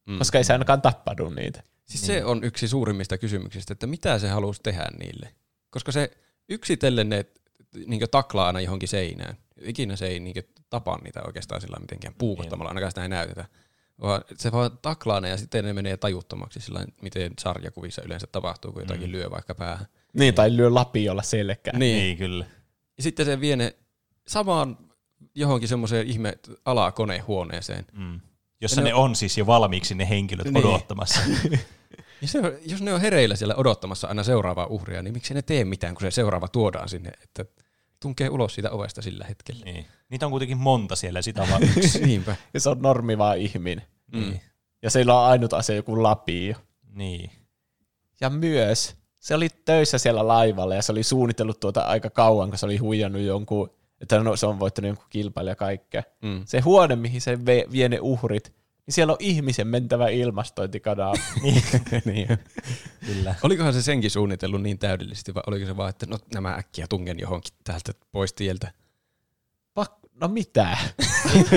[0.08, 0.18] Mm.
[0.18, 1.64] koska ei se ainakaan tappanut niitä.
[1.86, 5.30] Siis se on yksi suurimmista kysymyksistä, että mitä se halusi tehdä niille.
[5.70, 6.12] Koska se
[6.49, 7.26] yksitellen ne
[7.88, 9.38] niin taklaa aina johonkin seinään.
[9.62, 10.36] Ikinä se ei niin
[10.70, 13.45] tapa niitä oikeastaan sillä mitenkään puukottamalla, ainakaan sitä ei näytetä.
[14.02, 18.72] Vaan se vaan taklaa ne ja sitten ne menee tajuttomaksi sillä miten sarjakuvissa yleensä tapahtuu,
[18.72, 19.86] kun jotakin lyö vaikka päähän.
[20.14, 21.80] Niin, tai lyö lapiolla selkään.
[21.80, 21.98] Niin.
[21.98, 22.45] niin, kyllä.
[22.98, 23.76] Ja sitten se vie ne
[24.28, 24.78] samaan
[25.36, 27.86] johonkin semmoiseen ihme alakonehuoneeseen.
[27.94, 28.19] Mm.
[28.61, 30.65] Jossa Ja ne, ne- on siis jo valmiiksi ne henkilöt Niin.
[30.65, 31.19] odottamassa.
[32.22, 35.41] Ja se, on- jos ne on hereillä siellä odottamassa aina seuraavaa uhria, niin miksi ne
[35.41, 37.45] tee mitään, kun se seuraava tuodaan sinne, että
[38.02, 39.65] tunkee ulos siitä ovesta sillä hetkellä.
[39.65, 39.86] niin.
[40.10, 41.99] Niitä on kuitenkin monta siellä, sitä vaan yksi.
[42.06, 42.36] Niinpä.
[42.53, 43.86] Ja se on normi vaan ihminen.
[44.14, 44.40] Mm.
[44.84, 46.56] Ja sillä on ainut asia joku lapio.
[46.94, 47.32] niin.
[48.22, 52.57] Ja myös se oli töissä siellä laivalla ja se oli suunnitellut tuota aika kauan, kun
[52.57, 53.69] se oli huijannut jonkun,
[54.02, 56.03] että no, se on voittanut jonkun kilpailija ja kaikkea.
[56.22, 56.41] Mm.
[56.45, 58.53] Se huone, mihin se ve- vie ne uhrit,
[58.91, 61.13] niin niin siellä on ihmisen mentävä ilmastointikanava.
[62.05, 62.27] niin.
[63.05, 63.35] Kyllä.
[63.43, 67.19] Olikohan se senkin suunnitellut niin täydellisesti, vai oliko se vaan, että no nämä äkkiä tungen
[67.19, 68.72] johonkin täältä pois tieltä?
[69.73, 70.77] Pak- no mitä?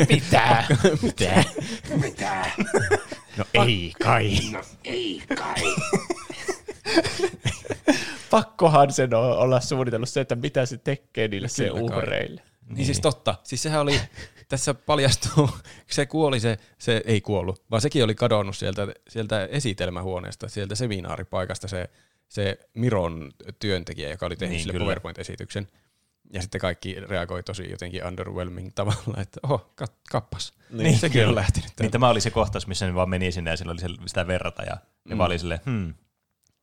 [0.09, 0.65] mitä?
[1.03, 1.45] Mitä?
[2.03, 2.51] Mitä?
[3.37, 4.39] No ei kai.
[4.53, 5.75] No ei kai.
[8.31, 11.99] Pakkohan sen olla suunnitellut se, että mitä se tekee niille se Kyllä kai.
[11.99, 12.43] uhreille.
[12.67, 12.77] Niin.
[12.77, 13.35] niin siis totta.
[13.45, 14.01] Siis sehän oli,
[14.55, 15.51] tässä paljastuu,
[15.91, 21.69] se kuoli se, se ei kuollut, vaan sekin oli kadonnut sieltä, sieltä esitelmähuoneesta, sieltä seminaaripaikasta
[21.69, 21.91] se,
[22.29, 24.85] se Miron työntekijä, joka oli tehnyt Niin, sille kyllä.
[24.85, 25.69] PowerPoint-esityksen.
[26.33, 30.53] Ja sitten kaikki reagoi tosi jotenkin underwhelming tavalla, että oho, kat, kappas.
[30.71, 33.57] Niin, sekin on lähtenyt Niin tämä oli se kohtaus, missä ne vaan meni sinne ja
[33.57, 34.75] sillä oli se- sitä verrata ja
[35.05, 35.19] ne Mm.
[35.19, 35.95] vaan oli silleen, hmm, Niin,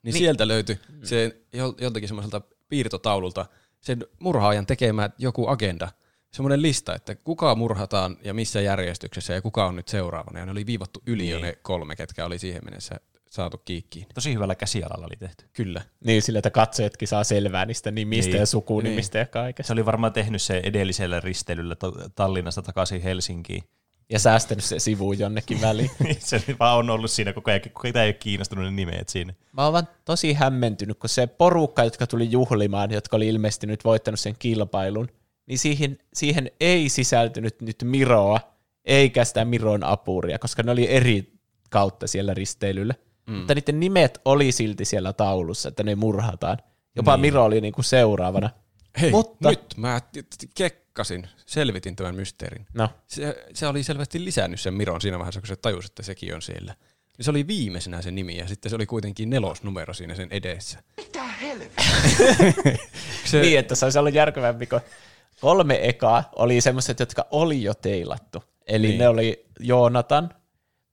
[0.04, 3.46] niin sieltä löytyi se jol- joltakin semmoiselta piirtotaululta
[3.82, 5.92] sen murhaajan tekemä joku agenda,
[6.34, 10.40] semmoinen lista, että kuka murhataan ja missä järjestyksessä ja kuka on nyt seuraavana.
[10.40, 11.46] Ja ne oli viivattu yli jo Niin.
[11.46, 12.96] ne kolme, ketkä oli siihen mennessä
[13.30, 14.06] saatu kiikkiin.
[14.14, 15.46] tosi hyvällä käsialalla oli tehty.
[15.54, 15.82] Kyllä.
[16.06, 18.40] Niin sillä, että katsojatkin saa selvää niistä nimistä Niin.
[18.40, 19.74] ja sukunimistä ja Se kaikesta.
[19.74, 21.76] oli varmaan tehnyt se edellisellä risteilyllä
[22.16, 23.64] Tallinnasta takaisin Helsinkiin.
[24.10, 25.92] Ja säästänyt se sivu jonnekin väliin.
[26.20, 29.34] se vaan on ollut siinä koko ajan, kuka ei ole kiinnostunut ne nimeet siinä.
[29.54, 33.84] Mä oon vaan tosi hämmentynyt, kun se porukka, jotka tuli juhlimaan, jotka oli ilmeisesti nyt
[33.86, 35.08] voittanut sen kilpailun,
[35.46, 38.40] niin siihen, siihen ei sisältynyt nyt Miroa,
[38.86, 41.34] eikä sitä Miron apuria, koska ne oli eri
[41.70, 42.94] kautta siellä risteilyllä.
[43.28, 43.34] Mm.
[43.34, 46.58] Mutta niiden nimet oli silti siellä taulussa, että ne murhataan.
[46.96, 47.22] Jopa niin.
[47.22, 48.50] Miro oli niinku seuraavana.
[49.02, 50.02] Hei, Mutta- nyt mä
[50.56, 52.66] kekkasin, selvitin tämän mysteerin.
[52.74, 56.36] No, Se, se oli selvästi lisännyt sen Miron siinä vaiheessa, kun se tajusi, että sekin
[56.36, 56.76] on siellä.
[57.18, 60.84] Niin se oli viimeisenä se nimi ja sitten se oli kuitenkin nelosnumero siinä sen edessä.
[60.98, 61.86] Mitä helvettiä?
[63.26, 64.82] Se, niin, että se olisi ollut järkevämpi, kun
[65.42, 68.44] kolme ekaa oli semmoiset, jotka oli jo teilattu.
[68.68, 69.00] Eli niin.
[69.00, 70.30] Ne oli Joonatan.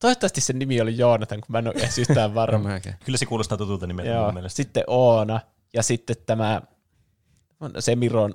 [0.00, 2.68] Toivottavasti sen nimi oli Joonatan, kun mä en ole edes yhtään varma.
[3.04, 4.32] Kyllä se kuulostaa tutulta nimeltä Joo.
[4.32, 4.56] mielestä.
[4.56, 5.40] Sitten Oona
[5.74, 6.62] ja sitten tämä
[7.78, 8.34] se Miron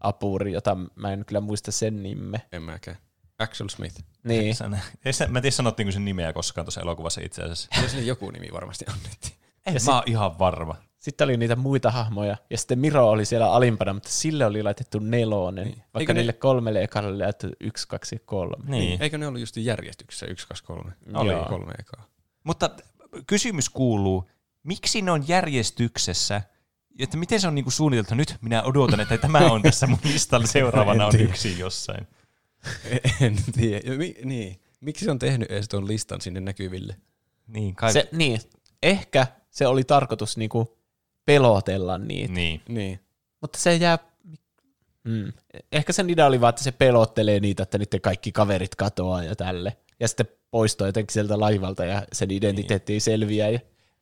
[0.00, 2.42] apuri, jota mä en kyllä muista sen nimme.
[2.52, 2.96] En mäkään.
[3.38, 4.00] Axel Smith.
[4.24, 4.54] Niin.
[4.54, 4.70] Sä-
[5.04, 7.68] ei se- Mä en tiedä sanottiinko sen nimeä koskaan tuossa elokuvassa itse asiassa.
[7.90, 9.32] Kyllä joku nimi varmasti annettiin.
[9.66, 10.74] En, mä oon ihan varma.
[11.00, 14.98] Sitten oli niitä muita hahmoja, ja sitten Miro oli siellä alimpana, mutta sille oli laitettu
[14.98, 15.76] nelonen, niin.
[15.78, 18.64] vaikka Eikö ne- niille kolmelle ekalle oli laitettu yksi, kaksi, kolme.
[18.70, 19.02] Niin.
[19.02, 20.92] Eikö ne ollut just järjestyksessä 1, 2, 3?
[21.14, 21.34] Oli.
[21.34, 22.06] Oli kolme ekaa.
[22.44, 22.70] Mutta
[23.26, 24.30] kysymys kuuluu,
[24.62, 26.42] miksi ne on järjestyksessä,
[26.98, 30.46] että miten se on niinku suunniteltu, nyt minä odotan, että tämä on tässä mun listalla
[30.46, 32.06] seuraavana on yksi jossain.
[33.20, 33.96] En tiedä.
[33.96, 34.60] Mi- niin.
[34.80, 36.96] Miksi se on tehnyt edes tuon listan sinne näkyville?
[37.46, 37.92] Niin, kai...
[37.92, 38.40] Se, niin,
[38.82, 40.79] ehkä se oli tarkoitus niinku
[41.24, 42.62] pelotella niitä, Niin.
[42.68, 43.00] Niin.
[43.40, 43.98] mutta se jää...
[45.08, 45.32] Hmm.
[45.72, 49.36] Ehkä sen idea oli vaan, että se pelottelee niitä, että niiden kaikki kaverit katoaa ja
[49.36, 49.76] tälle.
[50.00, 53.48] Ja sitten poistuu jotenkin sieltä laivalta ja sen identiteetti ei selviä.
[53.48, 53.60] Ja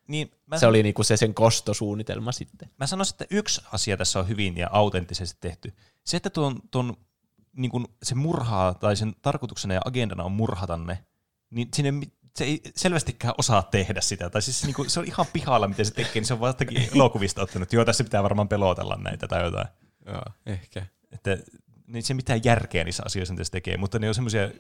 [0.09, 2.71] niin mä, se oli niinku se sen kostosuunnitelma sitten.
[2.79, 5.73] mä sanoisin, että yksi asia tässä on hyvin ja autenttisesti tehty.
[6.05, 6.97] Se, että tuon, tuon
[7.57, 10.99] niin kun se murhaa tai sen tarkoituksena ja agendana on murhata ne,
[11.51, 14.31] niin sinne mi- se ei selvästikään osaa tehdä sitä.
[14.31, 16.49] Tai siis niin kuin, se on ihan pihalla, miten se tekee, niin se on vaan
[16.49, 19.69] jostakin elokuvista ottanut, joo, tässä pitää varmaan pelotella näitä tai jotain.
[20.07, 20.87] Joo, ehkä.
[21.13, 21.39] Että
[21.89, 24.51] niin se mitään järkeä niissä asioissa, mitä se tekee, mutta ne on semmoisia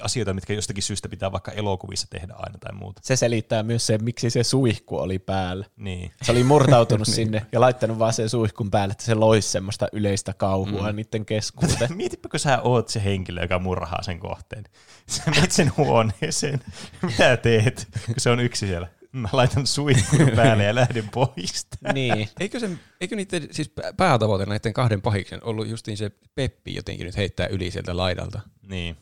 [0.00, 3.00] asioita, mitkä jostakin syystä pitää vaikka elokuvissa tehdä aina tai muuta.
[3.04, 5.66] Se selittää myös se, miksi se suihku oli päällä.
[5.76, 6.10] Niin.
[6.22, 10.32] Se oli murtautunut sinne ja laittanut vaan sen suihkun päälle, että se loisi semmoista yleistä
[10.32, 10.96] kauhua mm.
[10.96, 11.96] niiden keskuuteen.
[11.96, 14.64] Mietipä, kun sä oot se henkilö, joka murhaa sen kohteen.
[15.06, 16.60] Sä menet sen huoneeseen.
[17.02, 18.88] Mitä teet, kun se on yksi siellä?
[19.14, 21.66] Mä laitan suihkun päälle ja lähden pois.
[21.94, 22.28] niin.
[22.40, 22.70] Eikö, se,
[23.00, 27.46] eikö niiden siis pä- päätavoite näiden kahden pahiksen ollut justiin se Peppi jotenkin nyt heittää
[27.46, 28.40] yli sieltä laidalta?
[28.62, 28.96] Niin.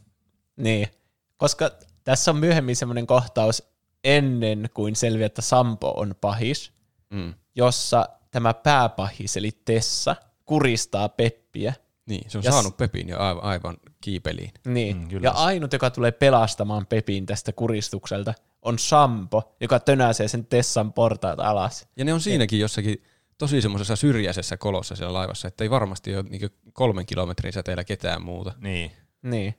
[0.57, 0.89] Niin,
[1.37, 1.71] koska
[2.05, 3.63] tässä on myöhemmin semmoinen kohtaus
[4.05, 6.73] ennen kuin selviää, että Sampo on pahis,
[7.11, 7.35] Mm.
[7.55, 11.75] jossa tämä pääpahis eli Tessa kuristaa Peppiä.
[12.13, 14.51] Niin, se on Ja s- saanut Pepin jo aivan, aivan kiipeliin.
[14.67, 14.97] Niin.
[14.97, 15.25] Mm, kyllä.
[15.27, 21.41] ja ainut, joka tulee pelastamaan Pepin tästä kuristukselta, on Sampo, joka tönäsee sen Tessan portaat
[21.41, 21.89] alas.
[21.97, 23.03] Ja ne on siinäkin jossakin
[23.39, 28.23] tosi semmoisessa syrjäisessä kolossa siellä laivassa, että ei varmasti ole niinku kolmen kilometrin säteellä ketään
[28.23, 28.53] muuta.
[28.61, 28.93] Niin.
[29.23, 29.55] Niin.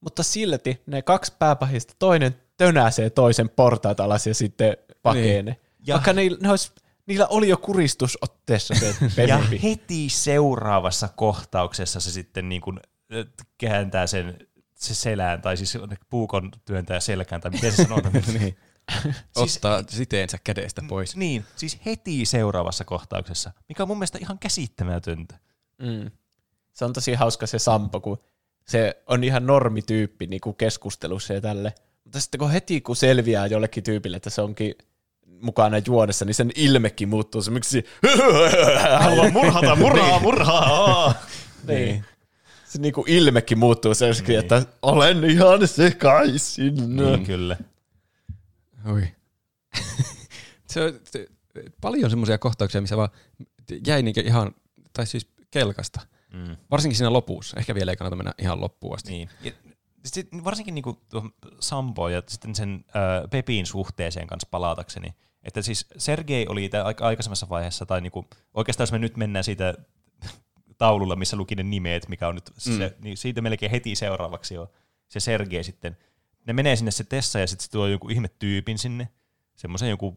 [0.00, 5.42] Mutta silti ne kaksi pääpahista, toinen tönäsee toisen portaat alas ja sitten pakenee.
[5.42, 5.56] Niin.
[5.86, 6.72] Ja- Vaikka ne, ne olisi,
[7.06, 8.94] niillä oli jo kuristus otteessa se
[9.28, 12.80] Ja heti seuraavassa kohtauksessa se sitten niin kuin
[13.58, 14.38] kääntää sen
[14.74, 15.78] se selään, tai siis
[16.10, 18.14] puukon työntää selkään, tai miten se sanotaan.
[18.40, 18.56] niin.
[19.36, 21.16] Ottaa siteensä kädestä pois.
[21.16, 25.38] Niin, siis heti seuraavassa kohtauksessa, mikä on mun mielestä ihan käsittämätöntä.
[25.78, 26.10] Mm.
[26.72, 28.18] Se on tosi hauska se Sampo, kun
[28.66, 31.74] se on ihan normityyppi niin kuin keskustelussa ja tälle.
[32.04, 34.74] Mutta sitten kun heti kun selviää jollekin tyypille, että se onkin
[35.40, 37.84] mukana juonessa, niin sen ilmekin muuttuu semmoiksi,
[39.00, 41.14] Haluan murhata, murhaa, murhaa.
[41.68, 42.04] niin.
[42.64, 44.38] Se niinku ilmekin muuttuu semmoiksi, niin.
[44.38, 46.96] että olen ihan sekaisin.
[46.96, 47.56] Niin, kyllä.
[48.92, 49.08] Oi.
[50.70, 51.28] se on se,
[51.80, 53.08] paljon semmoisia kohtauksia, missä vaan
[53.86, 54.54] jäi niinku ihan,
[54.92, 56.00] tai siis kelkasta.
[56.32, 56.56] Mm.
[56.70, 57.56] Varsinkin siinä lopussa.
[57.60, 59.10] Ehkä vielä ei kannata mennä ihan loppuun asti.
[59.10, 59.28] Niin.
[59.42, 59.52] Ja
[60.04, 61.00] sit, varsinkin niinku
[61.60, 65.14] Sampoon ja sitten sen äh, Pepin suhteeseen kanssa palatakseni,
[65.46, 66.70] että siis Sergei oli
[67.00, 69.74] aikaisemmassa vaiheessa, tai niinku, oikeastaan jos me nyt mennään siitä
[70.78, 74.70] taululla, missä luki ne nimet, mikä on nyt se, niin siitä melkein heti seuraavaksi jo
[75.08, 75.96] se Sergei sitten.
[76.46, 79.08] Ne menee sinne se Tessa ja sitten se tuo joku ihme tyypin sinne,
[79.56, 80.16] semmoisen joku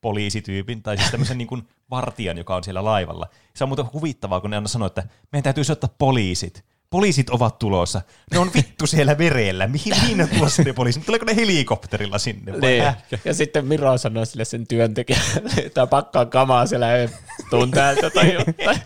[0.00, 3.26] poliisityypin, tai siis tämmöisen niin kuin vartijan, joka on siellä laivalla.
[3.54, 6.64] Se on muuten huvittavaa, kun ne aina sanoo, että meidän täytyy soittaa poliisit.
[6.94, 8.02] Poliisit ovat tulossa.
[8.30, 9.66] Ne on vittu siellä merellä.
[9.66, 11.06] Mihin, mihin on tulossa ne poliisit?
[11.06, 12.52] Tuleeko ne helikopterilla sinne?
[12.52, 12.84] Vai Niin.
[13.24, 17.08] Ja sitten Miro sanoi sille sen työntekijälle, että pakkaa kamaa siellä ei
[17.50, 18.80] tuun täältä tai jotain.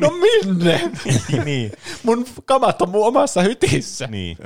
[0.00, 0.90] No minne?
[1.44, 1.72] niin.
[2.02, 4.06] Mun kamat on mun omassa hytissä.
[4.06, 4.38] Niin.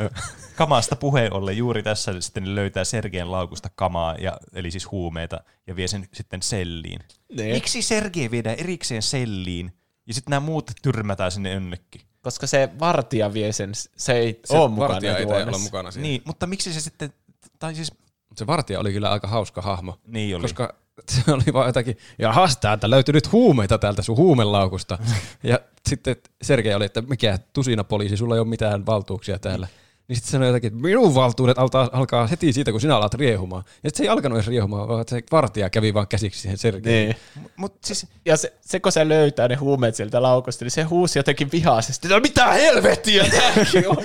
[0.57, 5.77] Kamasta puheen ollen juuri tässä sitten löytää Sergeen laukusta kamaa, ja, eli siis huumeita, ja
[5.77, 7.01] vie sen sitten selliin.
[7.37, 7.55] Niin.
[7.55, 9.73] Miksi Sergei viedään erikseen selliin,
[10.07, 12.01] ja sitten nämä muut tyrmätään sinne jonnekin?
[12.23, 16.09] Koska se vartija vie sen, se ei Se ole mukana vartija ei olla mukana siinä.
[16.09, 17.13] Niin, mutta miksi se sitten,
[17.59, 17.93] tai siis,
[18.37, 19.99] Se vartija oli kyllä aika hauska hahmo.
[20.07, 20.43] niin oli.
[20.43, 20.75] Koska
[21.11, 24.99] se oli vaan jotakin, jahas, täältä löytyi nyt huumeita täältä sun huumelaukusta.
[25.43, 25.59] ja
[25.89, 29.69] sitten Sergei oli, että mikä tusina poliisi, sulla ei ole mitään valtuuksia täällä.
[30.09, 33.65] Niin sitten sanoi jotakin, että minun valtuudet alkaa, alkaa heti siitä, kun sinä alat riehumaan.
[33.67, 37.09] Ja sitten se ei alkanut edes riehumaan, vaan se vartija kävi vaan käsiksi siihen Sergeiin.
[37.09, 37.17] Niin.
[37.57, 41.19] Mutta siis, Ja se, se, kun se löytää ne huumeet sieltä laukusta, niin se huusi
[41.19, 42.09] jotenkin vihaisesti.
[42.09, 43.97] No mitä helvettiä tämäkin on?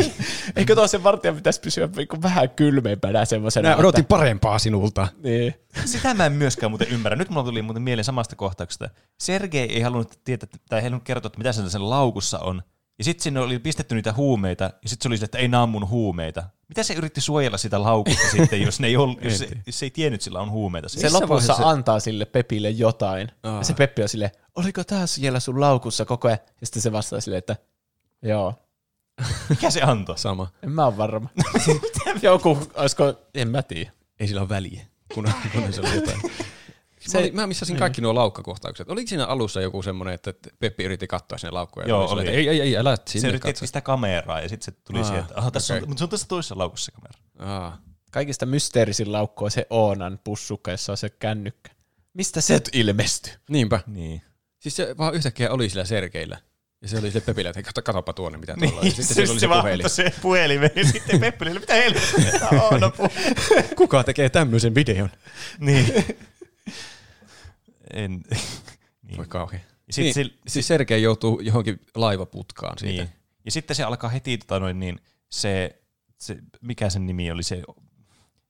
[0.56, 3.68] Eikö tuo sen vartijan pitäisi pysyä niinku vähän kylmempänä semmoisena?
[3.68, 5.08] Minä odotin parempaa sinulta.
[5.22, 5.54] Niin.
[5.84, 7.16] sitä mä en myöskään muuten ymmärrä.
[7.16, 8.90] Nyt mulla tuli muuten mieleen samasta kohtauksesta.
[9.18, 12.62] Sergei ei halunnut tietää, tai ei halunnut kertoa, että mitä sen laukussa on.
[12.98, 15.66] Ja sitten sinne oli pistetty niitä huumeita, ja sitten se oli sille, että ei nämä
[15.66, 16.44] mun huumeita.
[16.68, 19.86] Mitä se yritti suojella sitä laukusta sitten, jos, ne ei ollut, jos, se, jos se
[19.86, 20.88] ei tiennyt, sillä on huumeita.
[20.88, 23.28] Se lopussa vaiheessa- antaa sille Pepille jotain.
[23.42, 23.58] Aa.
[23.58, 26.38] Ja se Peppi on silleen, oliko tää siellä sun laukussa koko ajan?
[26.60, 27.56] Ja sitten se vastaa silleen, että
[28.22, 28.54] joo,
[29.50, 30.18] mikä se antoi?
[30.18, 30.50] Sama.
[30.62, 31.28] en mä ole varma.
[32.22, 33.90] Joku, olisiko, en mä tiedä.
[34.20, 36.20] Ei sillä ole väliä, kun, kun se oli jotain.
[37.06, 38.88] Se- Se, mä, mä missasin kaikki nuo laukkakohtaukset.
[38.90, 41.86] Oliko siinä alussa joku semmoinen, että että Peppi yritti katsoa sinne laukkuja?
[41.88, 42.20] Joo, oli.
[42.20, 43.50] että Ei, ei, ei, älä Se sinne yritti katso.
[43.50, 45.82] etsiä sitä kameraa, ja sitten se tuli Aa, siihen, että aha, tässä okei.
[45.82, 47.52] on, mutta se on tässä toisessa laukussa se kamera.
[47.54, 47.78] Aa.
[48.10, 51.70] Kaikista mysteerisin laukku on se Oonan pussukka, jossa on se kännykkä.
[52.14, 53.32] Mistä se ilmestyy?
[53.48, 53.80] Niinpä.
[53.86, 54.22] Niin.
[54.58, 56.38] Siis se vaan yhtäkkiä oli sillä Sergeillä.
[56.82, 59.40] Ja se oli sille Pepille, että kato, katsopa tuonne, mitä tuolla Niin, sitten se, oli
[59.40, 59.90] se puhelin.
[59.90, 62.40] se puhelimen, ja sitten Peppi oli, mitä helvettiä,
[62.80, 62.92] no
[63.76, 65.10] Kuka tekee tämmöisen videon?
[65.58, 65.94] Niin.
[67.92, 68.22] En.
[69.02, 69.16] niin.
[69.16, 69.62] Voi kauhean.
[69.86, 73.02] Ja sit Niin, sillä- siis Sergei joutuu johonkin laivaputkaan siitä.
[73.02, 73.12] Niin.
[73.44, 75.00] Ja sitten se alkaa heti, tota noin, niin
[75.30, 75.82] se,
[76.18, 77.56] se, mikä sen nimi oli, se,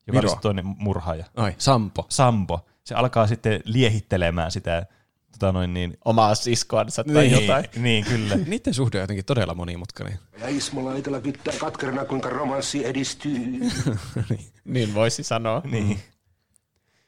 [0.07, 1.25] joka oli se toinen murhaaja.
[1.35, 2.05] Ai, Sampo.
[2.09, 2.65] Sampo.
[2.83, 4.85] Se alkaa sitten liehittelemään sitä,
[5.31, 7.65] tota noin, niin, Omaa siskoansa tai niin, jotain.
[7.75, 8.35] niin, kyllä.
[8.47, 10.19] Niiden suhde on jotenkin todella monimutkainen.
[10.41, 13.59] Ja Ismo Laitala kyttää katkerana, kuinka romanssi edistyy.
[14.65, 15.61] Niin voisi sanoa.
[15.65, 15.99] niin.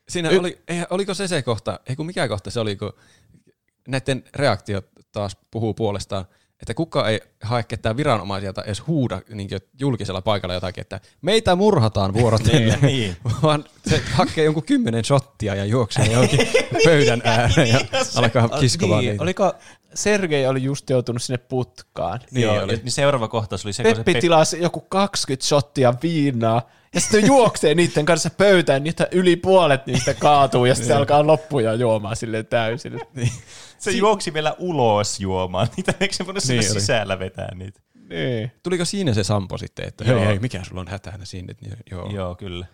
[0.09, 2.93] Siinä oli, ei, oliko se se kohta, ei kun mikä kohta se oli, kun
[3.87, 6.25] näiden reaktiot taas puhuu puolestaan,
[6.61, 9.49] että kuka ei hae ketään viranomaisilta edes huuda niin
[9.79, 13.17] julkisella paikalla jotakin, että meitä murhataan vuorotellen, niin.
[13.43, 16.39] vaan se hakee jonkun kymmenen shottia ja juoksee johonkin
[16.85, 17.79] pöydän ääreen ja
[18.15, 19.23] alkaa kiskomaan niin, niitä.
[19.23, 19.53] oliko
[19.93, 22.19] Sergei oli just joutunut sinne putkaan.
[22.31, 22.75] Niin, Joo, oli.
[22.75, 27.01] niin seuraava kohtaus oli se, kun se Peppi Pe- tilasi joku 20 shottia viinaa, ja
[27.01, 31.73] sitten juoksee niiden kanssa pöytään, niitä yli puolet niistä kaatuu, ja sitten se alkaa loppuja
[31.73, 32.99] juomaan sille täysin.
[33.79, 36.79] se juoksi vielä ulos juomaan niitä, eikö se voinut Niin niin oli.
[36.79, 37.79] sisällä vetää niitä?
[38.09, 38.51] Niin.
[38.63, 40.19] Tuliko siinä se Sampo sitten, että Joo.
[40.19, 41.55] hei, hei, mikä sulla on hätänä sinne?
[41.61, 42.35] Niin, Joo, Joo.
[42.35, 42.65] Kyllä.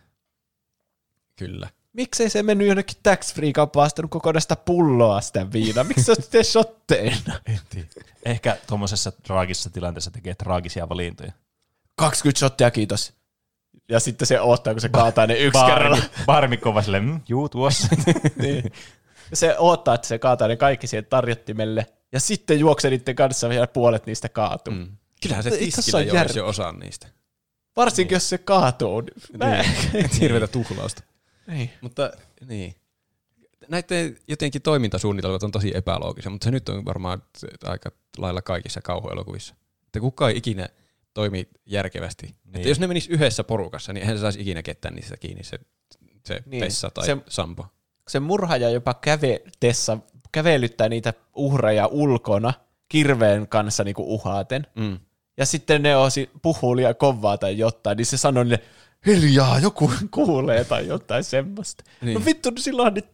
[1.36, 1.70] kyllä.
[1.94, 5.84] Miksei se mennyt jonnekin tax free kauppaan ostanut kokonaista pulloa sitä viinaa?
[5.84, 7.40] Miksi se osti shotteina?
[7.46, 7.88] En tiedä.
[8.26, 11.32] Ehkä tuommoisessa traagisessa tilanteessa tekee traagisia valintoja.
[11.96, 13.14] 20 shottia, kiitos.
[13.90, 15.98] Ja sitten se odottaa, kun se kaataa ne yksi kerralla.
[16.26, 17.88] Baarmikko vaan silleen, mm, juu tuossa.
[18.42, 18.72] niin.
[19.34, 21.86] Se odottaa, että se kaataa ne kaikki siihen tarjottimelle.
[22.12, 24.74] Ja sitten juoksee niiden kanssa vielä puolet niistä kaatuu.
[24.74, 24.88] Mm.
[25.22, 27.08] Kyllähän se tiskillä on jo osa niistä.
[27.76, 29.02] Varsinkin, jos se kaatuu.
[29.02, 30.10] Niin.
[30.20, 31.04] Hirveätä tuhlausta.
[31.48, 31.70] Niin.
[31.82, 32.12] Mutta
[32.48, 32.76] niin.
[33.70, 37.24] Näiden jotenkin toimintasuunnitelmat on tosi epäloogisia, mutta se nyt on varmaan
[37.64, 39.56] aika lailla kaikissa kauhuelokuvissa.
[39.86, 40.70] Että kukaan ei ikinä
[41.16, 42.26] toimi järkevästi.
[42.26, 42.36] Niin.
[42.46, 42.56] Niin.
[42.56, 45.60] Että jos ne menis yhdessä porukassa, niin eihän se saisi ikinä ketään niistä kiinni se,
[46.26, 46.44] se Niin.
[46.46, 46.64] niin.
[46.64, 47.18] Tessa tai Se-.
[47.30, 47.66] Sampo.
[48.08, 49.98] Se murhaaja jopa käve, Tessa
[50.32, 52.54] kävelyttää niitä uhreja ulkona
[52.90, 54.68] kirveen kanssa niinku uhaten.
[54.76, 55.00] Mm.
[55.38, 58.60] Ja sitten ne osi, puhuu liian kovaa tai jotain, niin se sanoo niille,
[59.06, 61.84] hiljaa, joku kuulee tai jotain semmoista.
[61.88, 62.06] Niin.
[62.06, 62.20] Niin.
[62.20, 63.06] No vittu, niin silloin niin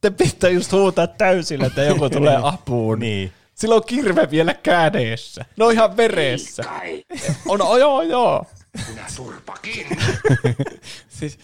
[0.00, 2.98] te pitää just huutaa täysillä, että joku tulee apuun.
[2.98, 3.32] Niin.
[3.56, 5.44] Silloin on kirve vielä kädessä.
[5.56, 6.62] Ne on ihan veressä.
[6.62, 7.02] Kai,
[7.48, 8.44] On, oh, joo, joo.
[8.90, 9.86] minä turpakin.
[11.08, 11.38] Siis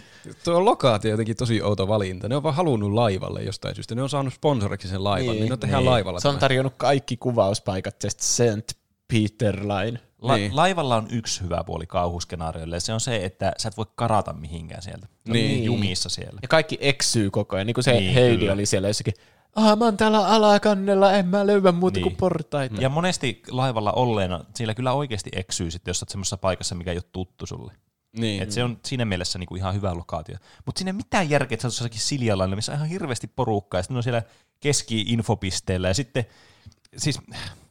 [0.44, 2.28] tuo lokaatio on jotenkin tosi outo valinta.
[2.28, 3.94] Ne on vaan halunnut laivalle jostain syystä.
[3.94, 5.90] Ne on saanut sponsoriksi sen laivan, Niin, niin, ne tehdään niin.
[5.90, 6.20] laivalla.
[6.20, 8.78] Se on tarjonnut kaikki kuvauspaikat tästä St.
[9.12, 10.00] Peter Line.
[10.22, 10.56] La- Niin.
[10.56, 14.32] Laivalla on yksi hyvä puoli kauhuskenaarioille, ja se on se, että sä et voi karata
[14.32, 15.06] mihinkään sieltä.
[15.28, 15.48] Niin.
[15.48, 15.64] niin.
[15.64, 16.38] jumissa siellä.
[16.42, 17.66] Ja kaikki eksyy koko ajan.
[17.66, 18.52] Niin kuin se Niin, Heidi kyllä.
[18.52, 19.14] oli siellä jossakin,
[19.56, 22.02] ah mä oon täällä alakannella, en mä löyä muuta Niin.
[22.02, 22.80] kuin portaita.
[22.80, 26.96] Ja monesti laivalla olleena, siellä kyllä oikeasti eksyy sitten, jos olet semmoisessa paikassa, mikä ei
[26.96, 27.72] ole tuttu sulle.
[28.16, 28.42] Niin.
[28.42, 30.36] Et se on siinä mielessä niinku ihan hyvä lokaatio.
[30.66, 33.78] Mutta siinä ei mitään järkeä, että sä oot jossakin Siljalailla, missä on ihan hirveästi porukkaa,
[33.78, 34.22] ja sitten on siellä
[34.60, 36.24] keski-infopisteellä, ja sitten,
[36.96, 37.20] siis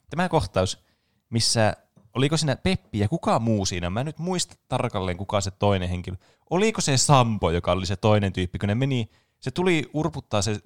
[0.10, 0.84] tämä kohtaus,
[1.30, 1.78] missä,
[2.16, 5.90] oliko siinä Peppi ja kuka muu siinä, mä en nyt muista tarkalleen kuka se toinen
[5.90, 6.18] henkilö,
[6.50, 9.10] oliko se Sampo, joka oli se toinen tyyppi, kun ne meni,
[9.40, 10.60] se tuli urputtaa se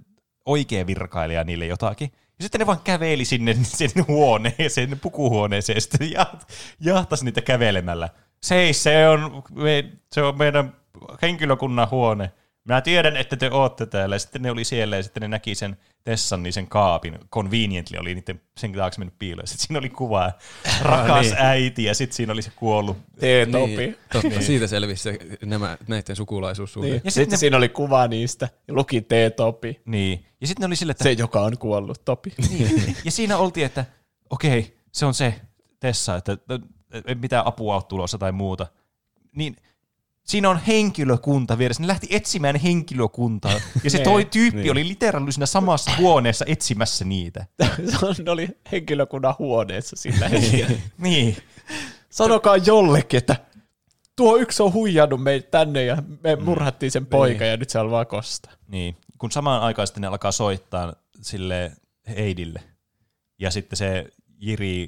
[0.45, 6.11] oikea virkailija niille jotakin, ja sitten ne vaan käveli sinne sen huoneeseen, pukuhuoneeseen, ja sitten
[6.11, 6.49] jaht,
[6.79, 8.09] jahtasi niitä kävelemällä.
[8.43, 10.75] Se ei, se on, me, se on meidän
[11.21, 12.31] henkilökunnan huone.
[12.65, 14.15] Minä tiedän, että te ootte täällä.
[14.15, 17.19] Ja sitten ne oli siellä ja sitten ne näki sen Tessan, niin sen kaapin.
[17.31, 19.47] Conveniently oli niiden sen taakse mennyt piiloon.
[19.47, 20.31] Sitten siinä oli kuva
[20.81, 21.35] rakas niin.
[21.37, 22.97] äiti ja sitten siinä oli se kuollut.
[22.97, 23.77] T-topi.
[23.77, 26.87] Niin, totta, siitä selvisi se, nämä, näiden sukulaisuussuhde.
[26.87, 26.93] Niin.
[26.93, 27.01] Niin.
[27.05, 29.81] Ja sitten sitten ne- siinä oli kuva niistä, ja luki T-topi.
[29.85, 30.25] Niin.
[30.41, 32.33] Ja sitten ne oli sille, että Se, joka on kuollut topi.
[32.49, 32.95] Niin.
[33.05, 33.85] Ja siinä oltiin, että
[34.29, 35.41] okei, se on se
[35.79, 36.37] Tessa, että
[37.05, 38.67] ei mitään apua ole tulossa tai muuta.
[39.35, 39.55] Niin
[40.25, 41.81] siinä on henkilökunta vieressä.
[41.83, 43.59] Ne lähti etsimään henkilökuntaa.
[43.83, 44.71] Ja se toi tyyppi Niin.
[44.71, 47.45] oli literally siinä samassa huoneessa etsimässä niitä.
[48.25, 50.81] Ne oli henkilökunnan huoneessa sillä hetkellä.
[50.97, 51.37] Niin.
[52.09, 53.35] Sanokaa jollekin, että
[54.15, 57.91] tuo yksi on huijannut meitä tänne ja me murhattiin sen poika ja nyt se on
[57.91, 58.49] vaan kosta.
[58.67, 58.97] niin.
[59.17, 61.71] Kun samaan aikaan sitten ne alkaa soittaa sille
[62.17, 62.61] Heidille.
[63.39, 64.05] Ja sitten se
[64.37, 64.87] Jiri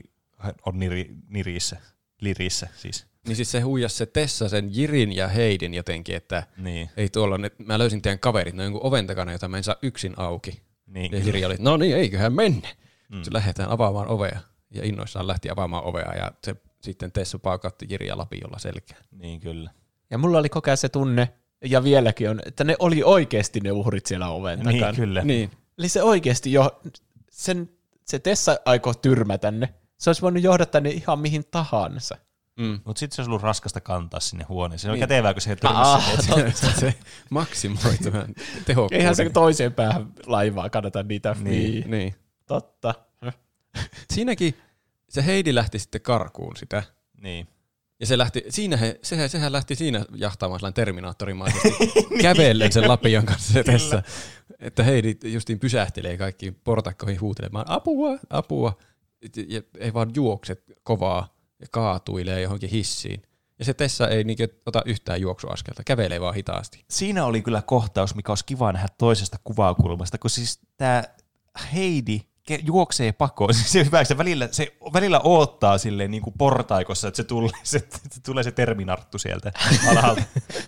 [0.65, 1.77] on niri, nirissä,
[2.21, 3.05] lirissä siis.
[3.27, 6.89] Niin siis se huijas se Tessa sen Jirin ja Heidin jotenkin, että Niin.
[6.97, 9.63] ei tuolla että mä löysin teidän kaverit, ne on jonkun oven takana, jota mä en
[9.63, 10.61] saa yksin auki.
[10.87, 12.67] niin Ja Jiri oli, no niin, eiköhän mennä.
[13.09, 13.23] Mm.
[13.23, 14.39] Se lähdetään avaamaan ovea.
[14.71, 19.01] Ja innoissaan lähti avaamaan ovea ja se sitten Tessa paukautti Jiriä lapiolla selkään.
[19.11, 19.71] Niin kyllä.
[20.09, 21.29] Ja mulla oli koko ajan se tunne,
[21.65, 24.85] ja vieläkin on, että ne oli oikeasti ne uhrit siellä oven takana.
[24.91, 25.23] Niin kyllä.
[25.23, 25.51] Niin.
[25.77, 26.81] Eli se oikeasti jo,
[27.31, 27.69] sen,
[28.05, 29.73] se Tessa aikoo tyrmätä ne.
[29.97, 32.17] Se olisi voinut johdattaa ne ihan mihin tahansa.
[32.57, 32.79] Mm.
[32.85, 34.79] Mutta sitten se olisi ollut raskasta kantaa sinne huoneeseen.
[34.87, 34.99] Se on Niin.
[34.99, 36.79] kätevää, kun se Ah, törmäsi.
[36.79, 36.95] se
[37.29, 38.27] maksimoi tämän
[38.65, 38.99] tehokkuuden.
[38.99, 41.71] Eihän se toiseen päähän laivaa kannata niitä Niin.
[41.73, 41.91] niin.
[41.91, 42.15] Niin.
[42.45, 42.93] Totta.
[44.13, 44.53] Siinäkin
[45.09, 46.83] se Heidi lähti sitten karkuun sitä.
[47.21, 47.47] niin.
[47.99, 51.69] Ja se lähti, siinä he, sehän, sehän lähti siinä jahtaamaan sellainen terminaattorimaisesti
[52.21, 54.03] kävellen sen lapion kanssa se tässä.
[54.59, 58.77] Että Heidi justiin pysähtelee kaikkiin portakkoihin huutelemaan apua, apua.
[59.47, 63.21] Ja ei vaan juokse kovaa ja kaatuilee johonkin hissiin.
[63.59, 66.85] Ja se Tessa ei niinkö ota yhtään juoksuaskelta, kävelee vaan hitaasti.
[66.89, 71.03] Siinä oli kyllä kohtaus, mikä olisi kiva nähdä toisesta kuvakulmasta, kun siis tämä
[71.73, 72.21] Heidi
[72.63, 73.53] juoksee pakoon.
[73.57, 77.49] Siis se, hyvä, se, välillä, se välillä oottaa silleen niin kuin portaikossa, että se tulee
[77.63, 77.79] se,
[78.11, 79.51] se, tulee se terminarttu sieltä
[79.89, 80.21] alhaalta.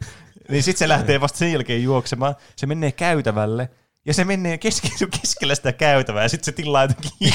[0.50, 2.36] niin sitten se lähtee vasta sen jälkeen juoksemaan.
[2.56, 3.70] Se menee käytävälle
[4.10, 4.88] ja se menee keske,
[5.22, 7.12] keskellä sitä käytävää ja sitten se tilaa jotenkin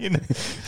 [0.00, 0.18] siinä.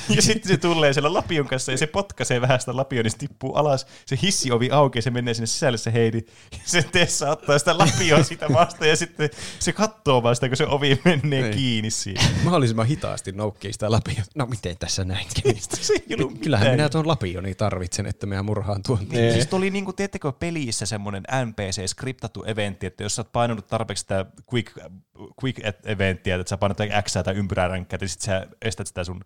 [0.09, 3.17] Ja sitten se tulee siellä lapion kanssa ja se potkaisee vähän sitä lapioa, niin se
[3.19, 3.87] tippuu alas.
[4.07, 6.19] Se hissiovi aukeaa, se menee sinne sisälle se Heidi.
[6.53, 10.57] Ja se Tessa ottaa sitä lapioa sitä vasta ja sitten se katsoo vaan sitä, kun
[10.57, 11.51] se ovi menee Niin.
[11.57, 12.23] kiinni siinä.
[12.45, 14.23] Mahdollisimman hitaasti noukkii sitä lapiota.
[14.35, 15.27] No miten tässä näin?
[15.81, 16.77] Se ei ollut Kyllähän mitään.
[16.79, 18.99] minä tuon lapioni tarvitsen, että minä murhaan tuon.
[19.11, 19.33] Niin.
[19.33, 24.27] Siis tuli niinku, tiedättekö, pelissä semmoinen NPC-skriptattu eventti, että jos sä oot painanut tarpeeksi sitä
[24.55, 24.79] quick,
[25.45, 29.21] quick eventtiä, että sä painat X tai ympyrää ränkkää, ja sit sä estät sitä sun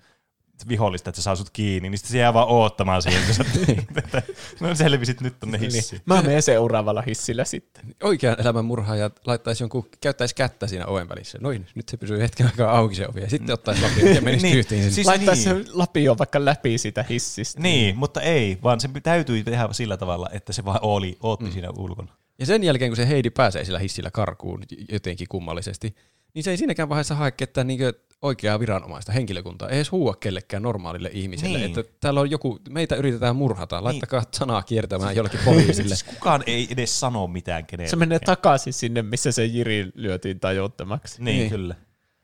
[0.69, 3.45] vihollista, että se saa sut kiinni, niin sitten se jää vaan oottamaan siihen, kun sä
[4.05, 4.23] että
[4.61, 6.03] no selvisit nyt tonne hissiin.
[6.07, 7.85] Mä menen seuraavalla hissillä sitten.
[8.03, 11.39] Oikean elämän murhaaja laittaisi jonkun, käyttäisi kättä siinä oven välissä.
[11.41, 14.47] Noin, nyt se pysyy hetken aikaa auki se ovi ja sitten ottaisi lapion ja menisi
[14.47, 14.55] Niin.
[14.55, 14.65] niin.
[14.65, 14.91] sinne.
[14.91, 15.67] Siis Laittaa niin.
[15.73, 17.61] lapio vaikka läpi sitä hissistä.
[17.61, 21.53] Niin, mutta ei, vaan se täytyi tehdä sillä tavalla, että se vaan oli, ootti mm.
[21.53, 22.18] siinä ulkona.
[22.39, 24.63] Ja sen jälkeen, kun se Heidi pääsee sillä hissillä karkuun
[24.93, 25.95] jotenkin kummallisesti,
[26.35, 27.93] niin se ei siinäkään vaiheessa hae ketään niinkö
[28.23, 31.79] oikeaa viranomaista, henkilökuntaa, ei edes huua kellekään normaalille ihmiselle, Niin.
[31.79, 35.95] että täällä on joku, meitä yritetään murhata, laittakaa sanaa kiertämään jollekin poliisille.
[36.15, 37.91] Kukaan ei edes sano mitään kenelle.
[37.91, 41.25] Se menee takaisin sinne, missä se Jiri lyötiin tajuttomaksi.
[41.25, 41.51] Niin, Niin.
[41.51, 41.75] kyllä.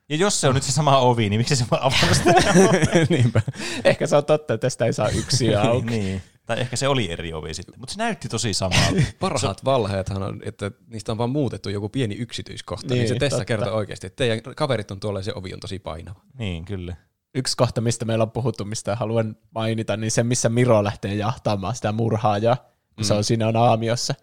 [0.09, 2.55] Ja jos se on nyt se sama ovi, niin miksi se vaan avaa sitä?
[3.17, 3.43] Niinpä.
[3.85, 5.87] Ehkä se on totta, että tästä ei saa yksi auki.
[5.91, 6.23] niin.
[6.47, 9.03] Tai ehkä se oli eri ovi sitten, mutta se näytti tosi samalta.
[9.21, 13.45] Parhaat valheethan on, että niistä on vaan muutettu joku pieni yksityiskohta, niin, Niin, se totta.
[13.45, 16.21] kertoo oikeasti, että teidän kaverit on tuolla ja se ovi on tosi painava.
[16.39, 16.97] niin, kyllä.
[17.35, 21.75] Yksi kohta, mistä meillä on puhuttu, mistä haluan mainita, niin se, missä Miro lähtee jahtaamaan
[21.75, 22.57] sitä murhaajaa,
[22.97, 24.15] kun se on siinä on aamiossa,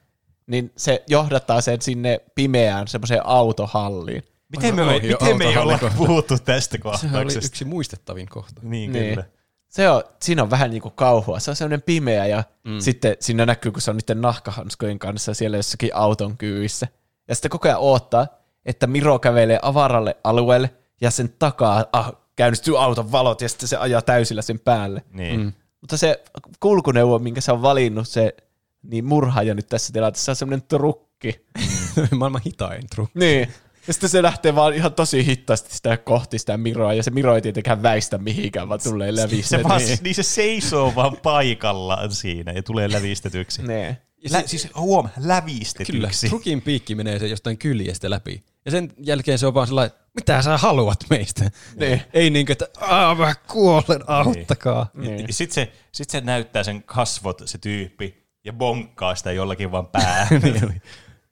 [0.48, 4.24] niin se johdattaa sen sinne pimeään semmoiseen autohalliin.
[4.50, 7.46] Miten me, Ohi, me, miten me ei olla puhuttu tästä Sehän oli kohtauksesta?
[7.48, 8.62] yksi muistettavin kohta.
[8.64, 9.10] Niin, Niin.
[9.10, 9.24] kyllä.
[9.72, 11.40] Se on, siinä on vähän niin kuin kauhua.
[11.40, 12.80] Se on semmoinen pimeä ja mm.
[12.80, 16.88] sitten siinä näkyy, kun se on niiden nahkahanskojen kanssa siellä jossakin auton kyyvissä.
[17.28, 18.28] Ja sitten koko ajan odottaa,
[18.66, 23.78] että Miro kävelee avaralle alueelle ja sen takaa ah, käynnistyy auton valot ja sitten se
[23.78, 25.04] ajaa täysillä sen päälle.
[25.14, 25.40] Niin.
[25.40, 25.54] Mm.
[25.82, 26.24] Mutta se
[26.60, 28.36] kulkuneuvo, minkä se on valinnut, se
[28.84, 31.46] niin murhaaja nyt tässä tilanteessa on semmoinen trukki.
[32.18, 33.20] Maailman hitain trukki.
[33.20, 33.54] Niin.
[33.88, 37.36] Ja sitten se lähtee vaan ihan tosi hitaasti sitä kohti sitä Miroa, ja se Miro
[37.36, 39.58] ei tietenkään väistä mihinkään, vaan tulee lävistä.
[39.58, 39.98] Se, vaan, niin.
[40.02, 43.62] niin se seisoo vaan paikallaan siinä ja tulee lävistetyksi.
[43.72, 43.98] Nee.
[44.30, 46.30] Lä, siis huom, Kyllä, lävistetyksi.
[46.30, 48.44] trukin piikki menee se jostain kyljestä läpi.
[48.66, 51.52] Ja sen jälkeen se on vaan sellainen, mitä sä haluat meistä?
[51.76, 52.02] Niin.
[52.14, 54.90] Ei niin kuin, että aah mä kuolen, auttakaa.
[54.94, 55.34] Niin.
[55.34, 60.28] Sitten se, sit se näyttää sen kasvot, se tyyppi, ja bonkkaa sitä jollakin vaan pää.
[60.44, 60.82] Niin oli.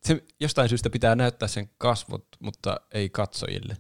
[0.04, 3.78] Se jostain syystä pitää näyttää sen kasvot, mutta ei katsojille.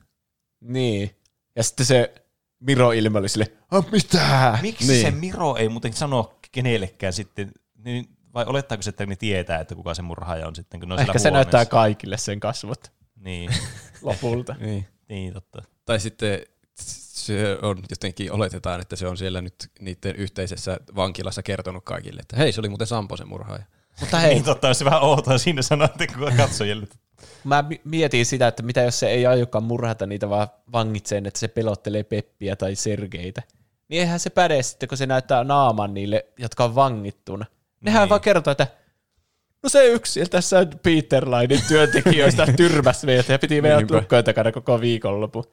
[0.61, 1.15] Niin.
[1.55, 2.13] Ja sitten se
[2.59, 4.59] Miro ilme oli sille, ah, mitä?
[4.61, 5.01] Miksi Niin.
[5.01, 7.51] se Miro ei muuten sano kenellekään sitten,
[7.83, 10.93] niin, vai olettaako se, että ne tietää, että kuka se murhaaja on sitten, kun ne
[10.93, 13.51] on Ehkä se näyttää kaikille sen kasvot Niin,
[14.01, 14.55] lopulta.
[14.59, 14.87] Niin.
[15.09, 15.63] niin totta.
[15.85, 16.41] Tai sitten
[16.75, 22.37] se on jotenkin, oletetaan, että se on siellä nyt niiden yhteisessä vankilassa kertonut kaikille, että
[22.37, 23.63] hei, se oli muuten Sampo se murhaaja.
[23.99, 26.88] Mutta hei, Niin totta, olisi vähän outoa siinä sanoa, että kuka katsojille.
[27.43, 31.39] mä mi- mietin sitä, että mitä jos se ei aiokaan murhata niitä, vaan vangitseen, että
[31.39, 33.43] se pelottelee Peppiä tai Sergeitä.
[33.89, 37.45] Niin eihän se päde sitten, kun se näyttää naaman niille, jotka on vangittuna.
[37.81, 38.09] Nehän Niin.
[38.09, 38.67] vaan kertoo, että
[39.63, 44.81] no se yksi sieltä tässä Peterlainin työntekijöistä tyrmäs meitä ja piti meidän lukkojen takana koko
[44.81, 45.45] viikonloppu.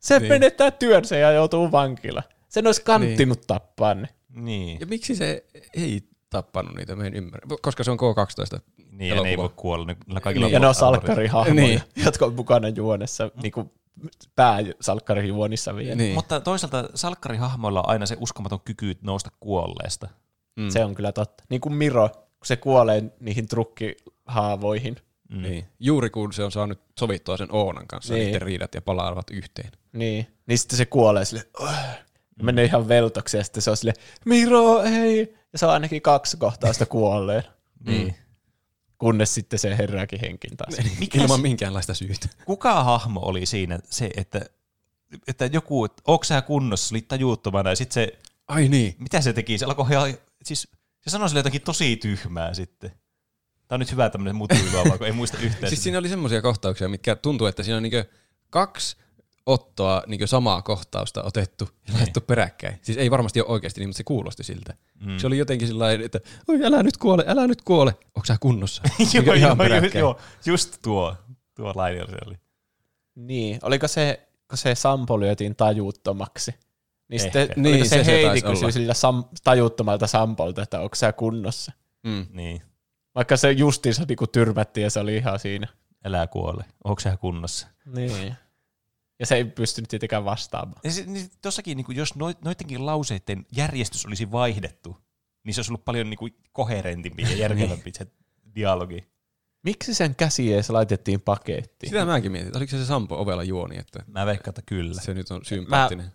[0.00, 0.28] Se Niin.
[0.32, 2.22] menettää työnsä ja joutuu vankila.
[2.48, 3.46] Sen olisi kanttinut niin.
[3.46, 4.08] tappaa ne.
[4.34, 5.44] Niin, Ja miksi se
[5.74, 7.48] ei tappanut niitä, mä en ymmärrä.
[7.62, 9.36] Koska se on K12 niin ja ne ei elokuva.
[9.48, 9.86] voi kuolla.
[9.86, 11.82] Niillä kaikilla Niin, ja ne on salkkarihahmoja, Niin.
[12.04, 13.70] jotka on mukana juonessa, niin kuin
[14.36, 15.94] pääsalkkarijuonissa vielä.
[15.94, 16.14] Niin.
[16.14, 20.08] Mutta toisaalta salkkarihahmoilla on aina se uskomaton kyky nousta kuolleesta.
[20.56, 20.68] Mm.
[20.70, 21.44] Se on kyllä totta.
[21.48, 24.96] Niin kuin Miro, kun se kuolee niihin trukkihaavoihin.
[25.30, 25.42] Mm.
[25.42, 25.64] Niin.
[25.80, 28.24] Juuri kun se on saanut sovittua sen Oonan kanssa, niin.
[28.26, 29.70] Niiden riidat ja palaavat yhteen.
[29.92, 30.26] Niin.
[30.46, 31.70] Niin sitten se kuolee sille, "Oh."
[32.42, 33.92] menee ihan veltoksi ja sitten se on sille,
[34.24, 35.34] Miro, ei.
[35.56, 37.42] Ja se on ainakin kaksi kohtausta kuolleen.
[37.86, 38.14] Niin.
[38.98, 40.74] Kunnes sitten se herääkin henkin taas.
[40.98, 42.28] Mikä Ilman se- minkäänlaista syytä.
[42.44, 44.40] Kuka hahmo oli siinä se, että,
[45.28, 48.18] että joku, että onko sä kunnossa, oli tajuuttomana, ja sitten se,
[48.48, 48.96] Ai niin.
[48.98, 50.68] mitä se teki, se alkoi ihan, siis
[51.00, 52.90] se sanoi sille jotakin tosi tyhmää sitten.
[53.68, 55.68] Tämä on nyt hyvä tämmöinen mutuilua, vaan kun ei muista yhtään.
[55.68, 58.10] Siis siinä oli semmoisia kohtauksia, mitkä tuntuu, että siinä on niinku
[58.50, 58.96] kaksi
[59.46, 62.78] ottoa niinku samaa kohtausta otettu ja laitettu peräkkäin.
[62.82, 64.74] Siis ei varmasti ole oikeasti niin, mutta se kuulosti siltä.
[65.00, 65.18] Mm.
[65.18, 67.94] Se oli jotenkin sellainen, että oi älä nyt kuole, älä nyt kuole.
[68.14, 68.82] Onko sä kunnossa?
[69.14, 70.00] joo, joo, joo, peräkkäin.
[70.00, 71.16] joo, just tuo,
[71.54, 72.34] tuo se oli.
[73.14, 76.54] Niin, oliko se, kun se Sampo lyötiin tajuuttomaksi?
[77.08, 78.52] Niin sitten niin, Niin, se, se olla.
[78.52, 81.72] kysyi sillä sam, tajuuttomalta Sampolta, että onko sä kunnossa?
[82.02, 82.26] Mm.
[82.32, 82.62] Niin,
[83.14, 85.66] Vaikka se justiinsa niinku tyrmättiin ja se oli ihan siinä.
[86.04, 87.68] älä kuole, onko sä kunnossa?
[87.86, 88.36] Niin.
[89.18, 90.80] Ja se ei pystynyt tietenkään vastaamaan.
[90.84, 94.96] Ja se, niin tossakin, niin kuin, jos noit, noidenkin lauseiden järjestys olisi vaihdettu,
[95.44, 98.06] niin se olisi ollut paljon niin kuin, koherentimpi ja järkevämpi se
[98.54, 99.06] dialogi.
[99.62, 101.90] Miksi sen käsi edes laitettiin pakettiin?
[101.90, 105.00] Sitä mäkin mietin, oliko se se Sampo ovella juoni, että Mä veikkaan, että kyllä.
[105.00, 106.12] se nyt on sympaattinen.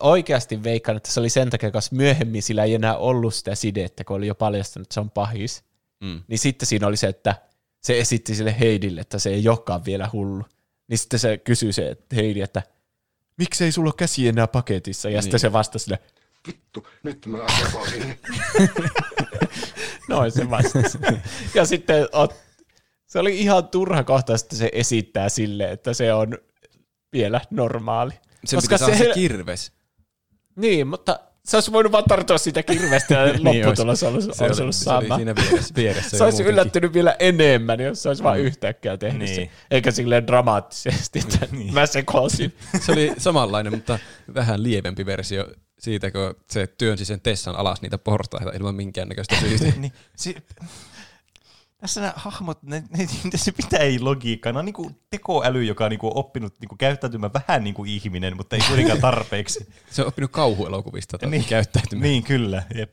[0.00, 4.04] Oikeasti veikkaan, että se oli sen takia, koska myöhemmin sillä ei enää ollut sitä sidettä,
[4.04, 5.64] kun oli jo paljastanut, että se on pahis.
[6.00, 6.22] Mm.
[6.28, 7.34] Niin sitten siinä oli se, että
[7.80, 10.44] se esitti sille Heidille, että se ei olekaan vielä hullu.
[10.88, 12.62] Niin sitten se kysyi se että Heidi, että
[13.36, 15.08] miksi ei sulla ole käsi enää paketissa?
[15.08, 15.22] Ja niin.
[15.22, 15.98] sitten se vastasi sille,
[16.46, 18.20] Vittu, nyt mä arvoisin.
[20.08, 20.98] noin se vastasi.
[21.54, 22.34] ja sitten ot,
[23.06, 26.38] se oli ihan turha kohta, että se esittää sille, että se on
[27.12, 28.12] vielä normaali.
[28.44, 29.72] Se Koska se, se kirves.
[30.56, 34.62] Niin, mutta Se olisi voinut vaan tarttua siitä kirvestä ja lopputulos olisi, Se olisi oli,
[34.62, 35.16] ollut se sama.
[35.16, 35.74] siinä vieressä.
[35.76, 39.34] vieressä Se olisi yllättynyt vielä enemmän, jos se olisi vaan yhtäkkiä tehnyt Niin.
[39.36, 39.50] se.
[39.70, 41.74] Eikä silleen dramaattisesti, että Niin.
[41.74, 42.54] mä sekoisin.
[42.86, 43.98] Se oli samanlainen, mutta
[44.34, 45.46] vähän lievempi versio
[45.78, 49.64] siitä, kun se työnsi sen Tessan alas niitä portaita ilman minkäännäköistä syytä.
[49.80, 50.36] niin, si-
[51.78, 52.98] tässä nämä hahmot, ne, ne,
[53.32, 54.52] ne, se pitää ei logiikkaa.
[54.52, 58.56] Ne on niinku tekoäly, joka on niinku oppinut niinku käyttäytymään vähän niin kuin ihminen, mutta
[58.56, 59.68] ei kuitenkaan tarpeeksi.
[59.90, 61.30] Se on oppinut kauhuelokuvista niin.
[61.30, 61.44] Niin.
[61.44, 62.02] käyttäytymään.
[62.02, 62.62] niin, kyllä.
[62.74, 62.92] Jep.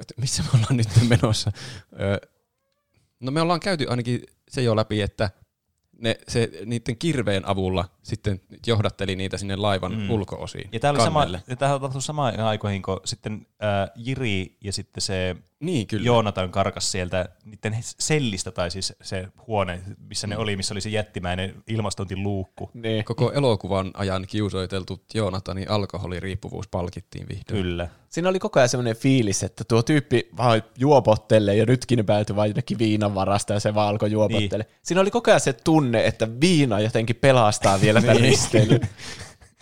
[0.00, 1.52] Että Missä me ollaan nyt menossa?
[3.20, 5.30] No me ollaan käyty ainakin se jo läpi, että
[5.98, 9.98] ne, se, niiden kirveen avulla sitten johdatteli niitä sinne laivan Mm.
[9.98, 10.10] mm.
[10.10, 10.68] ulkoosiin.
[10.72, 15.00] Ja tämä oli sama, ja tämä tapahtui samaan aikoihin, kun sitten äh, Jiri ja sitten
[15.00, 16.06] se Niin, kyllä.
[16.06, 20.88] Joonatan karkas sieltä niiden sellistä, tai siis se huone, missä ne oli, missä oli se
[20.88, 22.70] jättimäinen ilmastointiluukku.
[22.74, 23.04] Niin.
[23.04, 27.62] Koko elokuvan ajan kiusoiteltu Joonatanin alkoholiriippuvuus palkittiin vihdoin.
[27.62, 27.88] Kyllä.
[28.08, 32.36] Siinä oli koko ajan semmoinen fiilis, että tuo tyyppi vaan juopottelee ja nytkin ne päätyi
[32.36, 34.62] vain jonnekin viinan varasta ja se vaan alkoi juopottele.
[34.62, 34.78] Niin.
[34.82, 38.80] Siinä oli koko ajan se tunne, että viina jotenkin pelastaa vielä tämän risteilyn.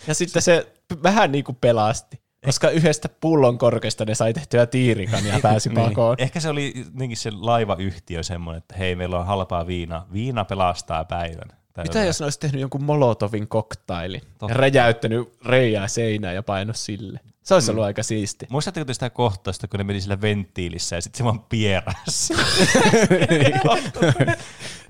[0.07, 0.73] Ja sitten se
[1.03, 6.15] vähän niin kuin pelasti, koska yhdestä pullon korkeasta ne sai tehtyä tiirikan ja pääsi pakoon.
[6.19, 10.07] Ehkä se oli jotenkin se laivayhtiö semmoinen, että hei, meillä on halpaa viinaa.
[10.13, 11.59] Viina pelastaa päivän.
[11.73, 14.53] Tai Mitä jos ne olisi tehnyt jonkun Molotovin koktailin ja Totta.
[14.53, 17.19] räjäyttänyt reijää seinään ja painot sille?
[17.43, 18.47] Se olisi ollut aika siisti.
[18.49, 22.33] Muistatteko te sitä kohtausta, kun ne meni sillä venttiilissä ja sitten se vaan pieräsi?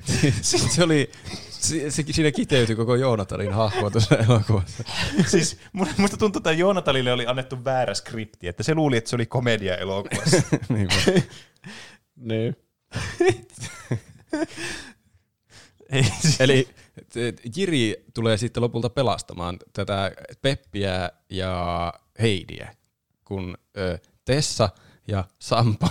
[0.41, 1.11] Sitten se oli,
[1.59, 4.83] se, se, siinä kiteytyi koko Joonatanin hahmo tuossa elokuvassa.
[5.27, 9.15] siis mu- musta tuntuu, että Joonatanille oli annettu väärä skripti, että se luuli, että se
[9.15, 10.41] oli komedia elokuvassa.
[10.69, 10.87] niin.
[12.15, 12.55] Niin.
[15.89, 16.67] Ei, siis- Eli
[17.57, 20.11] Jiri tulee sitten lopulta pelastamaan tätä
[20.41, 22.75] Peppiä ja Heidiä,
[23.25, 24.69] kun ö, Tessa
[25.07, 25.87] ja Sampo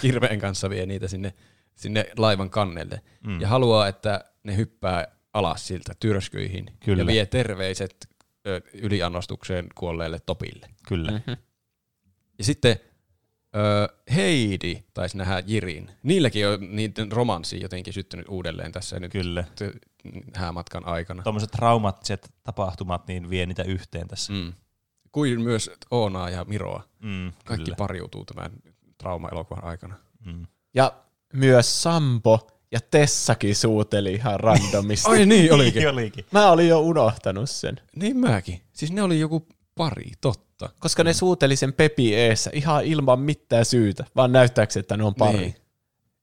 [0.00, 1.34] kirveen kanssa vie niitä sinne,
[1.74, 3.00] sinne laivan kannelle.
[3.26, 3.40] Mm.
[3.40, 7.02] Ja haluaa, että ne hyppää alas siltä tyrskyihin Kyllä.
[7.02, 8.08] ja vie terveiset
[8.46, 10.68] ö, yliannostukseen kuolleelle Topille.
[10.88, 11.12] Kyllä.
[11.12, 11.36] Mm.
[12.38, 12.76] Ja sitten
[13.56, 15.90] ö, Heidi taisi nähdä Jirin.
[16.02, 19.44] Niilläkin on niiden romanssi jotenkin syttynyt uudelleen tässä nyt Kyllä.
[19.54, 19.78] t-
[20.36, 21.22] häämatkan aikana.
[21.22, 24.32] Tuommoiset traumaattiset tapahtumat niin vie niitä yhteen tässä.
[24.32, 24.52] Mm.
[25.12, 26.82] Kuin myös Oonaa ja Miroa.
[27.02, 27.76] Mm, Kaikki kyllä.
[27.76, 28.52] pariutuu tämän
[28.98, 29.94] trauma-elokuvan aikana.
[30.24, 30.46] Mm.
[30.74, 30.92] Ja
[31.32, 35.10] myös Sampo ja Tessakin suuteli ihan randomisti.
[35.10, 35.80] Ai niin olikin.
[35.80, 36.24] Niin olikin.
[36.30, 37.80] Mä olin jo unohtanut sen.
[37.96, 38.60] niin mäkin.
[38.72, 40.68] Siis ne oli joku pari, totta.
[40.78, 45.14] Koska ne suuteli sen Pepi eessä ihan ilman mitään syytä, vaan näyttääkseni, että ne on
[45.14, 45.38] pari.
[45.38, 45.54] Niin.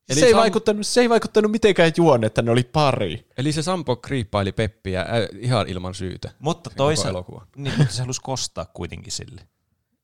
[0.10, 3.28] Eli Eli se, ei Sam- vaikuttanut, se ei vaikuttanut mitenkään juonne, että ne oli pari.
[3.38, 5.06] Eli se Sampo kriippaili Peppiä
[5.40, 6.32] ihan ilman syytä.
[6.40, 7.46] Mutta toisaalta, elokuva.
[7.56, 9.42] niin, mutta se halusi kostaa kuitenkin sille.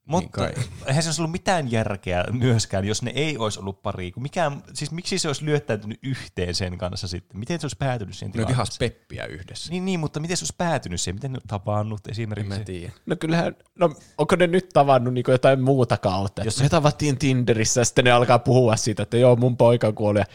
[0.06, 0.54] Mutta kai.
[0.86, 4.12] eihän se olisi ollut mitään järkeä myöskään, jos ne ei olisi ollut pari.
[4.12, 7.40] Kun mikään, siis miksi se olisi lyöttäytynyt yhteen sen kanssa sitten?
[7.40, 8.92] Miten se olisi päätynyt siihen Ne vihas tilanteeseen?
[8.92, 9.72] Peppiä yhdessä.
[9.72, 11.16] Niin, niin, mutta miten se olisi päätynyt siihen?
[11.16, 12.60] Miten ne on tavannut En esimerkiksi?
[12.60, 12.92] mä tiedä.
[13.06, 16.44] No kyllähän, no onko ne nyt tavannut niinku jotain muuta kautta?
[16.44, 20.20] Jos me tavattiin Tinderissä ja sitten ne alkaa puhua siitä, että joo mun poika kuoli
[20.20, 20.26] ja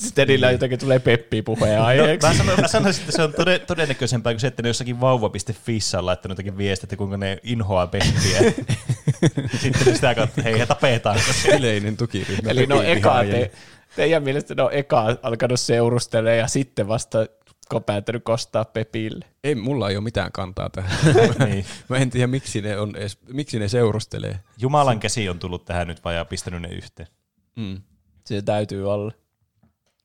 [0.00, 2.26] sitten niillä jotenkin tulee Peppi puheen No, aiheeksi.
[2.28, 5.98] mä, sanon, mä sanoisin, että se on tode, todennäköisempää kuin se, että ne jossakin vauva.fissä
[5.98, 8.52] on laittanut jotakin viestiä, että kuinka ne inhoaa peppiä.
[9.62, 11.20] Sitten ne sitä kautta, hei, tapetaan.
[11.58, 12.50] Yleinen tukiryhmä.
[12.50, 13.50] Eli no eka, te,
[13.96, 17.26] teidän mielestä ne on eka alkanut seurustelemaan ja sitten vasta
[17.74, 19.24] ko- päättänyt kostaa Pepille.
[19.44, 20.90] Ei, mulla ei ole mitään kantaa tähän.
[21.48, 21.64] niin.
[21.88, 24.38] Mä en tiedä, miksi ne, on edes, miksi ne seurustelee.
[24.58, 27.08] Jumalan käsi on tullut tähän nyt vaan ja pistänyt ne yhteen.
[27.56, 27.80] Mm.
[28.24, 29.12] Se täytyy olla.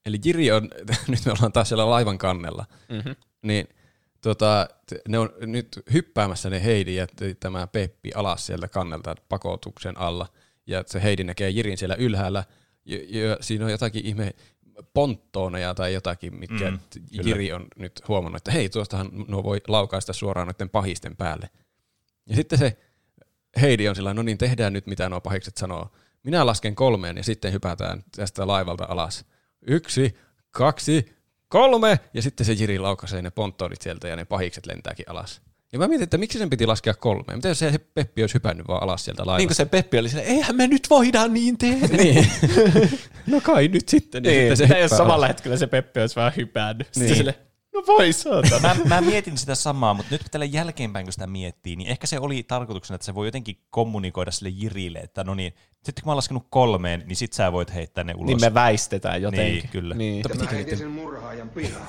[0.06, 0.70] Eli Jiri on,
[1.08, 3.16] nyt me ollaan taas siellä laivan kannella, Mm-hmm.
[3.42, 3.68] niin
[4.22, 4.68] tota,
[5.08, 7.08] ne on nyt hyppäämässä ne Heidi ja
[7.40, 10.28] tämä Peppi alas sieltä kannelta pakotuksen alla.
[10.68, 12.44] Ja se Heidi näkee Jirin siellä ylhäällä,
[12.86, 14.34] ja, ja siinä on jotakin ihme
[14.94, 17.30] ponttooneja tai jotakin, mitkä Mm, kyllä.
[17.30, 21.50] Jiri on nyt huomannut, että hei, tuostahan nuo voi laukaista suoraan noiden pahisten päälle.
[22.30, 22.78] Ja sitten se
[23.62, 25.92] Heidi on sillä no niin, tehdään nyt mitä nuo pahikset sanoo.
[26.24, 29.26] Minä lasken kolmeen ja sitten hypätään tästä laivalta alas.
[29.68, 30.15] Yksi,
[30.52, 31.06] kaksi,
[31.48, 31.99] kolme!
[32.14, 35.41] Ja sitten se Jiri laukaisee ne ponttoonit sieltä ja ne pahikset lentääkin alas.
[35.73, 37.38] Ja mä mietin, että miksi sen piti laskea kolmeen?
[37.38, 39.48] Mitä jos se Peppi olisi hypännyt vaan alas sieltä Niin laivasta?
[39.48, 41.88] kuin se Peppi oli silleen, eihän me nyt voida niin tehdä.
[42.03, 42.27] niin.
[43.27, 44.23] no kai nyt sitten.
[44.23, 45.27] Ja Niin, sitten se jos samalla alas.
[45.27, 46.88] hetkellä se Peppi olisi vähän hypännyt.
[46.91, 47.34] Sitten Niin.
[47.74, 48.60] No voi saatana.
[48.60, 52.20] Mä, mä mietin sitä samaa, mutta nyt tällä jälkeenpäin, kun sitä miettii, niin ehkä se
[52.20, 56.12] oli tarkoituksena, että se voi jotenkin kommunikoida sille Jirille, että no niin, sitten kun mä
[56.12, 58.28] oon laskenut kolmeen, niin sit sä voit heittää ne ulos.
[58.28, 59.54] Niin me väistetään jotenkin.
[59.54, 59.95] Niin, kyllä.
[59.95, 60.16] Niin.
[60.16, 61.88] Mutta pitikö Mä heitin niiden, sen murhaajan pihaan.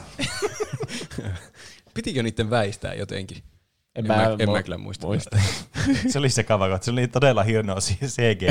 [1.94, 3.42] pitikö niiden väistää jotenkin?
[3.94, 5.06] En, mä, en mä kyllä muista.
[5.06, 5.38] muista.
[6.12, 6.84] Se oli sekava kohta.
[6.84, 8.46] Se oli todella hienoa CGI.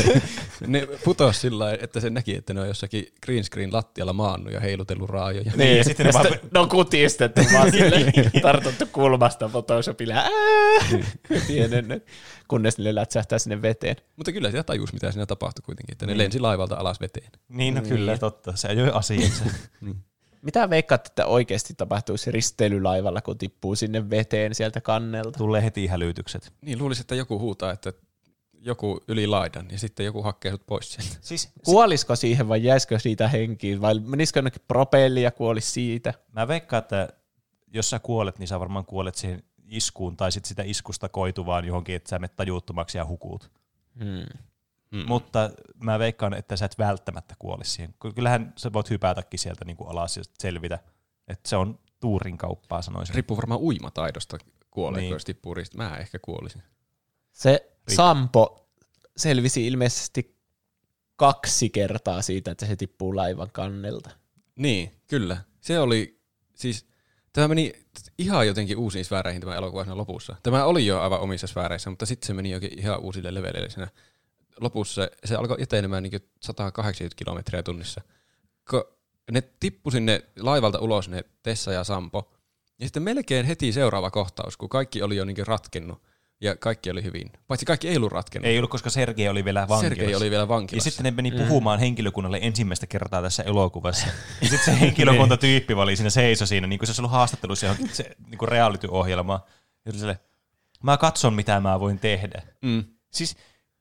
[0.66, 4.52] ne putos sillä lailla, että se näki, että ne on jossakin green screen lattialla maannut
[4.52, 5.52] ja heilutellut raajoja.
[5.56, 10.14] Niin, ja sitten ne vaan- ne on kutistettu vaan sille, tartuttu kulmasta Photoshopilla.
[10.14, 10.28] Ää!
[11.46, 12.06] Pienennet,
[12.48, 13.96] kunnes ne lätsähtää sinne veteen.
[14.16, 17.30] Mutta kyllä sitä tajus, mitä siinä tapahtui kuitenkin, että ne lensi laivalta alas veteen.
[17.48, 18.56] niin, no kyllä, totta.
[18.56, 19.44] Se ajoi asiansa.
[20.42, 25.38] Mitä veikkaat, että oikeasti tapahtuisi risteilylaivalla, kun tippuu sinne veteen sieltä kannelta?
[25.38, 26.52] Tulee heti hälytykset.
[26.60, 27.92] Niin, luulisin, että joku huutaa, että
[28.60, 31.16] joku yli laidan, ja sitten joku hakkee sut pois sieltä.
[31.20, 36.14] Siis Kuolisiko siihen vai jäisikö siitä henkiin, vai menisikö jonnekin propelli ja kuolisi siitä?
[36.32, 37.08] Mä veikkaan, että
[37.72, 41.96] jos sä kuolet, niin sä varmaan kuolet siihen iskuun, tai sitten sitä iskusta koituvaan johonkin,
[41.96, 43.50] että sä menet tajuuttomaksi ja hukut.
[43.98, 44.40] Hmm.
[44.90, 45.04] Mm.
[45.06, 45.50] Mutta
[45.82, 47.94] mä veikkaan, että sä et välttämättä kuolisi siihen.
[48.02, 50.78] Ky- Kyllähän sä voit hypätäkin sieltä niin kuin alas ja selvitä.
[51.28, 53.14] Että se on tuurin kauppaa, sanoisin.
[53.14, 54.38] Riippuu varmaan uimataidosta,
[54.70, 55.12] kuoleeko, Niin.
[55.12, 55.74] jos tippuu rist.
[55.74, 56.62] Mä ehkä kuolisin.
[57.32, 58.68] Se Sampo
[59.16, 60.36] selvisi ilmeisesti
[61.16, 64.10] kaksi kertaa siitä, että se tippuu laivan kannelta.
[64.56, 65.36] Niin, kyllä.
[65.60, 66.20] Se oli,
[66.54, 66.86] siis
[67.32, 67.72] tämä meni
[68.18, 70.36] ihan jotenkin uusiin sfääreihin tämä elokuva siinä lopussa.
[70.42, 73.88] Tämä oli jo aivan omissa sfääreissä, mutta sitten se meni jokin ihan uusille leveleille siinä
[74.60, 75.02] lopussa.
[75.02, 78.00] Se, se alkoi etenemään niin 180 kilometriä tunnissa.
[78.70, 78.84] Kun
[79.30, 82.32] ne tippu sinne laivalta ulos ne Tessa ja Sampo,
[82.78, 86.02] ja sitten melkein heti seuraava kohtaus, kun kaikki oli jo niin ratkennut
[86.40, 87.32] ja kaikki oli hyvin.
[87.46, 88.46] Paitsi kaikki ei ollut ratkennut.
[88.46, 89.88] Ei ollut, koska Sergei oli vielä vankilassa.
[89.88, 90.90] Sergei oli vielä Ja vankilassa.
[90.90, 94.06] sitten ne meni puhumaan henkilökunnalle ensimmäistä kertaa tässä elokuvassa.
[94.42, 97.94] Ja sitten se henkilökuntatyyppi oli siinä seiso siinä, niin kuin se olisi ollut haastattelussa johonkin
[97.94, 99.40] se, niin kuin reality-ohjelmaan.
[99.84, 100.20] Ja se sille,
[100.82, 102.42] mä katson mitä mä voin tehdä.
[102.62, 102.84] Mm.
[103.12, 103.36] Siis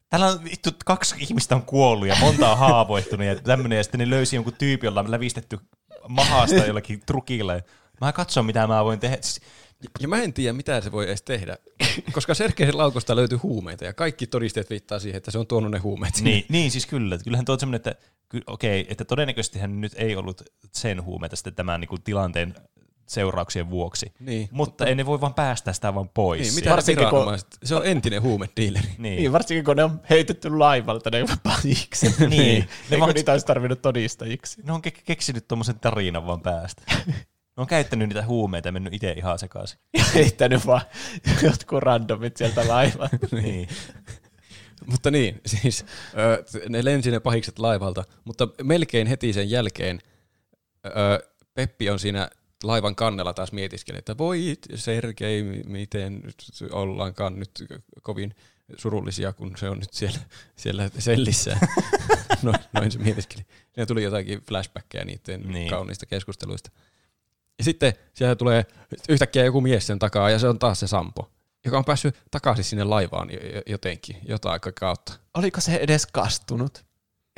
[0.10, 3.78] täällä on vittu, kaksi ihmistä on kuollut ja monta on haavoittunut ja tämmöinen.
[3.78, 5.60] Ja sitten ne löysi jonkun tyypin, jolla on lävistetty
[6.08, 7.54] mahasta jollakin trukilla.
[8.02, 9.18] Mä katson mitä mä voin tehdä.
[9.22, 9.42] Siis,
[10.00, 11.58] Ja mä en tiedä, mitä se voi edes tehdä,
[12.12, 15.78] koska Sergein laukusta löytyy huumeita ja kaikki todisteet viittaa siihen, että se on tuonut ne
[15.78, 16.30] huumeet sinne.
[16.30, 17.16] niin, niin, siis kyllä.
[17.16, 17.96] Että Kyllähän tuo on semmoinen, että
[18.48, 22.56] okei, että todennäköisesti hän nyt ei ollut sen huumeita sitten tämän niin kuin, tilanteen
[23.10, 24.14] seurauksien vuoksi.
[24.20, 24.50] Niin.
[24.52, 26.42] Mutta ei ne voi vaan päästä sitä vaan pois.
[26.42, 27.38] Niin, mitä Varsinkin kun-?
[27.64, 28.88] Se on entinen huumediileri.
[28.98, 29.18] Niin.
[29.18, 32.20] Niin, varsinkin kun ne on heitetty laivalta, ne pahikset.
[32.20, 32.30] Niin.
[32.30, 32.60] niin.
[32.62, 34.62] Ne Eikö vaan- niitä olisi tarvinnut todistajiksi?
[34.64, 36.82] Ne on ke- keksinyt tuommoisen tarinan vaan päästä.
[37.58, 39.80] Ne on käyttänyt niitä huumeita ja mennyt itse ihan sekaisin.
[39.98, 40.82] Ja heittänyt vaan
[41.44, 43.18] jotkut randomit sieltä laivalta.
[43.32, 43.68] niin.
[44.86, 45.86] Mutta niin, siis
[46.70, 50.00] ne lensi ne pahikset laivalta, mutta melkein heti sen jälkeen
[51.54, 52.30] Peppi on siinä
[52.64, 56.36] laivan kannella taas mietiskeli, että voi Sergei, miten nyt
[56.72, 57.52] ollaankaan nyt
[58.02, 58.36] kovin
[58.78, 60.20] surullisia, kun se on nyt siellä,
[60.56, 61.58] siellä sellissä.
[62.44, 63.46] no, noin se mietiskeli.
[63.74, 65.70] Siinä tuli jotakin flashbackkejä niiden Niin.
[65.70, 66.72] kauniista keskusteluista.
[67.58, 68.66] Ja sitten siellä tulee
[69.10, 71.32] yhtäkkiä joku mies sen takaa, ja se on taas se Sampo,
[71.66, 75.14] joka on päässyt takaisin sinne laivaan jo- jo- jotenkin, jotain kautta.
[75.34, 76.86] Oliko se edes kastunut?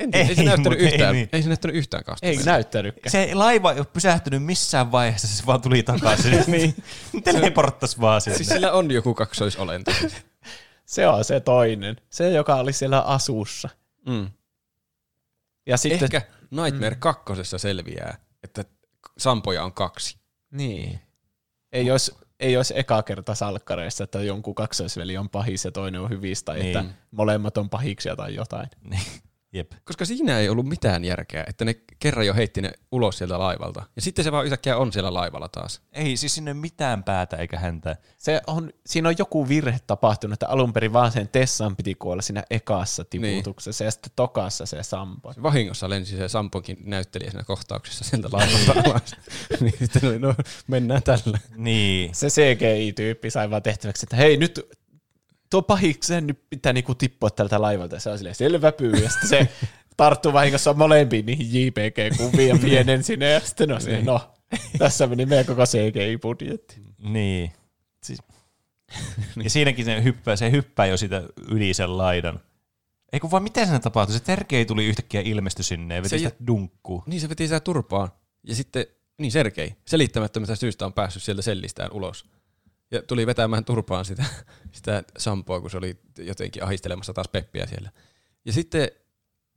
[0.00, 1.28] En tiedä, ei, Ei, se näyttänyt yhtään, ei, niin.
[1.32, 2.38] ei se näyttänyt yhtään kastuneen.
[2.38, 3.10] Ei näyttänytkään.
[3.10, 6.44] Se laiva ei ole pysähtynyt missään vaiheessa, se vaan tuli takaisin.
[6.52, 6.74] niin.
[7.24, 8.36] Teleporttas vaan sinne.
[8.36, 9.90] Siis sillä on joku kaksoisolento.
[10.84, 11.96] Se on se toinen.
[12.10, 13.68] Se, joka oli siellä asussa.
[14.06, 14.30] Mm.
[15.66, 18.64] Ja sitten, Ehkä Nightmare kakkosessa selviää, että
[19.18, 20.18] Sampoja on kaksi.
[20.50, 21.00] Niin.
[21.72, 26.10] Ei olisi, ei olisi eka kerta salkkareissa, että jonkun kaksoisveli on pahis ja toinen on
[26.10, 26.78] hyvis, tai Niin.
[26.78, 28.68] että molemmat on pahiksia tai jotain.
[29.52, 29.72] Jep.
[29.84, 33.82] Koska siinä ei ollut mitään järkeä, että ne kerran jo heitti ne ulos sieltä laivalta.
[33.96, 35.82] Ja sitten se vaan yhtäkkiä on siellä laivalla taas.
[35.92, 37.96] Ei, siis sinne mitään päätä eikä häntä.
[38.18, 42.22] Se on, siinä on joku virhe tapahtunut, että alun perin vaan sen Tessan piti kuolla
[42.22, 43.86] siinä ekassa tiputuksessa, niin.
[43.86, 45.32] ja sitten tokassa se Sampo.
[45.42, 49.16] Vahingossa lensi se Sampokin näyttelijä siinä kohtauksessa sieltä laivalta alas.
[49.60, 50.34] niin sitten oli, no
[50.66, 51.38] mennään tällä.
[51.56, 52.14] Niin.
[52.14, 54.81] Se CGI-tyyppi sai vaan tehtäväksi, että hei nyt
[55.52, 58.00] tuo pahiksen nyt pitää niinku tippua tältä laivalta.
[58.00, 59.48] Se on silleen selvä pyy, ja sitten se
[59.96, 64.34] tarttuu vahingossa molempiin niihin JPG-kuviin ja pienen sinne, ja sitten on se, no,
[64.78, 66.80] tässä meni meidän koko CGI-budjetti.
[66.98, 67.52] Niin.
[68.02, 68.18] Siis.
[69.44, 72.40] ja siinäkin se hyppää, se hyppää jo sitä yli sen laidan.
[73.12, 74.16] Ei kun vaan miten se tapahtui?
[74.18, 77.02] Se Terkei tuli yhtäkkiä ilmestyi sinne ja veti Se sitä dunkkuun.
[77.06, 78.08] Niin se veti sitä turpaan.
[78.46, 78.86] Ja sitten,
[79.18, 82.24] niin Sergei, selittämättömästä syystä on päässyt sieltä sellistään ulos.
[82.92, 84.24] Ja tuli vetämään turpaan sitä,
[84.72, 87.90] sitä Sampoa, kun se oli jotenkin ahistelemassa taas Peppiä siellä.
[88.44, 88.88] Ja sitten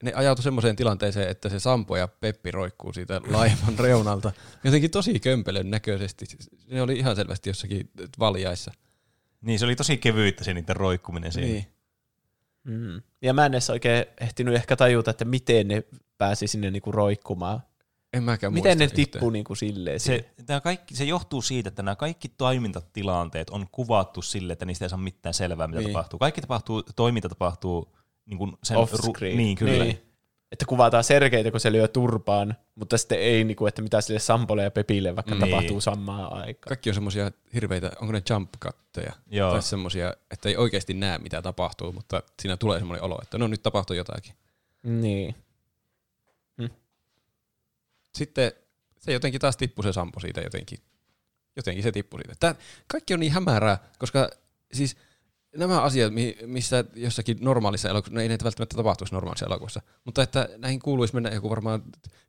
[0.04, 4.32] ne ajautui semmoiseen tilanteeseen, että se Sampo ja Peppi roikkuu siitä laivan reunalta.
[4.64, 6.26] Jotenkin tosi kömpelön näköisesti.
[6.68, 7.90] Ne oli ihan selvästi jossakin
[8.20, 8.72] valjaissa.
[9.42, 11.48] Niin, se oli tosi kevyyttä se niiden roikkuminen siinä.
[11.48, 11.66] Niin.
[12.64, 13.02] Mm.
[13.22, 15.84] Ja mä en edes oikein ehtinyt ehkä tajuta, että miten ne
[16.18, 17.60] pääsi sinne niinku roikkumaan.
[18.16, 20.00] En mäkään Miten ne tippuu niinku silleen?
[20.00, 24.86] Se, tämä kaikki, se johtuu siitä, että nämä kaikki toimintatilanteet on kuvattu sille, että niistä
[24.86, 25.90] ei saa mitään selvää, mitä Niin.
[25.94, 26.20] tapahtuu.
[26.20, 29.38] Kaikki tapahtuu, toiminta tapahtuu niin kuin sen Off screen.
[29.38, 29.84] Niin, kyllä.
[29.84, 30.02] Niin.
[30.52, 34.64] Että kuvataan Sergeitä, kun se lyö turpaan, mutta sitten ei, niinku, että mitä sille Sampolle
[34.64, 35.50] ja Pepille vaikka Niin.
[35.50, 36.68] tapahtuu samaan aikaan.
[36.68, 39.14] Kaikki on semmosia hirveitä, onko ne jump cutteja?
[39.32, 39.52] Joo.
[39.52, 43.48] Tai semmosia, että ei oikeasti näe mitä tapahtuu, mutta siinä tulee semmoinen olo, että no
[43.48, 44.34] nyt tapahtuu jotakin.
[44.84, 45.36] Niin.
[48.16, 48.52] Sitten
[49.00, 50.80] se jotenkin taas tippui se sampo siitä jotenkin.
[51.56, 52.36] Jotenkin se tippui siitä.
[52.40, 52.56] Tää,
[52.88, 54.30] kaikki on niin hämärää, koska
[54.74, 54.98] siis
[55.58, 60.24] nämä asiat, mi- missä jossakin normaalissa elokuvassa, no ei ne välttämättä tapahtuisi normaalissa elokuvassa, mutta
[60.24, 61.84] että näihin kuuluisi mennä joku varmaan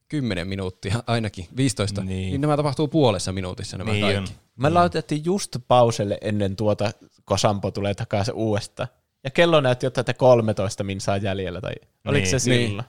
[0.09, 2.09] 10 minuuttia ainakin, 15, Niin.
[2.09, 4.19] niin, niin nämä tapahtuu puolessa minuutissa nämä Niin kaikki.
[4.19, 4.29] on.
[4.57, 6.91] Me laitettiin just pauselle ennen tuota,
[7.29, 8.89] kun Sampo tulee takaisin uudestaan.
[9.25, 11.73] Ja kello näytti jotain, että 13 minsaa jäljellä, tai
[12.07, 12.83] oliko se Niin.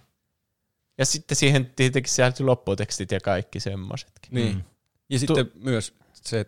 [0.97, 4.29] Ja sitten siihen tietenkin sisältyi lopputekstit ja kaikki semmoisetkin.
[4.31, 4.55] Niin.
[4.55, 4.63] Mm.
[5.09, 6.45] Ja sitten myös se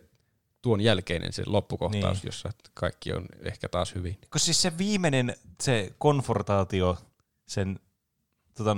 [0.62, 2.28] tuon jälkeinen se loppukohtaus, Niin.
[2.28, 4.18] jossa kaikki on ehkä taas hyvin.
[4.20, 6.98] Koska siis se viimeinen, se konfortaatio,
[7.46, 7.80] sen,
[8.54, 8.76] tota,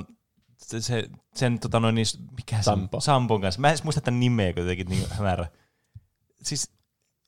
[0.59, 2.97] se, se, sen tota noin, niin, mikä se Sampo.
[2.97, 3.03] on?
[3.03, 3.61] Sampon kanssa.
[3.61, 5.47] Mä en edes muista tämän nimeä, kun jotenkin niin hämärä.
[6.43, 6.70] Siis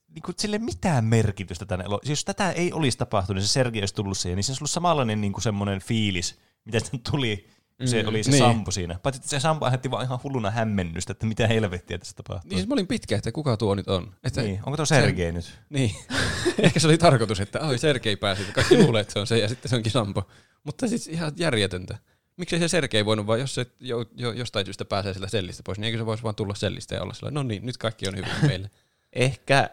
[0.07, 1.99] niin kuin, sille mitään merkitystä tänne elo.
[2.03, 4.61] Siis jos tätä ei olisi tapahtunut, niin se Sergei olisi tullut siihen, niin se olisi
[4.61, 7.47] ollut samanlainen niin kuin semmoinen fiilis, mitä sitten tuli,
[7.85, 8.09] se Mm.
[8.09, 8.39] oli se Niin.
[8.39, 8.99] Sampo siinä.
[9.03, 12.49] Paitsi että se Sampo aiheutti vaan ihan hulluna hämmennystä, että mitä helvettiä tässä tapahtuu.
[12.49, 14.15] Niin siis mä olin pitkä, että kuka tuo nyt on.
[14.23, 15.59] Että, Niin, onko tuo Sergei nyt?
[15.69, 15.95] Niin.
[16.63, 19.37] Ehkä se oli tarkoitus, että oi Sergei pääsi, että kaikki luulee, että se on se
[19.37, 20.27] ja sitten se onkin Sampo.
[20.63, 21.97] Mutta siis ihan järjetöntä.
[22.37, 25.77] Miksei se Sergei voinut vaan, jos se jo, jo, jostain syystä pääsee sillä sellistä pois,
[25.79, 28.15] niin eikö se voisi vaan tulla sellistä ja olla sillä, no niin, nyt kaikki on
[28.15, 28.69] hyvin meille.
[29.13, 29.69] Ehkä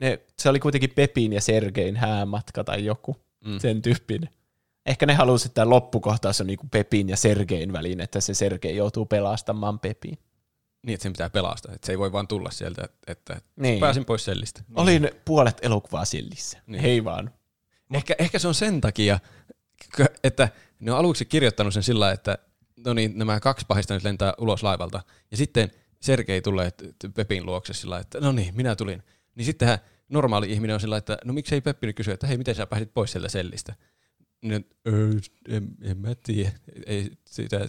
[0.00, 3.58] ne, se oli kuitenkin Pepin ja Sergein häämatka tai joku Mm.
[3.58, 4.28] sen tyyppinen.
[4.88, 8.76] Ehkä ne halusivat, että tämä loppukohtaus on niinku Pepin ja Sergein välin, että se Sergei
[8.76, 10.18] joutuu pelastamaan Pepin.
[10.86, 13.80] Niin, että sen pitää pelastaa, että se ei voi vaan tulla sieltä, että Niin.
[13.80, 14.62] pääsin pois sellistä.
[14.74, 16.58] Olin puolet elokuvaa sillissä.
[16.66, 16.82] Niin.
[16.82, 17.30] Hei vaan.
[17.94, 19.18] Ehkä, ehkä se on sen takia,
[20.24, 20.48] että
[20.80, 22.38] ne on aluksi kirjoittanut sen sillä, että
[22.84, 25.02] no niin, nämä kaksi pahista nyt lentää ulos laivalta.
[25.30, 25.70] Ja sitten
[26.00, 26.72] Sergei tulee
[27.14, 29.02] Pepin luokse sillä että no niin, minä tulin.
[29.34, 29.78] Niin sittenhän
[30.08, 32.94] normaali ihminen on sillä että no miksei Peppi nyt kysy, että hei, miten sä pääsit
[32.94, 33.74] pois sieltä sellistä?
[34.42, 35.12] Niin, öö,
[35.48, 36.50] en, en mä tiedä.
[36.86, 37.60] Ei sitä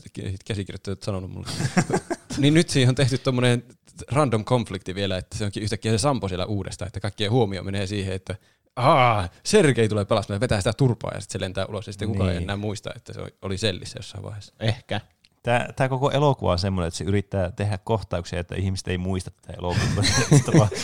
[0.48, 1.48] käsikirjoittajat sanonut mulle.
[2.38, 3.64] niin nyt siihen on tehty tommonen
[4.12, 7.88] random konflikti vielä, että se onkin yhtäkkiä se Sampo siellä uudestaan, että kaikkien huomio menee
[7.88, 8.36] siihen, että
[8.76, 12.08] Aa, Sergei tulee pelastamaan ja vetää sitä turpaa ja sitten se lentää ulos ja sitten
[12.08, 12.44] kukaan ei Niin.
[12.44, 14.54] enää muista, että se oli sellissä jossain vaiheessa.
[14.60, 15.02] Ehkä.
[15.44, 19.32] Tämä, tämä koko elokuva on semmoinen, että se yrittää tehdä kohtauksia, että ihmiset ei muista
[19.32, 20.70] tätä elokuvaa.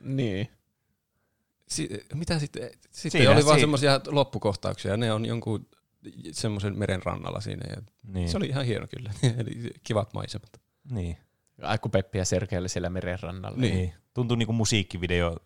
[0.00, 0.48] Niin.
[1.68, 2.70] Si- mitä sitten?
[2.90, 5.66] Sitten Siinä, oli vaan si- semmoisia loppukohtauksia, ne on jonkun
[6.32, 8.28] semmoisen meren rannalla siinä ja niin.
[8.28, 10.60] se oli ihan hieno kyllä, eli kivat maisemat.
[10.90, 11.16] niin.
[11.62, 13.58] Ai kun Peppi ja Sergei oli siellä merenrannalla.
[13.58, 13.74] Niin.
[13.74, 13.94] niin.
[14.14, 15.36] Tuntuu niinku musiikkivideo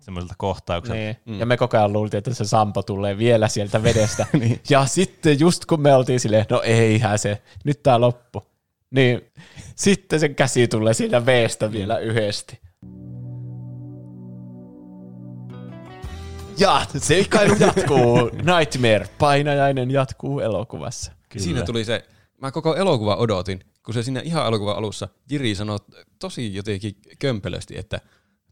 [0.00, 0.98] semmoiselta kohtaukselta.
[0.98, 1.16] Niin.
[1.26, 1.32] Mm.
[1.32, 1.40] Mm.
[1.40, 4.26] Ja me koko ajan luultiin, että se Sampo tulee vielä sieltä vedestä.
[4.40, 4.60] niin.
[4.70, 8.46] Ja sitten just kun me oltiin silleen, no eihän se, nyt tää loppu.
[8.90, 9.20] Niin
[9.76, 12.58] sitten sen käsi tulee siinä veestä vielä yhdesti.
[16.58, 18.30] Ja seikkailu jatkuu.
[18.32, 21.12] Nightmare, painajainen jatkuu elokuvassa.
[21.28, 21.44] Kyllä.
[21.44, 22.04] Siinä tuli se,
[22.40, 25.78] mä koko elokuva odotin, kun se siinä ihan elokuvan alussa Jiri sanoi
[26.18, 28.00] tosi jotenkin kömpelösti, että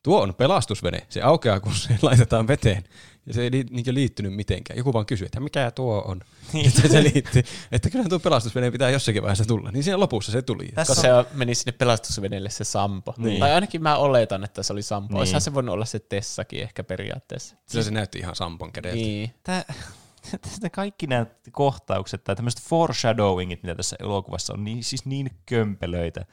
[0.03, 2.85] tuo on pelastusvene, se aukeaa kun se laitetaan veteen.
[3.27, 4.77] Ja se ei li- niin liittynyt mitenkään.
[4.77, 6.21] Joku vaan kysyi, että mikä tuo on.
[6.53, 6.71] Niin.
[6.83, 9.71] se, se liittyy, että kyllä tuo pelastusvene pitää jossakin vaiheessa tulla.
[9.71, 10.69] Niin siinä lopussa se tuli.
[10.75, 13.15] Tässä Koska se meni sinne pelastusveneelle se Sampo.
[13.17, 13.25] Niin.
[13.25, 13.41] Niin.
[13.41, 15.07] Tai ainakin mä oletan, että se oli Sampo.
[15.07, 15.15] Niin.
[15.15, 15.19] Niin.
[15.19, 17.57] Olisihan se voinut olla se Tessakin ehkä periaatteessa.
[17.67, 18.97] Se, se näytti ihan Sampon kädeltä.
[18.97, 19.35] Niin.
[19.43, 19.65] Tää,
[20.43, 26.25] tästä kaikki nämä kohtaukset tai tämmöiset foreshadowingit, mitä tässä elokuvassa on, niin, siis niin kömpelöitä.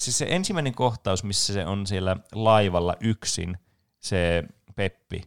[0.00, 3.58] Siis se ensimmäinen kohtaus, missä se on siellä laivalla yksin,
[4.00, 4.44] se
[4.76, 5.22] Peppi,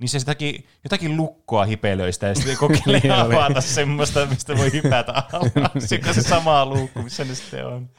[0.00, 5.12] niin se jotakin, jotakin lukkoa hipelöistä ja sitten kokeilee Niin avata semmoista, mistä voi hypätä
[5.32, 7.90] alas, joka se sama luukku, missä ne sitten on.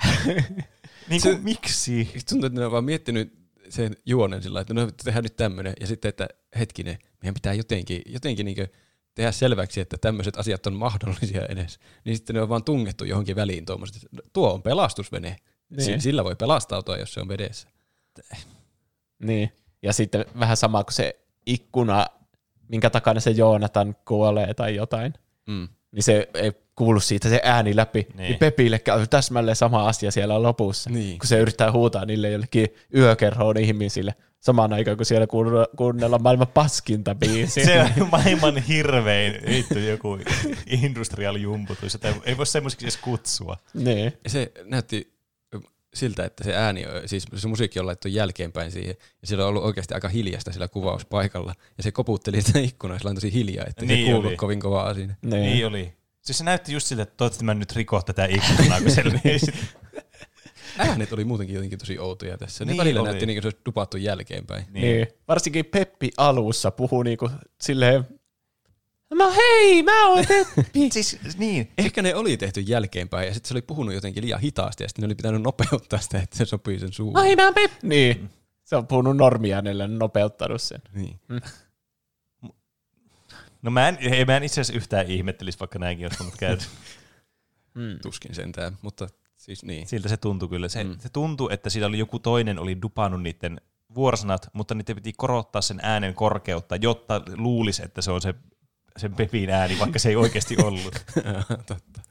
[1.09, 2.11] Niin kuin, Se- miksi?
[2.29, 5.73] Tuntuu, että ne on vaan miettinyt sen juonen sillä että no tehdään nyt tämmöinen.
[5.79, 6.27] Ja sitten, että
[6.59, 8.67] hetkinen, meidän pitää jotenkin, jotenkin niin
[9.15, 11.79] tehdä selväksi, että tämmöiset asiat on mahdollisia edes.
[12.05, 14.05] Niin sitten ne on vaan tungettu johonkin väliin tuommoiset.
[14.33, 15.35] Tuo on pelastusvene.
[15.77, 16.01] Niin.
[16.01, 17.67] Sillä voi pelastautua, jos se on vedessä.
[19.19, 19.51] Niin.
[19.81, 22.05] Ja sitten vähän sama kuin se ikkuna,
[22.67, 25.13] minkä takana se Joonatan kuolee tai jotain.
[25.47, 25.67] Mm.
[25.91, 28.07] Niin se ei kuulu siitä se ääni läpi.
[28.13, 28.17] Niin.
[28.17, 30.89] Niin, Pepille käy täsmälleen sama asia siellä lopussa.
[30.89, 31.19] Niin.
[31.19, 34.15] Kun se yrittää huutaa niille jollekin yökerhoon ihmisille.
[34.39, 37.65] samaan aikaan, kun siellä kuunnella- kuunnellaan maailman paskinta biisiä.
[37.65, 40.17] Se on maailman hirvein vittu joku
[40.83, 43.57] industrial jumputus, ei voi semmoisiksi edes kutsua.
[43.73, 44.13] niin.
[44.27, 45.13] Se näytti
[45.93, 49.63] siltä, että se ääni, siis se musiikki on laittu jälkeenpäin siihen, ja siellä on ollut
[49.63, 53.85] oikeasti aika hiljasta sillä kuvauspaikalla, ja se koputteli sitä ikkunaa, sillä on tosi hiljaa, että
[53.85, 54.35] Niin se kuulu oli.
[54.35, 55.15] kovin kovaa siinä.
[55.21, 55.29] Niin.
[55.29, 55.43] Niin.
[55.53, 55.93] niin oli.
[56.21, 59.03] Siis se näytti just siltä, että toivottavasti mä nyt riko tätä ikkunaa, kun se
[60.77, 62.65] Äänet oli muutenkin jotenkin tosi outoja tässä.
[62.65, 63.07] Ne Niin välillä oli.
[63.09, 64.65] näytti niin kuin se olisi dupattu jälkeenpäin.
[64.71, 64.81] Niin.
[64.97, 65.07] niin.
[65.27, 67.29] Varsinkin Peppi alussa puhuu niinku
[67.61, 68.03] silleen,
[69.13, 70.89] no hei, mä oon Peppi.
[70.91, 74.83] Siis niin, Ehkä ne oli tehty jälkeenpäin, ja sitten se oli puhunut jotenkin liian hitaasti,
[74.83, 77.13] ja sitten ne oli pitänyt nopeuttaa sitä, että se sopii sen suuhun.
[77.13, 77.87] no hei, mä oon Peppi.
[77.87, 78.29] Niin.
[78.63, 80.81] Se on puhunut normiäänellä, nopeuttanut sen.
[80.93, 81.19] Niin.
[83.61, 86.63] no mä en, ei, mä en itse asiassa yhtään ihmettelisi, vaikka näinkin olisi voinut käydä.
[87.73, 87.99] Mm.
[88.01, 89.07] Tuskin sentään, mutta
[89.37, 89.87] siis niin.
[89.87, 90.69] Siltä se tuntui kyllä.
[90.69, 90.89] Se, Mm.
[90.89, 90.99] mm.
[90.99, 93.61] se tuntui, että siellä oli joku toinen oli dupannut niiden
[93.95, 98.33] vuorosanat, mutta niiden piti korottaa sen äänen korkeutta, jotta luulisi, että se on se
[98.97, 100.93] sen Pepin ääni, vaikka se ei oikeasti ollut.
[101.67, 102.01] Totta.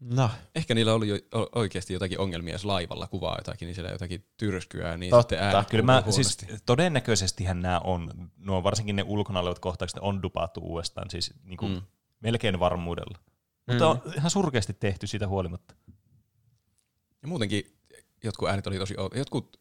[0.00, 1.16] No, Ehkä niillä oli jo
[1.54, 5.22] oikeasti jotakin ongelmia, jos laivalla kuvaa jotakin, niin siellä jotakin tyrskyää, niin Totta.
[5.22, 10.22] sitten äänet Kyllä mä, siis todennäköisestihän nämä on, nuo varsinkin ne ulkona olevat kohtaukset on
[10.22, 11.76] dupattu uudestaan, siis niin kuin Mm.
[11.78, 11.82] mm.
[12.20, 13.18] melkein varmuudella.
[13.66, 15.74] Mutta on ihan surkeasti tehty siitä huolimatta.
[17.22, 17.76] Ja muutenkin
[18.24, 19.18] jotkut äänet oli tosi outo.
[19.18, 19.56] Jotkut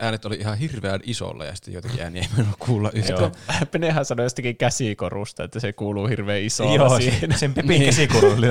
[0.00, 3.32] äänet oli ihan hirveän isolla ja sitten jotenkin ääniä ei mennyt kuulla yhtään.
[3.70, 7.32] Penehän sanoi jostakin käsikorusta, että se kuuluu hirveän isolla Joo, siihen.
[7.32, 8.46] se, sen Pepin käsikuru oli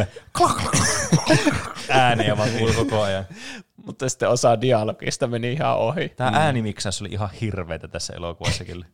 [1.89, 3.25] ääniä vaan kuului koko ajan.
[3.85, 6.09] Mutta sitten osa dialogista meni ihan ohi.
[6.09, 6.37] Tämä mm.
[6.37, 8.85] äänimiksaus oli ihan hirveätä tässä elokuvassa kyllä.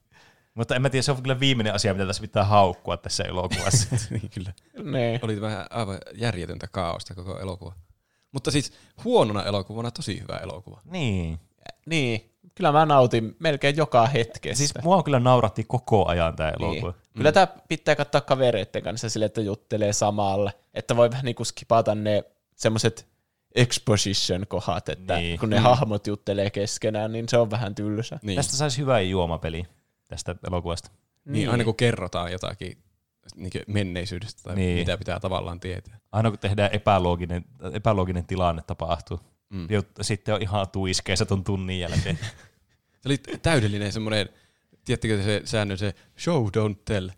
[0.53, 3.87] Mutta en mä tiedä, se on kyllä viimeinen asia, mitä tässä pitää haukkua tässä elokuvassa.
[4.09, 4.53] niin kyllä.
[4.91, 5.19] Niin.
[5.21, 7.73] Oli vähän aivan järjetöntä kaaosta koko elokuva.
[8.31, 10.81] Mutta siis huonona elokuvana tosi hyvä elokuva.
[10.85, 11.39] niin.
[11.85, 12.31] Niin.
[12.55, 14.57] Kyllä mä nautin melkein joka hetkestä.
[14.57, 16.91] Siis mua kyllä nauratti koko ajan tämä elokuva.
[16.91, 17.01] niin.
[17.17, 20.51] Kyllä tämä pitää katsoa kavereiden kanssa sille, että juttelee samalla.
[20.73, 22.23] Että voi vähän niin kuin skipata ne
[22.55, 23.07] semmoiset
[23.55, 25.39] exposition-kohdat, että Niin.
[25.39, 28.19] kun ne hahmot juttelee keskenään, niin se on vähän tylsä.
[28.21, 28.35] Niin.
[28.35, 29.63] Tästä saisi hyvä juomapeli
[30.07, 30.89] tästä elokuvasta.
[31.25, 31.49] niin.
[31.49, 32.77] aina kun kerrotaan jotakin
[33.35, 34.65] niin menneisyydestä tai niin.
[34.65, 34.79] Niin.
[34.79, 35.99] mitä pitää tavallaan tietää.
[36.11, 39.19] Aina kun tehdään epälooginen, epälooginen tilanne tapahtuu.
[39.49, 39.59] Mm.
[39.59, 39.67] Mm.
[40.01, 42.19] Sitten on ihan tuiskeessa ton tunnin jälkeen.
[43.01, 44.29] Se oli täydellinen semmoinen,
[44.85, 47.09] tiedättekö se säännön, se show don't tell,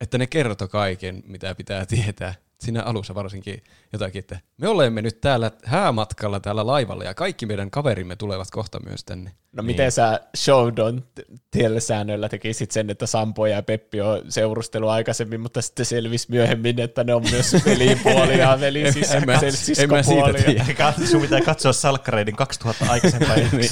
[0.00, 2.34] että ne kertoi kaiken, mitä pitää tietää.
[2.60, 3.62] Siinä alussa varsinkin
[3.92, 8.80] jotakin, että me olemme nyt täällä häämatkalla täällä laivalla ja kaikki meidän kaverimme tulevat kohta
[8.80, 9.30] myös tänne.
[9.52, 9.66] No niin.
[9.66, 15.40] miten sä show don't tell säännöllä tekisit sen, että Sampo ja Peppi on seurustelu aikaisemmin,
[15.40, 19.34] mutta sitten selvisi myöhemmin, että ne on myös velipuolia ja En mä- velisiskopuolia.
[19.82, 23.70] en mä siitä Sun pitää katsoa Salkkareiden 2000 aikaisempaa Niin.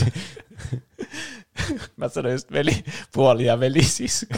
[1.97, 4.35] Mä sanoin just velipuoli ja velisisko.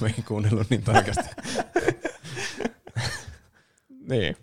[0.00, 1.24] Mä en kuunnellut niin tarkasti.
[4.08, 4.36] Niin.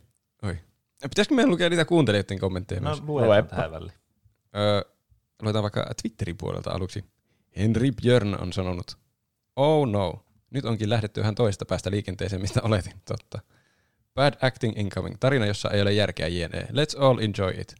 [0.44, 0.57] Oi.
[1.02, 3.02] Pitäisikö meidän lukea niitä kuuntelijoiden kommentteja No myös?
[3.02, 3.94] luetaan tähän väliin.
[4.56, 4.81] Öö,
[5.41, 7.06] luetaan vaikka Twitterin puolelta aluksi.
[7.57, 8.98] Henry Björn on sanonut,
[9.56, 13.40] Oh no, nyt onkin lähdetty ihan toista päästä liikenteeseen, mistä oletin, totta.
[14.15, 16.61] Bad acting incoming, tarina, jossa ei ole järkeä jne.
[16.61, 17.76] Let's all enjoy it.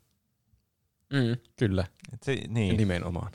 [1.14, 1.38] Mm.
[1.56, 2.54] Kyllä, Et se, niin.
[2.54, 2.78] niin.
[2.78, 3.32] nimenomaan.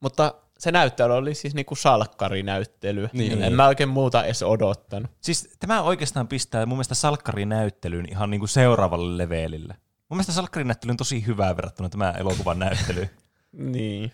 [0.00, 3.08] Mutta se näyttely oli siis niinku salkkarinäyttelyä.
[3.12, 3.42] Niin.
[3.42, 5.10] En mä oikein muuta edes odottanut.
[5.20, 9.74] Siis tämä oikeastaan pistää mun mielestä salkkarinäyttelyyn ihan niinku seuraavalle levelille.
[10.08, 13.08] Mun mielestä salkkarinäyttely on tosi hyvää verrattuna tämä elokuvan näyttely.
[13.52, 14.12] Niin.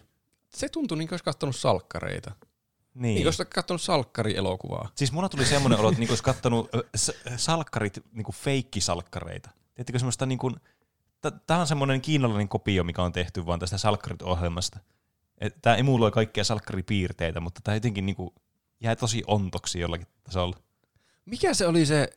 [0.48, 2.30] Se tuntui niin kuin olisi katsonut salkkareita.
[2.30, 2.46] Niin.
[2.94, 3.02] niin.
[3.02, 4.88] Niin kuin olisi katsonut salkkarielokuvaa.
[4.94, 6.14] Siis mulla tuli semmoinen olo, että niinku
[6.72, 9.50] olisi s- salkkarit, niinku feikkisalkkareita.
[9.74, 10.52] Tiedättekö semmoista niinku,
[11.46, 14.78] tämä on semmoinen kiinalainen kopio, mikä on tehty vaan tästä salkkarit-ohjelmasta.
[15.62, 18.34] Tämä emuloi kaikkia salkkaripiirteitä, mutta tämä jotenkin niinku
[18.80, 20.56] jää tosi ontoksi jollakin tasolla.
[21.24, 22.10] Mikä se oli se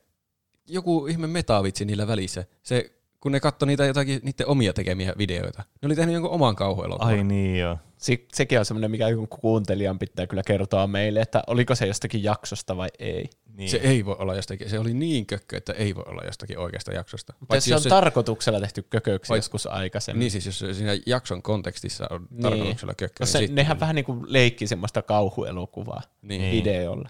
[0.68, 2.46] joku ihme metavitsi niillä välissä?
[2.64, 5.64] Se, kun ne katsoi niitä jotakin niiden omia tekemiä videoita.
[5.82, 7.14] Ne oli tehnyt jonkun oman kauhuelokuvan.
[7.14, 7.78] Ai niin joo.
[7.98, 12.24] Se, sekin on semmoinen, mikä jonkun kuuntelijan pitää kyllä kertoa meille, että oliko se jostakin
[12.24, 13.30] jaksosta vai ei.
[13.54, 13.70] Niin.
[13.70, 16.94] Se ei voi olla jostakin, se oli niin kökkö, että ei voi olla jostakin oikeasta
[16.94, 17.34] jaksosta.
[17.40, 20.20] Mutta jos se on tarkoituksella tehty kököksi Vai- joskus aikaisemmin.
[20.20, 22.42] Niin siis, jos se siinä jakson kontekstissa on Niin.
[22.42, 23.16] tarkoituksella kökkö.
[23.24, 26.52] Koska se, nehän vähän niin kuin leikki semmoista kauhuelokuvaa Niin, Niin.
[26.64, 27.10] videolla.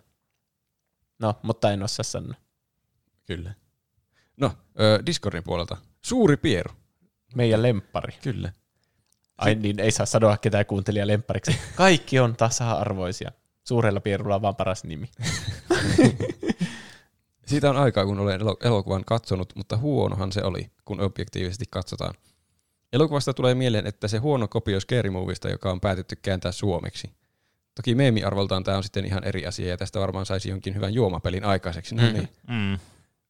[1.20, 2.34] No, mutta en osaa sanoa.
[3.26, 3.54] kyllä.
[4.38, 5.78] No, ö, Discordin puolelta.
[6.06, 6.72] Suuri Pieru.
[7.36, 8.14] Meidän lemppari.
[8.24, 8.52] Kyllä.
[9.38, 11.56] Ai niin, ei saa sanoa ketään kuuntelija lemppariksi.
[11.76, 13.32] Kaikki on tasa-arvoisia.
[13.64, 15.10] Suurella pierulla on vaan paras nimi.
[17.46, 22.14] Siitä on aikaa, kun olen elo- elokuvan katsonut, mutta huonohan se oli, kun objektiivisesti katsotaan.
[22.94, 27.12] Elokuvasta tulee mieleen, että se huono kopio Scary Movista, joka on päätetty kääntää suomeksi.
[27.76, 31.46] Toki meemiarvoltaan tämä on sitten ihan eri asia, ja tästä varmaan saisi jonkin hyvän juomapelin
[31.46, 31.96] aikaiseksi.
[31.96, 32.30] No niin.
[32.48, 32.80] Mm.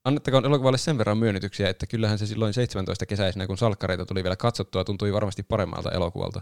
[0.04, 4.36] Annettakoon elokuvalle sen verran myönnytyksiä, että kyllähän se silloin 17 kesäisenä, kun salkkareita tuli vielä
[4.36, 6.42] katsottua, tuntui varmasti paremmalta elokuvalta.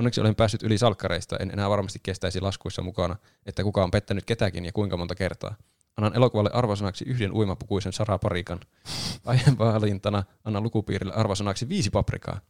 [0.00, 3.16] Onneksi olen päässyt yli salkkareista, en enää varmasti kestäisi laskuissa mukana,
[3.46, 5.54] että kuka on pettänyt ketäkin ja kuinka monta kertaa.
[5.96, 8.60] Annan elokuvalle arvosanaksi yhden uimapukuisen Sara Parikan.
[9.24, 12.40] Aiempaa valintana annan lukupiirille arvosanaksi viisi paprikaa.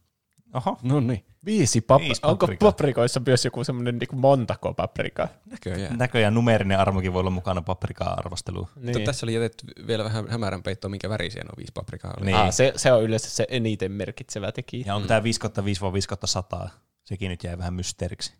[0.53, 0.77] Oho.
[0.83, 2.71] No niin, Viisi, pap- Viisi Onko paprikaa.
[2.71, 5.27] paprikoissa myös joku semmoinen niin montako paprikaa?
[5.45, 5.97] näköjään.
[5.97, 8.67] Näköjään numerinen armokin voi olla mukana paprikaa arvosteluun.
[8.75, 12.25] Mutta tässä oli jätetty vielä vähän hämärän peittoa, minkä värisiä nuo viisi paprikaa oli.
[12.25, 12.37] Niin.
[12.37, 14.83] Ah, se, se on yleensä se eniten merkitsevä tekijä.
[14.87, 16.69] Ja onko tämä 5 5 vai 5 100?
[17.11, 18.33] Sekin nyt jäi vähän mysteeriksi.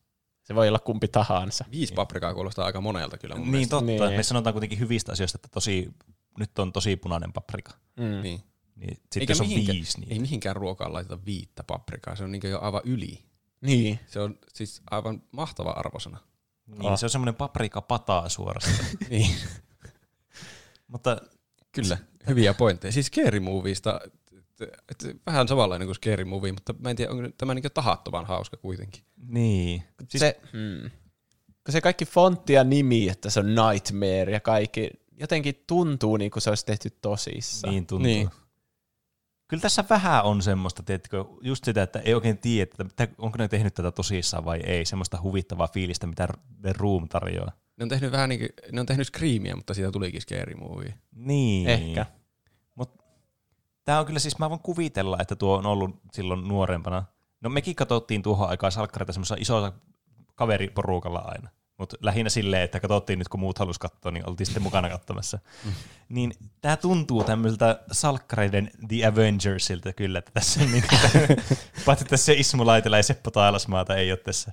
[0.44, 1.66] Se voi olla kumpi tahansa.
[1.72, 3.70] Viisi paprikaa kuulostaa aika monelta kyllä mun Niin mielestä.
[3.70, 3.86] totta.
[3.86, 4.18] Niin.
[4.18, 5.90] Me sanotaan kuitenkin hyvistä asioista, että tosi,
[6.40, 7.72] nyt on tosi punainen paprika.
[7.98, 8.22] Mm.
[8.22, 8.44] Niin.
[8.76, 12.24] Niin sitten Eikä jos on mihinkään, viisi, niin ei mihinkään ruokaan laiteta viittä paprikaa, se
[12.24, 13.24] on niin jo aivan yli.
[13.62, 14.00] Niin.
[14.08, 16.18] Se on siis aivan mahtava arvosana.
[16.68, 18.86] Niin, se on semmoinen paprika pataa suorastaan.
[19.10, 19.36] Niin.
[20.88, 21.18] Mutta
[21.72, 22.92] Kyllä, hyviä pointteja.
[22.92, 23.40] Siis Scary
[24.62, 28.26] et- et vähän samanlainen kuin Scary Movie, mutta mä en tiedä, onko tämä niin tahattoman
[28.26, 29.04] hauska kuitenkin.
[29.28, 29.84] niin.
[30.10, 30.90] Siis, se, hmm.
[31.66, 34.90] kun se kaikki fontti ja nimi, että se on Nightmare ja kaikki,
[35.20, 37.74] jotenkin tuntuu niin kuin se olisi tehty tosissaan.
[37.74, 38.06] Niin tuntuu.
[38.06, 38.30] Niin.
[39.48, 43.48] Kyllä tässä vähän on semmoista, tiedätkö, just sitä, että ei oikein tiedä, että onko ne
[43.48, 44.86] tehnyt tätä tosissaan vai ei.
[44.86, 46.28] Semmoista huvittavaa fiilistä, mitä
[46.62, 47.52] The Room tarjoaa.
[47.78, 50.94] Ne on tehnyt vähän niin kuin, ne on tehnyt Screamia, mutta siitä tulikin Scary Movie.
[51.16, 51.68] Niin.
[51.70, 52.06] Ehkä.
[53.86, 57.04] Tämä on kyllä siis, mä voin kuvitella, että tuo on ollut silloin nuorempana.
[57.42, 59.74] No mekin katsottiin tuohon aikaan salkkareita semmoisella isolla
[60.36, 61.50] kaveriporukalla aina.
[61.78, 65.40] Mutta lähinnä silleen, että katsottiin nyt kun muut halus katsoa, niin oltiin sitten mukana katsomassa.
[65.66, 65.72] Mm.
[66.10, 70.84] Niin tämä tuntuu tämmöiltä salkkareiden The Avengersilta kyllä, että tässä on niin,
[71.86, 74.52] paitsi että se Ismo Laitela ja Seppo Tailasmaata ei ole tässä.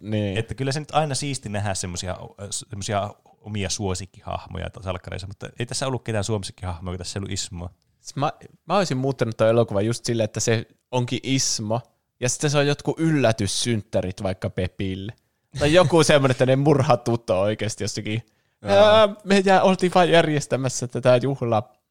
[0.00, 0.38] Niin.
[0.38, 6.04] Että kyllä se nyt aina siisti nähdä semmoisia omia suosikkihahmoja salkkareissa, mutta ei tässä ollut
[6.04, 7.70] ketään suosikkihahmoja, kun tässä ei ollut Ismoa.
[8.00, 8.32] Siis Mä,
[8.66, 11.80] mä olisin muuttanut tuon elokuvan just silleen, että se onkin Ismo,
[12.20, 15.12] ja sitten se on jotkut yllätyssynttärit vaikka Pepille.
[15.58, 18.22] Tai joku semmoinen, että ne murhaa Tuto oikeasti jossakin.
[18.62, 21.14] Ää, me jää, oltiin vain järjestämässä tätä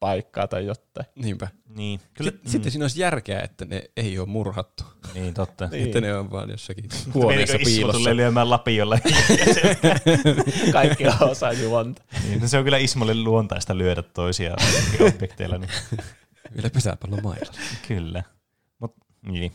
[0.00, 1.06] juhlapaikkaa tai jotain.
[1.14, 1.48] Niinpä.
[1.68, 4.84] Niin, kyllä, Sitten, sitten siinä olisi järkeä, että ne ei ole murhattu.
[5.14, 5.66] niin totta.
[5.72, 5.86] Niin.
[5.86, 7.98] Että ne on vaan jossakin Huoneessa piilossa.
[7.98, 8.98] tulee lyömään lapiolla.
[10.72, 12.02] Kaikki osaa juonta.
[12.28, 14.56] niin, no se on kyllä Ismolle luontaista lyödä toisia
[15.14, 15.58] objekteilla.
[15.58, 15.70] Niin.
[16.56, 17.52] Vielä pesäpallon mailla.
[17.88, 18.22] Kyllä.
[18.78, 19.52] Mut, niin.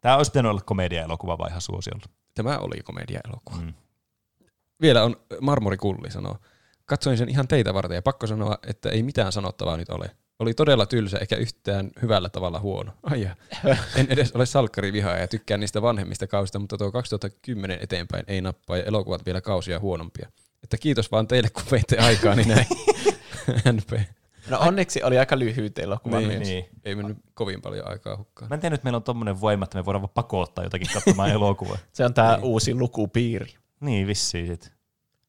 [0.00, 2.06] Tämä olisi pitänyt olla komedia-elokuva vai ihan suosiolla.
[2.34, 3.56] Tämä oli komedia-elokuva.
[3.56, 3.74] Mm.
[4.80, 6.36] Vielä on Marmorikulli sanoo.
[6.86, 10.10] Katsoin sen ihan teitä varten ja pakko sanoa, että ei mitään sanottavaa nyt ole.
[10.38, 12.92] Oli todella tylsä eikä yhtään hyvällä tavalla huono.
[13.02, 13.36] Ai ja.
[13.96, 18.76] En edes ole salkkarivihaaja ja tykkään niistä vanhemmista kausista, mutta tuo 2010 eteenpäin ei nappaa
[18.76, 20.28] ja elokuvat vielä kausia huonompia.
[20.62, 22.66] Että kiitos vaan teille, kun veitte aikaa, niin näin.
[23.76, 23.92] NP.
[24.50, 26.40] No onneksi oli aika lyhyt elokuva Niin.
[26.40, 26.64] Niin.
[26.84, 28.48] Ei mennyt kovin paljon aikaa hukkaan.
[28.48, 31.30] Mä en tiedä, että meillä on tommonen voima, että me voidaan vaan pakottaa jotakin katsomaan
[31.30, 31.78] elokuvaa.
[31.92, 33.54] Se on tämä uusi lukupiiri.
[33.80, 34.75] Niin, vissiin sit.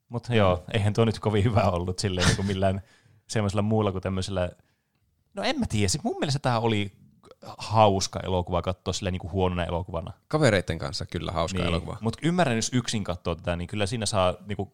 [0.10, 2.82] Mutta joo, eihän tuo nyt kovin hyvä ollut silleen niin millään
[3.28, 4.50] semmoisella muulla kuin tämmöisellä...
[5.34, 6.92] No en mä tiedä, sit mun mielestä tämä oli
[7.58, 10.14] hauska elokuva katsoa silleen niin kuin huonona elokuvana.
[10.28, 11.68] Kavereiden kanssa kyllä hauska niin.
[11.68, 11.98] elokuva.
[12.02, 14.72] Mutta ymmärrän, jos yksin katsoo tätä, niin kyllä siinä saa niin kuin,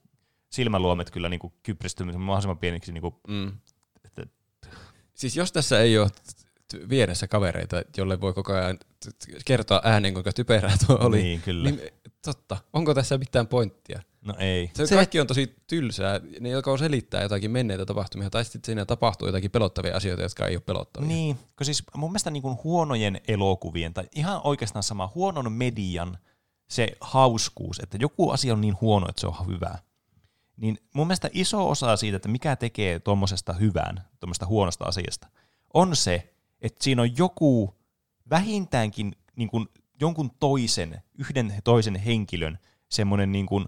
[0.49, 2.91] silmäluomet kyllä niin kuin, kypristymisen mahdollisimman pieniksi.
[2.91, 3.51] Niin kuin, Mm.
[5.13, 6.09] Siis jos tässä ei ole
[6.89, 8.79] vieressä kavereita, jolle voi koko ajan
[9.45, 11.69] kertoa ääneen, kuinka typerää tuo oli, Niin, kyllä.
[11.71, 11.81] niin
[12.25, 12.57] totta.
[12.73, 14.01] Onko tässä mitään pointtia?
[14.21, 14.71] no ei.
[14.73, 16.21] Se, se kaikki on tosi tylsää.
[16.39, 20.55] Ne joko selittää jotakin menneitä tapahtumia, tai sitten siinä tapahtuu jotakin pelottavia asioita, jotka ei
[20.55, 21.07] ole pelottavia.
[21.07, 26.17] Niin, kun siis mun mielestä niin kuin huonojen elokuvien, tai ihan oikeastaan sama, huonon median
[26.69, 29.77] se hauskuus, että joku asia on niin huono, että se on hyvä.
[30.57, 35.27] Niin mun mielestä iso osa siitä, että mikä tekee tuommoisesta hyvän, tuommoista huonosta asiasta,
[35.73, 36.32] on se,
[36.63, 37.75] että siinä on joku
[38.29, 39.67] vähintäänkin niin kuin
[40.01, 42.59] jonkun toisen, yhden toisen henkilön
[42.89, 43.65] semmoinen niin kuin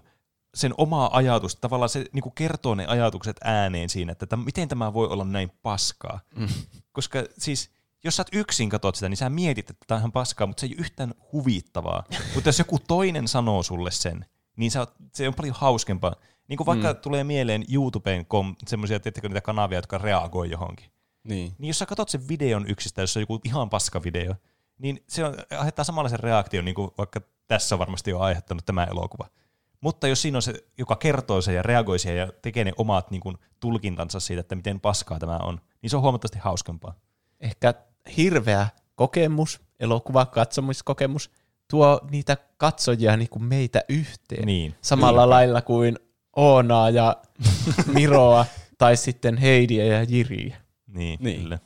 [0.54, 4.68] sen oma ajatus, tavallaan se niin kuin kertoo ne ajatukset ääneen siinä, että täm, miten
[4.68, 6.20] tämä voi olla näin paskaa.
[6.36, 6.48] Mm.
[6.92, 7.70] Koska siis,
[8.04, 10.66] jos sä oot yksin katot sitä, niin sä mietit, että tämä on paskaa, mutta se
[10.66, 12.04] ei ole yhtään huvittavaa.
[12.34, 14.26] mutta jos joku toinen sanoo sulle sen,
[14.56, 16.14] niin sä oot, se on paljon hauskempaa.
[16.48, 16.98] Niin kuin vaikka mm.
[16.98, 20.90] tulee mieleen YouTubeen kom, semmoisia, tiettäkö niitä kanavia, jotka reagoi johonkin.
[21.28, 21.52] Niin.
[21.58, 24.34] Niin jos sä katsot sen videon yksistä, jos on joku ihan paska video,
[24.78, 28.84] niin se on, aiheuttaa samanlaisen reaktion, niin kuin vaikka tässä on varmasti jo aiheuttanut tämä
[28.84, 29.28] elokuva.
[29.80, 33.10] Mutta jos siinä on se, joka kertoo sen ja reagoi siihen ja tekee ne omat
[33.10, 36.94] niin kuin, tulkintansa siitä, että miten paskaa tämä on, niin se on huomattavasti hauskempaa.
[37.40, 37.74] Ehkä
[38.16, 41.30] hirveä kokemus, elokuvakatsomuskokemus
[41.70, 44.46] tuo niitä katsojia niin kuin meitä yhteen.
[44.46, 44.74] Niin.
[44.80, 45.98] Samalla lailla kuin
[46.36, 47.16] Oonaa ja
[47.94, 48.46] Miroa
[48.78, 50.56] tai sitten Heidiä ja Jiriä.
[50.96, 51.42] Niin, Niin.
[51.42, 51.58] kyllä.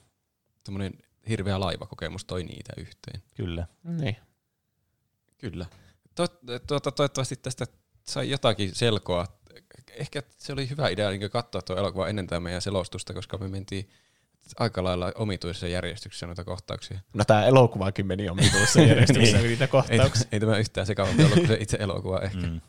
[0.64, 0.92] Semmoinen
[1.28, 3.22] hirveä laivakokemus toi niitä yhteen.
[3.34, 3.66] kyllä.
[3.84, 4.16] Niin.
[5.38, 5.66] Kyllä.
[6.14, 6.26] To,
[6.66, 7.66] tuota, toivottavasti tästä
[8.08, 9.26] sai jotakin selkoa.
[9.92, 13.48] Ehkä se oli hyvä idea niin katsoa tuo elokuva ennen tämä meidän selostusta, koska me
[13.48, 13.90] mentiin
[14.58, 17.00] aika lailla omituisessa järjestyksessä noita kohtauksia.
[17.14, 19.48] No tämä elokuvakin meni omituissa järjestyksessä Niin.
[19.48, 20.26] niitä Ei, kohtauksia.
[20.32, 22.46] ei tämä yhtään sekavampi ollut kuin se itse elokuva ehkä.
[22.46, 22.60] Mm.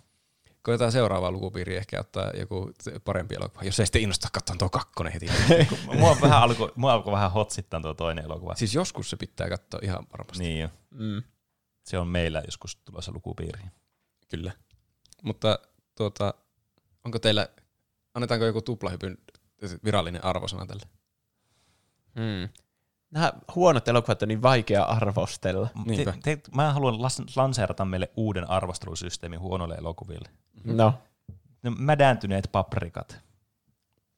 [0.63, 2.71] Koetaan seuraavaa lukupiiriä ehkä ottaa joku
[3.05, 5.25] parempi elokuva, jos ei sitten innosta katsoa tuo kakkonen heti.
[5.99, 8.55] Mua, vähän alkoi, mua alkoi vähän hotsittaa tuo toinen elokuva.
[8.55, 10.43] siis joskus se pitää katsoa ihan varmasti.
[10.43, 10.69] Niin jo.
[10.91, 11.23] Mm.
[11.83, 13.71] Se on meillä joskus tulossa lukupiiriin.
[14.29, 14.51] Kyllä.
[15.23, 15.59] Mutta
[15.95, 16.33] tuota,
[17.05, 17.49] onko teillä,
[18.13, 19.17] annetaanko joku tuplahypyn
[19.83, 20.83] virallinen arvosana tälle?
[22.15, 22.49] Mm.
[23.11, 25.69] Nämä huonot elokuvat on niin vaikea arvostella.
[25.85, 26.13] Niinpä.
[26.23, 30.29] Te, te, mä haluan las, lanseerata meille uuden arvostelusysteemin huonoille elokuville.
[30.63, 30.93] No,
[31.63, 33.19] Ne mädäntyneet paprikat.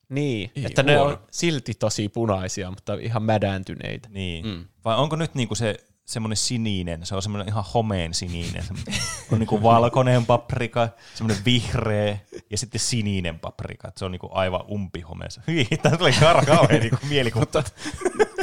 [0.09, 0.51] niin.
[0.55, 1.11] Ei, että ne huono.
[1.11, 4.09] on silti tosi punaisia, mutta ihan mädäntyneitä.
[4.09, 4.45] Niin.
[4.45, 4.65] Mm.
[4.85, 5.75] Vai onko nyt niinku se
[6.05, 8.63] semmoinen sininen, se on semmoinen ihan homeen sininen.
[8.63, 8.73] Se
[9.31, 12.17] on niinku valkoinen paprika, semmoinen vihreä
[12.49, 13.91] ja sitten sininen paprika.
[13.97, 15.41] Se on niinku aivan umpihomeessa.
[15.47, 16.11] Hyi, tää tuli
[16.45, 17.45] kauhean niinku mielikuva.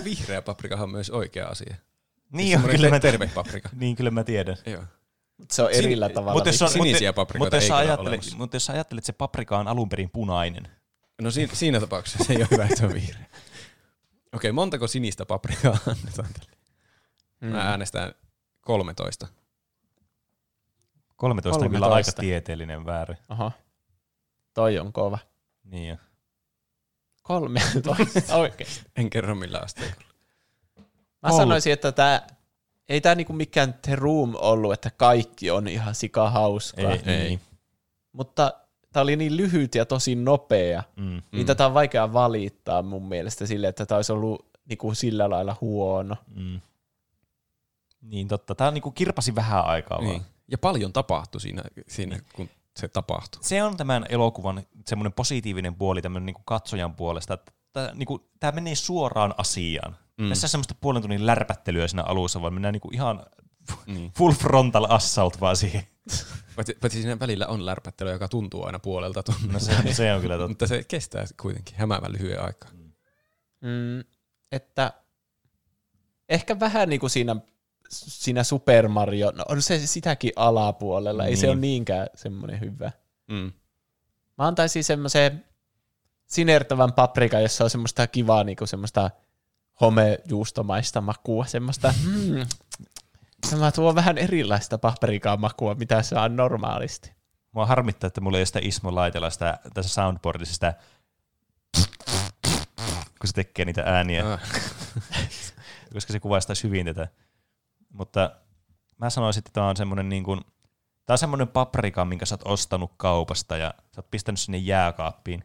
[0.04, 1.74] Vihreä paprikahan on myös oikea asia.
[2.32, 3.68] niin, Siis on, kyllä mä, terve paprika.
[3.72, 4.56] niin, kyllä mä tiedän.
[4.66, 4.82] Joo.
[5.50, 6.32] Se on erillä tavalla.
[6.32, 9.12] Mutta jos, on, Sinisiä mutta, paprikoita mutta, jos ajattelet, mutta jos sä ajattelet, että se
[9.12, 10.68] paprika on alun perin punainen,
[11.22, 13.26] No siinä, siinä tapauksessa se ei ole hyvä, että se on vihreä.
[14.32, 16.59] Okei, montako sinistä paprikaa annetaan tälle?
[17.40, 17.48] Mm.
[17.48, 18.14] Mä äänestän
[18.60, 19.26] 13.
[21.16, 22.20] 13 on kyllä aika 13.
[22.20, 23.16] tieteellinen väärä.
[23.28, 23.52] Aha.
[24.54, 25.18] Toi on kova.
[25.64, 25.96] Niin jo.
[27.22, 28.82] 13 oikeesti.
[28.96, 30.08] En kerro millään asteikolla.
[31.22, 32.26] Mä Kol- sanoisin, että tää,
[32.88, 36.92] ei tää niinku mikään The Room ollut, että kaikki on ihan sika hauskaa.
[36.92, 37.38] Ei, ei.
[38.12, 38.52] Mutta
[38.92, 40.82] tää oli niin lyhyt ja tosi nopea.
[40.96, 41.22] Mm.
[41.32, 45.56] Niin tätä on vaikea valittaa mun mielestä sille, että tää olisi ollut niinku sillä lailla
[45.60, 46.16] huono.
[46.34, 46.60] Mm.
[48.00, 48.54] Niin totta.
[48.54, 50.10] Tää niinku kirpasi vähän aikaa Niin.
[50.10, 50.24] vaan.
[50.50, 53.44] Ja paljon tapahtui siinä, siinä kun se tapahtui.
[53.44, 58.52] Se on tämän elokuvan semmoinen positiivinen puoli tämmöinen niinku katsojan puolesta, että tämä niinku, tää
[58.52, 59.96] menee suoraan asiaan.
[60.18, 60.28] Mm.
[60.28, 63.26] Tässä ei ole semmoista puolen tunnin lärpättelyä siinä alussa, vaan mennään niinku ihan
[63.86, 64.12] Niin.
[64.18, 65.82] full frontal assault vaan siihen.
[66.56, 69.22] Paitsi, paitsi siinä välillä on lärpättely, joka tuntuu aina puolelta.
[69.52, 70.48] No se, se on kyllä totta.
[70.48, 72.70] Mutta se kestää kuitenkin hämäävän lyhyen aikaa.
[73.60, 74.04] Mm,
[74.52, 74.92] että
[76.28, 77.36] ehkä vähän niinku siinä,
[77.90, 81.52] siinä Super Mario, no on se sitäkin alapuolella, ei se Niin.
[81.52, 82.90] ole niinkään semmoinen hyvä.
[83.28, 83.52] Mm.
[84.38, 85.44] Mä antaisin semmoisen
[86.26, 89.10] sinertävän paprika, jossa on semmoista kivaa niinku semmoista
[89.80, 92.46] homejuustomaista makua, semmoista mm,
[93.50, 97.12] tämä tuo vähän erilaista paprikaa makua, mitä saa normaalisti.
[97.52, 100.74] Mua harmittaa, että mulla ei ole sitä Ismo laitella sitä, tässä soundboardissa sitä,
[103.20, 104.40] kun se tekee niitä ääniä, Ah.
[105.94, 107.08] koska se kuvastaisi hyvin tätä.
[107.90, 108.30] Mutta
[108.98, 110.40] mä sanoisin, että tämä on semmoinen niin kuin,
[111.06, 115.44] tää on semmoinen paprika, minkä sä oot ostanut kaupasta ja sä oot pistänyt sinne jääkaappiin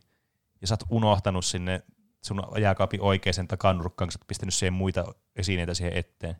[0.61, 1.81] ja sä oot unohtanut sinne
[2.21, 6.35] sun jääkaapin oikeaan takanurkkaan, kun sä oot pistänyt siihen muita esineitä siihen eteen.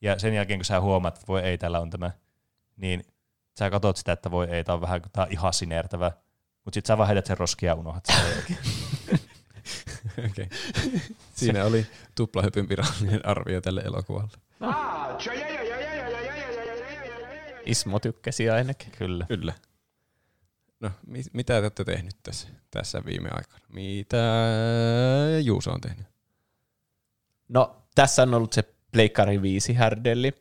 [0.00, 2.10] Ja sen jälkeen, kun sä huomaat, että voi ei, täällä on tämä,
[2.76, 3.04] niin
[3.58, 6.12] sä katsot sitä, että voi ei, tää on vähän, tää on ihan sinertävä.
[6.64, 8.56] Mutta sit sä vaan heität sen roskia ja unohdat sen.
[10.30, 10.46] Okay.
[11.34, 14.30] Siinä oli tuplahypyn virallinen arvio tälle elokuvalle.
[17.66, 18.92] Ismo tykkäsi ainakin.
[18.98, 19.26] Kyllä.
[19.28, 19.52] Kyllä.
[20.80, 23.64] No, mi- mitä te olette tehnyt tässä, tässä viime aikana?
[23.68, 24.16] Mitä
[25.42, 26.06] Juuso on tehnyt?
[27.48, 30.32] No, tässä on ollut se Pleikkari 5 härdelli,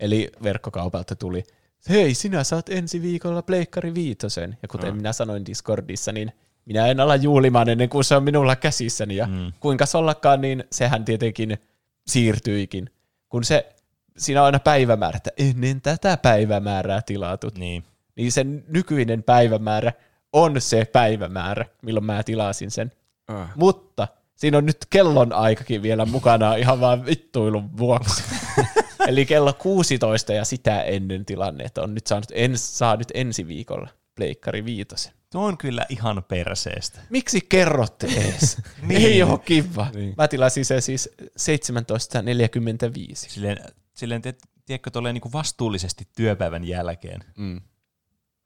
[0.00, 1.42] eli verkkokaupalta tuli,
[1.88, 4.58] hei, sinä saat ensi viikolla Pleikkari viitosen.
[4.62, 4.96] Ja kuten Mm.
[4.96, 6.32] minä sanoin Discordissa, niin
[6.68, 9.16] minä en ala juulimaan ennen kuin se on minulla käsissäni.
[9.16, 9.52] Ja Mm.
[9.60, 11.58] kuinka ollakaan, niin sehän tietenkin
[12.06, 12.90] siirtyikin.
[13.28, 13.72] Kun se,
[14.18, 17.84] siinä on aina päivämäärä, että ennen tätä päivämäärää tilatut, Niin.
[18.16, 19.92] niin sen nykyinen päivämäärä
[20.32, 22.92] on se päivämäärä, milloin mä tilasin sen.
[23.28, 23.48] Ah.
[23.56, 28.22] Mutta siinä on nyt kellon aikakin vielä mukana ihan vaan vittuilun vuoksi.
[29.08, 33.46] Eli kello 16 ja sitä ennen tilanne, että on nyt saanut, en, saa nyt ensi
[33.46, 35.12] viikolla Pleikkari viitosen.
[35.32, 37.00] Tuo on kyllä ihan perseestä.
[37.10, 38.56] Miksi kerrotte ees?
[38.88, 39.02] Niin.
[39.02, 39.86] Ei ole kiva.
[39.94, 40.14] Niin.
[40.16, 43.14] Mä tilasin se siis 17.45.
[43.14, 43.56] Silleen,
[43.94, 44.34] silleen te,
[44.66, 47.20] tiedätkö, tolleen niin vastuullisesti työpäivän jälkeen.
[47.36, 47.60] Mm.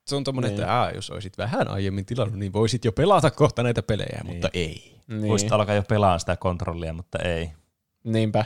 [0.06, 0.60] Se on tommonen, Niin.
[0.60, 4.32] että aa, jos olisit vähän aiemmin tilannut, niin voisit jo pelata kohta näitä pelejä, Niin.
[4.34, 4.98] mutta ei.
[5.08, 5.28] Niin.
[5.28, 7.50] Voisit alkaa jo pelaa sitä kontrollia, mutta ei.
[8.04, 8.44] Niinpä.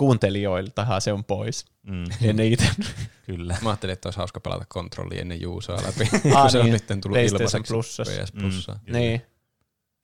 [0.00, 1.64] Kuuntelijoiltahan se on pois.
[1.82, 2.70] Mm, Eniten.
[3.26, 3.56] kyllä.
[3.62, 6.72] Mä ajattelin, että olisi hauska pelata kontrolli ennen Juusoa läpi, Ah, kun se on niin.
[6.72, 8.02] nyt tullut ilmaiseksi Plusassa.
[8.22, 8.78] PS Plussa.
[8.84, 8.98] Kyllä.
[8.98, 9.22] niin.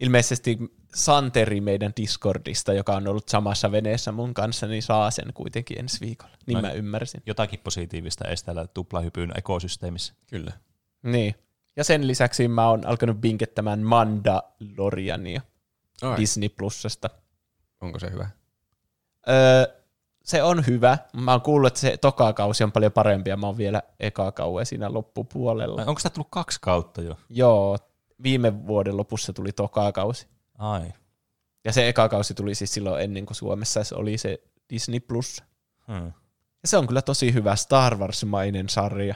[0.00, 0.58] Ilmeisesti
[0.94, 6.00] Santeri meidän Discordista, joka on ollut samassa veneessä mun kanssa, niin saa sen kuitenkin ensi
[6.00, 6.36] viikolla.
[6.46, 6.60] Niin No.
[6.62, 7.22] mä ymmärsin.
[7.26, 10.14] Jotakin positiivista edes täällä tuplahypyn ekosysteemissä.
[10.30, 10.52] Kyllä.
[11.02, 11.34] Niin.
[11.76, 15.40] Ja sen lisäksi mä oon alkanut binkettämään Mandaloriania
[16.02, 17.10] Ai, Disney Plusasta.
[17.80, 18.30] onko se hyvä?
[19.28, 19.76] Öö,
[20.26, 20.98] se on hyvä.
[21.12, 24.32] Mä oon kuullut, että se toka kausi on paljon parempi ja mä oon vielä eka
[24.32, 25.84] kausi siinä loppupuolella.
[25.86, 27.16] Onko sitä tullut kaksi kautta jo?
[27.28, 27.78] Joo,
[28.22, 30.26] viime vuoden lopussa tuli toka kausi.
[30.58, 30.92] Ai.
[31.64, 35.42] Ja se eka kausi tuli siis silloin ennen kuin Suomessa se oli se Disney Plus.
[35.88, 36.12] Hmm.
[36.62, 39.14] Ja se on kyllä tosi hyvä Star Wars-mainen sarja.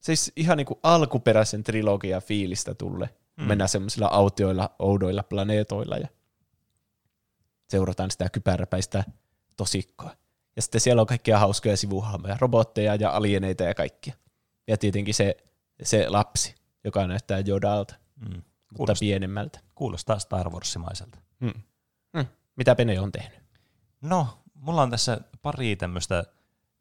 [0.00, 3.08] Siis ihan niinku alkuperäisen trilogian fiilistä tulee.
[3.36, 3.44] Mm.
[3.44, 6.08] Mennään semmoisilla autioilla, oudoilla planeetoilla ja
[7.68, 9.04] seurataan sitä kypäräpäistä
[9.56, 10.10] tosikkoa.
[10.56, 14.14] Ja sitten siellä on kaikkia hauskoja sivuhahmoja, robotteja ja alieneita ja kaikkia.
[14.68, 15.36] Ja tietenkin se,
[15.82, 18.34] se lapsi, joka näyttää Jodalta, Mm.
[18.34, 18.44] mutta
[18.76, 19.60] Kuulostaa, pienemmältä.
[19.74, 21.18] kuulostaa Star Warsimaiselta.
[21.40, 21.52] Mm.
[22.12, 22.26] Mm.
[22.56, 23.38] Mitä Pene on tehnyt?
[24.00, 26.24] No, mulla on tässä pari tämmöistä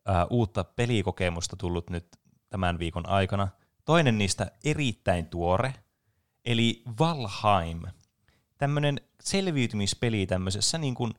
[0.06, 2.08] ää, uutta pelikokemusta tullut nyt
[2.50, 3.48] tämän viikon aikana.
[3.86, 5.74] Toinen niistä erittäin tuore,
[6.46, 7.82] eli Valheim.
[8.58, 11.14] Tämmöinen selviytymispeli tämmöisessä niin kuin,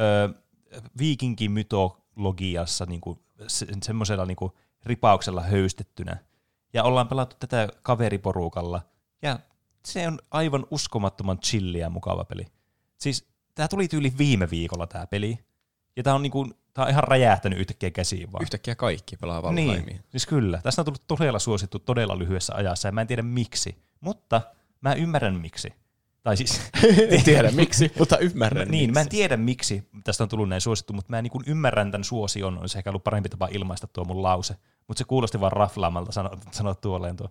[0.00, 0.34] ö,
[2.16, 4.52] viikinkimytologiassa niin kuin, se, semmoisella niin kuin
[4.84, 6.16] ripauksella höystettynä.
[6.72, 8.82] Ja ollaan pelattu tätä kaveriporukalla,
[9.22, 9.38] ja
[9.84, 12.46] se on aivan uskomattoman chilliä mukava peli.
[12.98, 15.38] Siis tämä tuli tyyli viime viikolla tämä peli,
[15.96, 18.42] ja tämä on, niinku, tää on ihan räjähtänyt yhtäkkiä käsiin vaan.
[18.42, 19.82] Yhtäkkiä kaikki pelaa Valheimia.
[19.82, 20.60] Niin, siis kyllä.
[20.62, 23.82] Tästä on tullut todella suosittu todella lyhyessä ajassa, ja mä en tiedä miksi.
[24.00, 24.40] Mutta
[24.80, 25.72] mä ymmärrän miksi.
[26.22, 26.60] Tai siis,
[27.10, 29.16] En tiedä miksi, mutta ymmärrän niin, mä en miksi.
[29.16, 32.90] tiedä miksi tästä on tullut näin suosittu, mutta mä niin ymmärrän tämän suosion, olisi ehkä
[32.90, 34.54] ollut parempi tapa ilmaista tuo mun lause.
[34.88, 37.28] Mutta se kuulosti vaan raflaamalta sanoa, sanoa tuolleen tuo.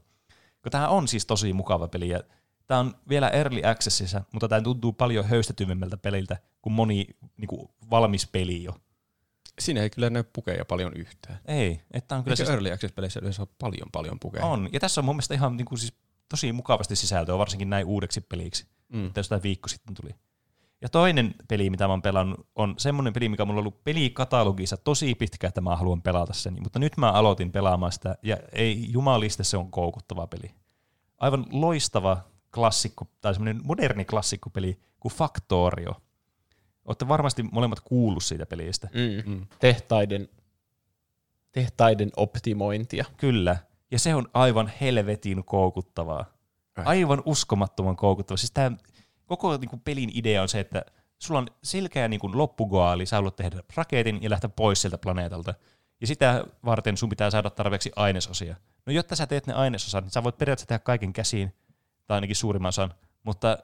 [0.64, 2.24] Kun tämä on siis tosi mukava peli, ja
[2.68, 7.70] tämä on vielä early accessissa, mutta tämä tuntuu paljon höystetymmältä peliltä kuin moni niin kuin,
[7.90, 8.76] valmis peli jo.
[9.60, 11.40] Siinä ei kyllä näy pukeja paljon yhtään.
[11.46, 14.46] Ei, että on kyllä Eikö siis Early Access-peleissä yleensä ole paljon paljon pukeja?
[14.46, 15.94] On, ja tässä on mun mielestä ihan niin kuin siis
[16.30, 19.08] tosi mukavasti sisältöä, varsinkin näin uudeksi peliksi, Mm.
[19.08, 20.16] että jostain viikko sitten tuli.
[20.82, 24.78] Ja toinen peli, mitä mä oon pelannut, on semmoinen peli, mikä mulla on ollut pelikatalogissa
[24.78, 26.58] tosi pitkä, että mä haluan pelata sen.
[26.64, 30.52] Mutta nyt mä aloitin pelaamaan sitä, ja ei jumaliste se on koukuttava peli.
[31.18, 32.18] Aivan loistava
[32.54, 36.02] klassikko, tai semmoinen moderni klassikkopeli kuin Factorio.
[36.86, 38.90] Olette varmasti molemmat kuullut siitä pelistä.
[38.94, 39.32] Mm.
[39.32, 39.48] Mm.
[39.60, 40.30] Tehtaiden,
[41.52, 43.06] tehtaiden optimointia.
[43.18, 43.58] Kyllä.
[43.92, 46.26] Ja se on aivan helvetin koukuttavaa.
[46.76, 46.86] Ai.
[46.86, 48.38] Aivan uskomattoman koukuttavaa.
[48.38, 48.72] Siis tämä
[49.26, 50.86] koko niin kuin, pelin idea on se, että
[51.20, 55.54] sulla on selkeä niin kuin, loppugoaali, sä haluat tehdä raketin ja lähteä pois sieltä planeetalta.
[56.02, 58.56] Ja sitä varten sun pitää saada tarpeeksi ainesosia.
[58.86, 61.54] No jotta sä teet ne ainesosat, niin sä voit periaatteessa tehdä kaiken käsiin,
[62.08, 62.94] tai ainakin suurimman osan,
[63.24, 63.58] mutta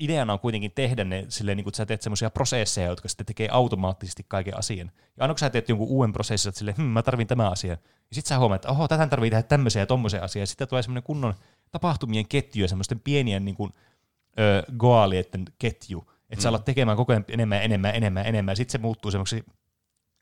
[0.00, 3.26] ideana on kuitenkin tehdä ne silleen, niin kuin, että sä teet semmoisia prosesseja, jotka sitten
[3.26, 4.90] tekee automaattisesti kaiken asian.
[5.16, 7.72] Ja aina kun sä teet jonkun uuden prosessin, että silleen, hm, mä tarvin tämä asia.
[7.72, 7.78] Ja
[8.12, 10.42] sitten sä huomaat, että oho, tätä tarvii tehdä tämmöisiä ja tommoisia asiaa.
[10.42, 11.34] Ja sitten tulee semmoinen kunnon
[11.70, 13.72] tapahtumien ketju ja semmoisten pienien niin kuin,
[14.38, 16.10] ö, goaalieiden ketju.
[16.30, 18.52] Että sä alat tekemään koko ajan enemmän ja enemmän ja enemmän enemmän.
[18.52, 19.44] Ja sitten se muuttuu semmoiksi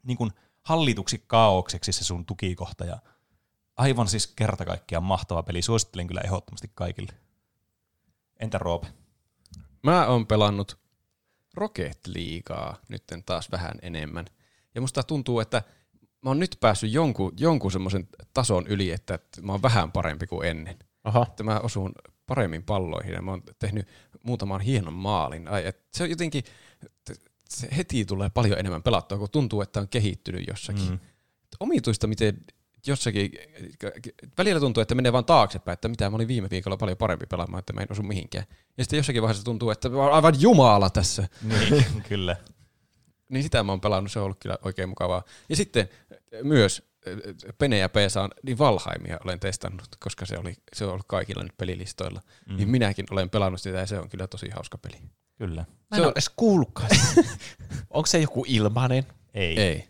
[0.03, 0.31] niin kuin
[0.63, 2.85] hallituksi kaaukseksi se sun tukikohta.
[2.85, 2.99] Ja
[3.77, 5.63] aivan siis kerta kaikkiaan mahtava peli.
[5.63, 7.13] Suosittelen kyllä ehdottomasti kaikille.
[8.41, 8.87] Entä Roope?
[9.89, 10.79] Mä oon pelannut
[11.55, 14.25] Rocket Leaguea nytten taas vähän enemmän.
[14.75, 15.63] Ja musta tuntuu, että
[16.23, 20.49] mä oon nyt päässyt jonkun, jonkun semmoisen tason yli, että, mä oon vähän parempi kuin
[20.49, 20.79] ennen.
[21.05, 21.27] Aha.
[21.29, 21.93] Että mä osun
[22.27, 23.89] paremmin palloihin ja mä oon tehnyt
[24.23, 25.49] muutaman hienon maalin.
[25.49, 26.45] Ai, et se on jotenkin,
[27.49, 30.91] se heti tulee paljon enemmän pelattua, kun tuntuu, että on kehittynyt jossakin.
[30.91, 30.99] Mm.
[31.61, 32.45] Omituista, miten
[32.87, 33.31] jossakin,
[34.39, 37.59] välillä tuntuu, että menee vaan taaksepäin, että mitä mä olin viime viikolla paljon parempi pelaamaan,
[37.59, 38.45] että mä en osu mihinkään.
[38.79, 41.29] Ja sitten jossakin vaiheessa tuntuu, että mä aivan jumala tässä.
[41.43, 42.37] Niin, kyllä.
[43.31, 45.23] Niin sitä mä oon pelannut, se on ollut kyllä oikein mukavaa.
[45.49, 45.89] Ja sitten
[46.43, 47.15] myös äh,
[47.59, 51.57] Pene ja Peesaan, niin Valheimia olen testannut, koska se, oli, se on ollut kaikilla nyt
[51.57, 52.21] pelilistoilla.
[52.47, 52.57] Mm.
[52.57, 54.97] Niin minäkin olen pelannut sitä ja se on kyllä tosi hauska peli.
[55.39, 55.61] Kyllä.
[55.61, 56.89] Mä Se en on- ole edes kuullutkaan.
[57.91, 59.05] Onko se joku ilmanen?
[59.35, 59.61] Ei.
[59.61, 59.89] Ei.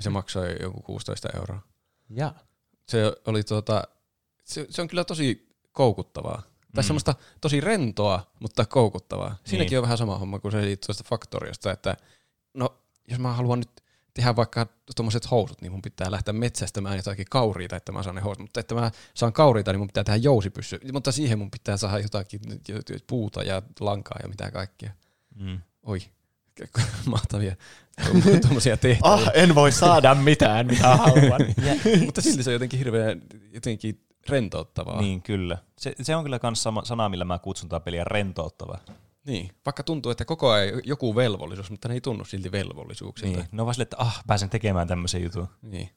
[0.00, 1.60] Se maksoi joku 16 euroa.
[2.10, 2.34] Ja.
[2.88, 3.82] Se oli tuota,
[4.44, 6.42] se, se on kyllä tosi koukuttavaa.
[6.74, 6.86] Tai Mm.
[6.86, 9.36] semmoista tosi rentoa, mutta koukuttavaa.
[9.44, 9.78] Siinäkin Niin.
[9.78, 11.96] on vähän sama homma kuin se liittyy tuosta Factoriosta, että
[12.54, 12.78] no,
[13.08, 13.70] jos mä haluan nyt
[14.14, 18.22] tehdä vaikka tuommoiset housut, niin mun pitää lähteä metsästämään jotakin kauriita, että mä saan ne
[18.22, 18.38] housut.
[18.42, 20.80] Mutta että mä saan kauriita, niin mun pitää tehdä jousipyssy.
[20.92, 24.90] Mutta siihen mun pitää saada jotakin jo- jo- puuta ja lankaa ja mitä kaikkea.
[25.34, 25.60] Mm.
[25.82, 25.98] Oi,
[27.06, 27.56] mahtavia
[28.42, 29.12] tuommoisia tehtäviä.
[29.14, 31.40] Ah, en voi saada mitään, mitä haluan.
[32.04, 35.00] Mutta silti se on jotenkin hirveän jotenkin rentouttavaa.
[35.00, 35.58] Niin, kyllä.
[35.78, 38.78] Se, se on kyllä myös sana, millä mä kutsun tätä peliä rentouttava.
[39.26, 39.50] niin.
[39.66, 43.36] Vaikka tuntuu, että koko ajan joku velvollisuus, mutta ne ei tunnu silti velvollisuuksilta.
[43.38, 43.48] Niin.
[43.52, 45.48] Ne on vaan silleen, että ah, pääsen tekemään tämmöisen jutun.
[45.62, 45.90] niin.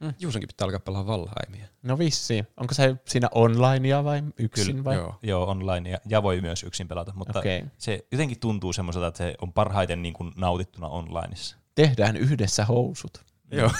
[0.00, 0.14] Mm.
[0.20, 1.66] Juusenkin pitää alkaa pelaa Valheimia.
[1.82, 2.46] No vissiin.
[2.56, 4.96] Onko se siinä onlinea vai yksin Kyllä, vai?
[4.96, 5.14] Joo.
[5.22, 7.62] Joo, online ja, ja voi myös yksin pelata, mutta okay.
[7.78, 11.56] se jotenkin tuntuu semmoiselta, että se on parhaiten niin kuin nautittuna onlineissa.
[11.74, 13.24] Tehdään yhdessä housut.
[13.50, 13.70] Joo.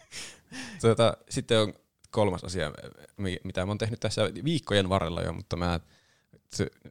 [0.80, 1.74] tuota, sitten on
[2.10, 2.72] kolmas asia,
[3.16, 5.80] mi- mitä mä oon tehnyt tässä viikkojen varrella jo, mutta mä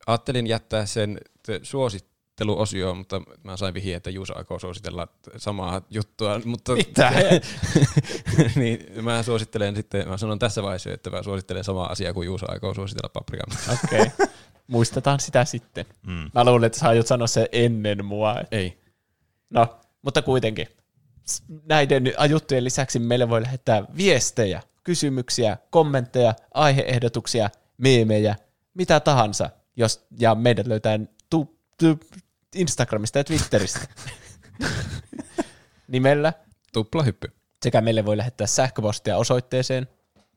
[0.07, 1.63] ajattelin jättää sen t-
[2.37, 5.07] suositteluosioon, mutta mä sain vihjeä, että Juuso aikoo suositella
[5.37, 7.11] samaa juttua, mutta Mitä?
[8.55, 12.45] niin, mä suosittelen sitten, mä sanon tässä vaiheessa, että mä suosittelen samaa asiaa kuin Juuso
[12.49, 13.47] aikoo suositella paprikaa.
[13.73, 14.01] Okei.
[14.01, 14.27] Okay.
[14.67, 15.85] Muistetaan sitä sitten.
[16.07, 16.31] Mm.
[16.33, 18.35] Mä luulen, että sä aiot sanoa se ennen mua.
[18.51, 18.77] Ei.
[19.49, 20.67] No, mutta kuitenkin.
[21.69, 28.35] Näiden juttujen lisäksi meille voi lähettää viestejä, kysymyksiä, kommentteja, aiheehdotuksia, meemejä,
[28.73, 29.49] mitä tahansa.
[29.75, 30.99] Jos, ja meidät löytää
[31.29, 31.99] tu, tu,
[32.57, 33.79] Instagramista ja Twitteristä
[35.87, 36.33] nimellä.
[36.73, 37.27] Tuplahyppy.
[37.63, 39.87] Sekä meille voi lähettää sähköpostia osoitteeseen.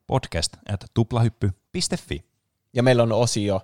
[0.07, 2.25] Podcast at tuplahyppy.fi.
[2.73, 3.61] Ja meillä on osio,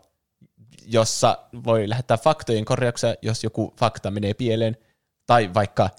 [0.85, 4.77] jossa voi lähettää faktojen korjauksia, jos joku fakta menee pieleen.
[5.25, 5.89] Tai vaikka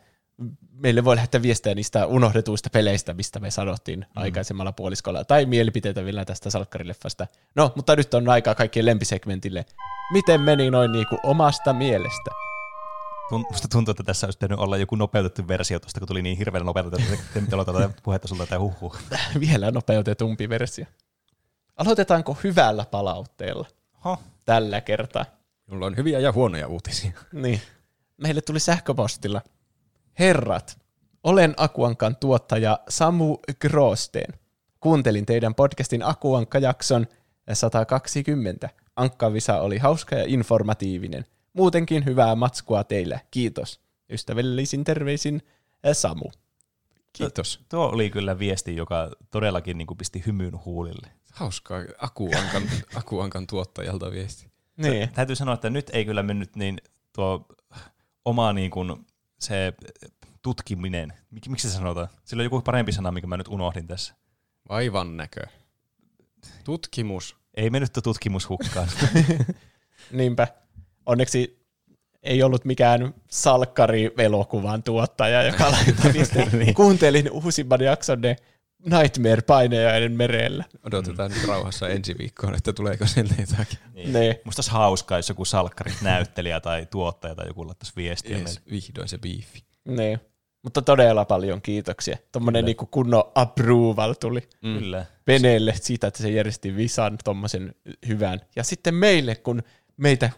[0.79, 4.23] meille voi lähettää viestejä niistä unohdetuista peleistä, mistä me sanottiin mm.
[4.23, 5.25] aikaisemmalla puoliskolla.
[5.25, 7.27] Tai mielipiteitä vielä tästä salkkarileffasta.
[7.55, 9.65] No, mutta nyt on aikaa kaikkien lempisegmentille.
[10.13, 12.31] Miten meni noin niinku omasta mielestä?
[13.31, 16.67] Musta tuntuu, että tässä olisi pitänyt olla joku nopeutettu versio tuosta, kun tuli niin hirveän
[16.67, 18.97] nopeutettu, että nyt aloitetaan tätä puhetta sulta tai huhu.
[19.41, 20.85] Vielä nopeutetumpi versio.
[21.77, 23.67] Aloitetaanko hyvällä palautteella
[24.05, 24.19] Huh.
[24.45, 25.25] tällä kertaa?
[25.71, 27.11] Mulla on hyviä ja huonoja uutisia.
[27.33, 27.61] Niin.
[28.17, 29.43] Meille tuli sähköpostilla.
[30.19, 30.79] Herrat,
[31.25, 34.35] olen Akuankan tuottaja Samu Grosteen.
[34.81, 37.07] Kuuntelin teidän podcastin Akuankka-jakson
[37.53, 38.69] 120.
[38.97, 41.25] Ankkavisa oli hauska ja informatiivinen.
[41.53, 43.21] Muutenkin hyvää matskua teille.
[43.31, 43.81] Kiitos.
[44.11, 45.43] Ystävällisin terveisin
[45.85, 46.31] eh, Samu.
[47.13, 47.61] Kiitos.
[47.69, 51.09] Tuo oli kyllä viesti, joka todellakin niin kuin pisti hymyyn huulille.
[51.33, 52.63] Hauskaa Akuankan,
[52.95, 54.47] Akuankan tuottajalta viesti.
[54.77, 55.09] Niin.
[55.13, 56.79] Täytyy sanoa, että nyt ei kyllä mennyt niin
[57.13, 57.47] tuo
[58.25, 59.07] oma niin kuin
[59.41, 59.73] se
[60.43, 61.13] tutkiminen.
[61.31, 62.09] Mik, miksi se sanotaan?
[62.25, 64.15] Sillä on joku parempi sana, mikä mä nyt unohdin tässä.
[64.69, 65.47] Vaivan näkö.
[66.65, 67.37] Tutkimus.
[67.55, 68.89] Ei mennyt tutkimus hukkaan.
[70.13, 70.49] Niinpä.
[71.07, 71.67] Onneksi
[72.23, 76.47] ei ollut mikään salkkari-elokuvan tuottaja, joka laittoi viestiä.
[76.75, 78.37] Kuuntelin uusimman jakson ne
[78.85, 80.65] Nightmare-painajainen merellä.
[80.85, 83.79] Odotetaan nyt rauhassa ensi viikkoon, että tuleeko sieltä jotakin.
[83.95, 84.13] niin.
[84.13, 84.41] Ne.
[84.45, 88.61] Musta olisi hauskaa, jos joku salkkarit näyttelijä tai tuottaja tai joku laittaisi viestiä Yes, meille.
[88.71, 89.63] vihdoin se biifi.
[89.85, 90.21] Niin.
[90.63, 92.17] Mutta todella paljon kiitoksia.
[92.33, 94.79] Tuommoinen niinku kunnon approval tuli Mm.
[94.79, 95.07] Kyllä.
[95.25, 97.75] Peneelle siitä, että se järjesti visan tuommoisen
[98.09, 98.41] hyvän.
[98.57, 99.63] Ja sitten meille, kun
[99.97, 100.31] meitä,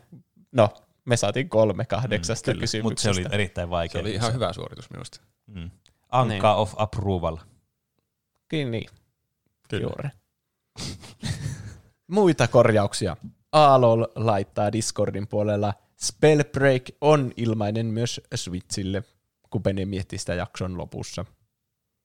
[0.52, 0.68] no,
[1.04, 3.10] me saatiin kolme kahdeksasta mm, Mutta se kysymyksestä.
[3.10, 3.92] oli erittäin vaikea.
[3.92, 5.20] Se oli ihan hyvä suoritus minusta.
[5.46, 5.70] Mm.
[6.08, 6.44] Anka Niin.
[6.44, 7.36] of approval.
[8.50, 8.90] Kyllä niin.
[9.68, 9.82] Kyllä.
[9.82, 10.08] Juuri.
[12.06, 13.16] Muita korjauksia.
[13.52, 19.02] Aalol laittaa Discordin puolella Spellbreak on ilmainen myös Switchille,
[19.50, 21.24] kun Bene miettii sitä jakson lopussa.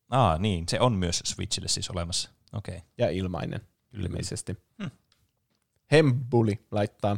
[0.09, 0.67] Aa, niin.
[0.69, 2.30] Se on myös Switchille siis olemassa.
[2.53, 2.77] Okei.
[2.77, 2.88] Okay.
[2.98, 4.06] Ja ilmainen Kyllä.
[4.06, 4.57] ilmeisesti.
[4.83, 4.91] Hmm.
[5.91, 7.17] Hembuli laittaa.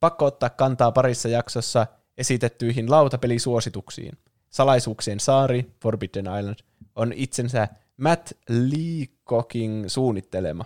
[0.00, 1.86] Pakko ottaa kantaa parissa jaksossa
[2.18, 4.18] esitettyihin lautapelisuosituksiin.
[4.50, 6.58] Salaisuuksien saari, Forbidden Island,
[6.96, 7.68] on itsensä
[8.02, 10.64] Matt Leacockin suunnittelema.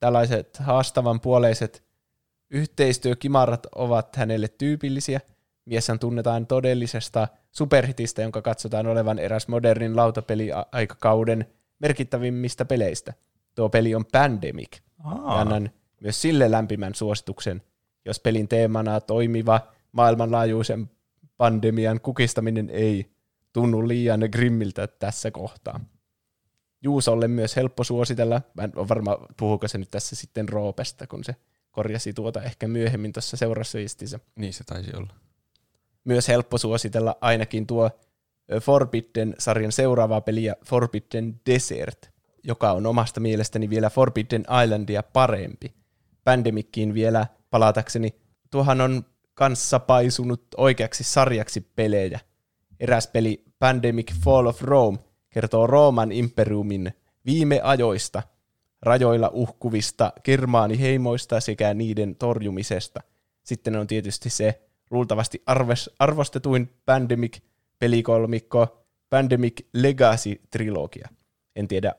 [0.00, 1.84] Tällaiset haastavan puoleiset
[2.50, 5.20] yhteistyökimarat ovat hänelle tyypillisiä.
[5.64, 11.46] Mieshän tunnetaan todellisesta superhitistä, jonka katsotaan olevan eräs modernin lautapeliaikakauden
[11.78, 13.12] merkittävimmistä peleistä.
[13.54, 14.76] Tuo peli on Pandemic.
[15.04, 17.62] Ja annan myös sille lämpimän suosituksen,
[18.04, 19.60] jos pelin teemana toimiva
[19.92, 20.90] maailmanlaajuisen
[21.36, 23.12] pandemian kukistaminen ei
[23.52, 25.80] tunnu liian grimmiltä tässä kohtaa.
[26.82, 31.24] Juusolle myös helppo suositella, mä en ole varma puhuuko se nyt tässä sitten Roopesta, kun
[31.24, 31.36] se
[31.70, 34.20] korjasi tuota ehkä myöhemmin tuossa seurassa viestissä.
[34.36, 35.14] Niin se taisi olla.
[36.04, 37.90] Myös helppo suositella ainakin tuo
[38.60, 42.10] Forbidden-sarjan seuraavaa peliä Forbidden Desert,
[42.44, 45.74] joka on omasta mielestäni vielä Forbidden Islandia parempi.
[46.24, 48.14] Pandemickiin vielä palatakseni,
[48.50, 49.04] tuohan on
[49.34, 52.20] kanssa paisunut oikeaksi sarjaksi pelejä.
[52.80, 54.98] Eräs peli Pandemic Fall of Rome
[55.32, 56.92] kertoo Rooman imperiumin
[57.26, 58.22] viime ajoista,
[58.82, 63.00] rajoilla uhkuvista germaaniheimoista sekä niiden torjumisesta.
[63.42, 68.78] Sitten on tietysti se luultavasti arves, arvostetuin Pandemic-pelikolmikko
[69.10, 71.08] Pandemic Legacy-trilogia.
[71.56, 71.92] En tiedä,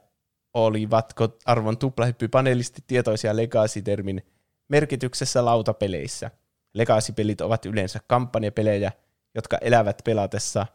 [0.53, 4.21] olivatko arvon tuplahyppy-panelistit tietoisia Legacy-termin
[4.67, 6.31] merkityksessä lautapeleissä.
[6.73, 8.91] Legacy-pelit ovat yleensä kampanjapelejä,
[9.35, 10.65] jotka elävät pelatessa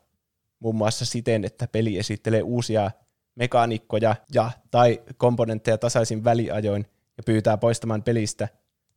[0.61, 2.91] muun muassa siten, että peli esittelee uusia
[3.35, 8.49] mekaanikkoja ja tai komponentteja tasaisin väliajoin ja pyytää poistamaan pelistä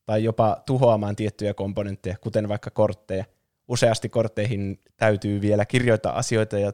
[0.06, 3.26] tai jopa tuhoamaan tiettyjä komponentteja, kuten vaikka kortteja.
[3.68, 6.74] Useasti kortteihin täytyy vielä kirjoittaa asioita ja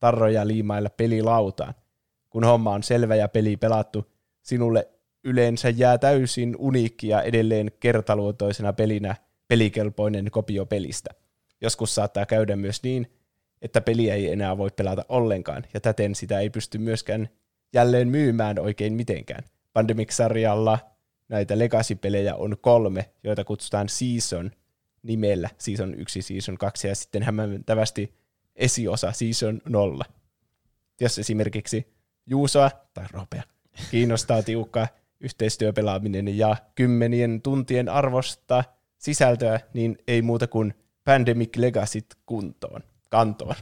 [0.00, 1.74] tarroja liimailla pelilautaan.
[2.30, 4.88] Kun homma on selvä ja peli pelattu, sinulle
[5.24, 9.16] yleensä jää täysin uniikki ja edelleen kertaluotoisena pelinä
[9.48, 11.10] pelikelpoinen kopio pelistä.
[11.60, 13.19] Joskus saattaa käydä myös niin,
[13.62, 17.28] että peliä ei enää voi pelata ollenkaan, ja täten sitä ei pysty myöskään
[17.72, 19.44] jälleen myymään oikein mitenkään.
[19.72, 20.78] Pandemic-sarjalla
[21.28, 24.50] näitä Legacy-pelejä on kolme, joita kutsutaan Season
[25.02, 28.14] nimellä, Season 1, Season 2, ja sitten hämmentävästi
[28.56, 30.04] esiosa Season 0.
[31.00, 31.86] Jos esimerkiksi
[32.26, 33.42] Juusoa tai Ropea
[33.90, 34.88] kiinnostaa tiukka
[35.20, 38.64] yhteistyöpelaaminen ja kymmenien tuntien arvosta
[38.98, 40.74] sisältöä, niin ei muuta kuin
[41.04, 43.54] Pandemic Legacyt kuntoon, kantoon.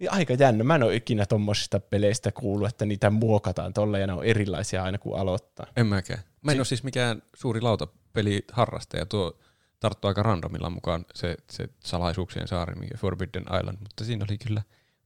[0.00, 0.64] ja aika jännä.
[0.64, 4.82] Mä en ole ikinä tuommoisista peleistä kuullut, että niitä muokataan tolle ja ne on erilaisia
[4.82, 5.66] aina kun aloittaa.
[5.76, 6.22] En mäkään.
[6.42, 9.06] Mä en ole siis mikään suuri lautapeli harrastaja.
[9.06, 9.38] Tuo
[9.80, 14.62] tarttuu aika randomilla mukaan se, se salaisuuksien saari, mikä Forbidden Island, mutta siinä oli kyllä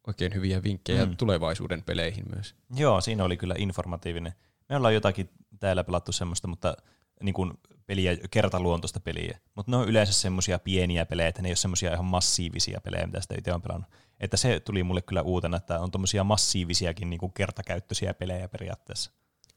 [0.07, 1.17] oikein hyviä vinkkejä mm.
[1.17, 2.55] tulevaisuuden peleihin myös.
[2.77, 4.35] Joo, siinä oli kyllä informatiivinen.
[4.69, 6.77] Me ollaan jotakin täällä pelattu semmoista, mutta
[7.23, 7.53] niin kuin
[7.89, 9.39] peliä, kertaluontoista peliä.
[9.55, 13.07] Mutta ne on yleensä semmoisia pieniä pelejä, että ne ei ole semmoisia ihan massiivisia pelejä,
[13.07, 13.91] mitä sitä itse on pelannut.
[14.21, 19.11] Että se tuli mulle kyllä uutena, että on tommosia massiivisiakin niin kuin kertakäyttöisiä pelejä periaatteessa.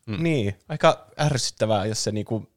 [0.07, 0.23] Mm.
[0.23, 2.51] Niin, aika ärsyttävää, jos se niinku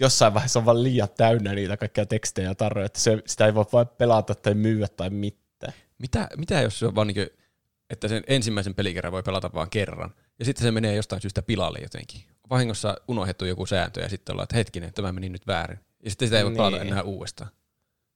[0.00, 3.54] jossain vaiheessa on vaan liian täynnä niitä kaikkia tekstejä ja tarroja, että se, sitä ei
[3.54, 5.72] voi vain pelata tai myyä tai mitään.
[5.98, 7.26] Mitä, mitä jos se on vaan niin
[7.90, 11.78] että sen ensimmäisen pelikerran voi pelata vain kerran, ja sitten se menee jostain syystä pilalle
[11.82, 12.20] jotenkin.
[12.52, 15.78] Vahingossa unohdettu joku sääntö, ja sitten ollaan, että hetkinen, tämä meni nyt väärin.
[16.04, 16.56] Ja sitten sitä ei voi Niin.
[16.56, 17.50] pelata enää uudestaan.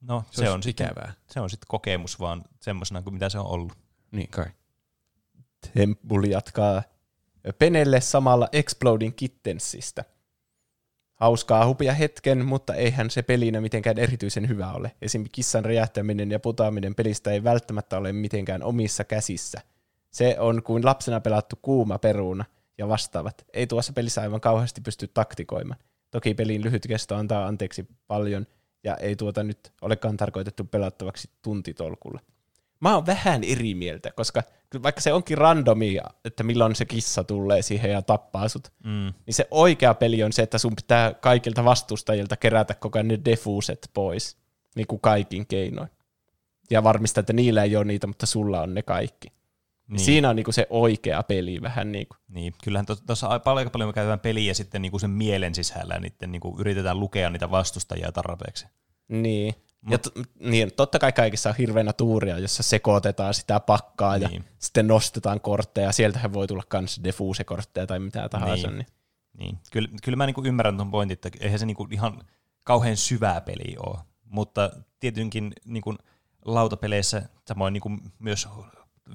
[0.00, 1.12] No, Se se, on sitten, ikävää.
[1.30, 3.72] se on sitten kokemus vaan semmoisena kuin mitä se on ollut.
[4.12, 4.46] Niin kai.
[5.74, 6.82] Temple jatkaa
[7.58, 10.04] Penelle samalla Exploding Kittensistä.
[11.14, 14.92] Hauskaa hupia hetken, mutta eihän se pelinä mitenkään erityisen hyvä ole.
[15.02, 15.24] Esim.
[15.32, 19.60] kissan räjähtäminen ja putoaminen pelistä ei välttämättä ole mitenkään omissa käsissä.
[20.10, 22.44] Se on kuin lapsena pelattu kuuma peruuna
[22.78, 23.44] ja vastaavat.
[23.52, 25.80] Ei tuossa pelissä aivan kauheasti pysty taktikoimaan.
[26.10, 28.46] Toki pelin lyhyt kesto antaa anteeksi paljon,
[28.84, 32.20] ja ei tuota nyt olekaan tarkoitettu pelattavaksi tuntitolkulla.
[32.80, 34.42] Mä oon vähän eri mieltä, koska
[34.82, 39.12] vaikka se onkin randomia, että milloin se kissa tulee siihen ja tappaa sut, Mm.
[39.26, 43.18] niin se oikea peli on se, että sun pitää kaikilta vastustajilta kerätä koko ajan ne
[43.24, 44.36] defuset pois,
[44.74, 45.88] niin kuin kaikin keinoin.
[46.70, 49.28] Ja varmistaa, että niillä ei ole niitä, mutta sulla on ne kaikki.
[49.88, 50.00] Niin.
[50.00, 52.18] Siinä on niinku se oikea peli vähän niin kuin.
[52.28, 56.32] Niin, kyllähän tuossa aika paljon, me käytetään peliä sitten niinku sen mielen sisällä ja niiden
[56.32, 58.66] niinku yritetään lukea niitä vastustajia tarpeeksi.
[59.08, 59.54] Niin.
[59.90, 60.06] Ja t-
[60.40, 64.44] niin, totta kai kaikissa on hirveänä tuuria, jossa sekoitetaan sitä pakkaa ja Niin.
[64.58, 65.92] sitten nostetaan kortteja.
[65.92, 68.68] Sieltähän voi tulla myös defuse-kortteja tai mitä tahansa.
[68.68, 68.76] Niin.
[68.78, 68.86] Niin.
[69.38, 69.58] Niin.
[69.72, 72.22] Kyllä, kyllä mä niinku ymmärrän tuon pointin, että eihän se niinku ihan
[72.64, 75.94] kauhean syvää peli ole, mutta tietenkin niinku
[76.44, 78.48] lautapeleissä, samoin niinku myös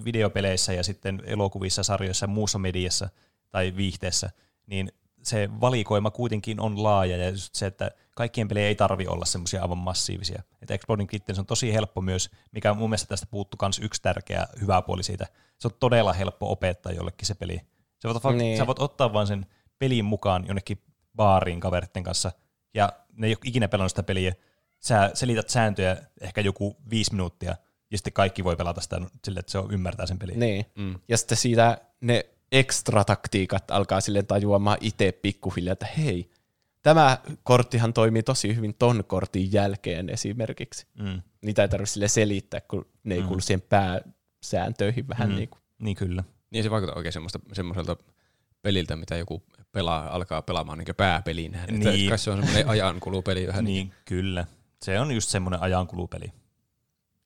[0.06, 3.10] videopeleissä ja sitten elokuvissa, sarjoissa muussa mediassa
[3.50, 4.30] tai viihteessä,
[4.68, 4.92] niin
[5.24, 9.62] se valikoima kuitenkin on laaja ja just se, että kaikkien pelejä ei tarvi olla semmoisia
[9.62, 10.44] aivan massiivisia.
[10.62, 14.48] Että Exploding Kittens on tosi helppo myös, mikä mun mielestä tästä puuttu myös yksi tärkeä
[14.62, 15.28] hyvä puoli siitä.
[15.58, 17.62] Se on todella helppo opettaa jollekin se peli.
[18.02, 18.38] Sä voit, niin.
[18.38, 18.58] Niin.
[18.58, 19.46] sä voit ottaa vaan sen
[19.80, 20.82] pelin mukaan jonnekin
[21.16, 22.32] baariin kaveritten kanssa,
[22.74, 24.34] ja ne ei ole ikinä pelannut sitä peliä.
[24.80, 27.56] Sä selität sääntöjä ehkä joku viisi minuuttia,
[27.92, 30.40] ja sitten kaikki voi pelata sitä sille, että se on, ymmärtää sen pelin.
[30.40, 30.66] Niin.
[30.76, 30.96] Mm.
[31.08, 36.30] Ja sitten siitä ne ekstra taktiikat alkaa silleen tajuamaan itse pikkuhiljaa, että hei,
[36.84, 40.88] tämä korttihan toimii tosi hyvin ton kortin jälkeen esimerkiksi.
[41.00, 41.22] Mm.
[41.42, 45.36] Niitä ei tarvitse sille selittää, kun ne ei kuulu siihen pääsääntöihin vähän Mm.
[45.36, 45.62] niin kuin.
[45.80, 46.24] Niin kyllä.
[46.52, 47.98] Niin se vaikuttaa oikein semmoista, semmoiselta
[48.62, 51.66] peliltä, mitä joku pelaa, alkaa pelaamaan niin pääpelinä.
[51.66, 51.80] Niin.
[51.80, 52.10] Niin.
[52.10, 53.64] Kai se on semmoinen ajankulupeli vähän.
[53.66, 53.88] Niin.
[53.88, 54.46] Niin, kyllä.
[54.84, 56.34] Se on just semmoinen ajankulupeli.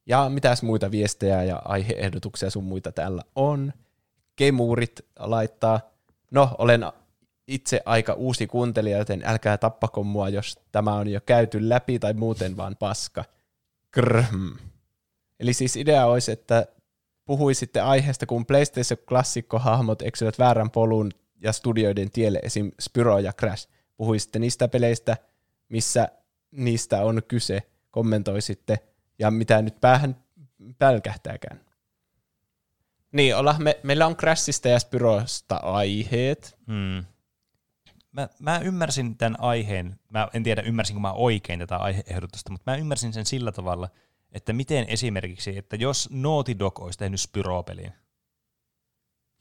[0.05, 3.73] Ja mitäs muita viestejä ja aiheehdotuksia sun muita täällä on?
[4.35, 5.79] Kemurit laittaa,
[6.31, 6.85] no olen
[7.47, 12.13] itse aika uusi kuuntelija, joten älkää tappako mua, jos tämä on jo käyty läpi tai
[12.13, 13.23] muuten vaan paska.
[13.91, 14.51] Krhm.
[15.39, 16.67] Eli siis idea olisi, että
[17.25, 21.11] puhuisitte aiheesta, kun PlayStation-klassikkohahmot eksyvät väärän polun
[21.41, 22.71] ja studioiden tielle, esim.
[22.81, 23.69] Spyro ja Crash.
[23.97, 25.17] Puhuisitte niistä peleistä,
[25.69, 26.09] missä
[26.51, 27.61] niistä on kyse,
[27.91, 28.79] kommentoisitte,
[29.19, 30.23] ja mitä nyt päähän
[30.77, 31.65] pälkähtääkään.
[33.11, 36.57] Niin, ollaan, me, meillä on Crashista ja Spyrosta aiheet.
[36.67, 37.05] Hmm.
[38.11, 42.77] Mä, mä ymmärsin tämän aiheen, mä en tiedä ymmärsinkö mä oikein tätä aiheehdotusta, mutta mä
[42.77, 43.89] ymmärsin sen sillä tavalla,
[44.31, 47.93] että miten esimerkiksi, että jos Naughty Dog olisi tehnyt Spyro-pelin,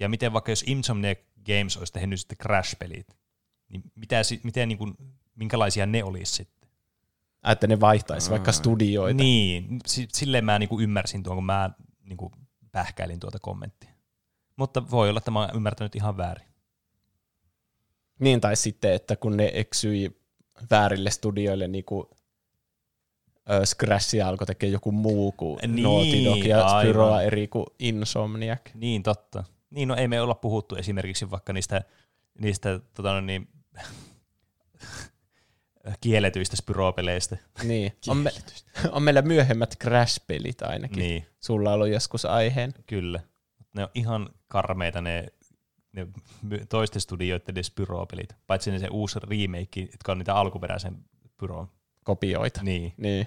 [0.01, 3.17] ja miten vaikka jos Insomniac Games olisi tehnyt sitten Crash-pelit,
[3.69, 4.95] niin mitä, miten, niin kuin,
[5.35, 6.64] minkälaisia ne olisi sitten?
[7.53, 9.23] Että ne vaihtaisi vaikka studioita.
[9.23, 11.71] Niin, si- silleen mä niin kuin ymmärsin tuon, kun mä
[12.03, 12.33] niin kuin
[12.73, 13.91] pähkäilin tuota kommenttia.
[14.57, 16.47] Mutta voi olla, että mä oon ymmärtänyt ihan väärin.
[18.21, 20.21] Niin, tai sitten, että kun ne eksyi
[20.71, 22.07] väärille studioille, niin kuin
[23.51, 26.83] ö, Scratchia alkoi tekemään joku muu kuin Niin, Naughty Dog ja aivan.
[26.83, 28.61] Spyroa eri kuin Insomniac.
[28.75, 29.45] Niin, totta.
[29.71, 31.83] Niin, no ei me olla puhuttu esimerkiksi vaikka niistä,
[32.39, 33.49] niistä tota, no niin,
[36.01, 37.37] kielletyistä spyropeleistä.
[37.63, 38.31] Niin, on, me,
[38.91, 40.99] on meillä myöhemmät Crash-pelit ainakin.
[40.99, 42.75] Niin, Sulla on ollut joskus aiheen.
[42.87, 43.21] kyllä.
[43.75, 45.27] Ne on ihan karmeita ne,
[45.93, 46.07] ne
[46.69, 48.37] toisten studioiden ne spyropelit.
[48.47, 50.97] Paitsi ne se uusi remake, jotka on niitä alkuperäisen
[51.37, 51.69] pyron.
[52.05, 52.63] kopioita.
[52.63, 52.93] Niin.
[52.97, 53.27] Niin.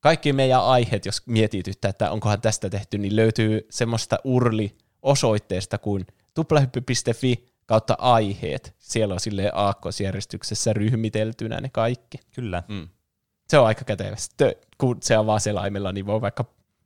[0.00, 7.49] Kaikki meidän aiheet, jos mietityttää, että onkohan tästä tehty, niin löytyy semmoista urli-osoitteesta kuin tuplahyppy.fi
[7.70, 8.74] kautta aiheet.
[8.78, 12.18] Siellä on silleen aakkosjärjestyksessä ryhmiteltynä ne kaikki.
[12.34, 12.62] Kyllä.
[12.68, 12.88] Mm.
[13.48, 14.16] Se on aika kätevä.
[14.16, 16.44] Sitten, kun se on vaan selaimella, niin voi vaikka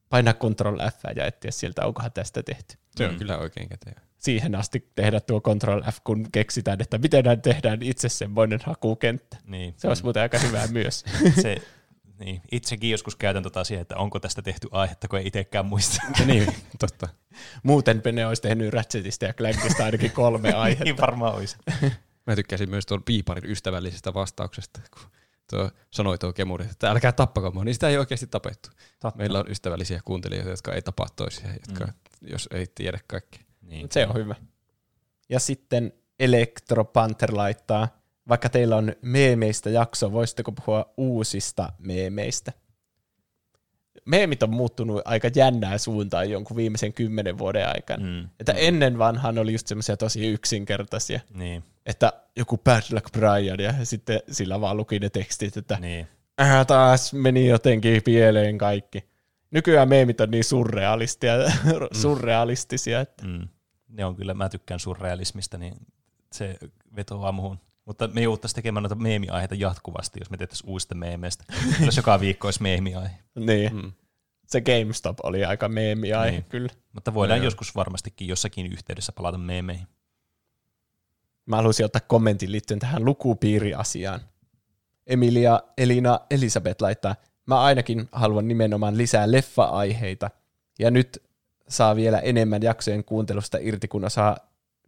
[0.08, 2.76] painaa Ctrl F ja etsiä sieltä, onkohan tästä tehty.
[2.96, 4.00] Se on kyllä oikein kätevä.
[4.18, 9.36] Siihen asti tehdä tuo Ctrl F, kun keksitään, että miten näin tehdään itse semmoinen hakukenttä.
[9.46, 9.74] Niin.
[9.76, 11.04] Se olisi muuten aika hyvää myös.
[11.42, 11.56] Se,
[12.18, 12.42] niin.
[12.52, 16.02] Itsekin joskus käytän tota siihen, että onko tästä tehty aihetta, kun ei itsekään muista.
[16.26, 16.46] niin,
[16.78, 17.08] totta.
[17.62, 20.84] Muuten ne olisi tehnyt Ratchetista ja Clankista ainakin kolme aihetta.
[20.84, 21.56] niin varmaan olisi.
[22.26, 25.10] Mä tykkäsin myös tuon piiparin ystävällisestä vastauksesta, kun
[25.50, 28.70] tuo sanoi tuo kemuri, että älkää tappako mua, niin sitä ei oikeasti tapettu.
[29.00, 29.18] Totta.
[29.18, 31.92] Meillä on ystävällisiä kuuntelijoita, jotka ei tapaa toisia, jotka, mm.
[32.30, 33.40] jos ei tiedä kaikkea.
[33.62, 33.88] Niin.
[33.90, 34.34] Se on hyvä.
[35.28, 37.88] Ja sitten Electro Panther laittaa,
[38.28, 42.52] vaikka teillä on meemeistä jakso, voisitteko puhua uusista meemeistä?
[44.04, 48.06] Meemit on muuttunut aika jännää suuntaan jonkun viimeisen kymmenen vuoden aikana.
[48.06, 48.28] Mm.
[48.40, 51.64] Että ennen vanhaan oli just semmoisia tosi yksinkertaisia, Niin.
[51.86, 56.06] että joku Bad Luck Brian ja sitten sillä vaan luki ne tekstit, että niin.
[56.40, 59.04] äh, taas meni jotenkin pieleen kaikki.
[59.50, 61.32] Nykyään meemit on niin surrealistia,
[62.02, 63.48] surrealistisia, että Mm.
[63.88, 65.74] Ne on kyllä, mä tykkään surrealismista, niin
[66.32, 66.56] se
[66.96, 67.58] vetoaa muuhun.
[67.84, 71.44] Mutta me jouduttaisiin tekemään noita meemiaiheita jatkuvasti, jos me tehtäisiin uusista meemeistä.
[71.86, 73.18] Jos joka viikko olisi meemiaihe.
[73.38, 73.74] niin.
[73.76, 73.92] Mm.
[74.46, 76.44] Se GameStop oli aika meemiaihe Niin.
[76.44, 76.68] kyllä.
[76.92, 77.44] Mutta voidaan Joo.
[77.44, 79.86] joskus varmastikin jossakin yhteydessä palata meemeihin.
[81.46, 84.20] Mä haluaisin ottaa kommentin liittyen tähän lukupiiriasiaan.
[85.06, 90.30] Emilia Elina Elisabeth laittaa, mä ainakin haluan nimenomaan lisää leffa-aiheita.
[90.78, 91.22] Ja nyt
[91.68, 94.36] saa vielä enemmän jaksojen kuuntelusta irti, kun osaa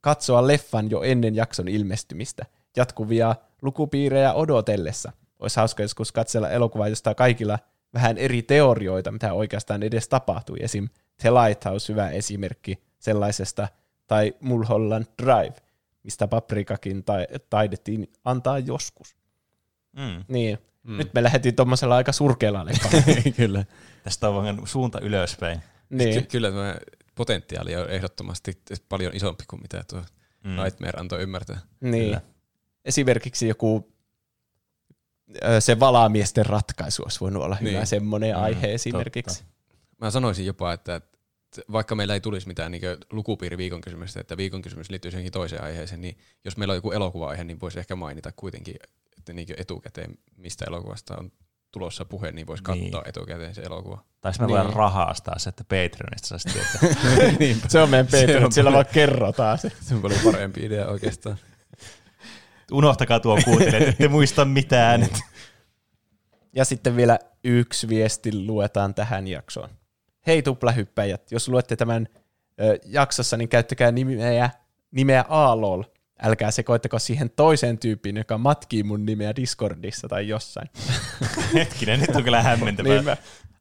[0.00, 2.47] katsoa leffan jo ennen jakson ilmestymistä.
[2.77, 5.13] Jatkuvia lukupiirejä odotellessa.
[5.39, 7.59] Olisi hauska joskus katsella elokuvaa, josta kaikilla
[7.95, 10.59] vähän eri teorioita, mitä oikeastaan edes tapahtui.
[10.61, 10.89] Esim.
[11.23, 13.69] The Lighthouse, hyvä esimerkki sellaisesta,
[14.07, 15.55] tai Mulholland Drive,
[16.03, 19.17] mistä paprikakin tai, taidettiin antaa joskus.
[19.93, 20.25] Mm.
[20.29, 20.97] Niin, mm.
[20.97, 22.67] nyt me lähdettiin tuommoisella aika surkealla.
[23.37, 23.65] Kyllä.
[24.03, 25.61] Tästä on vaan suunta ylöspäin.
[25.91, 26.15] niin.
[26.15, 26.77] Ky- kyllä tämä
[27.15, 28.53] potentiaali on ehdottomasti
[28.89, 30.03] paljon isompi kuin mitä tuo
[30.45, 30.57] mm.
[30.57, 31.59] Nightmare antoi ymmärtää.
[31.81, 32.05] niin.
[32.05, 32.21] Kyllä.
[32.86, 33.92] Esimerkiksi joku
[35.60, 37.86] se valamiesten ratkaisu olisi voinut olla hyvä Niin.
[37.86, 39.44] semmoinen Mm, aihe esimerkiksi.
[40.00, 41.00] Mä sanoisin jopa, että
[41.73, 42.82] vaikka meillä ei tulisi mitään niin
[43.12, 46.92] lukupiiri viikon kysymystä, että viikon kysymys liittyy johonkin toiseen aiheeseen, niin jos meillä on joku
[46.92, 48.76] elokuva-aihe, niin voisi ehkä mainita kuitenkin
[49.18, 51.32] että niin etukäteen, mistä elokuvasta on
[51.73, 53.08] tulossa puhe, niin voisi katsoa Niin.
[53.08, 54.05] etukäteen se elokuva.
[54.20, 54.48] Tai me Niin.
[54.56, 57.05] voidaan rahastaa se, että Patreonista saisi tietää.
[57.68, 59.70] Se on meidän Patreon, paljon- vaan kerrotaan se.
[59.89, 61.36] Se on paljon parempi idea oikeastaan.
[62.73, 65.07] Unohtakaa tuo kuuntelijat, ette muista mitään.
[66.53, 69.70] Ja sitten vielä yksi viesti luetaan tähän jaksoon.
[70.27, 72.09] Hei tuplahyppäjät, jos luette tämän
[72.61, 74.51] ö, jaksossa, niin käyttäkää nimeä,
[74.91, 75.83] nimeä Aalol.
[76.23, 80.70] Älkää sekoittako siihen toiseen tyyppiin, joka matkii mun nimeä Discordissa tai jossain.
[81.55, 82.93] Hetkinen, nyt on kyllä hämmentävää.
[82.93, 83.17] niin mä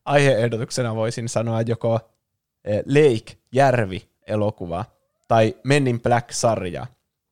[0.06, 2.00] aiheehdotuksena voisin sanoa joko
[2.86, 4.86] Lake, Järvi elokuva
[5.28, 6.88] tai Men in Black-sarja.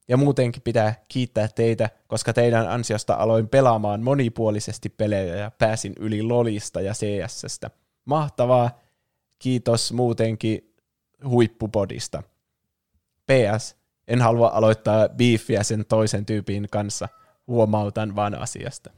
[0.08, 6.24] Ja muutenkin pitää kiittää teitä, koska teidän ansiosta aloin pelaamaan monipuolisesti pelejä ja pääsin yli
[6.24, 7.72] LOLista ja CSstä.
[8.06, 8.80] Mahtavaa.
[9.40, 10.76] Kiitos muutenkin
[11.26, 12.24] huippupodista.
[13.26, 13.76] PS.
[14.08, 17.10] En halua aloittaa beefiä sen toisen tyypin kanssa.
[17.48, 18.92] Huomautan vaan asiasta.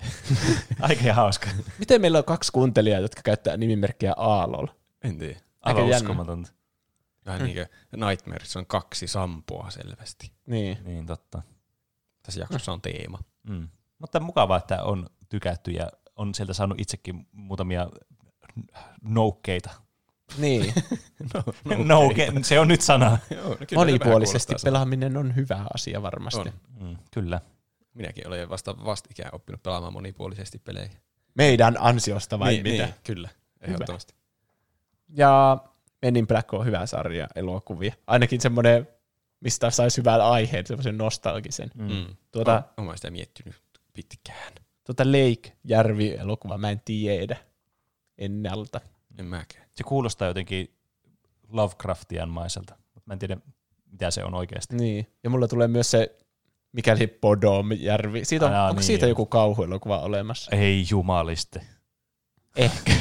[0.80, 1.48] Aika hauska.
[1.78, 4.66] Miten meillä on kaksi kuuntelijaa, jotka käyttää nimimerkkiä Aalol?
[5.02, 5.40] En tiedä.
[5.60, 6.52] Aika Aivan uskomatonta.
[7.26, 7.54] Vähän niin
[7.90, 10.32] kuin Nightmares on kaksi sampoa selvästi.
[10.46, 10.78] Niin.
[10.84, 11.42] Niin, totta.
[12.22, 13.18] Tässä jaksossa on teema.
[13.48, 13.68] Mm.
[13.98, 17.88] Mutta mukavaa, että on tykätty ja on sieltä saanut itsekin muutamia
[19.02, 19.70] noukkeita.
[20.38, 20.74] Niin.
[21.34, 23.18] No, Nouke, se on nyt sana.
[23.30, 26.40] Joo, no Monipuolisesti pelaaminen on hyvä asia varmasti.
[26.40, 26.52] On.
[26.80, 27.40] Mm, kyllä.
[27.94, 30.90] Minäkin olen vasta vastikään oppinut pelaamaan monipuolisesti pelejä.
[31.34, 32.84] Meidän ansiosta vai niin, mitä?
[32.84, 33.28] Niin, kyllä,
[33.60, 34.14] ehdottomasti.
[35.08, 35.58] Ja
[36.02, 37.94] Men in Black on hyvä sarja elokuvia.
[38.06, 38.88] Ainakin semmoinen,
[39.40, 41.70] mistä saisi hyvän aiheen, semmoisen nostalgisen.
[41.74, 41.92] Mm.
[41.92, 42.06] Mm.
[42.32, 43.54] Tuota, Oh, Olen sitä miettinyt
[43.92, 44.52] pitkään.
[44.84, 47.36] tuota Lake-järvi-elokuva mä en tiedä
[48.18, 48.80] ennalta.
[49.18, 49.66] En mäkään.
[49.74, 50.74] Se kuulostaa jotenkin
[51.48, 53.36] Lovecraftianmaiselta, mutta mä en tiedä,
[53.90, 54.76] mitä se on oikeasti.
[54.76, 55.06] Niin.
[55.24, 56.16] Ja mulla tulee myös se,
[56.72, 58.24] mikäli Podom-järvi.
[58.24, 58.86] Siitä on, Ai jaa, onko niin.
[58.86, 60.56] siitä joku kauhuelokuva olemassa?
[60.56, 61.60] Ei jumaliste.
[62.56, 62.92] Ehkä.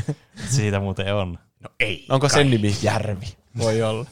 [0.56, 1.38] Siitä muuten on.
[1.60, 2.06] No ei.
[2.08, 3.26] Onko sen nimi Järvi?
[3.58, 4.06] Voi olla.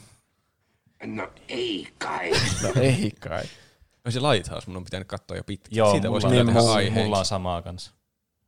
[1.05, 2.31] No ei kai.
[2.63, 3.43] No ei kai.
[4.05, 5.75] No se Lighthouse mun on pitänyt katsoa jo pitkään.
[5.77, 7.91] Joo, Siitä voisi mulla, niin, niin, tehdä mulla- mulla on samaa kanssa.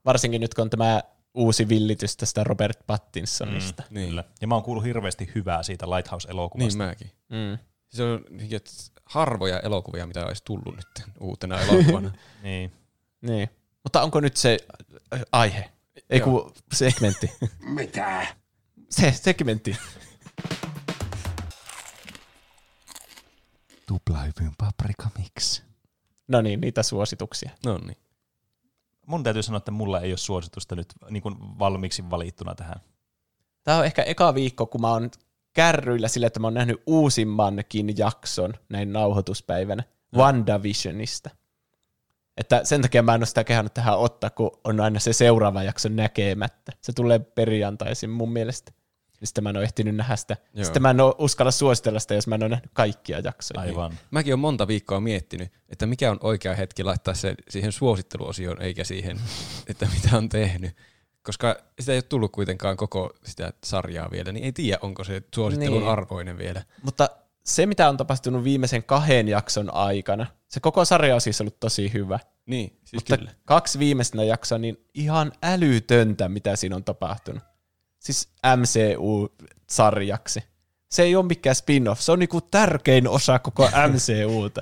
[0.05, 1.01] Varsinkin nyt kun on tämä
[1.33, 3.83] uusi villitys tästä Robert Pattinsonista.
[3.89, 4.23] Niin, Kyllä.
[4.41, 6.77] Ja mä oon kuullut hirveästi hyvää siitä niin Lighthouse-elokuvasta.
[6.77, 7.11] mäkin.
[7.29, 7.57] Mm.
[7.89, 8.49] Se on niin,
[9.05, 10.87] harvoja elokuvia, mitä olisi tullut nyt
[11.19, 12.11] uutena elokuvana.
[12.43, 12.71] Niin.
[13.21, 13.49] Niin.
[13.83, 14.57] Mutta onko nyt se
[15.13, 15.71] äh, aihe?
[16.09, 17.31] Ei kun segmentti.
[17.59, 18.27] Mitä?
[18.91, 19.77] Se segmentti.
[23.87, 25.61] Tuplahypyn paprika mix.
[26.27, 27.51] No niin, niitä suosituksia.
[27.65, 27.97] no niin.
[29.05, 32.81] Mun täytyy sanoa, että mulla ei ole suositusta nyt niin kuin valmiiksi valittuna tähän.
[33.63, 35.09] Tämä on ehkä eka viikko, kun mä oon
[35.53, 39.83] kärryillä sillä, että mä oon nähnyt uusimmankin jakson näin nauhoituspäivänä
[40.15, 41.29] WandaVisionista.
[42.37, 45.63] Että sen takia mä en ole sitä kehannut tähän ottaa, kun on aina se seuraava
[45.63, 46.71] jakso näkemättä.
[46.81, 48.71] Se tulee perjantaisin mun mielestä.
[49.21, 50.37] Ja Sitten mä en ole ehtinyt nähdä sitä.
[50.53, 50.63] Joo.
[50.65, 53.61] Sitten mä en ole uskalla suositella sitä, jos mä en ole nähnyt kaikkia jaksoja.
[53.61, 53.99] Aivan.
[54.11, 58.83] Mäkin olen monta viikkoa miettinyt, että mikä on oikea hetki laittaa se siihen suositteluosioon, eikä
[58.83, 59.19] siihen,
[59.67, 60.75] että mitä on tehnyt.
[61.23, 65.21] Koska sitä ei ole tullut kuitenkaan koko sitä sarjaa vielä, niin ei tiedä, onko se
[65.35, 65.91] suosittelun Niin.
[65.91, 66.63] arvoinen vielä.
[66.83, 67.09] Mutta
[67.45, 71.93] se, mitä on tapahtunut viimeisen kahden jakson aikana, se koko sarja on siis ollut tosi
[71.93, 72.19] hyvä.
[72.45, 73.31] Niin, siis Mutta kyllä.
[73.45, 77.43] kaksi viimeistä jaksoa, niin ihan älytöntä, mitä siinä on tapahtunut.
[78.01, 80.43] Siis MCU-sarjaksi.
[80.89, 84.61] Se ei ole mikään spin-off, se on niinku tärkein osa koko MCUta.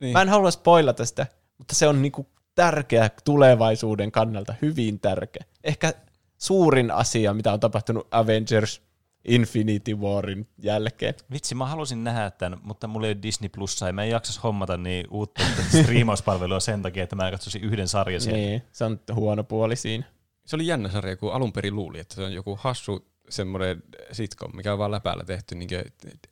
[0.00, 0.12] Niin.
[0.12, 1.26] Mä en halua spoilata sitä,
[1.58, 5.44] mutta se on niinku tärkeä tulevaisuuden kannalta, hyvin tärkeä.
[5.64, 5.92] Ehkä
[6.38, 8.82] suurin asia, mitä on tapahtunut Avengers
[9.24, 11.14] Infinity Warin jälkeen.
[11.32, 14.42] Vitsi, mä halusin nähdä tämän, mutta mulla ei ole Disney Plussa ja mä en jaksas
[14.42, 15.42] hommata niin uutta
[15.82, 18.38] striimauspalvelua sen takia, että mä katsoisin yhden sarjan sieltä.
[18.38, 20.04] Niin, se on huono puoli siinä.
[20.48, 24.56] Se oli jännä sarja, kun alun perin luuli, että se on joku hassu semmoinen sitcom,
[24.56, 25.68] mikä on vaan läpäällä tehty niin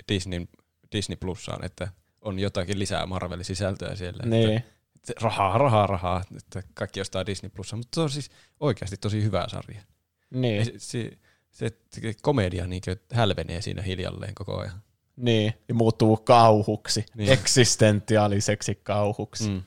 [0.08, 0.46] Disney,
[0.92, 1.88] Disney Plussaan, että
[2.20, 4.22] on jotakin lisää Marvel-sisältöä siellä.
[4.26, 4.56] Niin.
[4.56, 8.30] Että, että rahaa, rahaa, rahaa, että kaikki ostaa Disney Plussaan, mutta se on siis
[8.60, 9.82] oikeasti tosi hyvä sarja.
[10.30, 10.64] Niin.
[10.64, 11.10] Se, se,
[11.50, 14.82] se, se komedia niin hälvenee siinä hiljalleen koko ajan.
[15.16, 17.32] Niin, ja muuttuu kauhuksi, Niin.
[17.32, 19.48] eksistentiaaliseksi kauhuksi.
[19.48, 19.62] Mm.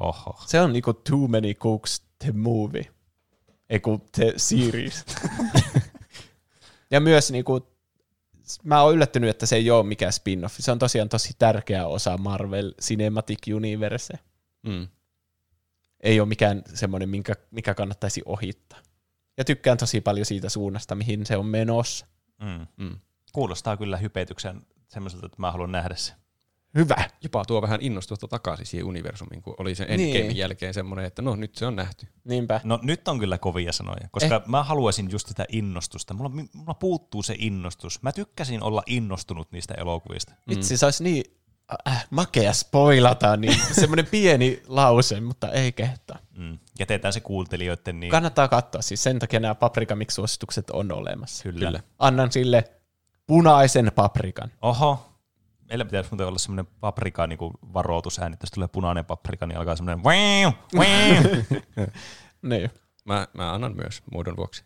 [0.00, 0.36] Oho.
[0.46, 2.86] Se on niinku Too Many Cooks the Movie,
[3.70, 5.04] ei kun the series.
[6.90, 7.76] ja myös niinku,
[8.62, 10.54] mä oon yllättynyt, että se ei ole mikään spin-off.
[10.58, 14.14] Se on tosiaan tosi tärkeä osa Marvel Cinematic Universe.
[14.62, 14.88] Mm.
[16.00, 18.78] Ei ole mikään semmoinen, minkä, mikä kannattaisi ohittaa.
[19.36, 22.06] Ja tykkään tosi paljon siitä suunnasta, mihin se on menossa.
[22.40, 22.66] Mm.
[22.84, 22.98] Mm.
[23.32, 26.12] Kuulostaa kyllä hypetyksen semmoiselta, että mä haluan nähdä se.
[26.76, 27.10] Hyvä.
[27.22, 30.00] Jopa tuo vähän innostusta takaisin siihen universumiin, kun oli sen Niin.
[30.00, 32.06] Endgamein jälkeen semmoinen, että no nyt se on nähty.
[32.24, 32.60] Niinpä.
[32.64, 34.42] No nyt on kyllä kovia sanoja, koska eh.
[34.46, 36.14] mä haluaisin just sitä innostusta.
[36.14, 38.02] Mulla, mulla puuttuu se innostus.
[38.02, 40.34] Mä tykkäsin olla innostunut niistä elokuvista.
[40.48, 41.24] Vitsi, se olisi niin
[41.88, 46.18] äh, makea spoilata, niin semmoinen pieni lause, mutta ei kehtaa.
[46.38, 46.58] Mm.
[46.78, 48.10] Jätetään se kuuntelijoiden niin.
[48.10, 51.42] Kannattaa katsoa, siis sen takia nämä Paprika Mix-suositukset on olemassa.
[51.42, 51.66] Kyllä.
[51.66, 51.80] Kyllä.
[51.98, 52.64] Annan sille
[53.26, 54.50] punaisen paprikan.
[54.62, 55.15] Oho.
[55.68, 57.38] Meillä pitäisi muuten olla semmoinen paprika niin
[57.74, 61.42] varoitusääni, että jos tulee punainen paprika, niin alkaa semmoinen wow, wow.
[62.42, 62.70] Niin.
[63.04, 64.64] Mä, mä annan myös muodon vuoksi.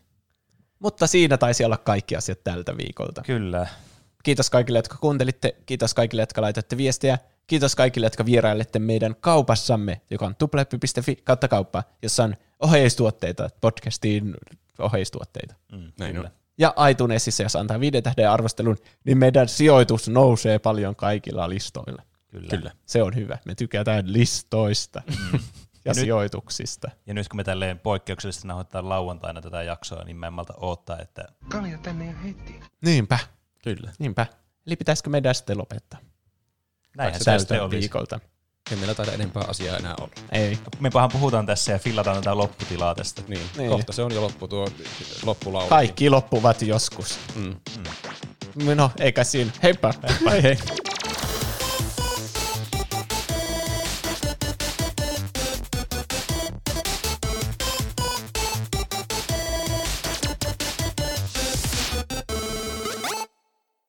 [0.79, 3.21] Mutta siinä taisi olla kaikki asiat tältä viikolta.
[3.25, 3.67] Kyllä.
[4.23, 5.55] Kiitos kaikille, jotka kuuntelitte.
[5.65, 7.17] Kiitos kaikille, jotka laitatte viestiä.
[7.47, 14.33] Kiitos kaikille, jotka vierailette meidän kaupassamme, joka on tupleppi.fi kautta kauppa, jossa on oheistuotteita, podcastiin
[14.79, 15.55] oheistuotteita.
[15.71, 16.27] Mm, Näin kyllä.
[16.27, 16.40] on.
[16.57, 22.01] Ja iTunesissa, jos antaa viiden tähden arvostelun, niin meidän sijoitus nousee paljon kaikilla listoilla.
[22.27, 22.49] Kyllä.
[22.49, 22.71] Kyllä.
[22.85, 23.37] Se on hyvä.
[23.45, 25.01] Me tykätään listoista.
[25.85, 26.91] ja, nyt- sijoituksista.
[27.05, 30.99] Ja nyt kun me tälleen poikkeuksellisesti nauhoitetaan lauantaina tätä jaksoa, niin mä en malta odottaa,
[30.99, 32.59] että Kalja tänne ja heti.
[32.81, 33.19] Niinpä,
[33.63, 33.91] Kyllä.
[33.99, 34.25] niinpä.
[34.67, 35.99] Eli pitäisikö meidän sitten lopettaa
[36.97, 37.79] näinhän se sitten olisi.
[37.79, 38.19] viikolta?
[38.71, 40.09] Ei meillä taida enempää asiaa enää olla.
[40.31, 40.59] Ei.
[40.79, 43.21] Mepahan puhutaan tässä ja fillataan tätä lopputilaa tästä.
[43.27, 43.69] Niin, Niin.
[43.69, 44.67] kohta se on jo loppu tuo
[45.23, 45.69] loppulaulu.
[45.69, 47.19] Kaikki loppuvat joskus.
[47.35, 47.55] Mm.
[48.75, 49.51] No, eikä siinä.
[49.63, 49.93] Heippa.
[50.31, 50.57] Hei hei.